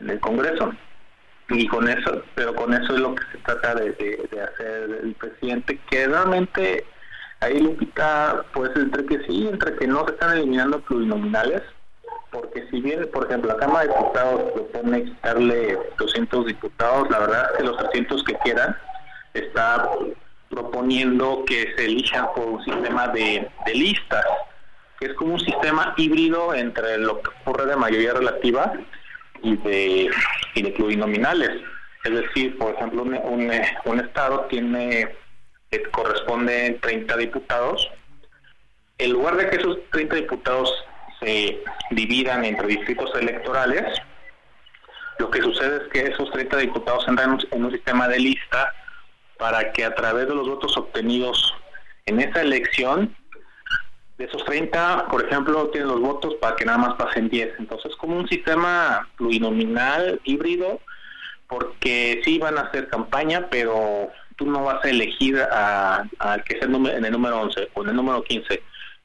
en 0.00 0.10
el 0.10 0.20
Congreso 0.20 0.72
y 1.50 1.66
con 1.68 1.88
eso 1.88 2.22
pero 2.34 2.54
con 2.54 2.74
eso 2.74 2.94
es 2.94 3.00
lo 3.00 3.14
que 3.14 3.24
se 3.32 3.38
trata 3.38 3.74
de, 3.74 3.92
de- 3.92 4.28
de 4.30 4.42
hacer 4.42 5.00
el 5.02 5.14
presidente 5.14 5.78
que 5.90 6.06
realmente 6.06 6.84
ahí 7.40 7.58
Lupita 7.60 8.44
pues 8.52 8.70
entre 8.76 9.06
que 9.06 9.24
sí 9.26 9.48
entre 9.50 9.74
que 9.76 9.86
no 9.86 10.04
se 10.06 10.12
están 10.12 10.36
eliminando 10.36 10.80
plurinominales 10.80 11.62
porque 12.30 12.66
si 12.70 12.80
bien 12.82 13.08
por 13.12 13.26
ejemplo 13.26 13.50
la 13.52 13.56
Cámara 13.56 13.86
de 13.86 13.88
Diputados 13.94 14.52
propone 14.52 15.04
quitarle 15.04 15.78
200 15.98 16.46
diputados 16.46 17.08
la 17.10 17.18
verdad 17.20 17.50
es 17.52 17.56
que 17.58 17.64
los 17.64 17.76
300 17.78 18.24
que 18.24 18.34
quieran 18.44 18.76
está 19.34 19.88
proponiendo 20.50 21.44
que 21.46 21.74
se 21.76 21.84
elija 21.86 22.32
por 22.34 22.46
un 22.46 22.64
sistema 22.64 23.08
de, 23.08 23.48
de 23.66 23.74
listas 23.74 24.24
que 24.98 25.06
es 25.06 25.14
como 25.14 25.34
un 25.34 25.40
sistema 25.40 25.94
híbrido 25.96 26.54
entre 26.54 26.98
lo 26.98 27.22
que 27.22 27.30
ocurre 27.40 27.66
de 27.66 27.76
mayoría 27.76 28.12
relativa 28.14 28.72
y 29.42 29.56
de, 29.56 30.10
y 30.54 30.62
de 30.62 30.70
plurinominales. 30.70 31.50
Es 32.04 32.12
decir, 32.12 32.56
por 32.58 32.74
ejemplo, 32.74 33.02
un, 33.02 33.50
un, 33.84 34.00
estado 34.00 34.46
tiene, 34.48 35.08
eh, 35.70 35.82
corresponde 35.90 36.78
30 36.80 37.16
diputados. 37.16 37.90
En 38.98 39.12
lugar 39.12 39.36
de 39.36 39.50
que 39.50 39.56
esos 39.56 39.78
30 39.90 40.16
diputados 40.16 40.72
se 41.20 41.62
dividan 41.90 42.44
entre 42.44 42.68
distritos 42.68 43.10
electorales, 43.20 43.84
lo 45.18 45.30
que 45.30 45.42
sucede 45.42 45.78
es 45.78 45.92
que 45.92 46.12
esos 46.12 46.30
30 46.30 46.56
diputados 46.58 47.06
entran 47.08 47.38
en 47.50 47.64
un 47.64 47.72
sistema 47.72 48.08
de 48.08 48.20
lista 48.20 48.72
para 49.36 49.72
que 49.72 49.84
a 49.84 49.94
través 49.94 50.28
de 50.28 50.34
los 50.34 50.48
votos 50.48 50.76
obtenidos 50.76 51.54
en 52.06 52.20
esa 52.20 52.40
elección, 52.40 53.14
de 54.18 54.24
esos 54.24 54.44
30, 54.44 55.06
por 55.10 55.24
ejemplo, 55.24 55.68
tienen 55.68 55.88
los 55.88 56.00
votos 56.00 56.34
para 56.40 56.56
que 56.56 56.64
nada 56.64 56.78
más 56.78 56.94
pasen 56.94 57.28
10. 57.28 57.54
Entonces, 57.60 57.94
como 57.96 58.16
un 58.16 58.28
sistema 58.28 59.08
plurinominal 59.16 60.20
híbrido, 60.24 60.80
porque 61.46 62.20
sí 62.24 62.38
van 62.38 62.58
a 62.58 62.62
hacer 62.62 62.88
campaña, 62.88 63.48
pero 63.48 64.10
tú 64.36 64.46
no 64.46 64.64
vas 64.64 64.84
a 64.84 64.90
elegir 64.90 65.40
al 65.40 66.44
que 66.44 66.56
es 66.56 66.62
en 66.62 67.04
el 67.04 67.12
número 67.12 67.40
11 67.40 67.70
o 67.74 67.82
en 67.82 67.88
el 67.90 67.96
número 67.96 68.22
15, 68.22 68.62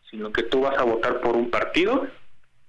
sino 0.10 0.31
que 0.31 0.44
tú 0.44 0.61
vas 0.61 0.77
a 0.77 0.84
votar 0.84 1.22
por 1.22 1.35
un 1.35 1.49
partido 1.49 2.07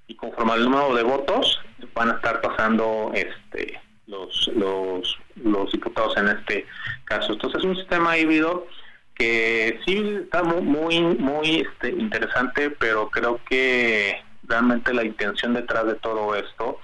y 0.06 0.14
conforme 0.14 0.52
al 0.52 0.64
número 0.64 0.94
de 0.94 1.02
votos 1.02 1.60
van 1.94 2.10
a 2.10 2.14
estar 2.14 2.40
pasando 2.40 3.10
este 3.14 3.80
los 4.06 4.50
los 4.54 5.18
los 5.36 5.72
diputados 5.72 6.16
en 6.16 6.28
este 6.28 6.66
caso. 7.04 7.32
Entonces 7.32 7.60
es 7.60 7.64
un 7.66 7.76
sistema 7.76 8.16
híbrido 8.16 8.66
que 9.14 9.78
sí 9.86 10.18
está 10.24 10.42
muy 10.42 11.00
muy, 11.00 11.60
este, 11.60 11.90
interesante, 11.90 12.70
pero 12.70 13.10
creo 13.10 13.40
que 13.48 14.16
realmente 14.44 14.92
la 14.92 15.04
intención 15.04 15.54
detrás 15.54 15.86
de 15.86 15.94
todo 15.94 16.34
esto 16.34 16.78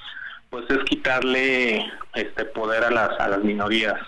pues 0.48 0.64
es 0.70 0.78
quitarle 0.84 1.84
este 2.14 2.44
poder 2.44 2.84
a 2.84 2.90
las 2.90 3.20
a 3.20 3.28
las 3.28 3.44
minorías 3.44 4.00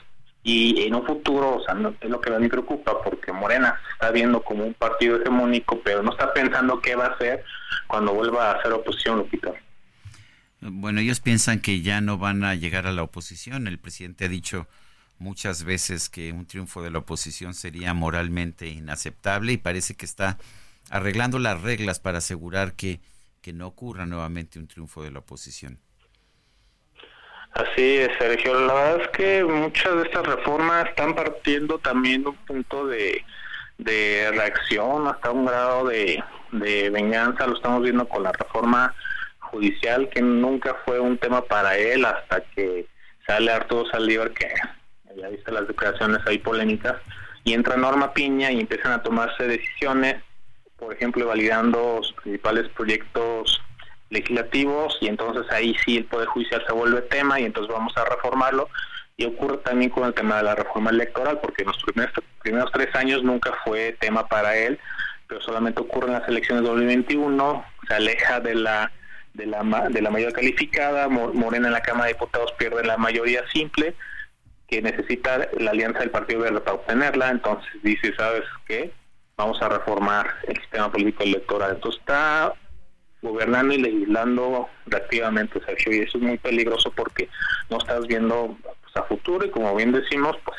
y 0.45 0.83
en 0.83 0.95
un 0.95 1.07
futuro, 1.07 1.57
o 1.57 1.65
sea, 1.65 1.77
es 2.01 2.11
lo 2.11 2.21
que 2.21 2.35
a 2.35 2.39
me 2.39 2.49
preocupa 2.49 3.01
porque 3.03 3.33
Morena 3.33 3.79
se 3.87 3.93
está 3.93 4.11
viendo 4.11 4.43
como 4.43 4.65
un 4.65 4.75
partido 4.75 5.21
hegemónico, 5.21 5.81
pero 5.85 6.03
no 6.03 6.11
está 6.11 6.33
pensando 6.33 6.81
qué 6.81 6.97
va 6.97 7.07
a 7.07 7.11
hacer 7.11 7.45
cuando 7.87 8.13
vuelva 8.13 8.51
a 8.51 8.55
hacer 8.55 8.73
oposición, 8.73 9.19
Lupita. 9.19 9.53
Bueno, 10.61 11.01
ellos 11.01 11.21
piensan 11.21 11.61
que 11.61 11.81
ya 11.81 12.01
no 12.01 12.19
van 12.19 12.43
a 12.43 12.55
llegar 12.55 12.87
a 12.87 12.93
la 12.93 13.03
oposición. 13.03 13.69
El 13.69 13.79
presidente 13.79 14.25
ha 14.25 14.29
dicho 14.29 14.67
muchas 15.23 15.65
veces 15.65 16.09
que 16.09 16.33
un 16.33 16.47
triunfo 16.47 16.83
de 16.83 16.91
la 16.91 16.99
oposición 16.99 17.55
sería 17.55 17.95
moralmente 17.95 18.67
inaceptable 18.67 19.53
y 19.53 19.57
parece 19.57 19.95
que 19.95 20.05
está 20.05 20.37
arreglando 20.91 21.39
las 21.39 21.63
reglas 21.63 22.01
para 22.01 22.19
asegurar 22.19 22.75
que, 22.75 23.01
que 23.41 23.53
no 23.53 23.69
ocurra 23.69 24.05
nuevamente 24.05 24.59
un 24.59 24.67
triunfo 24.67 25.03
de 25.03 25.13
la 25.13 25.21
oposición. 25.21 25.79
Así 27.53 27.97
es, 27.99 28.11
Sergio. 28.19 28.67
La 28.67 28.75
verdad 28.75 29.03
es 29.03 29.09
que 29.11 29.45
muchas 29.45 29.95
de 29.95 30.03
estas 30.03 30.27
reformas 30.27 30.89
están 30.89 31.15
partiendo 31.15 31.79
también 31.79 32.27
un 32.27 32.35
punto 32.35 32.87
de, 32.87 33.25
de 33.79 34.31
reacción 34.33 35.07
hasta 35.07 35.31
un 35.31 35.47
grado 35.47 35.87
de, 35.87 36.23
de 36.51 36.91
venganza. 36.91 37.47
Lo 37.47 37.55
estamos 37.55 37.83
viendo 37.83 38.09
con 38.09 38.23
la 38.23 38.33
reforma 38.33 38.95
judicial, 39.39 40.09
que 40.09 40.23
nunca 40.23 40.77
fue 40.85 40.99
un 40.99 41.17
tema 41.19 41.43
para 41.43 41.77
él 41.77 42.05
hasta 42.07 42.41
que 42.41 42.87
sale 43.27 43.53
Arturo 43.53 43.89
Saldívar, 43.91 44.33
que 44.33 44.49
ya 45.17 45.29
viste 45.29 45.53
las 45.53 45.67
declaraciones 45.67 46.21
ahí 46.27 46.39
polémicas, 46.39 46.97
y 47.45 47.55
entra 47.55 47.77
Norma 47.77 48.13
Piña 48.13 48.51
y 48.53 48.61
empiezan 48.61 48.93
a 48.93 49.03
tomarse 49.03 49.47
decisiones, 49.47 50.17
por 50.77 50.95
ejemplo, 50.95 51.27
validando 51.27 52.01
sus 52.03 52.15
principales 52.15 52.69
proyectos 52.71 53.61
legislativos 54.11 54.97
y 55.01 55.09
entonces 55.09 55.51
ahí 55.51 55.75
sí 55.85 55.97
el 55.97 56.05
Poder 56.05 56.29
Judicial 56.29 56.63
se 56.67 56.73
vuelve 56.73 57.01
tema 57.03 57.41
y 57.41 57.45
entonces 57.45 57.73
vamos 57.73 57.97
a 57.97 58.05
reformarlo. 58.05 58.69
Y 59.17 59.25
ocurre 59.25 59.59
también 59.59 59.91
con 59.91 60.05
el 60.05 60.15
tema 60.15 60.39
de 60.39 60.45
la 60.45 60.55
reforma 60.55 60.91
electoral, 60.91 61.39
porque 61.41 61.63
en 61.63 61.69
los 61.69 61.83
primeros, 61.83 62.13
primeros 62.43 62.73
tres 62.73 62.95
años 62.95 63.23
nunca 63.23 63.53
fue 63.65 63.97
tema 64.01 64.27
para 64.27 64.57
él, 64.57 64.79
pero 65.29 65.41
solamente 65.43 65.81
ocurre 65.81 66.09
en 66.09 66.15
las 66.15 66.29
elecciones 66.29 66.65
de 66.65 66.71
2021, 66.71 67.65
se 67.89 67.95
aleja 67.95 68.41
de 68.41 68.55
la 68.55 68.91
de 69.35 69.47
la, 69.47 69.63
de 69.89 70.03
la 70.03 70.11
mayoría 70.11 70.35
calificada, 70.35 71.09
Morena 71.09 71.69
en 71.69 71.73
la 71.73 71.81
Cámara 71.81 72.07
de 72.07 72.13
Diputados 72.13 72.53
pierde 72.59 72.85
la 72.85 72.99
mayoría 72.99 73.43
simple, 73.51 73.95
que 74.73 74.81
necesita 74.81 75.51
la 75.59 75.71
alianza 75.71 75.99
del 75.99 76.11
Partido 76.11 76.41
Verde 76.41 76.61
para 76.61 76.77
obtenerla, 76.77 77.29
entonces 77.29 77.71
dice, 77.83 78.15
¿sabes 78.17 78.45
qué? 78.67 78.91
Vamos 79.37 79.61
a 79.61 79.69
reformar 79.69 80.35
el 80.49 80.57
sistema 80.57 80.91
político 80.91 81.25
electoral. 81.25 81.73
Entonces 81.75 82.01
está 82.01 82.55
gobernando 83.21 83.75
y 83.75 83.83
legislando 83.83 84.71
reactivamente, 84.87 85.61
Sergio, 85.67 85.95
y 85.95 85.99
eso 85.99 86.17
es 86.17 86.25
muy 86.25 86.39
peligroso 86.39 86.91
porque 86.91 87.29
no 87.69 87.77
estás 87.77 88.07
viendo 88.07 88.57
pues, 88.63 88.97
a 88.97 89.03
futuro 89.03 89.45
y 89.45 89.51
como 89.51 89.77
bien 89.77 89.93
decimos, 89.93 90.39
pues 90.43 90.57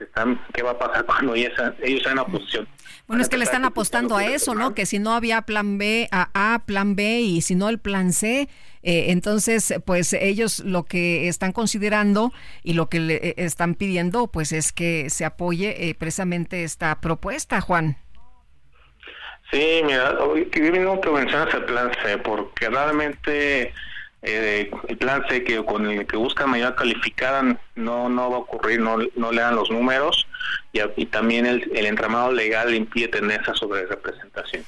están, 0.00 0.40
¿qué 0.52 0.64
va 0.64 0.72
a 0.72 0.78
pasar 0.78 1.04
cuando 1.06 1.36
ellos, 1.36 1.52
ellos 1.82 2.02
sean 2.02 2.18
oposición? 2.18 2.66
Bueno, 3.06 3.22
es 3.22 3.28
que 3.28 3.36
le 3.36 3.44
están 3.44 3.64
apostando 3.64 4.16
a 4.16 4.26
eso, 4.26 4.56
¿no? 4.56 4.74
Que 4.74 4.86
si 4.86 4.98
no 4.98 5.14
había 5.14 5.42
plan 5.42 5.78
B, 5.78 6.08
a 6.10 6.30
A, 6.34 6.66
plan 6.66 6.96
B 6.96 7.20
y 7.20 7.42
si 7.42 7.54
no 7.54 7.68
el 7.68 7.78
plan 7.78 8.12
C, 8.12 8.48
eh, 8.88 9.10
entonces, 9.10 9.74
pues 9.84 10.12
ellos 10.12 10.60
lo 10.60 10.84
que 10.84 11.26
están 11.26 11.50
considerando 11.50 12.32
y 12.62 12.74
lo 12.74 12.88
que 12.88 13.00
le 13.00 13.14
eh, 13.16 13.34
están 13.36 13.74
pidiendo, 13.74 14.28
pues 14.28 14.52
es 14.52 14.72
que 14.72 15.10
se 15.10 15.24
apoye 15.24 15.88
eh, 15.88 15.96
precisamente 15.96 16.62
esta 16.62 17.00
propuesta, 17.00 17.60
Juan. 17.60 17.96
Sí, 19.50 19.80
mira, 19.84 20.16
que 20.52 20.70
bien 20.70 21.00
que 21.00 21.10
mencionas 21.10 21.52
el 21.52 21.64
plan 21.64 21.90
C, 22.04 22.18
porque 22.18 22.68
realmente 22.68 23.72
eh, 24.22 24.70
el 24.86 24.96
plan 24.98 25.24
C 25.28 25.42
que 25.42 25.64
con 25.64 25.90
el 25.90 26.06
que 26.06 26.16
busca 26.16 26.46
mayoría 26.46 26.76
calificada 26.76 27.58
no 27.74 28.08
no 28.08 28.30
va 28.30 28.36
a 28.36 28.40
ocurrir, 28.40 28.80
no, 28.80 28.98
no 29.16 29.32
le 29.32 29.40
dan 29.40 29.56
los 29.56 29.68
números 29.68 30.28
y, 30.72 31.06
también 31.06 31.46
el, 31.46 31.86
entramado 31.86 32.32
legal 32.32 32.74
impide 32.74 33.08
tener 33.08 33.40
esa 33.40 33.54
sobre 33.54 33.86
representación. 33.86 34.64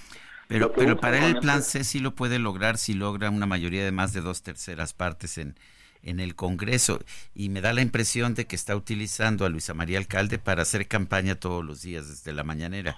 Pero, 0.48 0.72
pero 0.72 0.96
para 0.96 1.18
él 1.18 1.36
el 1.36 1.40
plan 1.40 1.62
C 1.62 1.84
sí 1.84 2.00
lo 2.00 2.14
puede 2.14 2.38
lograr 2.38 2.78
si 2.78 2.94
logra 2.94 3.30
una 3.30 3.46
mayoría 3.46 3.84
de 3.84 3.92
más 3.92 4.12
de 4.12 4.22
dos 4.22 4.42
terceras 4.42 4.94
partes 4.94 5.38
en, 5.38 5.54
en 6.02 6.20
el 6.20 6.34
Congreso 6.34 7.00
y 7.34 7.48
me 7.50 7.60
da 7.60 7.72
la 7.72 7.82
impresión 7.82 8.34
de 8.34 8.46
que 8.46 8.56
está 8.56 8.74
utilizando 8.74 9.44
a 9.44 9.48
Luisa 9.48 9.74
María 9.74 9.98
Alcalde 9.98 10.38
para 10.38 10.62
hacer 10.62 10.88
campaña 10.88 11.34
todos 11.34 11.64
los 11.64 11.82
días 11.82 12.08
desde 12.08 12.32
la 12.32 12.44
mañanera. 12.44 12.96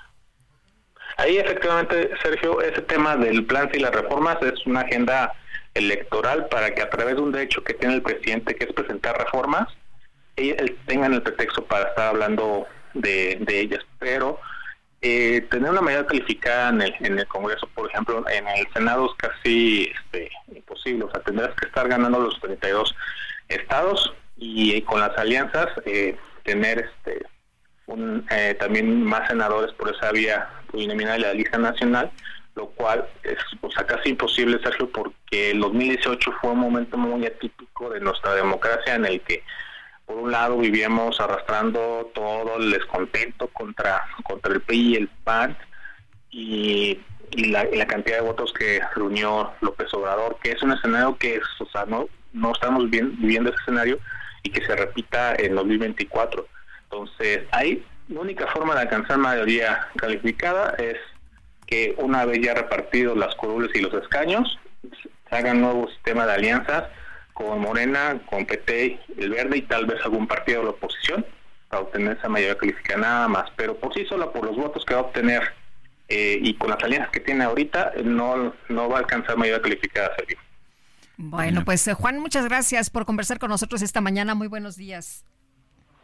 Ahí 1.17 1.39
efectivamente, 1.39 2.11
Sergio, 2.23 2.61
ese 2.63 2.83
tema 2.83 3.17
del 3.17 3.45
plan 3.45 3.69
y 3.75 3.79
las 3.79 3.93
reformas 3.93 4.39
es 4.43 4.65
una 4.67 4.81
agenda 4.81 5.35
electoral 5.75 6.47
para 6.49 6.75
que 6.75 6.83
a 6.83 6.91
través 6.91 7.17
de 7.17 7.23
un 7.23 7.33
derecho 7.33 7.63
que 7.63 7.75
tiene 7.75 7.95
el 7.95 8.03
presidente, 8.03 8.55
que 8.55 8.65
es 8.65 8.73
presentar 8.73 9.19
reformas, 9.19 9.69
tengan 10.87 11.13
el 11.13 11.23
pretexto 11.23 11.65
para 11.65 11.89
estar 11.89 12.09
hablando 12.09 12.67
de, 12.95 13.45
ellas. 13.49 13.85
Pero 13.99 14.41
eh, 15.03 15.47
tener 15.51 15.71
una 15.71 15.81
mayoría 15.81 16.07
calificada 16.07 16.69
en 16.71 16.83
el, 16.83 16.95
en 17.01 17.19
el 17.19 17.27
Congreso, 17.27 17.69
por 17.75 17.89
ejemplo, 17.89 18.25
en 18.29 18.47
el 18.49 18.67
Senado 18.73 19.07
es 19.07 19.13
casi 19.17 19.91
este, 19.95 20.31
imposible. 20.55 21.05
O 21.05 21.11
sea, 21.11 21.23
tendrás 21.23 21.55
que 21.55 21.67
estar 21.67 21.89
ganando 21.89 22.21
los 22.21 22.39
32 22.41 22.95
estados 23.49 24.13
y, 24.37 24.81
con 24.83 25.01
las 25.01 25.17
alianzas 25.17 25.69
eh, 25.85 26.17
tener 26.45 26.79
este 26.79 27.27
eh, 28.31 28.57
también 28.61 29.03
más 29.03 29.27
senadores 29.29 29.73
por 29.73 29.93
esa 29.95 30.13
vía 30.13 30.49
uninominal 30.73 31.21
de 31.21 31.27
la 31.27 31.35
lista 31.35 31.59
nacional, 31.59 32.11
lo 32.55 32.67
cual 32.69 33.09
es 33.25 33.39
o 33.63 33.71
sea, 33.71 33.85
casi 33.85 34.11
imposible, 34.11 34.61
Sergio, 34.63 34.89
porque 34.91 35.51
el 35.51 35.61
2018 35.61 36.33
fue 36.41 36.51
un 36.51 36.61
momento 36.61 36.97
muy 36.97 37.27
atípico 37.27 37.91
de 37.91 38.01
nuestra 38.01 38.35
democracia 38.35 38.95
en 38.95 39.07
el 39.07 39.21
que 39.23 39.43
por 40.11 40.19
un 40.19 40.33
lado 40.33 40.59
vivíamos 40.59 41.21
arrastrando 41.21 42.11
todo 42.13 42.57
el 42.59 42.73
descontento 42.73 43.47
contra, 43.49 44.05
contra 44.25 44.53
el 44.53 44.61
PRI 44.61 44.81
y 44.81 44.97
el 44.97 45.09
PAN 45.23 45.57
y, 46.33 46.99
la, 47.37 47.87
cantidad 47.87 48.17
de 48.17 48.23
votos 48.23 48.53
que 48.53 48.81
reunió 48.97 49.53
López 49.61 49.95
Obrador, 49.95 50.37
que 50.43 50.51
es 50.51 50.63
un 50.65 50.73
escenario 50.73 51.17
que 51.17 51.37
es, 51.37 51.43
o 51.61 51.67
sea, 51.67 51.85
no, 51.87 52.09
no 52.33 52.51
estamos 52.51 52.91
viviendo 52.91 53.51
ese 53.51 53.61
escenario 53.63 54.01
y 54.43 54.51
que 54.51 54.67
se 54.67 54.75
repita 54.75 55.37
en 55.37 55.55
2024. 55.55 56.45
Entonces, 56.85 57.43
hay 57.53 57.85
la 58.09 58.21
única 58.21 58.49
forma 58.49 58.75
de 58.75 58.81
alcanzar 58.81 59.17
mayoría 59.19 59.87
calificada 59.95 60.75
es 60.79 60.97
que 61.69 61.95
una 61.99 62.25
vez 62.25 62.41
ya 62.43 62.55
repartidos 62.55 63.17
las 63.17 63.33
curules 63.37 63.71
y 63.77 63.81
los 63.81 63.95
escaños, 63.95 64.59
se 65.29 65.37
haga 65.37 65.53
un 65.53 65.61
nuevo 65.61 65.89
sistema 65.89 66.27
de 66.27 66.33
alianzas 66.33 66.85
con 67.41 67.61
Morena, 67.61 68.21
con 68.27 68.45
PT, 68.45 69.01
el 69.17 69.31
Verde 69.31 69.59
y 69.59 69.63
tal 69.63 69.87
vez 69.87 70.01
algún 70.05 70.27
partido 70.27 70.61
de 70.61 70.65
la 70.67 70.71
oposición 70.73 71.25
para 71.69 71.83
obtener 71.83 72.19
esa 72.19 72.29
mayoría 72.29 72.59
calificada 72.59 73.01
nada 73.01 73.29
más. 73.29 73.51
Pero 73.57 73.77
por 73.79 73.95
sí 73.95 74.05
sola, 74.05 74.31
por 74.31 74.45
los 74.45 74.57
votos 74.57 74.85
que 74.85 74.95
va 74.95 75.01
a 75.01 75.05
obtener 75.05 75.43
eh, 76.09 76.39
y 76.43 76.55
con 76.55 76.71
las 76.71 76.83
alianzas 76.83 77.11
que 77.11 77.21
tiene 77.21 77.45
ahorita, 77.45 77.93
no, 78.05 78.55
no 78.69 78.89
va 78.89 78.97
a 78.97 79.01
alcanzar 79.01 79.39
mayoría 79.39 79.63
calificada, 79.63 80.11
Sergio. 80.17 80.37
Bueno, 81.17 81.65
pues 81.65 81.87
eh, 81.89 81.95
Juan, 81.95 82.19
muchas 82.19 82.45
gracias 82.45 82.91
por 82.91 83.07
conversar 83.07 83.39
con 83.39 83.51
nosotros 83.51 83.81
esta 83.83 84.01
mañana. 84.01 84.35
Muy 84.35 84.49
buenos 84.49 84.77
días. 84.77 85.25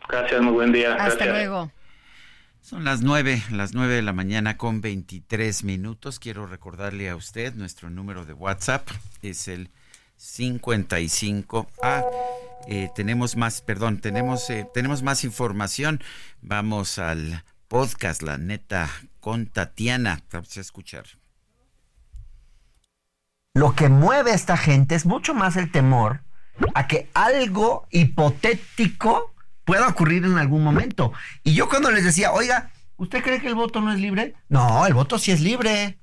Gracias, 0.09 0.41
muy 0.41 0.53
buen 0.53 0.73
día. 0.73 0.95
Hasta 0.95 1.27
luego. 1.27 1.71
Son 2.61 2.85
las 2.85 3.03
nueve, 3.03 3.43
las 3.51 3.75
nueve 3.75 3.95
de 3.95 4.03
la 4.03 4.13
mañana 4.13 4.57
con 4.57 4.81
23 4.81 5.65
minutos. 5.65 6.19
Quiero 6.19 6.47
recordarle 6.47 7.09
a 7.11 7.17
usted, 7.17 7.55
nuestro 7.55 7.91
número 7.91 8.25
de 8.25 8.33
WhatsApp 8.33 8.89
es 9.23 9.49
el 9.49 9.71
55. 10.17 11.69
Ah, 11.83 12.03
eh, 12.69 12.91
tenemos 12.95 13.37
más, 13.37 13.61
perdón, 13.61 14.01
tenemos, 14.01 14.51
eh, 14.51 14.69
tenemos 14.73 15.03
más 15.03 15.25
información. 15.25 16.03
Vamos 16.41 16.99
al 16.99 17.45
podcast, 17.69 18.23
la 18.23 18.39
neta, 18.39 18.91
con 19.21 19.47
Tatiana. 19.47 20.23
Vamos 20.33 20.57
a 20.57 20.61
escuchar. 20.61 21.05
Lo 23.55 23.75
que 23.75 23.89
mueve 23.89 24.33
a 24.33 24.35
esta 24.35 24.57
gente 24.57 24.95
es 24.95 25.07
mucho 25.07 25.33
más 25.33 25.57
el 25.57 25.71
temor 25.71 26.21
a 26.75 26.87
que 26.87 27.09
algo 27.15 27.87
hipotético 27.91 29.35
pueda 29.65 29.89
ocurrir 29.89 30.25
en 30.25 30.39
algún 30.39 30.63
momento. 30.63 31.13
Y 31.43 31.55
yo 31.55 31.69
cuando 31.69 31.91
les 31.91 32.05
decía, 32.05 32.33
oiga, 32.33 32.71
¿usted 32.97 33.23
cree 33.23 33.41
que 33.41 33.49
el 33.49 33.55
voto 33.55 33.81
no 33.81 33.93
es 33.93 34.01
libre? 34.01 34.35
No, 34.49 34.87
el 34.87 34.95
voto 34.95 35.19
sí 35.19 35.33
es 35.33 35.41
libre. 35.41 35.99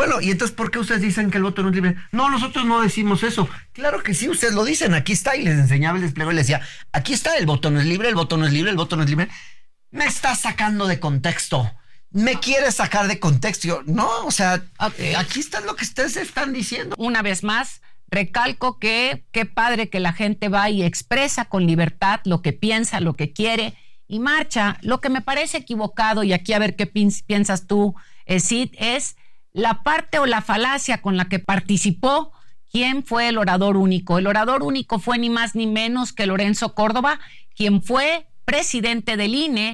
Bueno, 0.00 0.18
¿y 0.22 0.30
entonces 0.30 0.56
por 0.56 0.70
qué 0.70 0.78
ustedes 0.78 1.02
dicen 1.02 1.30
que 1.30 1.36
el 1.36 1.42
voto 1.42 1.62
no 1.62 1.68
es 1.68 1.74
libre? 1.74 1.94
No, 2.10 2.30
nosotros 2.30 2.64
no 2.64 2.80
decimos 2.80 3.22
eso. 3.22 3.50
Claro 3.74 4.02
que 4.02 4.14
sí, 4.14 4.30
ustedes 4.30 4.54
lo 4.54 4.64
dicen, 4.64 4.94
aquí 4.94 5.12
está, 5.12 5.36
y 5.36 5.42
les 5.42 5.58
enseñaba 5.58 5.98
el 5.98 6.04
despliegue 6.04 6.32
y 6.32 6.36
les 6.36 6.46
decía, 6.46 6.66
aquí 6.90 7.12
está, 7.12 7.36
el 7.36 7.44
voto 7.44 7.70
no 7.70 7.80
es 7.80 7.84
libre, 7.84 8.08
el 8.08 8.14
voto 8.14 8.38
no 8.38 8.46
es 8.46 8.52
libre, 8.54 8.70
el 8.70 8.78
voto 8.78 8.96
no 8.96 9.02
es 9.02 9.10
libre. 9.10 9.28
Me 9.90 10.06
está 10.06 10.34
sacando 10.36 10.86
de 10.86 11.00
contexto. 11.00 11.70
Me 12.12 12.36
quiere 12.36 12.72
sacar 12.72 13.08
de 13.08 13.20
contexto. 13.20 13.82
no, 13.84 14.24
o 14.24 14.30
sea, 14.30 14.64
aquí 14.78 15.40
está 15.40 15.60
lo 15.60 15.76
que 15.76 15.84
ustedes 15.84 16.16
están 16.16 16.54
diciendo. 16.54 16.96
Una 16.96 17.20
vez 17.20 17.44
más, 17.44 17.82
recalco 18.08 18.78
que 18.78 19.26
qué 19.32 19.44
padre 19.44 19.90
que 19.90 20.00
la 20.00 20.14
gente 20.14 20.48
va 20.48 20.70
y 20.70 20.82
expresa 20.82 21.44
con 21.44 21.66
libertad 21.66 22.20
lo 22.24 22.40
que 22.40 22.54
piensa, 22.54 23.00
lo 23.00 23.12
que 23.12 23.34
quiere 23.34 23.74
y 24.08 24.18
marcha. 24.18 24.78
Lo 24.80 25.02
que 25.02 25.10
me 25.10 25.20
parece 25.20 25.58
equivocado, 25.58 26.22
y 26.22 26.32
aquí 26.32 26.54
a 26.54 26.58
ver 26.58 26.74
qué 26.74 26.86
piensas 26.86 27.66
tú, 27.66 27.94
Sid, 28.26 28.70
es 28.78 29.16
la 29.52 29.82
parte 29.82 30.18
o 30.18 30.26
la 30.26 30.42
falacia 30.42 31.02
con 31.02 31.16
la 31.16 31.28
que 31.28 31.38
participó 31.38 32.32
quién 32.70 33.04
fue 33.04 33.28
el 33.28 33.38
orador 33.38 33.76
único. 33.76 34.18
El 34.18 34.26
orador 34.26 34.62
único 34.62 34.98
fue 34.98 35.18
ni 35.18 35.30
más 35.30 35.54
ni 35.54 35.66
menos 35.66 36.12
que 36.12 36.26
Lorenzo 36.26 36.74
Córdoba, 36.74 37.18
quien 37.54 37.82
fue 37.82 38.26
presidente 38.44 39.16
del 39.16 39.34
INE. 39.34 39.72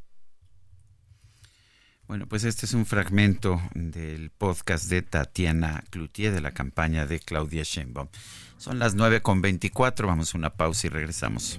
Bueno, 2.08 2.26
pues 2.28 2.44
este 2.44 2.66
es 2.66 2.72
un 2.72 2.86
fragmento 2.86 3.60
del 3.74 4.30
podcast 4.30 4.88
de 4.88 5.02
Tatiana 5.02 5.82
Cloutier 5.90 6.32
de 6.32 6.40
la 6.40 6.52
campaña 6.52 7.04
de 7.04 7.18
Claudia 7.18 7.64
Sheinbaum. 7.64 8.08
Son 8.58 8.78
las 8.78 8.96
9.24, 8.96 10.06
vamos 10.06 10.34
a 10.34 10.38
una 10.38 10.50
pausa 10.50 10.86
y 10.86 10.90
regresamos. 10.90 11.58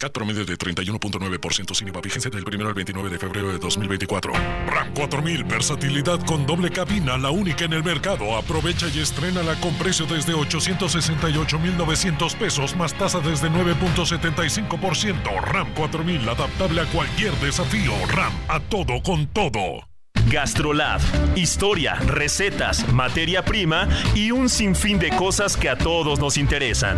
CAT 0.00 0.12
promedio 0.12 0.46
de 0.46 0.56
31.9% 0.56 1.74
sin 1.74 1.88
IVA 1.88 2.00
vigencia 2.00 2.30
del 2.30 2.42
1 2.42 2.66
al 2.66 2.72
29 2.72 3.10
de 3.10 3.18
febrero 3.18 3.52
de 3.52 3.58
2024. 3.58 4.32
RAM 4.32 4.94
4000, 4.94 5.44
versatilidad 5.44 6.24
con 6.24 6.46
doble 6.46 6.70
cabina, 6.70 7.18
la 7.18 7.30
única 7.30 7.66
en 7.66 7.74
el 7.74 7.84
mercado. 7.84 8.34
Aprovecha 8.34 8.88
y 8.88 9.00
estrénala 9.00 9.60
con 9.60 9.74
precio 9.74 10.06
desde 10.06 10.32
868,900 10.32 12.34
pesos 12.34 12.74
más 12.76 12.94
tasa 12.94 13.20
desde 13.20 13.50
9.75%. 13.50 15.38
RAM 15.42 15.74
4000, 15.74 16.28
adaptable 16.30 16.80
a 16.80 16.86
cualquier 16.86 17.34
desafío. 17.34 17.92
RAM, 18.08 18.32
a 18.48 18.58
todo 18.58 19.02
con 19.02 19.26
todo. 19.26 19.86
Gastrolab. 20.30 21.02
Historia, 21.36 21.96
recetas, 21.96 22.90
materia 22.90 23.44
prima 23.44 23.86
y 24.14 24.30
un 24.30 24.48
sinfín 24.48 24.98
de 24.98 25.10
cosas 25.10 25.58
que 25.58 25.68
a 25.68 25.76
todos 25.76 26.18
nos 26.18 26.38
interesan. 26.38 26.96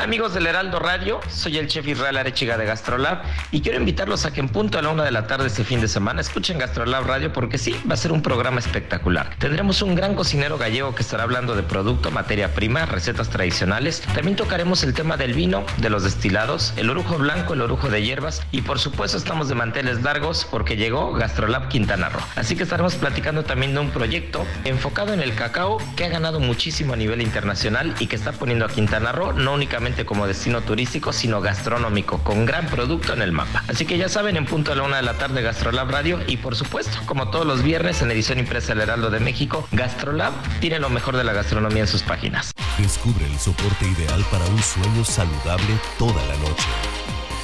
Hola 0.00 0.06
amigos 0.06 0.32
del 0.32 0.46
Heraldo 0.46 0.78
Radio, 0.78 1.20
soy 1.28 1.58
el 1.58 1.66
chef 1.66 1.86
Israel 1.86 2.16
Arechiga 2.16 2.56
de 2.56 2.64
Gastrolab 2.64 3.20
y 3.52 3.60
quiero 3.60 3.76
invitarlos 3.76 4.24
a 4.24 4.32
que 4.32 4.40
en 4.40 4.48
punto 4.48 4.78
a 4.78 4.82
la 4.82 4.88
una 4.88 5.04
de 5.04 5.10
la 5.10 5.26
tarde 5.26 5.48
este 5.48 5.62
fin 5.62 5.82
de 5.82 5.88
semana 5.88 6.22
escuchen 6.22 6.56
Gastrolab 6.56 7.04
Radio 7.04 7.34
porque 7.34 7.58
sí, 7.58 7.78
va 7.88 7.92
a 7.92 7.96
ser 7.98 8.10
un 8.10 8.22
programa 8.22 8.60
espectacular. 8.60 9.36
Tendremos 9.36 9.82
un 9.82 9.94
gran 9.94 10.14
cocinero 10.14 10.56
gallego 10.56 10.94
que 10.94 11.02
estará 11.02 11.24
hablando 11.24 11.54
de 11.54 11.62
producto, 11.64 12.10
materia 12.10 12.54
prima, 12.54 12.86
recetas 12.86 13.28
tradicionales. 13.28 14.00
También 14.14 14.36
tocaremos 14.36 14.82
el 14.84 14.94
tema 14.94 15.18
del 15.18 15.34
vino, 15.34 15.66
de 15.76 15.90
los 15.90 16.02
destilados, 16.02 16.72
el 16.78 16.88
orujo 16.88 17.18
blanco, 17.18 17.52
el 17.52 17.60
orujo 17.60 17.90
de 17.90 18.02
hierbas 18.02 18.40
y 18.52 18.62
por 18.62 18.78
supuesto 18.78 19.18
estamos 19.18 19.50
de 19.50 19.54
manteles 19.54 20.00
largos 20.00 20.48
porque 20.50 20.76
llegó 20.76 21.12
Gastrolab 21.12 21.68
Quintana 21.68 22.08
Roo. 22.08 22.22
Así 22.36 22.56
que 22.56 22.62
estaremos 22.62 22.94
platicando 22.94 23.44
también 23.44 23.74
de 23.74 23.80
un 23.80 23.90
proyecto 23.90 24.46
enfocado 24.64 25.12
en 25.12 25.20
el 25.20 25.34
cacao 25.34 25.76
que 25.94 26.06
ha 26.06 26.08
ganado 26.08 26.40
muchísimo 26.40 26.94
a 26.94 26.96
nivel 26.96 27.20
internacional 27.20 27.94
y 28.00 28.06
que 28.06 28.16
está 28.16 28.32
poniendo 28.32 28.64
a 28.64 28.68
Quintana 28.70 29.12
Roo 29.12 29.34
no 29.34 29.52
únicamente 29.52 29.89
como 30.06 30.26
destino 30.26 30.60
turístico, 30.62 31.12
sino 31.12 31.40
gastronómico, 31.40 32.18
con 32.18 32.46
gran 32.46 32.66
producto 32.66 33.12
en 33.12 33.22
el 33.22 33.32
mapa. 33.32 33.64
Así 33.68 33.84
que 33.84 33.98
ya 33.98 34.08
saben, 34.08 34.36
en 34.36 34.46
punto 34.46 34.72
a 34.72 34.74
la 34.74 34.82
una 34.82 34.96
de 34.96 35.02
la 35.02 35.14
tarde, 35.14 35.42
Gastrolab 35.42 35.90
Radio 35.90 36.18
y 36.26 36.36
por 36.38 36.56
supuesto, 36.56 36.98
como 37.06 37.30
todos 37.30 37.46
los 37.46 37.62
viernes 37.62 38.02
en 38.02 38.10
edición 38.10 38.38
impresa 38.38 38.68
del 38.68 38.82
Heraldo 38.82 39.10
de 39.10 39.20
México, 39.20 39.66
Gastrolab 39.72 40.32
tiene 40.60 40.78
lo 40.78 40.90
mejor 40.90 41.16
de 41.16 41.24
la 41.24 41.32
gastronomía 41.32 41.82
en 41.82 41.88
sus 41.88 42.02
páginas. 42.02 42.52
Descubre 42.78 43.26
el 43.26 43.38
soporte 43.38 43.86
ideal 43.86 44.24
para 44.30 44.44
un 44.46 44.62
sueño 44.62 45.04
saludable 45.04 45.78
toda 45.98 46.24
la 46.26 46.36
noche. 46.36 46.68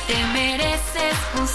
Te 0.06 0.24
mereces 0.32 1.16
un 1.38 1.46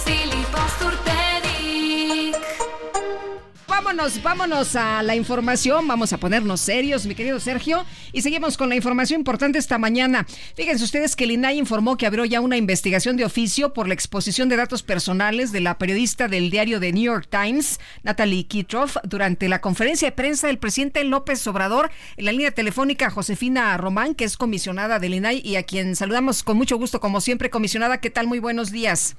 vámonos, 3.84 4.22
vámonos 4.22 4.76
a 4.76 5.02
la 5.02 5.16
información. 5.16 5.88
Vamos 5.88 6.14
a 6.14 6.20
ponernos 6.20 6.62
serios, 6.62 7.08
mi 7.08 7.16
querido 7.16 7.40
Sergio. 7.40 7.84
Y 8.14 8.22
seguimos 8.22 8.56
con 8.56 8.70
la 8.70 8.76
información 8.76 9.22
importante 9.22 9.58
esta 9.58 9.80
mañana. 9.80 10.28
Fíjense 10.56 10.84
ustedes 10.84 11.16
que 11.16 11.24
el 11.24 11.32
INAI 11.32 11.58
informó 11.58 11.98
que 11.98 12.06
abrió 12.06 12.24
ya 12.26 12.42
una 12.42 12.58
investigación 12.58 13.18
de 13.18 13.26
oficio 13.26 13.74
por 13.74 13.88
la 13.88 13.96
exposición 13.96 14.50
de 14.50 14.56
datos 14.56 14.84
personales 14.84 15.52
de 15.52 15.62
la 15.62 15.80
periodista 15.80 16.28
del 16.28 16.52
diario 16.52 16.80
The 16.80 16.94
New 16.94 17.04
York 17.04 17.28
Times, 17.32 17.80
Natalie 18.04 18.46
Kitroff, 18.46 18.98
durante 19.04 19.50
la 19.50 19.62
conferencia 19.62 20.10
de 20.10 20.16
prensa 20.16 20.46
del 20.46 20.60
presidente 20.60 21.04
López 21.04 21.46
Obrador 21.48 21.90
en 22.18 22.26
la 22.26 22.34
línea 22.34 22.52
telefónica 22.52 23.10
Josefina 23.10 23.76
Román, 23.78 24.14
que 24.14 24.26
es 24.26 24.38
comisionada 24.38 25.00
del 25.00 25.16
INAI 25.16 25.42
y 25.44 25.56
a 25.56 25.64
quien 25.64 25.96
saludamos 25.96 26.44
con 26.44 26.56
mucho 26.56 26.78
gusto, 26.78 27.00
como 27.00 27.20
siempre, 27.20 27.50
comisionada. 27.50 28.00
¿Qué 28.00 28.12
tal? 28.12 28.28
Muy 28.28 28.38
buenos 28.38 28.72
días. 28.72 29.16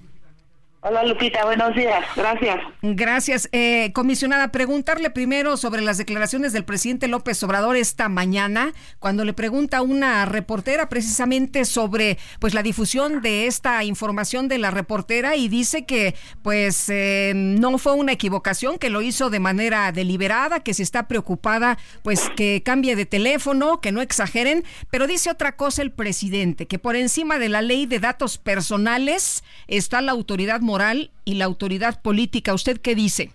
Hola 0.85 1.05
Lupita, 1.05 1.45
buenos 1.45 1.77
días, 1.77 2.05
gracias. 2.17 2.57
Gracias. 2.83 3.49
Eh, 3.53 3.93
comisionada, 3.95 4.49
preguntarle 4.49 5.11
primero 5.11 5.57
sobre 5.57 5.81
las 5.81 5.97
declaraciones 5.97 6.53
del 6.53 6.65
presidente 6.65 7.07
López 7.07 7.41
Obrador 7.45 7.77
esta 7.77 8.09
mañana, 8.09 8.73
cuando 8.99 9.25
le 9.25 9.33
pregunta 9.33 9.77
a 9.77 9.83
una 9.83 10.25
reportera 10.25 10.89
precisamente 10.89 11.67
sobre 11.67 12.19
pues 12.41 12.53
la 12.53 12.65
difusión 12.65 13.23
de 13.23 13.47
esta 13.47 13.85
información 13.85 14.49
de 14.49 14.59
la 14.59 14.73
reportera 14.73 15.37
y 15.37 15.47
dice 15.47 15.85
que 15.85 16.17
pues 16.43 16.89
eh, 16.89 17.33
no 17.37 17.79
fue 17.79 17.93
una 17.93 18.11
equivocación, 18.11 18.77
que 18.77 18.91
lo 18.91 19.03
hizo 19.03 19.31
de 19.31 19.39
manera 19.39 19.93
deliberada, 19.93 20.65
que 20.65 20.75
si 20.75 20.83
está 20.83 21.07
preocupada 21.07 21.79
pues 22.03 22.29
que 22.35 22.61
cambie 22.65 22.97
de 22.97 23.07
teléfono, 23.07 23.81
que 23.81 23.93
no 23.93 24.01
exageren, 24.01 24.65
pero 24.91 25.07
dice 25.07 25.31
otra 25.31 25.55
cosa 25.55 25.81
el 25.81 25.93
presidente, 25.93 26.67
que 26.67 26.81
por 26.81 26.97
encima 26.97 27.39
de 27.39 27.51
la 27.51 27.63
ley 27.63 27.87
de 27.87 28.01
datos 28.01 28.37
personales 28.37 29.45
está 29.69 30.01
la 30.01 30.11
autoridad 30.11 30.61
moral 30.73 31.11
y 31.27 31.35
la 31.35 31.45
autoridad 31.45 32.01
política. 32.01 32.55
¿Usted 32.55 32.81
qué 32.81 32.95
dice? 32.95 33.31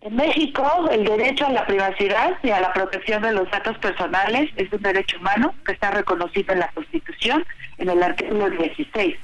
En 0.00 0.16
México, 0.16 0.88
el 0.90 1.04
derecho 1.04 1.46
a 1.46 1.50
la 1.50 1.66
privacidad 1.66 2.38
y 2.42 2.50
a 2.50 2.60
la 2.60 2.72
protección 2.72 3.20
de 3.22 3.32
los 3.32 3.50
datos 3.50 3.76
personales 3.78 4.50
es 4.56 4.72
un 4.72 4.80
derecho 4.80 5.18
humano 5.18 5.54
que 5.66 5.72
está 5.72 5.90
reconocido 5.90 6.54
en 6.54 6.60
la 6.60 6.68
Constitución, 6.68 7.44
en 7.76 7.90
el 7.90 8.02
artículo 8.02 8.48
16. 8.48 9.16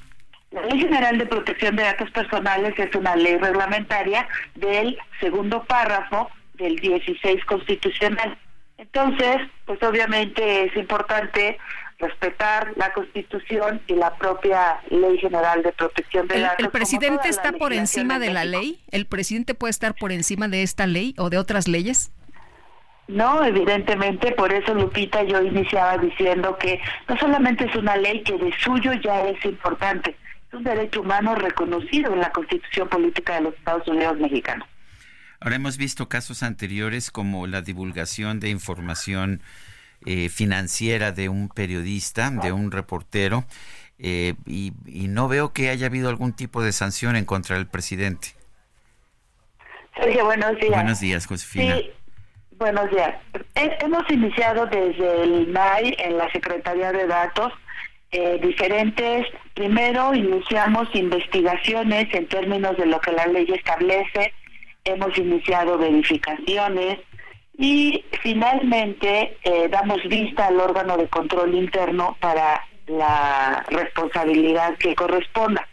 La 0.50 0.62
Ley 0.62 0.80
General 0.80 1.16
de 1.16 1.26
Protección 1.26 1.76
de 1.76 1.84
Datos 1.84 2.10
Personales 2.10 2.74
es 2.78 2.94
una 2.94 3.16
ley 3.16 3.36
reglamentaria 3.36 4.28
del 4.54 4.98
segundo 5.20 5.64
párrafo 5.64 6.28
del 6.54 6.76
16 6.76 7.44
constitucional. 7.46 8.36
Entonces, 8.76 9.36
pues 9.64 9.82
obviamente 9.84 10.64
es 10.64 10.76
importante 10.76 11.58
respetar 12.02 12.72
la 12.76 12.92
Constitución 12.92 13.80
y 13.86 13.94
la 13.94 14.14
propia 14.16 14.80
Ley 14.90 15.18
General 15.18 15.62
de 15.62 15.72
Protección 15.72 16.26
de 16.28 16.40
Datos. 16.40 16.58
¿El, 16.58 16.70
presidente 16.70 17.28
está 17.28 17.52
por 17.52 17.72
encima 17.72 18.18
de 18.18 18.32
la 18.32 18.44
ley? 18.44 18.80
¿El 18.90 19.06
presidente 19.06 19.54
puede 19.54 19.70
estar 19.70 19.94
por 19.94 20.12
encima 20.12 20.48
de 20.48 20.62
esta 20.62 20.86
ley 20.86 21.14
o 21.16 21.30
de 21.30 21.38
otras 21.38 21.68
leyes? 21.68 22.10
No, 23.08 23.44
evidentemente, 23.44 24.32
por 24.32 24.52
eso 24.52 24.74
Lupita 24.74 25.22
yo 25.22 25.42
iniciaba 25.42 25.98
diciendo 25.98 26.56
que 26.58 26.80
no 27.08 27.16
solamente 27.18 27.66
es 27.66 27.74
una 27.76 27.96
ley 27.96 28.22
que 28.22 28.36
de 28.36 28.52
suyo 28.58 28.92
ya 28.94 29.22
es 29.26 29.44
importante, 29.44 30.16
es 30.48 30.54
un 30.54 30.64
derecho 30.64 31.00
humano 31.00 31.34
reconocido 31.34 32.12
en 32.12 32.20
la 32.20 32.30
Constitución 32.30 32.88
Política 32.88 33.34
de 33.34 33.42
los 33.42 33.54
Estados 33.54 33.86
Unidos 33.88 34.18
Mexicanos. 34.18 34.68
Ahora 35.40 35.56
hemos 35.56 35.76
visto 35.76 36.08
casos 36.08 36.42
anteriores 36.42 37.10
como 37.10 37.46
la 37.48 37.62
divulgación 37.62 38.38
de 38.38 38.50
información 38.50 39.42
eh, 40.06 40.28
financiera 40.28 41.12
de 41.12 41.28
un 41.28 41.48
periodista, 41.48 42.30
de 42.30 42.52
un 42.52 42.70
reportero, 42.70 43.44
eh, 43.98 44.34
y, 44.46 44.72
no 45.08 45.28
veo 45.28 45.52
que 45.52 45.68
haya 45.68 45.86
habido 45.86 46.08
algún 46.08 46.32
tipo 46.32 46.62
de 46.62 46.72
sanción 46.72 47.14
en 47.14 47.24
contra 47.24 47.56
del 47.56 47.68
presidente. 47.68 48.28
Sergio, 49.94 50.24
buenos 50.24 50.56
días. 50.58 50.72
Buenos 50.72 51.00
días, 51.00 51.26
Josefina. 51.26 51.76
Sí, 51.76 51.90
buenos 52.58 52.90
días. 52.90 53.14
hemos 53.54 54.10
iniciado 54.10 54.66
desde 54.66 55.22
el 55.22 55.48
INAI 55.48 55.94
en 55.98 56.18
la 56.18 56.30
Secretaría 56.32 56.90
de 56.90 57.06
Datos 57.06 57.52
eh, 58.10 58.40
diferentes. 58.42 59.26
Primero 59.54 60.14
iniciamos 60.14 60.88
investigaciones 60.94 62.12
en 62.12 62.26
términos 62.26 62.76
de 62.76 62.86
lo 62.86 63.00
que 63.00 63.12
la 63.12 63.26
ley 63.26 63.46
establece. 63.48 64.32
Hemos 64.84 65.16
iniciado 65.16 65.78
verificaciones 65.78 66.98
y 67.58 68.04
finalmente 68.22 69.36
eh, 69.44 69.68
damos 69.68 70.02
vista 70.04 70.46
al 70.46 70.60
órgano 70.60 70.96
de 70.96 71.08
control 71.08 71.54
interno 71.54 72.16
para 72.20 72.62
la 72.86 73.64
responsabilidad 73.68 74.76
que 74.78 74.94
corresponda. 74.94 75.66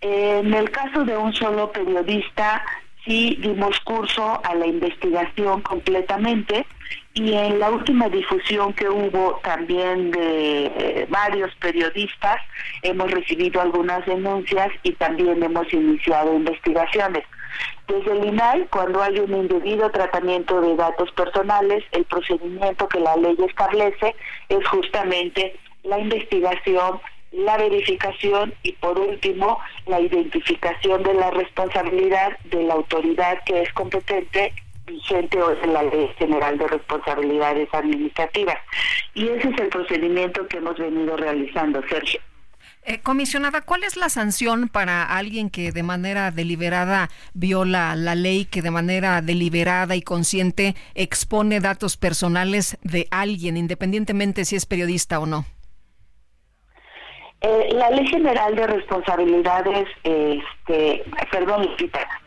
En 0.00 0.54
el 0.54 0.70
caso 0.70 1.04
de 1.04 1.16
un 1.16 1.32
solo 1.34 1.72
periodista, 1.72 2.64
sí 3.04 3.36
dimos 3.40 3.78
curso 3.80 4.40
a 4.44 4.54
la 4.54 4.66
investigación 4.66 5.62
completamente 5.62 6.66
y 7.14 7.34
en 7.34 7.58
la 7.58 7.70
última 7.70 8.08
difusión 8.08 8.72
que 8.72 8.88
hubo 8.88 9.40
también 9.42 10.10
de 10.10 10.66
eh, 10.66 11.06
varios 11.08 11.54
periodistas 11.56 12.36
hemos 12.82 13.10
recibido 13.10 13.60
algunas 13.60 14.04
denuncias 14.06 14.68
y 14.82 14.92
también 14.92 15.42
hemos 15.42 15.72
iniciado 15.72 16.34
investigaciones. 16.34 17.24
Desde 17.88 18.12
el 18.12 18.24
INAI, 18.26 18.66
cuando 18.70 19.02
hay 19.02 19.18
un 19.18 19.34
indebido 19.34 19.90
tratamiento 19.90 20.60
de 20.60 20.76
datos 20.76 21.10
personales, 21.12 21.84
el 21.92 22.04
procedimiento 22.04 22.88
que 22.88 23.00
la 23.00 23.16
ley 23.16 23.36
establece 23.46 24.14
es 24.48 24.66
justamente 24.68 25.56
la 25.82 25.98
investigación, 25.98 27.00
la 27.32 27.56
verificación 27.56 28.54
y 28.62 28.72
por 28.72 28.98
último 28.98 29.58
la 29.86 30.00
identificación 30.00 31.02
de 31.02 31.14
la 31.14 31.30
responsabilidad 31.30 32.38
de 32.44 32.62
la 32.64 32.74
autoridad 32.74 33.38
que 33.44 33.62
es 33.62 33.72
competente 33.72 34.52
vigente 34.86 35.40
hoy 35.40 35.56
en 35.62 35.72
la 35.72 35.82
Ley 35.84 36.10
General 36.18 36.58
de 36.58 36.66
Responsabilidades 36.66 37.68
Administrativas. 37.72 38.58
Y 39.14 39.28
ese 39.28 39.48
es 39.48 39.58
el 39.58 39.68
procedimiento 39.68 40.46
que 40.48 40.58
hemos 40.58 40.76
venido 40.78 41.16
realizando, 41.16 41.80
Sergio. 41.88 42.20
Eh, 42.90 42.98
comisionada, 43.04 43.60
¿cuál 43.60 43.84
es 43.84 43.96
la 43.96 44.08
sanción 44.08 44.68
para 44.68 45.04
alguien 45.04 45.48
que 45.48 45.70
de 45.70 45.84
manera 45.84 46.32
deliberada 46.32 47.08
viola 47.34 47.94
la 47.94 48.16
ley, 48.16 48.46
que 48.46 48.62
de 48.62 48.72
manera 48.72 49.22
deliberada 49.22 49.94
y 49.94 50.02
consciente 50.02 50.74
expone 50.96 51.60
datos 51.60 51.96
personales 51.96 52.78
de 52.82 53.06
alguien, 53.12 53.56
independientemente 53.56 54.44
si 54.44 54.56
es 54.56 54.66
periodista 54.66 55.20
o 55.20 55.26
no? 55.26 55.44
Eh, 57.42 57.68
la 57.74 57.90
Ley 57.90 58.08
General 58.08 58.56
de 58.56 58.66
Responsabilidades, 58.66 59.86
este, 60.02 61.04
perdón, 61.30 61.68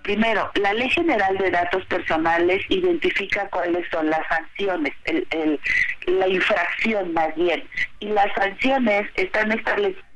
primero, 0.02 0.49
la 0.56 0.72
Ley 0.72 0.90
General 0.91 1.38
de 1.40 1.52
Datos 1.52 1.85
Personales 1.88 2.64
identifica 2.69 3.49
cuáles 3.49 3.85
son 3.91 4.10
las 4.10 4.26
sanciones, 4.30 4.94
el, 5.03 5.60
la 6.07 6.27
infracción 6.30 7.11
más 7.11 7.35
bien, 7.35 7.61
y 7.99 8.07
las 8.07 8.34
sanciones 8.34 9.10
están 9.15 9.52
establecidas. 9.52 10.12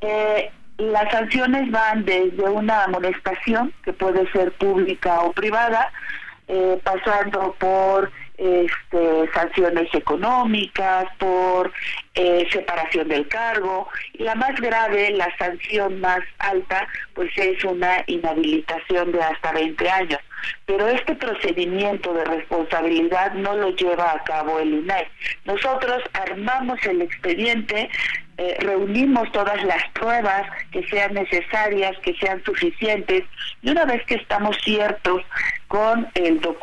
Eh, 0.00 0.50
las 0.78 1.10
sanciones 1.10 1.70
van 1.70 2.04
desde 2.04 2.42
una 2.42 2.84
amonestación, 2.84 3.72
que 3.84 3.92
puede 3.92 4.30
ser 4.32 4.52
pública 4.52 5.20
o 5.20 5.32
privada, 5.32 5.92
eh, 6.48 6.78
pasando 6.82 7.54
por 7.58 8.10
este, 8.36 9.30
sanciones 9.32 9.88
económicas, 9.94 11.06
por 11.18 11.72
eh, 12.14 12.46
separación 12.50 13.08
del 13.08 13.28
cargo. 13.28 13.88
Y 14.14 14.24
la 14.24 14.34
más 14.34 14.58
grave, 14.60 15.10
la 15.10 15.28
sanción 15.38 16.00
más 16.00 16.20
alta, 16.38 16.86
pues 17.14 17.30
es 17.36 17.62
una 17.64 18.02
inhabilitación 18.06 19.12
de 19.12 19.22
hasta 19.22 19.52
20 19.52 19.88
años. 19.88 20.20
Pero 20.66 20.88
este 20.88 21.14
procedimiento 21.14 22.12
de 22.12 22.24
responsabilidad 22.24 23.32
no 23.34 23.56
lo 23.56 23.70
lleva 23.70 24.12
a 24.12 24.24
cabo 24.24 24.58
el 24.58 24.74
INAI. 24.74 25.06
Nosotros 25.44 26.02
armamos 26.12 26.84
el 26.84 27.02
expediente, 27.02 27.88
eh, 28.36 28.56
reunimos 28.60 29.30
todas 29.32 29.62
las 29.64 29.82
pruebas 29.92 30.42
que 30.72 30.86
sean 30.88 31.14
necesarias, 31.14 31.96
que 32.02 32.14
sean 32.14 32.42
suficientes, 32.44 33.24
y 33.62 33.70
una 33.70 33.84
vez 33.84 34.04
que 34.06 34.16
estamos 34.16 34.56
ciertos 34.64 35.22
con 35.68 36.08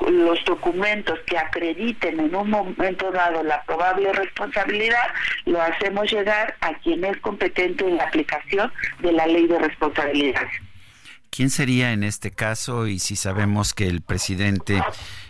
los 0.10 0.44
documentos 0.46 1.20
que 1.26 1.38
acrediten 1.38 2.20
en 2.20 2.36
un 2.36 2.50
momento 2.50 3.12
dado 3.12 3.44
la 3.44 3.62
probable 3.64 4.12
responsabilidad, 4.14 5.08
lo 5.46 5.62
hacemos 5.62 6.12
llegar 6.12 6.56
a 6.62 6.74
quien 6.80 7.04
es 7.06 7.18
competente 7.18 7.86
en 7.86 7.98
la 7.98 8.04
aplicación 8.04 8.72
de 9.00 9.12
la 9.14 9.26
ley 9.28 9.48
de 9.48 9.60
responsabilidad. 9.60 10.48
¿Quién 11.30 11.50
sería 11.50 11.94
en 11.94 12.04
este 12.04 12.32
caso 12.32 12.88
y 12.88 13.00
si 13.00 13.16
sabemos 13.16 13.74
que 13.74 13.88
el 13.88 14.02
presidente 14.02 14.82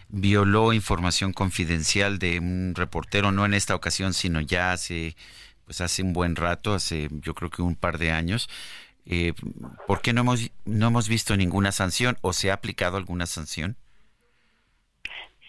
violó 0.10 0.74
información 0.74 1.32
confidencial 1.32 2.20
de 2.20 2.40
un 2.40 2.74
reportero, 2.76 3.32
no 3.32 3.46
en 3.46 3.54
esta 3.54 3.76
ocasión, 3.76 4.14
sino 4.14 4.42
ya 4.42 4.72
hace 4.74 5.16
pues 5.72 5.80
hace 5.80 6.02
un 6.02 6.12
buen 6.12 6.36
rato, 6.36 6.74
hace 6.74 7.08
yo 7.22 7.34
creo 7.34 7.50
que 7.50 7.62
un 7.62 7.78
par 7.78 7.98
de 7.98 8.12
años. 8.12 8.50
Eh, 9.06 9.32
¿Por 9.88 10.02
qué 10.02 10.12
no 10.12 10.20
hemos, 10.20 10.52
no 10.66 10.88
hemos 10.88 11.08
visto 11.08 11.38
ninguna 11.38 11.72
sanción 11.72 12.18
o 12.20 12.34
se 12.34 12.52
ha 12.52 12.56
aplicado 12.56 12.98
alguna 12.98 13.26
sanción? 13.26 13.78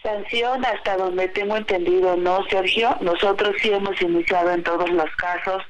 Sanción 0.01 0.65
hasta 0.65 0.97
donde 0.97 1.27
tengo 1.27 1.57
entendido, 1.57 2.17
no, 2.17 2.45
Sergio. 2.49 2.97
Nosotros 3.01 3.57
sí 3.61 3.73
hemos 3.73 4.01
iniciado 4.01 4.53
en 4.53 4.63
todos 4.63 4.89
los 4.91 5.11
casos 5.17 5.61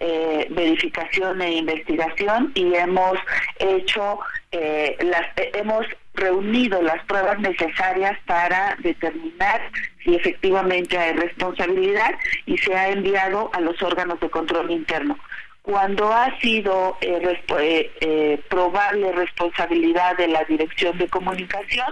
eh, 0.00 0.48
verificación 0.50 1.40
e 1.40 1.52
investigación 1.54 2.52
y 2.54 2.74
hemos 2.74 3.16
hecho 3.58 4.18
eh, 4.52 4.98
las 5.00 5.28
hemos 5.54 5.86
reunido 6.14 6.80
las 6.82 7.04
pruebas 7.04 7.38
necesarias 7.40 8.18
para 8.26 8.76
determinar 8.78 9.60
si 10.04 10.14
efectivamente 10.14 10.96
hay 10.96 11.12
responsabilidad 11.14 12.14
y 12.46 12.56
se 12.58 12.74
ha 12.74 12.90
enviado 12.90 13.50
a 13.52 13.60
los 13.60 13.80
órganos 13.82 14.20
de 14.20 14.30
control 14.30 14.70
interno. 14.70 15.18
Cuando 15.62 16.12
ha 16.12 16.38
sido 16.40 16.98
eh, 17.00 17.40
eh, 17.58 17.90
eh, 18.02 18.42
probable 18.50 19.12
responsabilidad 19.12 20.14
de 20.18 20.28
la 20.28 20.44
Dirección 20.44 20.98
de 20.98 21.08
Comunicación, 21.08 21.86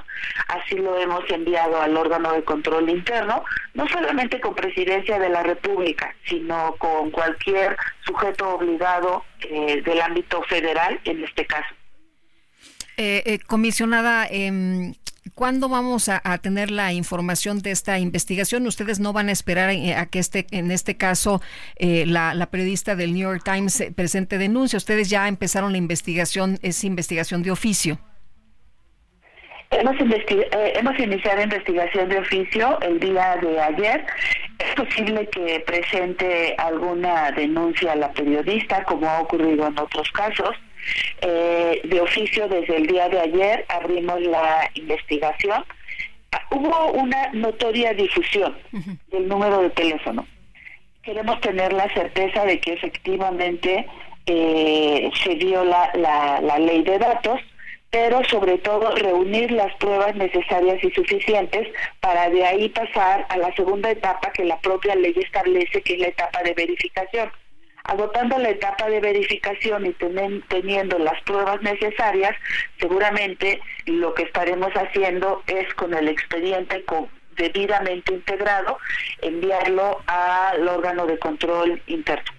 así 0.49 0.77
lo 0.77 0.99
hemos 0.99 1.25
enviado 1.31 1.81
al 1.81 1.97
órgano 1.97 2.35
de 2.35 2.45
control 2.45 2.91
interno, 2.91 3.43
no 3.73 3.89
solamente 3.89 4.41
con 4.41 4.55
Presidencia 4.55 5.19
de 5.19 5.31
la 5.31 5.43
República, 5.43 6.15
sino 6.27 6.77
con 6.77 7.11
cualquier 7.11 7.79
sujeto 8.05 8.57
obligado 8.57 9.25
del 9.41 10.01
ámbito 10.03 10.43
federal 10.43 11.01
en 11.05 11.25
este 11.25 11.47
caso. 11.47 11.75
Eh, 12.97 13.23
eh, 13.25 13.39
comisionada, 13.47 14.27
eh, 14.31 14.93
¿cuándo 15.35 15.69
vamos 15.69 16.09
a, 16.09 16.21
tener 16.39 16.71
la 16.71 16.93
información 16.93 17.61
de 17.61 17.71
esta 17.71 17.99
investigación? 17.99 18.67
Ustedes 18.67 19.01
no 19.01 19.13
van 19.13 19.29
a 19.29 19.33
esperar 19.33 19.71
eh, 19.71 19.95
a 19.95 20.07
que 20.07 20.19
este, 20.19 20.47
en 20.51 20.71
este 20.71 20.97
caso 20.97 21.41
eh, 21.77 22.05
la, 22.07 22.47
periodista 22.51 22.97
del 22.97 23.15
New 23.15 23.23
York 23.23 23.43
Times 23.45 23.85
presente 23.97 24.39
denuncia. 24.39 24.77
Ustedes 24.77 25.09
ya 25.09 25.29
empezaron 25.29 25.73
la 25.73 25.79
investigación, 25.79 26.59
es 26.63 26.85
investigación 26.85 27.43
de 27.43 27.51
oficio. 27.51 27.99
Hemos, 29.71 29.97
hemos 29.99 30.99
iniciado 30.99 31.43
investigación 31.43 32.09
de 32.11 32.19
oficio 32.19 32.79
el 32.83 33.01
día 33.01 33.37
de 33.41 33.59
ayer. 33.59 34.05
Es 34.59 34.75
posible 34.75 35.27
que 35.29 35.61
presente 35.67 36.55
alguna 36.59 37.33
denuncia 37.33 37.93
a 37.93 37.97
la 37.97 38.13
periodista, 38.13 38.85
como 38.85 39.09
ha 39.09 39.21
ocurrido 39.21 39.67
en 39.67 39.79
otros 39.79 40.11
casos. 40.13 40.55
Eh, 41.21 41.81
de 41.85 42.01
oficio 42.01 42.49
desde 42.49 42.77
el 42.77 42.87
día 42.87 43.09
de 43.09 43.21
ayer 43.21 43.65
abrimos 43.69 44.21
la 44.23 44.71
investigación. 44.75 45.65
Hubo 46.51 46.93
una 46.93 47.31
notoria 47.33 47.93
difusión 47.93 48.57
del 49.11 49.29
número 49.29 49.63
de 49.63 49.71
teléfono. 49.71 50.27
Queremos 51.03 51.41
tener 51.41 51.73
la 51.73 51.93
certeza 51.93 52.45
de 52.45 52.61
que 52.61 52.75
efectivamente 52.75 53.87
eh, 54.27 55.11
se 55.23 55.35
dio 55.35 55.65
la, 55.65 55.91
la 55.95 56.59
ley 56.59 56.83
de 56.83 56.99
datos 56.99 57.41
pero 57.93 58.25
sobre 58.25 58.57
todo 58.57 58.91
reunir 58.97 59.53
las 59.53 59.73
pruebas 59.75 60.17
necesarias 60.17 60.83
y 60.83 60.91
suficientes 60.93 61.69
para 62.01 62.31
de 62.31 62.43
ahí 62.43 62.71
pasar 62.71 63.27
a 63.29 63.37
la 63.37 63.55
segunda 63.55 63.91
etapa 63.91 64.33
que 64.33 64.47
la 64.47 64.59
propia 64.61 64.95
ley 64.95 65.13
establece, 65.15 65.83
que 65.83 65.93
es 65.93 66.01
la 66.01 66.07
etapa 66.07 66.43
de 66.43 66.55
verificación. 66.55 67.31
Agotando 67.85 68.39
la 68.39 68.51
etapa 68.51 68.89
de 68.89 69.01
verificación 69.01 69.87
y 69.87 69.95
teniendo 70.49 70.99
las 70.99 71.21
pruebas 71.23 71.61
necesarias, 71.63 72.35
seguramente 72.79 73.61
lo 73.87 74.15
que 74.15 74.23
estaremos 74.23 74.73
haciendo 74.75 75.43
es 75.47 75.73
con 75.75 75.93
el 75.95 76.09
expediente 76.09 76.85
debidamente 77.37 78.13
integrado, 78.13 78.79
enviarlo 79.21 80.01
al 80.07 80.69
órgano 80.69 81.07
de 81.07 81.19
control 81.19 81.83
interno. 81.87 82.31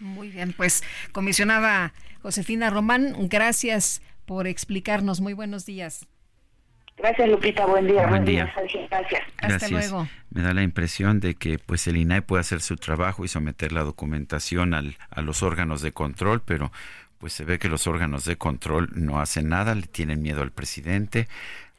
Muy 0.00 0.28
bien, 0.28 0.52
pues 0.52 0.82
comisionada 1.12 1.92
Josefina 2.22 2.70
Román, 2.70 3.14
gracias 3.28 4.02
por 4.26 4.46
explicarnos. 4.46 5.20
Muy 5.20 5.32
buenos 5.32 5.66
días. 5.66 6.06
Gracias, 7.00 7.28
Lupita. 7.28 7.66
Buen 7.66 7.86
día. 7.86 8.06
Buen 8.06 8.24
día. 8.24 8.52
Gracias. 8.90 9.22
Hasta 9.38 9.68
luego. 9.68 10.08
Me 10.30 10.42
da 10.42 10.52
la 10.52 10.62
impresión 10.62 11.20
de 11.20 11.34
que 11.34 11.58
pues 11.58 11.86
el 11.86 11.96
INAI 11.96 12.20
puede 12.20 12.40
hacer 12.40 12.60
su 12.60 12.76
trabajo 12.76 13.24
y 13.24 13.28
someter 13.28 13.72
la 13.72 13.82
documentación 13.82 14.74
al, 14.74 14.96
a 15.10 15.22
los 15.22 15.42
órganos 15.42 15.82
de 15.82 15.92
control, 15.92 16.42
pero 16.44 16.70
pues 17.18 17.32
se 17.32 17.44
ve 17.44 17.58
que 17.58 17.68
los 17.68 17.86
órganos 17.86 18.24
de 18.24 18.36
control 18.36 18.90
no 18.94 19.20
hacen 19.20 19.48
nada, 19.48 19.74
le 19.74 19.82
tienen 19.82 20.22
miedo 20.22 20.42
al 20.42 20.52
presidente, 20.52 21.28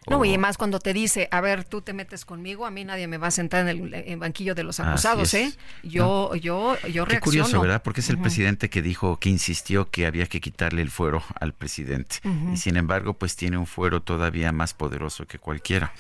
no, 0.10 0.26
y 0.26 0.36
más 0.38 0.58
cuando 0.58 0.80
te 0.80 0.94
dice, 0.94 1.28
a 1.32 1.42
ver, 1.42 1.64
tú 1.64 1.82
te 1.82 1.94
metes 1.94 2.26
conmigo, 2.26 2.66
a 2.66 2.72
mí 2.72 2.84
nadie 2.84 3.08
me 3.08 3.18
va 3.18 3.28
a 3.28 3.32
sentar 3.32 3.68
en 3.68 3.94
el 3.94 4.18
banquillo 4.18 4.56
de 4.56 4.64
los 4.64 4.80
acusados, 4.80 5.34
¿eh? 5.36 5.54
Yo, 5.84 6.36
yo, 6.36 6.76
yo 6.88 7.06
Qué 7.06 7.20
curioso, 7.20 7.62
¿verdad? 7.62 7.84
Porque 7.84 8.02
es 8.02 8.10
el 8.10 8.18
presidente 8.18 8.70
que 8.70 8.82
dijo, 8.82 9.20
que 9.20 9.30
insistió 9.30 9.90
que 9.92 10.08
había 10.08 10.26
que 10.26 10.42
quitarle 10.42 10.82
el 10.82 10.90
fuero 10.90 11.24
al 11.40 11.54
presidente. 11.54 12.18
Y 12.52 12.58
sin 12.58 12.78
embargo, 12.78 13.14
pues 13.14 13.36
tiene 13.36 13.58
un 13.58 13.68
fuero 13.68 14.02
todavía 14.02 14.52
más 14.52 14.74
poderoso 14.74 15.28
que 15.28 15.38
cualquiera. 15.38 15.94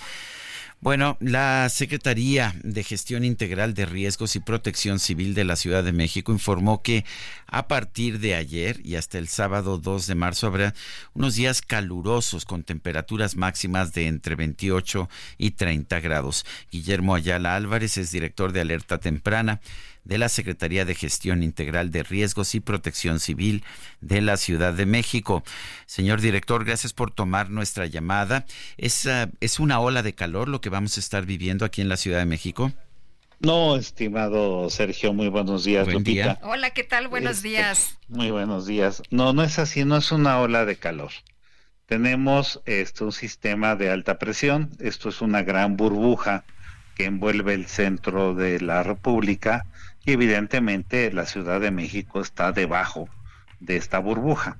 Bueno, 0.83 1.15
la 1.19 1.69
Secretaría 1.69 2.55
de 2.63 2.83
Gestión 2.83 3.23
Integral 3.23 3.75
de 3.75 3.85
Riesgos 3.85 4.35
y 4.35 4.39
Protección 4.39 4.97
Civil 4.97 5.35
de 5.35 5.43
la 5.43 5.55
Ciudad 5.55 5.83
de 5.83 5.91
México 5.91 6.31
informó 6.31 6.81
que 6.81 7.05
a 7.45 7.67
partir 7.67 8.17
de 8.19 8.33
ayer 8.33 8.81
y 8.83 8.95
hasta 8.95 9.19
el 9.19 9.27
sábado 9.27 9.77
2 9.77 10.07
de 10.07 10.15
marzo 10.15 10.47
habrá 10.47 10.73
unos 11.13 11.35
días 11.35 11.61
calurosos 11.61 12.45
con 12.45 12.63
temperaturas 12.63 13.35
máximas 13.35 13.93
de 13.93 14.07
entre 14.07 14.33
28 14.33 15.07
y 15.37 15.51
30 15.51 15.99
grados. 15.99 16.47
Guillermo 16.71 17.13
Ayala 17.13 17.55
Álvarez 17.55 17.97
es 17.97 18.11
director 18.11 18.51
de 18.51 18.61
Alerta 18.61 18.97
Temprana 18.97 19.61
de 20.03 20.17
la 20.17 20.29
Secretaría 20.29 20.85
de 20.85 20.95
Gestión 20.95 21.43
Integral 21.43 21.91
de 21.91 22.03
Riesgos 22.03 22.55
y 22.55 22.59
Protección 22.59 23.19
Civil 23.19 23.63
de 24.01 24.21
la 24.21 24.37
Ciudad 24.37 24.73
de 24.73 24.85
México. 24.85 25.43
Señor 25.85 26.21
director, 26.21 26.65
gracias 26.65 26.93
por 26.93 27.11
tomar 27.11 27.49
nuestra 27.49 27.85
llamada. 27.85 28.45
¿Es, 28.77 29.05
ah, 29.05 29.29
¿Es 29.39 29.59
una 29.59 29.79
ola 29.79 30.03
de 30.03 30.13
calor 30.13 30.47
lo 30.47 30.61
que 30.61 30.69
vamos 30.69 30.97
a 30.97 30.99
estar 30.99 31.25
viviendo 31.25 31.65
aquí 31.65 31.81
en 31.81 31.89
la 31.89 31.97
Ciudad 31.97 32.19
de 32.19 32.25
México? 32.25 32.71
No, 33.39 33.75
estimado 33.75 34.69
Sergio, 34.69 35.13
muy 35.13 35.27
buenos 35.27 35.63
días, 35.63 35.87
Lupita. 35.87 36.39
Hola, 36.43 36.69
¿qué 36.69 36.83
tal? 36.83 37.07
Buenos 37.07 37.37
este, 37.37 37.49
días. 37.49 37.97
Muy 38.07 38.29
buenos 38.29 38.67
días. 38.67 39.01
No, 39.09 39.33
no 39.33 39.41
es 39.41 39.57
así, 39.57 39.83
no 39.83 39.97
es 39.97 40.11
una 40.11 40.39
ola 40.39 40.65
de 40.65 40.75
calor. 40.75 41.11
Tenemos 41.87 42.61
este, 42.65 43.03
un 43.03 43.11
sistema 43.11 43.75
de 43.75 43.89
alta 43.89 44.19
presión, 44.19 44.69
esto 44.79 45.09
es 45.09 45.21
una 45.21 45.41
gran 45.41 45.75
burbuja 45.75 46.45
que 46.95 47.05
envuelve 47.05 47.55
el 47.55 47.65
centro 47.65 48.35
de 48.35 48.61
la 48.61 48.83
República 48.83 49.65
y 50.05 50.13
evidentemente 50.13 51.11
la 51.11 51.25
Ciudad 51.25 51.61
de 51.61 51.71
México 51.71 52.21
está 52.21 52.51
debajo 52.51 53.09
de 53.59 53.77
esta 53.77 53.99
burbuja. 53.99 54.57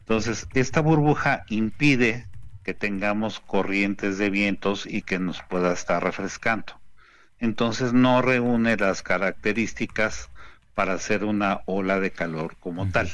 Entonces, 0.00 0.46
esta 0.54 0.80
burbuja 0.80 1.44
impide 1.48 2.26
que 2.62 2.74
tengamos 2.74 3.40
corrientes 3.40 4.18
de 4.18 4.30
vientos 4.30 4.86
y 4.86 5.02
que 5.02 5.18
nos 5.18 5.42
pueda 5.42 5.72
estar 5.72 6.02
refrescando. 6.02 6.80
Entonces, 7.38 7.92
no 7.92 8.22
reúne 8.22 8.76
las 8.76 9.02
características 9.02 10.30
para 10.74 10.94
hacer 10.94 11.24
una 11.24 11.62
ola 11.66 12.00
de 12.00 12.10
calor 12.12 12.56
como 12.58 12.88
tal. 12.90 13.10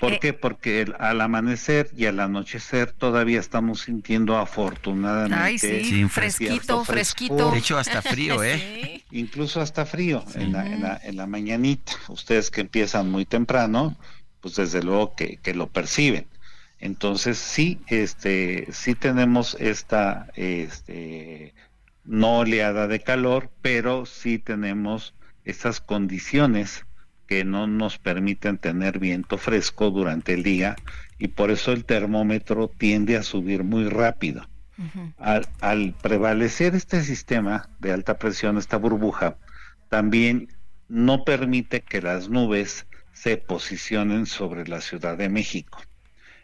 ¿Por 0.00 0.14
eh, 0.14 0.18
qué? 0.20 0.32
Porque 0.32 0.86
al 0.98 1.20
amanecer 1.20 1.90
y 1.96 2.06
al 2.06 2.20
anochecer 2.20 2.92
todavía 2.92 3.40
estamos 3.40 3.82
sintiendo 3.82 4.36
afortunadamente 4.36 5.84
sí, 5.84 6.04
fresquito, 6.08 6.84
fresquito. 6.84 7.50
De 7.50 7.58
hecho, 7.58 7.78
hasta 7.78 8.02
frío, 8.02 8.42
¿eh? 8.42 9.02
Incluso 9.10 9.60
hasta 9.60 9.86
frío 9.86 10.24
en, 10.34 10.52
la, 10.52 10.66
en, 10.66 10.82
la, 10.82 11.00
en, 11.02 11.16
la, 11.16 11.26
mañanita. 11.26 11.92
Ustedes 12.08 12.50
que 12.50 12.62
empiezan 12.62 13.10
muy 13.10 13.24
temprano, 13.24 13.96
pues 14.40 14.56
desde 14.56 14.82
luego 14.82 15.14
que, 15.14 15.38
que 15.38 15.54
lo 15.54 15.68
perciben. 15.68 16.26
Entonces 16.78 17.38
sí, 17.38 17.80
este, 17.86 18.68
sí 18.72 18.94
tenemos 18.94 19.56
esta, 19.60 20.28
este, 20.34 21.54
no 22.04 22.40
oleada 22.40 22.86
de 22.88 23.00
calor, 23.00 23.50
pero 23.62 24.04
sí 24.04 24.38
tenemos 24.38 25.14
estas 25.44 25.80
condiciones 25.80 26.83
que 27.26 27.44
no 27.44 27.66
nos 27.66 27.98
permiten 27.98 28.58
tener 28.58 28.98
viento 28.98 29.38
fresco 29.38 29.90
durante 29.90 30.34
el 30.34 30.42
día 30.42 30.76
y 31.18 31.28
por 31.28 31.50
eso 31.50 31.72
el 31.72 31.84
termómetro 31.84 32.68
tiende 32.68 33.16
a 33.16 33.22
subir 33.22 33.64
muy 33.64 33.88
rápido. 33.88 34.48
al, 35.18 35.94
prevalecer 36.02 36.74
este 36.74 37.02
sistema 37.02 37.68
de 37.78 37.92
alta 37.92 38.18
presión, 38.18 38.58
esta 38.58 38.76
burbuja, 38.76 39.36
también 39.88 40.48
no 40.88 41.24
permite 41.24 41.80
que 41.80 42.02
las 42.02 42.28
nubes 42.28 42.86
se 43.12 43.36
posicionen 43.36 44.26
sobre 44.26 44.66
la 44.66 44.80
Ciudad 44.80 45.16
de 45.16 45.28
México. 45.28 45.80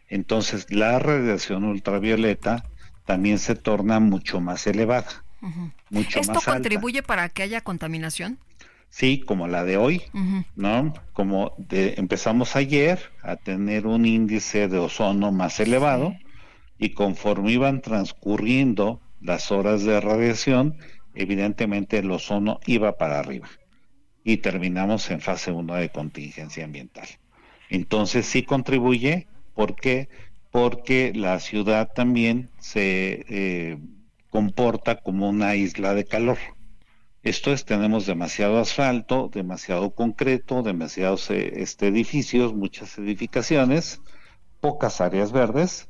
Entonces 0.09 0.71
la 0.71 0.99
radiación 0.99 1.65
ultravioleta 1.65 2.65
también 3.05 3.39
se 3.39 3.57
torna 3.57 3.99
mucho 4.01 4.41
más 4.41 4.67
elevada. 4.67 5.25
¿Esto 5.91 6.41
contribuye 6.45 7.03
para 7.03 7.29
que 7.29 7.43
haya 7.43 7.61
contaminación? 7.61 8.39
Sí, 8.91 9.21
como 9.21 9.47
la 9.47 9.65
de 9.65 9.77
hoy, 9.77 10.03
¿no? 10.57 10.93
Como 11.13 11.55
de, 11.57 11.95
empezamos 11.97 12.57
ayer 12.57 12.99
a 13.23 13.37
tener 13.37 13.87
un 13.87 14.05
índice 14.05 14.69
de 14.69 14.79
ozono 14.79 15.33
más 15.33 15.59
elevado 15.61 16.15
y 16.79 16.91
conforme 16.91 17.53
iban 17.53 17.81
transcurriendo 17.81 19.01
las 19.21 19.51
horas 19.53 19.85
de 19.85 20.01
radiación, 20.01 20.77
evidentemente 21.15 21.99
el 21.99 22.11
ozono 22.11 22.61
iba 22.67 22.99
para 22.99 23.21
arriba 23.21 23.49
y 24.25 24.39
terminamos 24.39 25.11
en 25.11 25.21
fase 25.21 25.53
1 25.53 25.75
de 25.77 25.89
contingencia 25.89 26.65
ambiental. 26.65 27.09
Entonces 27.69 28.27
sí 28.27 28.43
contribuye, 28.43 29.29
¿por 29.55 29.77
qué? 29.77 30.09
Porque 30.51 31.13
la 31.15 31.39
ciudad 31.39 31.89
también 31.95 32.51
se 32.59 33.25
eh, 33.29 33.79
comporta 34.29 34.97
como 34.97 35.29
una 35.29 35.55
isla 35.55 35.95
de 35.95 36.05
calor. 36.05 36.39
Esto 37.23 37.53
es, 37.53 37.67
tenemos 37.67 38.07
demasiado 38.07 38.59
asfalto, 38.59 39.31
demasiado 39.33 39.95
concreto, 39.95 40.63
demasiados 40.63 41.31
eh, 41.31 41.61
este, 41.63 41.89
edificios, 41.89 42.55
muchas 42.55 42.97
edificaciones, 42.97 44.01
pocas 44.61 45.03
áreas 45.03 45.31
verdes 45.31 45.89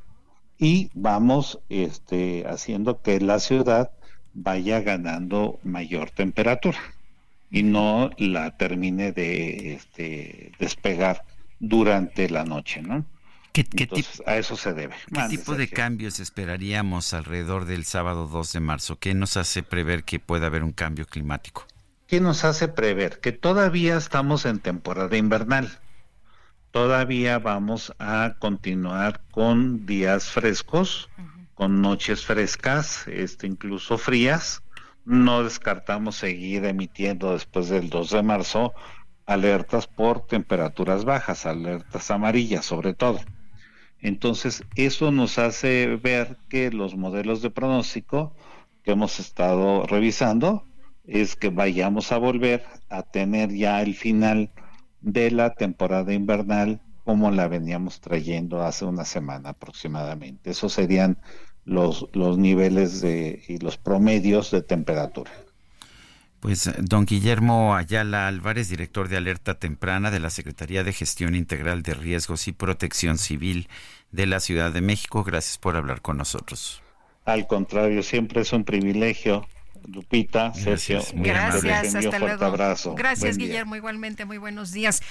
y 0.59 0.91
vamos 0.93 1.61
este, 1.69 2.45
haciendo 2.49 3.01
que 3.01 3.21
la 3.21 3.39
ciudad 3.39 3.93
vaya 4.33 4.81
ganando 4.81 5.61
mayor 5.63 6.11
temperatura 6.11 6.79
y 7.51 7.63
no 7.63 8.11
la 8.19 8.57
termine 8.57 9.13
de 9.13 9.75
este, 9.75 10.53
despegar 10.59 11.25
durante 11.61 12.29
la 12.29 12.45
noche, 12.45 12.83
¿no? 12.83 13.05
¿Qué, 13.53 13.65
tipo, 13.65 13.97
a 14.27 14.37
eso 14.37 14.57
se 14.57 14.73
debe. 14.73 14.95
¿Qué 15.13 15.23
tipo 15.29 15.55
de 15.55 15.69
cambios 15.69 16.21
esperaríamos 16.21 17.13
alrededor 17.13 17.65
del 17.65 17.85
sábado 17.85 18.29
2 18.29 18.53
de 18.53 18.61
marzo? 18.61 18.99
¿Qué 18.99 19.13
nos 19.13 19.37
hace 19.37 19.63
prever 19.63 20.05
que 20.05 20.21
pueda 20.21 20.47
haber 20.47 20.63
un 20.63 20.73
cambio 20.73 21.07
climático? 21.07 21.67
¿Qué 22.07 22.21
nos 22.21 22.45
hace 22.45 22.69
prever? 22.69 23.19
Que 23.21 23.33
todavía 23.33 23.97
estamos 23.97 24.47
en 24.47 24.61
temporada 24.61 25.17
invernal. 25.17 25.81
Todavía 26.71 27.41
vamos 27.41 27.93
a 27.99 28.37
continuar 28.39 29.23
con 29.33 29.85
días 29.85 30.31
frescos, 30.31 31.09
con 31.55 31.83
noches 31.83 32.25
frescas, 32.25 33.09
este, 33.09 33.49
incluso 33.49 33.99
frías. 33.99 34.63
No 35.05 35.43
descartamos 35.43 36.15
seguir 36.15 36.65
emitiendo 36.65 37.33
después 37.33 37.69
del 37.69 37.91
2 37.91 38.11
de 38.11 38.23
marzo 38.23 38.75
alertas 39.27 39.87
por 39.87 40.27
temperaturas 40.27 41.05
bajas, 41.05 41.47
alertas 41.47 42.11
amarillas 42.11 42.65
sobre 42.65 42.95
todo. 42.95 43.21
Entonces, 44.03 44.65
eso 44.77 45.11
nos 45.13 45.39
hace 45.39 45.97
ver 45.97 46.39
que 46.49 46.71
los 46.71 46.97
modelos 46.97 47.43
de 47.43 47.51
pronóstico 47.51 48.35
que 48.83 48.93
hemos 48.93 49.21
estado 49.21 49.87
revisando 49.87 50.65
es 51.05 51.37
que 51.37 51.51
vayamos 51.51 52.13
a 52.13 52.19
volver 52.19 52.65
a 52.89 53.03
tener 53.03 53.53
ya 53.53 53.83
el 53.83 53.95
final 53.95 54.53
de 55.01 55.31
la 55.31 55.55
temporada 55.55 56.13
invernal 56.13 56.81
como 57.05 57.31
la 57.31 57.49
veníamos 57.49 58.01
trayendo 58.01 58.63
hace 58.63 58.85
una 58.85 59.05
semana 59.05 59.51
aproximadamente. 59.51 60.51
Esos 60.51 60.73
serían 60.73 61.19
los, 61.65 62.09
los 62.13 62.39
niveles 62.39 63.01
de, 63.01 63.43
y 63.49 63.59
los 63.59 63.77
promedios 63.79 64.51
de 64.51 64.63
temperatura. 64.63 65.31
Pues 66.41 66.71
don 66.79 67.05
Guillermo 67.05 67.75
Ayala 67.75 68.27
Álvarez, 68.27 68.71
director 68.71 69.09
de 69.09 69.19
Alerta 69.19 69.59
Temprana 69.59 70.11
de 70.11 70.21
la 70.21 70.31
Secretaría 70.31 70.83
de 70.83 70.95
Gestión 70.95 71.35
Integral 71.35 71.83
de 71.83 71.93
Riesgos 71.93 72.49
y 72.49 72.53
Protección 72.53 73.19
Civil 73.19 73.69
de 74.11 74.27
la 74.27 74.41
Ciudad 74.41 74.73
de 74.73 74.81
México, 74.81 75.23
gracias 75.23 75.59
por 75.59 75.77
hablar 75.77 76.01
con 76.01 76.17
nosotros. 76.17 76.83
Al 77.27 77.47
contrario, 77.47 78.03
siempre 78.03 78.41
es 78.41 78.53
un 78.55 78.65
privilegio 78.65 79.47
Lupita, 79.87 80.53
Sergio. 80.55 81.03
Gracias, 81.15 81.95
hasta 81.95 82.19
luego. 82.19 82.45
Abrazo. 82.45 82.95
Gracias, 82.95 83.37
Guillermo, 83.37 83.77
igualmente, 83.77 84.25
muy 84.25 84.39
buenos 84.39 84.73
días. 84.73 85.03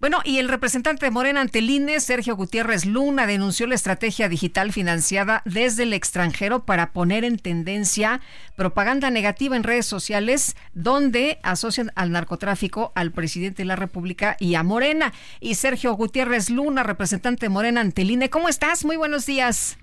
Bueno, 0.00 0.20
y 0.24 0.38
el 0.38 0.48
representante 0.48 1.06
de 1.06 1.10
Morena 1.10 1.40
ante 1.40 1.60
el 1.60 1.70
INE, 1.70 2.00
Sergio 2.00 2.36
Gutiérrez 2.36 2.84
Luna, 2.84 3.26
denunció 3.26 3.66
la 3.66 3.74
estrategia 3.74 4.28
digital 4.28 4.72
financiada 4.72 5.42
desde 5.44 5.84
el 5.84 5.92
extranjero 5.92 6.64
para 6.64 6.92
poner 6.92 7.24
en 7.24 7.38
tendencia 7.38 8.20
propaganda 8.56 9.10
negativa 9.10 9.56
en 9.56 9.62
redes 9.62 9.86
sociales 9.86 10.56
donde 10.74 11.38
asocian 11.42 11.92
al 11.94 12.10
narcotráfico 12.10 12.92
al 12.94 13.12
presidente 13.12 13.62
de 13.62 13.66
la 13.66 13.76
República 13.76 14.36
y 14.40 14.56
a 14.56 14.62
Morena. 14.62 15.12
Y 15.40 15.54
Sergio 15.54 15.94
Gutiérrez 15.94 16.50
Luna, 16.50 16.82
representante 16.82 17.46
de 17.46 17.50
Morena 17.50 17.80
ante 17.80 18.02
el 18.02 18.10
INE, 18.10 18.30
¿cómo 18.30 18.48
estás? 18.48 18.84
Muy 18.84 18.96
buenos 18.96 19.26
días. 19.26 19.78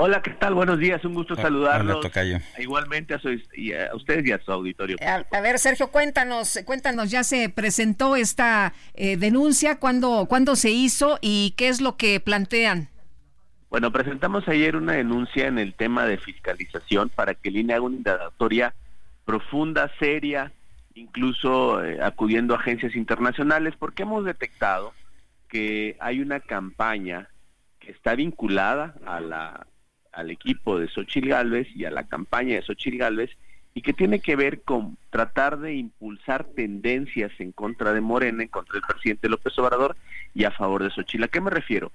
Hola, 0.00 0.22
¿qué 0.22 0.30
tal? 0.30 0.54
Buenos 0.54 0.78
días, 0.78 1.04
un 1.04 1.12
gusto 1.12 1.34
saludarlos. 1.34 1.96
Hola, 1.96 2.08
tocayo. 2.08 2.38
Igualmente 2.56 3.14
a, 3.14 3.18
su, 3.18 3.30
a, 3.30 3.96
ustedes 3.96 4.24
y 4.24 4.30
a 4.30 4.40
su 4.40 4.52
auditorio. 4.52 4.96
A, 5.00 5.40
ver, 5.40 5.58
Sergio, 5.58 5.88
cuéntanos, 5.88 6.60
cuéntanos, 6.64 7.10
ya 7.10 7.24
se 7.24 7.48
presentó 7.48 8.14
esta 8.14 8.74
eh, 8.94 9.16
denuncia, 9.16 9.80
¿cuándo, 9.80 10.26
¿cuándo 10.28 10.54
se 10.54 10.70
hizo 10.70 11.18
y 11.20 11.52
qué 11.56 11.66
es 11.66 11.80
lo 11.80 11.96
que 11.96 12.20
plantean? 12.20 12.88
Bueno, 13.70 13.90
presentamos 13.90 14.46
ayer 14.46 14.76
una 14.76 14.92
denuncia 14.92 15.48
en 15.48 15.58
el 15.58 15.74
tema 15.74 16.06
de 16.06 16.18
fiscalización 16.18 17.08
para 17.08 17.34
que 17.34 17.48
el 17.48 17.56
INE 17.56 17.74
haga 17.74 17.82
una 17.82 17.96
indagatoria 17.96 18.74
profunda, 19.24 19.90
seria, 19.98 20.52
incluso 20.94 21.84
eh, 21.84 21.98
acudiendo 22.00 22.54
a 22.54 22.58
agencias 22.58 22.94
internacionales, 22.94 23.74
porque 23.76 24.04
hemos 24.04 24.24
detectado 24.24 24.92
que 25.48 25.96
hay 25.98 26.20
una 26.20 26.38
campaña 26.38 27.30
que 27.80 27.90
está 27.90 28.14
vinculada 28.14 28.94
a 29.04 29.18
la 29.18 29.66
al 30.18 30.30
equipo 30.30 30.80
de 30.80 30.88
Xochitl 30.88 31.28
Galvez 31.28 31.68
y 31.76 31.84
a 31.84 31.92
la 31.92 32.08
campaña 32.08 32.56
de 32.56 32.62
Xochitl 32.62 32.98
Galvez 32.98 33.30
y 33.72 33.82
que 33.82 33.92
tiene 33.92 34.18
que 34.18 34.34
ver 34.34 34.62
con 34.62 34.98
tratar 35.10 35.60
de 35.60 35.74
impulsar 35.74 36.44
tendencias 36.44 37.30
en 37.38 37.52
contra 37.52 37.92
de 37.92 38.00
Morena, 38.00 38.42
en 38.42 38.48
contra 38.48 38.74
del 38.74 38.82
presidente 38.82 39.28
López 39.28 39.56
Obrador 39.60 39.96
y 40.34 40.42
a 40.42 40.50
favor 40.50 40.82
de 40.82 40.90
Xochitl. 40.90 41.22
¿A 41.22 41.28
qué 41.28 41.40
me 41.40 41.50
refiero? 41.50 41.92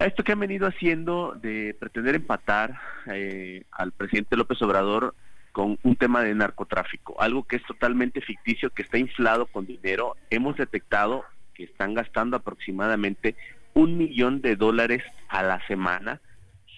A 0.00 0.06
esto 0.06 0.24
que 0.24 0.32
han 0.32 0.40
venido 0.40 0.66
haciendo 0.66 1.38
de 1.40 1.76
pretender 1.78 2.16
empatar 2.16 2.80
eh, 3.06 3.62
al 3.70 3.92
presidente 3.92 4.36
López 4.36 4.60
Obrador 4.62 5.14
con 5.52 5.78
un 5.84 5.94
tema 5.94 6.24
de 6.24 6.34
narcotráfico, 6.34 7.14
algo 7.20 7.44
que 7.44 7.56
es 7.56 7.62
totalmente 7.62 8.20
ficticio, 8.20 8.70
que 8.70 8.82
está 8.82 8.98
inflado 8.98 9.46
con 9.46 9.66
dinero. 9.66 10.16
Hemos 10.30 10.56
detectado 10.56 11.24
que 11.54 11.62
están 11.62 11.94
gastando 11.94 12.36
aproximadamente 12.36 13.36
un 13.72 13.96
millón 13.96 14.40
de 14.40 14.56
dólares 14.56 15.04
a 15.28 15.44
la 15.44 15.64
semana 15.68 16.20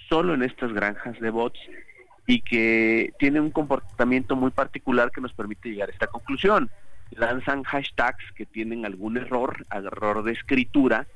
solo 0.08 0.34
en 0.34 0.42
estas 0.42 0.72
granjas 0.72 1.18
de 1.20 1.30
bots 1.30 1.58
y 2.26 2.42
que 2.42 3.12
tiene 3.18 3.40
un 3.40 3.50
comportamiento 3.50 4.36
muy 4.36 4.50
particular 4.50 5.10
que 5.10 5.20
nos 5.20 5.32
permite 5.32 5.70
llegar 5.70 5.88
a 5.88 5.92
esta 5.92 6.06
conclusión. 6.06 6.70
Lanzan 7.10 7.62
hashtags 7.62 8.32
que 8.34 8.44
tienen 8.44 8.84
algún 8.84 9.16
error, 9.16 9.64
error 9.70 10.22
de 10.22 10.32
escritura, 10.32 11.06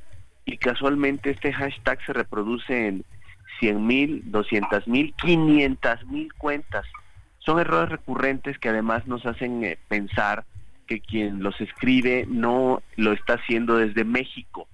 y 0.44 0.56
casualmente 0.56 1.30
este 1.30 1.52
hashtag 1.52 2.04
se 2.04 2.12
reproduce 2.12 2.88
en 2.88 3.04
100 3.60 3.86
mil, 3.86 4.22
200 4.26 4.88
mil, 4.88 5.14
500 5.14 6.06
mil 6.06 6.32
cuentas. 6.34 6.86
Son 7.38 7.58
errores 7.60 7.90
recurrentes 7.90 8.58
que 8.58 8.70
además 8.70 9.06
nos 9.06 9.24
hacen 9.26 9.64
eh, 9.64 9.78
pensar 9.88 10.44
que 10.86 11.00
quien 11.00 11.42
los 11.42 11.60
escribe 11.60 12.24
no 12.28 12.82
lo 12.96 13.12
está 13.12 13.34
haciendo 13.34 13.76
desde 13.76 14.04
México, 14.04 14.66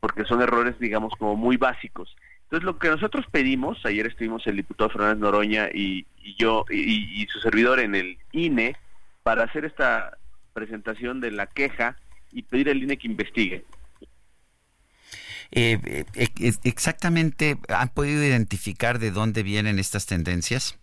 porque 0.00 0.24
son 0.24 0.42
errores, 0.42 0.78
digamos, 0.78 1.14
como 1.18 1.36
muy 1.36 1.56
básicos. 1.56 2.14
Entonces, 2.50 2.66
lo 2.66 2.80
que 2.80 2.88
nosotros 2.88 3.24
pedimos, 3.30 3.78
ayer 3.86 4.08
estuvimos 4.08 4.44
el 4.48 4.56
diputado 4.56 4.90
Fernández 4.90 5.18
Noroña 5.18 5.68
y, 5.72 6.04
yo 6.36 6.64
y, 6.68 7.24
su 7.28 7.38
servidor 7.38 7.78
en 7.78 7.94
el 7.94 8.18
INE 8.32 8.74
para 9.22 9.44
hacer 9.44 9.64
esta 9.64 10.18
presentación 10.52 11.20
de 11.20 11.30
la 11.30 11.46
queja 11.46 11.96
y 12.32 12.42
pedir 12.42 12.68
al 12.68 12.82
INE 12.82 12.96
que 12.96 13.06
investigue. 13.06 13.64
Eh, 15.52 16.04
eh, 16.14 16.52
exactamente, 16.64 17.56
¿han 17.68 17.90
podido 17.90 18.24
identificar 18.24 18.98
de 18.98 19.12
dónde 19.12 19.44
vienen 19.44 19.78
estas 19.78 20.06
tendencias? 20.06 20.76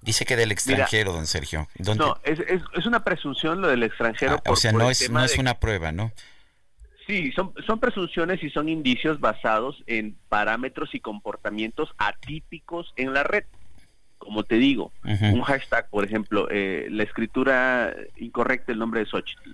Dice 0.00 0.24
que 0.24 0.34
del 0.34 0.50
extranjero, 0.50 1.12
don 1.12 1.26
Sergio. 1.26 1.68
No, 1.98 2.18
es, 2.22 2.40
es, 2.40 2.86
una 2.86 3.04
presunción 3.04 3.60
lo 3.60 3.68
del 3.68 3.82
extranjero. 3.82 4.40
Ah, 4.46 4.50
o 4.50 4.56
sea, 4.56 4.72
no, 4.72 4.88
es, 4.88 5.10
no 5.10 5.22
es 5.22 5.36
una 5.36 5.60
prueba, 5.60 5.92
¿no? 5.92 6.10
Sí, 7.06 7.30
son, 7.32 7.52
son 7.64 7.78
presunciones 7.78 8.42
y 8.42 8.50
son 8.50 8.68
indicios 8.68 9.20
basados 9.20 9.82
en 9.86 10.16
parámetros 10.28 10.92
y 10.94 11.00
comportamientos 11.00 11.94
atípicos 11.98 12.92
en 12.96 13.12
la 13.12 13.22
red. 13.22 13.44
Como 14.18 14.42
te 14.42 14.56
digo, 14.56 14.92
un 15.04 15.42
hashtag, 15.42 15.88
por 15.88 16.04
ejemplo, 16.04 16.48
eh, 16.50 16.88
la 16.90 17.04
escritura 17.04 17.94
incorrecta, 18.16 18.72
el 18.72 18.78
nombre 18.78 19.00
de 19.00 19.06
Xochitl, 19.06 19.50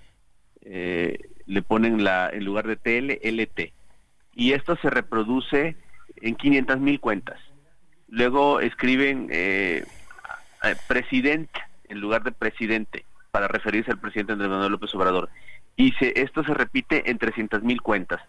eh, 0.61 1.19
le 1.45 1.61
ponen 1.61 2.03
la 2.03 2.29
en 2.29 2.43
lugar 2.43 2.65
de 2.65 2.77
TL, 2.77 3.19
LT. 3.21 3.73
Y 4.33 4.53
esto 4.53 4.75
se 4.77 4.89
reproduce 4.89 5.75
en 6.21 6.35
500 6.35 6.79
mil 6.79 6.99
cuentas. 6.99 7.39
Luego 8.07 8.61
escriben 8.61 9.27
eh, 9.31 9.83
presidente 10.87 11.59
en 11.89 11.99
lugar 11.99 12.23
de 12.23 12.31
presidente 12.31 13.05
para 13.29 13.47
referirse 13.47 13.91
al 13.91 13.99
presidente 13.99 14.33
Andrés 14.33 14.49
Manuel 14.49 14.71
López 14.71 14.95
Obrador 14.95 15.29
y 15.75 15.91
se, 15.93 16.13
esto 16.15 16.43
se 16.43 16.53
repite 16.53 17.09
en 17.09 17.17
300 17.17 17.63
mil 17.63 17.81
cuentas. 17.81 18.21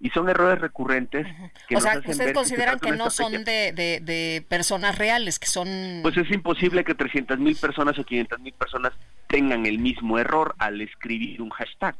Y 0.00 0.10
son 0.10 0.28
errores 0.28 0.60
recurrentes. 0.60 1.26
Que 1.68 1.76
o 1.76 1.80
sea, 1.80 1.98
¿ustedes 1.98 2.32
consideran 2.32 2.78
que, 2.78 2.92
no 2.92 3.10
son 3.10 3.32
de, 3.44 3.72
de, 3.72 4.44
personas 4.48 4.96
reales, 4.96 5.40
que 5.40 5.48
son...? 5.48 5.68
Pues 6.02 6.16
es 6.16 6.30
imposible 6.30 6.84
que 6.84 6.94
300 6.94 7.38
mil 7.38 7.56
personas 7.56 7.98
o 7.98 8.04
500 8.04 8.38
mil 8.38 8.52
personas 8.52 8.92
tengan 9.26 9.66
el 9.66 9.78
mismo 9.78 10.18
error 10.18 10.54
al 10.58 10.80
escribir 10.80 11.42
un 11.42 11.50
hashtag, 11.50 11.96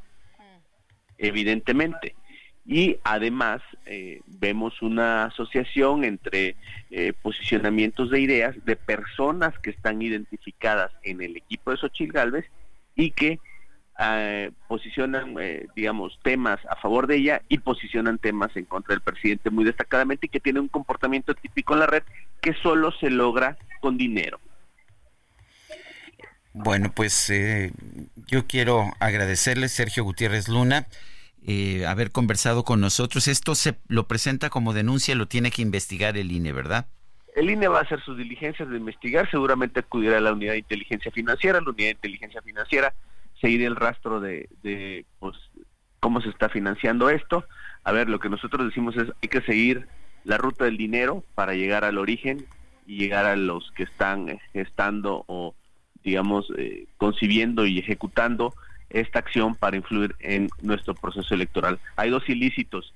evidentemente. 1.18 2.14
Y 2.64 2.98
además 3.02 3.62
eh, 3.86 4.20
vemos 4.26 4.80
una 4.82 5.24
asociación 5.24 6.04
entre 6.04 6.54
eh, 6.90 7.14
posicionamientos 7.22 8.10
de 8.10 8.20
ideas 8.20 8.54
de 8.64 8.76
personas 8.76 9.58
que 9.58 9.70
están 9.70 10.02
identificadas 10.02 10.92
en 11.02 11.22
el 11.22 11.36
equipo 11.36 11.70
de 11.70 11.78
Xochitl 11.78 12.12
Galvez 12.12 12.44
y 12.94 13.10
que 13.12 13.40
eh, 14.00 14.52
posicionan, 14.68 15.34
eh, 15.40 15.66
digamos, 15.74 16.20
temas 16.22 16.60
a 16.70 16.76
favor 16.76 17.08
de 17.08 17.16
ella 17.16 17.42
y 17.48 17.58
posicionan 17.58 18.18
temas 18.18 18.56
en 18.56 18.64
contra 18.64 18.94
del 18.94 19.02
presidente 19.02 19.50
muy 19.50 19.64
destacadamente 19.64 20.26
y 20.26 20.28
que 20.28 20.38
tiene 20.38 20.60
un 20.60 20.68
comportamiento 20.68 21.34
típico 21.34 21.74
en 21.74 21.80
la 21.80 21.88
red 21.88 22.04
que 22.40 22.54
solo 22.54 22.92
se 22.92 23.10
logra 23.10 23.58
con 23.80 23.98
dinero. 23.98 24.38
Bueno, 26.52 26.92
pues 26.94 27.28
eh, 27.30 27.72
yo 28.28 28.46
quiero 28.46 28.92
agradecerle, 29.00 29.68
Sergio 29.68 30.04
Gutiérrez 30.04 30.48
Luna, 30.48 30.86
haber 31.86 32.12
conversado 32.12 32.62
con 32.62 32.80
nosotros. 32.80 33.26
Esto 33.26 33.56
se 33.56 33.74
lo 33.88 34.06
presenta 34.06 34.48
como 34.48 34.74
denuncia, 34.74 35.16
lo 35.16 35.26
tiene 35.26 35.50
que 35.50 35.62
investigar 35.62 36.16
el 36.16 36.30
INE, 36.30 36.52
¿verdad? 36.52 36.86
El 37.34 37.50
INE 37.50 37.66
va 37.66 37.80
a 37.80 37.82
hacer 37.82 38.00
sus 38.02 38.16
diligencias 38.16 38.68
de 38.68 38.76
investigar, 38.76 39.28
seguramente 39.28 39.80
acudirá 39.80 40.18
a 40.18 40.20
la 40.20 40.32
unidad 40.32 40.52
de 40.52 40.58
inteligencia 40.58 41.10
financiera, 41.10 41.60
la 41.60 41.70
unidad 41.70 41.86
de 41.86 41.92
inteligencia 41.92 42.42
financiera 42.42 42.94
seguir 43.40 43.62
el 43.62 43.77
rastro 43.77 44.20
de, 44.20 44.48
de 44.62 45.06
pues, 45.19 45.36
cómo 46.01 46.20
se 46.20 46.28
está 46.28 46.48
financiando 46.48 47.10
esto. 47.10 47.44
A 47.85 47.93
ver, 47.93 48.09
lo 48.09 48.19
que 48.19 48.28
nosotros 48.28 48.66
decimos 48.66 48.97
es 48.97 49.09
hay 49.23 49.28
que 49.28 49.43
seguir 49.43 49.86
la 50.24 50.36
ruta 50.36 50.65
del 50.65 50.77
dinero 50.77 51.24
para 51.35 51.55
llegar 51.55 51.85
al 51.85 51.98
origen 51.98 52.44
y 52.86 52.98
llegar 52.98 53.27
a 53.27 53.36
los 53.36 53.70
que 53.73 53.85
están 53.85 54.39
gestando 54.52 55.24
o, 55.27 55.55
digamos, 56.02 56.51
eh, 56.56 56.86
concibiendo 56.97 57.66
y 57.66 57.78
ejecutando 57.78 58.55
esta 58.90 59.19
acción 59.19 59.55
para 59.55 59.77
influir 59.77 60.16
en 60.20 60.48
nuestro 60.62 60.94
proceso 60.94 61.35
electoral. 61.35 61.78
Hay 61.97 62.10
dos 62.10 62.28
ilícitos. 62.28 62.94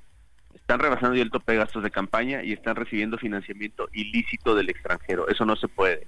Están 0.55 0.81
rebasando 0.81 1.16
ya 1.16 1.23
el 1.23 1.31
tope 1.31 1.52
de 1.52 1.59
gastos 1.59 1.82
de 1.82 1.90
campaña 1.90 2.43
y 2.43 2.52
están 2.52 2.77
recibiendo 2.77 3.19
financiamiento 3.19 3.89
ilícito 3.93 4.55
del 4.55 4.70
extranjero. 4.70 5.28
Eso 5.28 5.44
no 5.44 5.56
se 5.56 5.69
puede. 5.69 6.06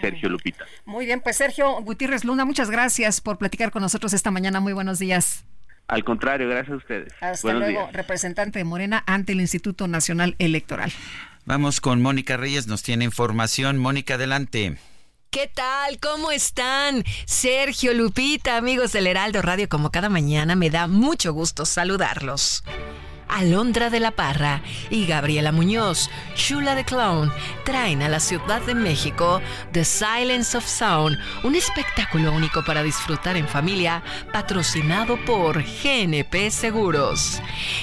Sergio 0.00 0.28
Lupita. 0.28 0.64
Muy 0.84 1.06
bien, 1.06 1.20
pues 1.20 1.36
Sergio 1.36 1.80
Gutiérrez 1.82 2.24
Luna, 2.24 2.44
muchas 2.44 2.70
gracias 2.70 3.20
por 3.20 3.38
platicar 3.38 3.70
con 3.70 3.82
nosotros 3.82 4.12
esta 4.12 4.30
mañana. 4.30 4.60
Muy 4.60 4.72
buenos 4.72 4.98
días. 4.98 5.44
Al 5.86 6.04
contrario, 6.04 6.48
gracias 6.48 6.72
a 6.72 6.76
ustedes. 6.76 7.12
Hasta 7.20 7.52
luego, 7.52 7.88
representante 7.92 8.58
de 8.58 8.64
Morena 8.64 9.02
ante 9.06 9.32
el 9.32 9.40
Instituto 9.40 9.86
Nacional 9.86 10.34
Electoral. 10.38 10.92
Vamos 11.44 11.80
con 11.80 12.00
Mónica 12.00 12.36
Reyes, 12.38 12.66
nos 12.66 12.82
tiene 12.82 13.04
información. 13.04 13.76
Mónica, 13.76 14.14
adelante. 14.14 14.78
¿Qué 15.30 15.50
tal? 15.52 15.98
¿Cómo 15.98 16.30
están? 16.30 17.04
Sergio 17.26 17.92
Lupita, 17.92 18.56
amigos 18.56 18.92
del 18.92 19.08
Heraldo 19.08 19.42
Radio, 19.42 19.68
como 19.68 19.90
cada 19.90 20.08
mañana, 20.08 20.54
me 20.54 20.70
da 20.70 20.86
mucho 20.86 21.32
gusto 21.32 21.66
saludarlos. 21.66 22.62
Alondra 23.28 23.90
de 23.90 24.00
la 24.00 24.10
Parra 24.10 24.62
y 24.90 25.06
Gabriela 25.06 25.52
Muñoz, 25.52 26.10
Chula 26.34 26.74
de 26.74 26.84
Clown, 26.84 27.32
traen 27.64 28.02
a 28.02 28.08
la 28.08 28.20
Ciudad 28.20 28.62
de 28.62 28.74
México 28.74 29.40
The 29.72 29.84
Silence 29.84 30.56
of 30.56 30.66
Sound, 30.66 31.18
un 31.42 31.54
espectáculo 31.54 32.32
único 32.32 32.64
para 32.64 32.82
disfrutar 32.82 33.36
en 33.36 33.48
familia, 33.48 34.02
patrocinado 34.32 35.16
por 35.24 35.62
GNP 35.62 36.50
Seguros. 36.50 37.40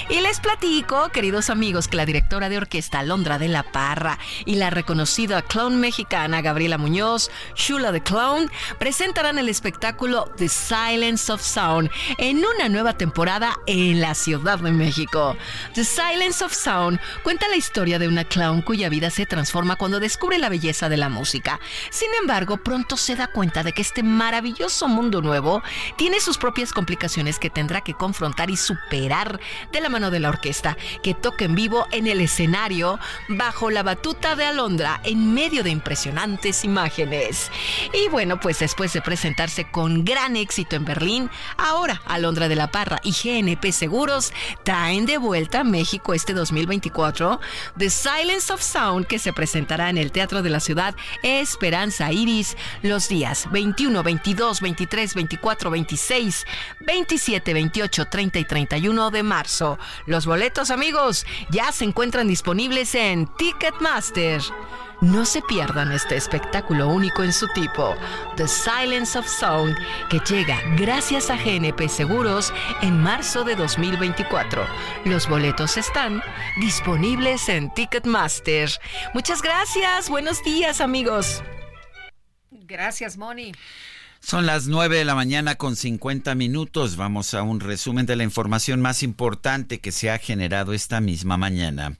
Y 0.08 0.20
les 0.20 0.40
platico, 0.40 1.08
queridos 1.10 1.50
amigos, 1.50 1.88
que 1.88 1.96
la 1.96 2.06
directora 2.06 2.48
de 2.48 2.58
orquesta 2.58 3.00
Alondra 3.00 3.38
de 3.38 3.48
la 3.48 3.62
Parra 3.62 4.18
y 4.44 4.56
la 4.56 4.70
reconocida 4.70 5.42
clown 5.42 5.80
mexicana 5.80 6.42
Gabriela 6.42 6.78
Muñoz, 6.78 7.30
Chula 7.54 7.92
de 7.92 8.02
Clown, 8.02 8.50
presentarán 8.78 9.38
el 9.38 9.48
espectáculo 9.48 10.30
The 10.36 10.48
Silence 10.48 11.32
of 11.32 11.42
Sound 11.42 11.90
en 12.18 12.38
una 12.38 12.68
nueva 12.68 12.96
temporada 12.96 13.56
en 13.66 14.00
la 14.00 14.14
Ciudad 14.14 14.58
de 14.58 14.72
México. 14.72 15.31
The 15.74 15.84
Silence 15.84 16.44
of 16.44 16.52
Sound 16.52 17.00
cuenta 17.22 17.48
la 17.48 17.56
historia 17.56 17.98
de 17.98 18.08
una 18.08 18.24
clown 18.24 18.62
cuya 18.62 18.88
vida 18.88 19.10
se 19.10 19.26
transforma 19.26 19.76
cuando 19.76 20.00
descubre 20.00 20.38
la 20.38 20.48
belleza 20.48 20.88
de 20.88 20.96
la 20.96 21.08
música. 21.08 21.60
Sin 21.90 22.08
embargo, 22.20 22.58
pronto 22.58 22.96
se 22.96 23.16
da 23.16 23.26
cuenta 23.26 23.62
de 23.62 23.72
que 23.72 23.82
este 23.82 24.02
maravilloso 24.02 24.88
mundo 24.88 25.22
nuevo 25.22 25.62
tiene 25.96 26.20
sus 26.20 26.38
propias 26.38 26.72
complicaciones 26.72 27.38
que 27.38 27.50
tendrá 27.50 27.80
que 27.80 27.94
confrontar 27.94 28.50
y 28.50 28.56
superar 28.56 29.40
de 29.72 29.80
la 29.80 29.88
mano 29.88 30.10
de 30.10 30.20
la 30.20 30.28
orquesta, 30.28 30.76
que 31.02 31.14
toca 31.14 31.44
en 31.44 31.54
vivo 31.54 31.86
en 31.90 32.06
el 32.06 32.20
escenario 32.20 32.98
bajo 33.28 33.70
la 33.70 33.82
batuta 33.82 34.36
de 34.36 34.44
Alondra 34.44 35.00
en 35.04 35.34
medio 35.34 35.62
de 35.62 35.70
impresionantes 35.70 36.64
imágenes. 36.64 37.50
Y 37.92 38.08
bueno, 38.08 38.40
pues 38.40 38.58
después 38.58 38.92
de 38.92 39.02
presentarse 39.02 39.70
con 39.70 40.04
gran 40.04 40.36
éxito 40.36 40.76
en 40.76 40.84
Berlín, 40.84 41.30
ahora 41.56 42.02
Alondra 42.06 42.48
de 42.48 42.56
la 42.56 42.70
Parra 42.70 43.00
y 43.02 43.12
GNP 43.12 43.72
Seguros 43.72 44.32
traen 44.64 45.06
de 45.06 45.18
vuelta 45.22 45.60
a 45.60 45.64
México 45.64 46.12
este 46.12 46.34
2024 46.34 47.40
The 47.78 47.88
Silence 47.88 48.52
of 48.52 48.60
Sound 48.60 49.06
que 49.06 49.18
se 49.18 49.32
presentará 49.32 49.88
en 49.88 49.96
el 49.96 50.12
Teatro 50.12 50.42
de 50.42 50.50
la 50.50 50.60
Ciudad 50.60 50.94
Esperanza 51.22 52.12
Iris 52.12 52.56
los 52.82 53.08
días 53.08 53.48
21, 53.50 54.02
22, 54.02 54.60
23, 54.60 55.14
24, 55.14 55.70
26, 55.70 56.46
27, 56.80 57.54
28, 57.54 58.04
30 58.06 58.38
y 58.38 58.44
31 58.44 59.10
de 59.10 59.22
marzo. 59.22 59.78
Los 60.06 60.26
boletos, 60.26 60.70
amigos, 60.70 61.24
ya 61.50 61.70
se 61.72 61.84
encuentran 61.84 62.28
disponibles 62.28 62.94
en 62.94 63.26
Ticketmaster. 63.36 64.42
No 65.02 65.24
se 65.24 65.42
pierdan 65.42 65.90
este 65.90 66.16
espectáculo 66.16 66.86
único 66.86 67.24
en 67.24 67.32
su 67.32 67.48
tipo, 67.48 67.96
The 68.36 68.46
Silence 68.46 69.18
of 69.18 69.26
Sound, 69.26 69.76
que 70.08 70.20
llega 70.20 70.60
gracias 70.76 71.28
a 71.28 71.36
GNP 71.36 71.88
Seguros 71.88 72.54
en 72.82 73.00
marzo 73.00 73.42
de 73.42 73.56
2024. 73.56 74.64
Los 75.04 75.28
boletos 75.28 75.76
están 75.76 76.22
disponibles 76.60 77.48
en 77.48 77.74
Ticketmaster. 77.74 78.70
Muchas 79.12 79.42
gracias, 79.42 80.08
buenos 80.08 80.40
días 80.44 80.80
amigos. 80.80 81.42
Gracias, 82.52 83.16
Moni. 83.16 83.50
Son 84.20 84.46
las 84.46 84.68
9 84.68 84.98
de 84.98 85.04
la 85.04 85.16
mañana 85.16 85.56
con 85.56 85.74
50 85.74 86.36
minutos. 86.36 86.94
Vamos 86.94 87.34
a 87.34 87.42
un 87.42 87.58
resumen 87.58 88.06
de 88.06 88.14
la 88.14 88.22
información 88.22 88.80
más 88.80 89.02
importante 89.02 89.80
que 89.80 89.90
se 89.90 90.12
ha 90.12 90.18
generado 90.18 90.72
esta 90.72 91.00
misma 91.00 91.36
mañana. 91.36 91.98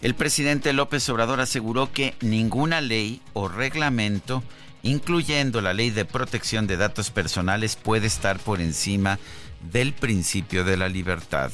El 0.00 0.14
presidente 0.14 0.72
López 0.72 1.08
Obrador 1.08 1.40
aseguró 1.40 1.92
que 1.92 2.14
ninguna 2.20 2.80
ley 2.80 3.20
o 3.32 3.48
reglamento, 3.48 4.44
incluyendo 4.82 5.60
la 5.60 5.74
ley 5.74 5.90
de 5.90 6.04
protección 6.04 6.66
de 6.68 6.76
datos 6.76 7.10
personales, 7.10 7.74
puede 7.76 8.06
estar 8.06 8.38
por 8.38 8.60
encima 8.60 9.18
del 9.72 9.92
principio 9.92 10.62
de 10.64 10.76
la 10.76 10.88
libertad. 10.88 11.50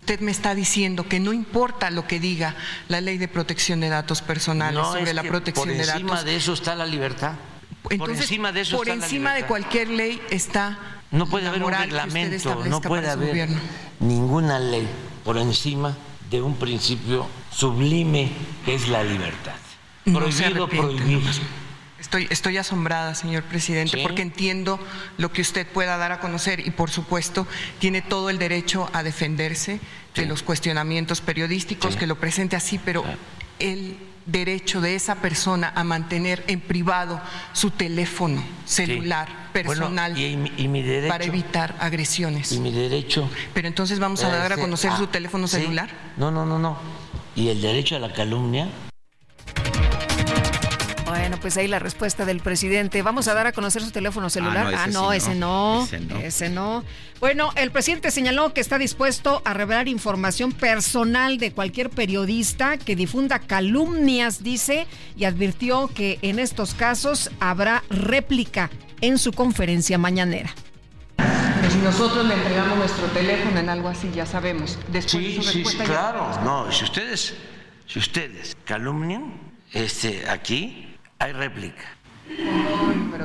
Usted 0.00 0.20
me 0.20 0.32
está 0.32 0.54
diciendo 0.54 1.08
que 1.08 1.18
no 1.20 1.32
importa 1.32 1.90
lo 1.90 2.06
que 2.06 2.20
diga 2.20 2.56
la 2.88 3.00
ley 3.00 3.16
de 3.18 3.28
protección 3.28 3.80
de 3.80 3.88
datos 3.88 4.20
personales 4.20 4.74
No, 4.74 4.92
sobre 4.92 5.10
es 5.10 5.14
la 5.14 5.22
que 5.22 5.28
protección 5.28 5.68
por 5.68 5.76
de 5.76 5.82
encima 5.82 6.10
datos. 6.10 6.24
de 6.26 6.36
eso 6.36 6.52
está 6.52 6.74
la 6.74 6.86
libertad. 6.86 7.34
por 7.82 8.10
encima 8.10 8.52
de 8.52 8.60
eso 8.62 8.76
por 8.76 8.88
está 8.88 8.98
la 8.98 9.04
encima 9.06 9.30
de 9.30 9.36
libertad. 9.36 9.48
cualquier 9.48 9.88
ley 9.88 10.20
está 10.30 10.78
No 11.12 11.26
puede 11.26 11.44
la 11.44 11.50
haber 11.50 11.60
un 11.62 11.66
moral 11.70 11.84
reglamento, 11.84 12.64
no 12.66 12.80
puede 12.82 13.08
haber 13.08 13.28
gobierno. 13.28 13.60
ninguna 14.00 14.58
ley 14.58 14.86
por 15.24 15.38
encima 15.38 15.96
de 16.38 16.42
un 16.42 16.56
principio 16.56 17.28
sublime 17.50 18.30
que 18.64 18.74
es 18.74 18.88
la 18.88 19.04
libertad. 19.04 19.54
No 20.06 20.18
Prohibido 20.18 20.66
prohibir. 20.68 21.20
Estoy, 22.00 22.26
estoy 22.30 22.56
asombrada, 22.56 23.14
señor 23.14 23.44
presidente, 23.44 23.98
Sí. 23.98 24.02
porque 24.02 24.22
entiendo 24.22 24.80
lo 25.18 25.30
que 25.30 25.42
usted 25.42 25.66
pueda 25.66 25.96
dar 25.98 26.10
a 26.10 26.18
conocer 26.18 26.66
y, 26.66 26.70
por 26.70 26.90
supuesto, 26.90 27.46
tiene 27.78 28.02
todo 28.02 28.28
el 28.30 28.38
derecho 28.38 28.90
a 28.92 29.02
defenderse 29.02 29.78
de 30.14 30.26
los 30.26 30.42
cuestionamientos 30.42 31.20
periodísticos, 31.20 31.96
que 31.96 32.06
lo 32.06 32.16
presente 32.16 32.56
así, 32.56 32.78
pero 32.84 33.04
el 33.60 33.96
derecho 34.26 34.80
de 34.80 34.94
esa 34.94 35.16
persona 35.16 35.72
a 35.74 35.84
mantener 35.84 36.44
en 36.46 36.60
privado 36.60 37.20
su 37.52 37.70
teléfono 37.70 38.42
celular 38.64 39.28
personal 39.52 40.16
y, 40.18 40.36
mi- 40.36 40.52
y 40.56 40.68
mi 40.68 40.82
derecho, 40.82 41.08
para 41.12 41.24
evitar 41.24 41.74
agresiones. 41.80 42.52
y 42.52 42.58
mi 42.60 42.70
derecho. 42.72 43.28
Pero 43.54 43.68
entonces 43.68 43.98
vamos 43.98 44.22
a 44.24 44.28
dar 44.28 44.52
a 44.52 44.56
conocer 44.56 44.90
ah, 44.94 44.98
su 44.98 45.06
teléfono 45.08 45.46
sí. 45.46 45.56
celular. 45.56 45.90
No, 46.16 46.30
no, 46.30 46.46
no, 46.46 46.58
no. 46.58 46.78
Y 47.34 47.48
el 47.48 47.60
derecho 47.60 47.96
a 47.96 47.98
la 47.98 48.12
calumnia. 48.12 48.68
Bueno, 51.18 51.36
pues 51.40 51.56
ahí 51.58 51.68
la 51.68 51.78
respuesta 51.78 52.24
del 52.24 52.40
presidente. 52.40 53.02
Vamos 53.02 53.28
a 53.28 53.34
dar 53.34 53.46
a 53.46 53.52
conocer 53.52 53.82
su 53.82 53.90
teléfono 53.90 54.30
celular. 54.30 54.70
no, 54.72 54.78
Ah, 54.78 54.86
no, 54.86 55.10
sí 55.10 55.16
ese 55.18 55.34
no. 55.34 55.84
Ese 55.84 56.00
no. 56.00 56.18
Ese 56.20 56.48
no. 56.48 56.84
Bueno, 57.20 57.50
el 57.56 57.70
presidente 57.70 58.10
señaló 58.10 58.54
que 58.54 58.60
está 58.62 58.78
dispuesto 58.78 59.42
a 59.44 59.52
revelar 59.52 59.88
información 59.88 60.52
personal 60.52 61.36
de 61.38 61.52
cualquier 61.52 61.90
periodista 61.90 62.78
que 62.78 62.96
difunda 62.96 63.38
calumnias, 63.40 64.42
dice, 64.42 64.86
y 65.16 65.24
advirtió 65.24 65.88
que 65.88 66.18
en 66.22 66.38
estos 66.38 66.72
casos 66.74 67.30
habrá 67.40 67.84
réplica 67.90 68.70
en 69.02 69.18
su 69.18 69.32
conferencia 69.32 69.98
mañanera. 69.98 70.54
Si 71.70 71.78
nosotros 71.78 72.26
le 72.26 72.34
entregamos 72.34 72.78
nuestro 72.78 73.06
teléfono 73.08 73.58
en 73.60 73.68
algo 73.68 73.88
así, 73.88 74.10
ya 74.14 74.24
sabemos. 74.26 74.78
Después 74.88 75.22
de 75.24 75.30
Sí, 75.30 75.36
su 75.36 75.42
sí, 75.42 75.48
sí, 75.52 75.58
respuesta 75.58 75.84
ya- 75.84 75.90
claro. 75.90 76.40
No, 76.42 76.72
si 76.72 76.84
ustedes, 76.84 77.34
si 77.86 77.98
ustedes 77.98 78.56
calumnian, 78.64 79.34
este, 79.72 80.28
aquí 80.28 80.88
hay 81.22 81.32
réplica. 81.32 81.82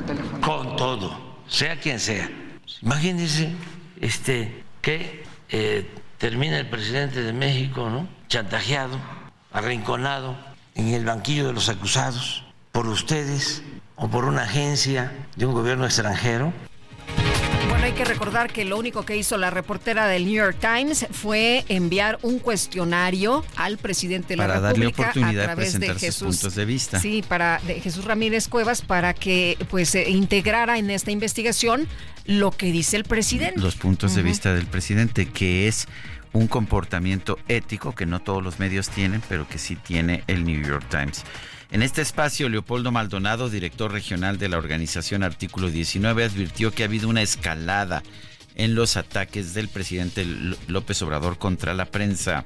telefónico. 0.06 0.40
Con 0.40 0.76
todo, 0.76 1.38
sea 1.48 1.80
quien 1.80 1.98
sea. 1.98 2.30
Imagínense, 2.80 3.50
este, 4.00 4.62
que 4.80 5.24
eh, 5.48 5.90
termina 6.16 6.58
el 6.58 6.68
presidente 6.68 7.22
de 7.22 7.32
México, 7.32 7.90
¿no? 7.90 8.08
Chantajeado, 8.28 8.96
arrinconado 9.52 10.36
en 10.76 10.94
el 10.94 11.04
banquillo 11.04 11.48
de 11.48 11.52
los 11.52 11.68
acusados 11.68 12.44
por 12.70 12.86
ustedes 12.86 13.64
o 13.96 14.08
por 14.08 14.24
una 14.24 14.44
agencia 14.44 15.12
de 15.34 15.46
un 15.46 15.54
gobierno 15.54 15.84
extranjero. 15.84 16.52
Bueno, 17.78 17.92
hay 17.94 17.96
que 17.96 18.04
recordar 18.04 18.52
que 18.52 18.64
lo 18.64 18.76
único 18.76 19.04
que 19.04 19.16
hizo 19.16 19.36
la 19.36 19.50
reportera 19.50 20.08
del 20.08 20.24
New 20.24 20.34
York 20.34 20.56
Times 20.60 21.06
fue 21.12 21.64
enviar 21.68 22.18
un 22.22 22.40
cuestionario 22.40 23.44
al 23.54 23.78
presidente 23.78 24.30
de 24.30 24.36
la 24.38 24.48
Para 24.48 24.58
darle 24.60 24.86
República 24.86 25.10
oportunidad 25.10 25.32
de 25.32 25.40
a 25.42 25.44
través 25.54 25.72
de 25.74 25.78
presentar 25.78 25.94
sus 26.00 26.08
Jesús. 26.08 26.36
puntos 26.38 26.54
de 26.56 26.64
vista. 26.64 26.98
Sí, 26.98 27.22
para 27.26 27.60
de 27.68 27.80
Jesús 27.80 28.04
Ramírez 28.04 28.48
Cuevas 28.48 28.82
para 28.82 29.14
que 29.14 29.56
pues 29.70 29.94
eh, 29.94 30.10
integrara 30.10 30.76
en 30.78 30.90
esta 30.90 31.12
investigación 31.12 31.86
lo 32.26 32.50
que 32.50 32.72
dice 32.72 32.96
el 32.96 33.04
presidente. 33.04 33.60
Los 33.60 33.76
puntos 33.76 34.16
de 34.16 34.22
Ujú. 34.22 34.28
vista 34.28 34.52
del 34.52 34.66
presidente, 34.66 35.28
que 35.28 35.68
es 35.68 35.86
un 36.32 36.48
comportamiento 36.48 37.38
ético 37.46 37.94
que 37.94 38.06
no 38.06 38.18
todos 38.18 38.42
los 38.42 38.58
medios 38.58 38.88
tienen, 38.90 39.22
pero 39.28 39.46
que 39.48 39.58
sí 39.58 39.76
tiene 39.76 40.24
el 40.26 40.44
New 40.44 40.60
York 40.66 40.84
Times. 40.90 41.22
En 41.70 41.82
este 41.82 42.00
espacio, 42.00 42.48
Leopoldo 42.48 42.90
Maldonado, 42.92 43.50
director 43.50 43.92
regional 43.92 44.38
de 44.38 44.48
la 44.48 44.56
organización 44.56 45.22
Artículo 45.22 45.68
19, 45.68 46.24
advirtió 46.24 46.70
que 46.72 46.82
ha 46.82 46.86
habido 46.86 47.08
una 47.08 47.20
escalada 47.20 48.02
en 48.54 48.74
los 48.74 48.96
ataques 48.96 49.52
del 49.54 49.68
presidente 49.68 50.24
López 50.66 51.02
Obrador 51.02 51.38
contra 51.38 51.74
la 51.74 51.84
prensa. 51.84 52.44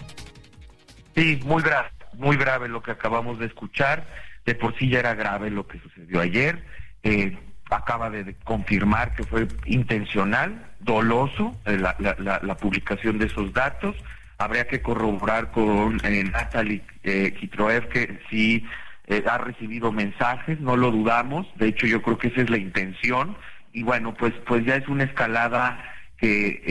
Sí, 1.15 1.40
muy 1.44 1.62
grave, 1.62 1.89
muy 2.15 2.36
grave 2.36 2.69
lo 2.69 2.82
que 2.82 2.90
acabamos 2.90 3.39
de 3.39 3.47
escuchar. 3.47 4.07
De 4.44 4.57
por 4.57 4.77
sí 4.77 4.89
ya 4.89 4.99
era 4.99 5.15
grave 5.15 5.51
lo 5.51 5.69
que 5.69 5.78
sucedió 5.78 6.20
ayer. 6.20 6.65
Eh, 7.05 7.39
acaba 7.70 8.11
de, 8.11 8.35
confirmar 8.43 9.15
que 9.15 9.23
fue 9.23 9.47
intencional, 9.66 10.73
doloso, 10.81 11.57
eh, 11.65 11.78
la, 11.78 11.94
la- 12.01 12.16
la- 12.19 12.40
la 12.43 12.57
publicación 12.57 13.19
de 13.19 13.27
esos 13.27 13.53
datos. 13.53 13.94
Habría 14.36 14.66
que 14.66 14.82
corroborar 14.82 15.53
con 15.53 16.01
eh, 16.05 16.24
Natalie 16.24 16.82
eh, 17.05 17.32
Kitroev 17.39 17.89
que 17.89 18.20
sí 18.28 18.65
eh, 19.07 19.24
ha 19.29 19.39
recibido 19.39 19.93
mensajes, 19.93 20.61
no 20.61 20.77
lo 20.77 20.91
dudamos. 20.91 21.47
De 21.57 21.69
hecho, 21.69 21.87
yo 21.87 22.03
creo 22.03 22.19
que 22.19 22.29
esa 22.29 22.43
es 22.43 22.51
la 22.51 22.59
intención. 22.59 23.37
Y 23.73 23.83
bueno, 23.83 24.15
pues, 24.15 24.33
pues 24.47 24.65
ya 24.65 24.77
es 24.77 24.87
una 24.89 25.05
escalada 25.05 25.83
que 26.19 26.62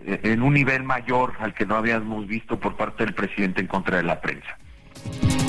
eh, 0.00 0.18
en 0.22 0.42
un 0.42 0.54
nivel 0.54 0.82
mayor 0.82 1.34
al 1.40 1.52
que 1.54 1.66
no 1.66 1.76
habíamos 1.76 2.26
visto 2.26 2.58
por 2.58 2.76
parte 2.76 3.04
del 3.04 3.14
presidente 3.14 3.60
en 3.60 3.66
contra 3.66 3.98
de 3.98 4.04
la 4.04 4.20
prensa. 4.20 4.56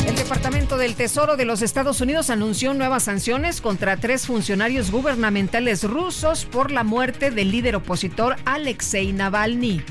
El 0.05 0.15
Departamento 0.15 0.77
del 0.77 0.95
Tesoro 0.95 1.37
de 1.37 1.45
los 1.45 1.61
Estados 1.61 2.01
Unidos 2.01 2.29
anunció 2.29 2.73
nuevas 2.73 3.03
sanciones 3.03 3.61
contra 3.61 3.97
tres 3.97 4.27
funcionarios 4.27 4.91
gubernamentales 4.91 5.83
rusos 5.83 6.45
por 6.45 6.71
la 6.71 6.83
muerte 6.83 7.31
del 7.31 7.51
líder 7.51 7.75
opositor 7.75 8.35
Alexei 8.45 9.13
Navalny. 9.13 9.81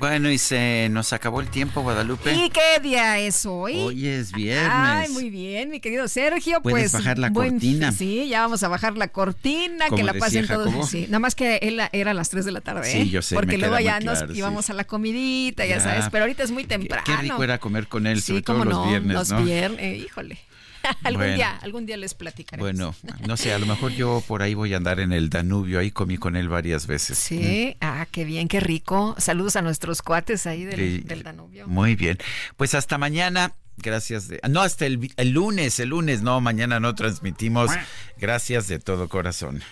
Bueno, 0.00 0.30
y 0.30 0.38
se 0.38 0.88
nos 0.90 1.12
acabó 1.12 1.42
el 1.42 1.48
tiempo, 1.48 1.82
Guadalupe. 1.82 2.32
¿Y 2.32 2.48
qué 2.48 2.80
día 2.82 3.18
es 3.18 3.44
hoy? 3.44 3.78
Hoy 3.78 4.06
es 4.08 4.32
viernes. 4.32 4.70
Ay, 4.72 5.10
muy 5.10 5.28
bien, 5.28 5.68
mi 5.68 5.78
querido 5.78 6.08
Sergio. 6.08 6.62
Puedes 6.62 6.92
pues 6.92 7.02
bajar 7.04 7.18
la 7.18 7.30
cortina. 7.30 7.92
Sí, 7.92 8.26
ya 8.26 8.40
vamos 8.40 8.62
a 8.62 8.68
bajar 8.68 8.96
la 8.96 9.08
cortina, 9.08 9.84
Como 9.88 9.98
que 9.98 10.02
la 10.04 10.14
pasen 10.14 10.46
todos. 10.46 10.68
Jacobo. 10.68 10.86
Sí, 10.86 11.04
nada 11.08 11.18
más 11.18 11.34
que 11.34 11.56
él 11.60 11.82
era 11.92 12.12
a 12.12 12.14
las 12.14 12.30
3 12.30 12.46
de 12.46 12.50
la 12.52 12.62
tarde. 12.62 12.90
Sí, 12.90 12.98
¿eh? 12.98 13.08
yo 13.10 13.20
sé, 13.20 13.34
Porque 13.34 13.58
luego 13.58 13.78
ya 13.78 13.96
muy 13.96 14.06
nos 14.06 14.18
claro, 14.20 14.32
sí. 14.32 14.38
íbamos 14.38 14.70
a 14.70 14.72
la 14.72 14.84
comidita, 14.84 15.66
ya, 15.66 15.76
Ya. 15.76 15.82
sabes. 15.82 16.06
Pero 16.10 16.24
ahorita 16.24 16.44
es 16.44 16.50
muy 16.50 16.64
temprano. 16.64 17.02
Qué 17.04 17.16
rico 17.18 17.44
era 17.44 17.58
comer 17.58 17.86
con 17.86 18.06
él, 18.06 18.22
Sí, 18.22 18.28
sobre 18.28 18.42
todo 18.42 18.58
cómo 18.60 18.70
los 18.70 18.78
no, 18.78 18.88
viernes, 18.88 19.12
los 19.14 19.30
¿no? 19.30 19.44
viernes, 19.44 19.80
eh, 19.80 19.96
híjole. 19.98 20.38
algún 21.04 21.20
Bueno. 21.22 21.34
día, 21.34 21.56
algún 21.62 21.86
día 21.86 21.96
les 21.96 22.14
platicaré. 22.14 22.60
Bueno, 22.60 22.94
no 23.26 23.36
sé, 23.36 23.52
a 23.52 23.58
lo 23.58 23.66
mejor 23.66 23.92
yo 23.92 24.22
por 24.26 24.42
ahí 24.42 24.54
voy 24.54 24.74
a 24.74 24.76
andar 24.78 25.00
en 25.00 25.12
el 25.12 25.30
Danubio, 25.30 25.78
ahí 25.80 25.90
comí 25.90 26.16
con 26.18 26.36
él 26.36 26.48
varias 26.48 26.86
veces. 26.86 27.18
Sí, 27.18 27.76
ah, 27.80 28.06
qué 28.10 28.24
bien, 28.24 28.48
qué 28.48 28.60
rico. 28.60 29.14
Saludos 29.18 29.56
a 29.56 29.62
nuestros 29.62 30.02
cuates 30.02 30.46
ahí 30.46 30.64
del, 30.64 30.76
Sí. 30.76 30.98
del 31.00 31.22
Danubio. 31.22 31.66
Muy 31.68 31.94
bien. 31.96 32.18
Pues 32.56 32.74
hasta 32.74 32.98
mañana. 32.98 33.54
Gracias. 33.82 34.28
De, 34.28 34.40
no, 34.50 34.60
hasta 34.60 34.84
el, 34.84 35.10
el 35.16 35.30
lunes, 35.30 35.80
el 35.80 35.88
lunes, 35.90 36.20
no, 36.22 36.40
mañana 36.42 36.80
no 36.80 36.94
transmitimos. 36.94 37.70
Gracias 38.18 38.68
de 38.68 38.78
todo 38.78 39.08
corazón. 39.08 39.62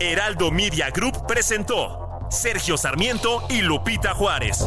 Heraldo 0.00 0.50
Media 0.50 0.90
Group 0.90 1.26
presentó 1.26 2.28
Sergio 2.30 2.76
Sarmiento 2.78 3.46
y 3.50 3.60
Lupita 3.62 4.14
Juárez. 4.14 4.64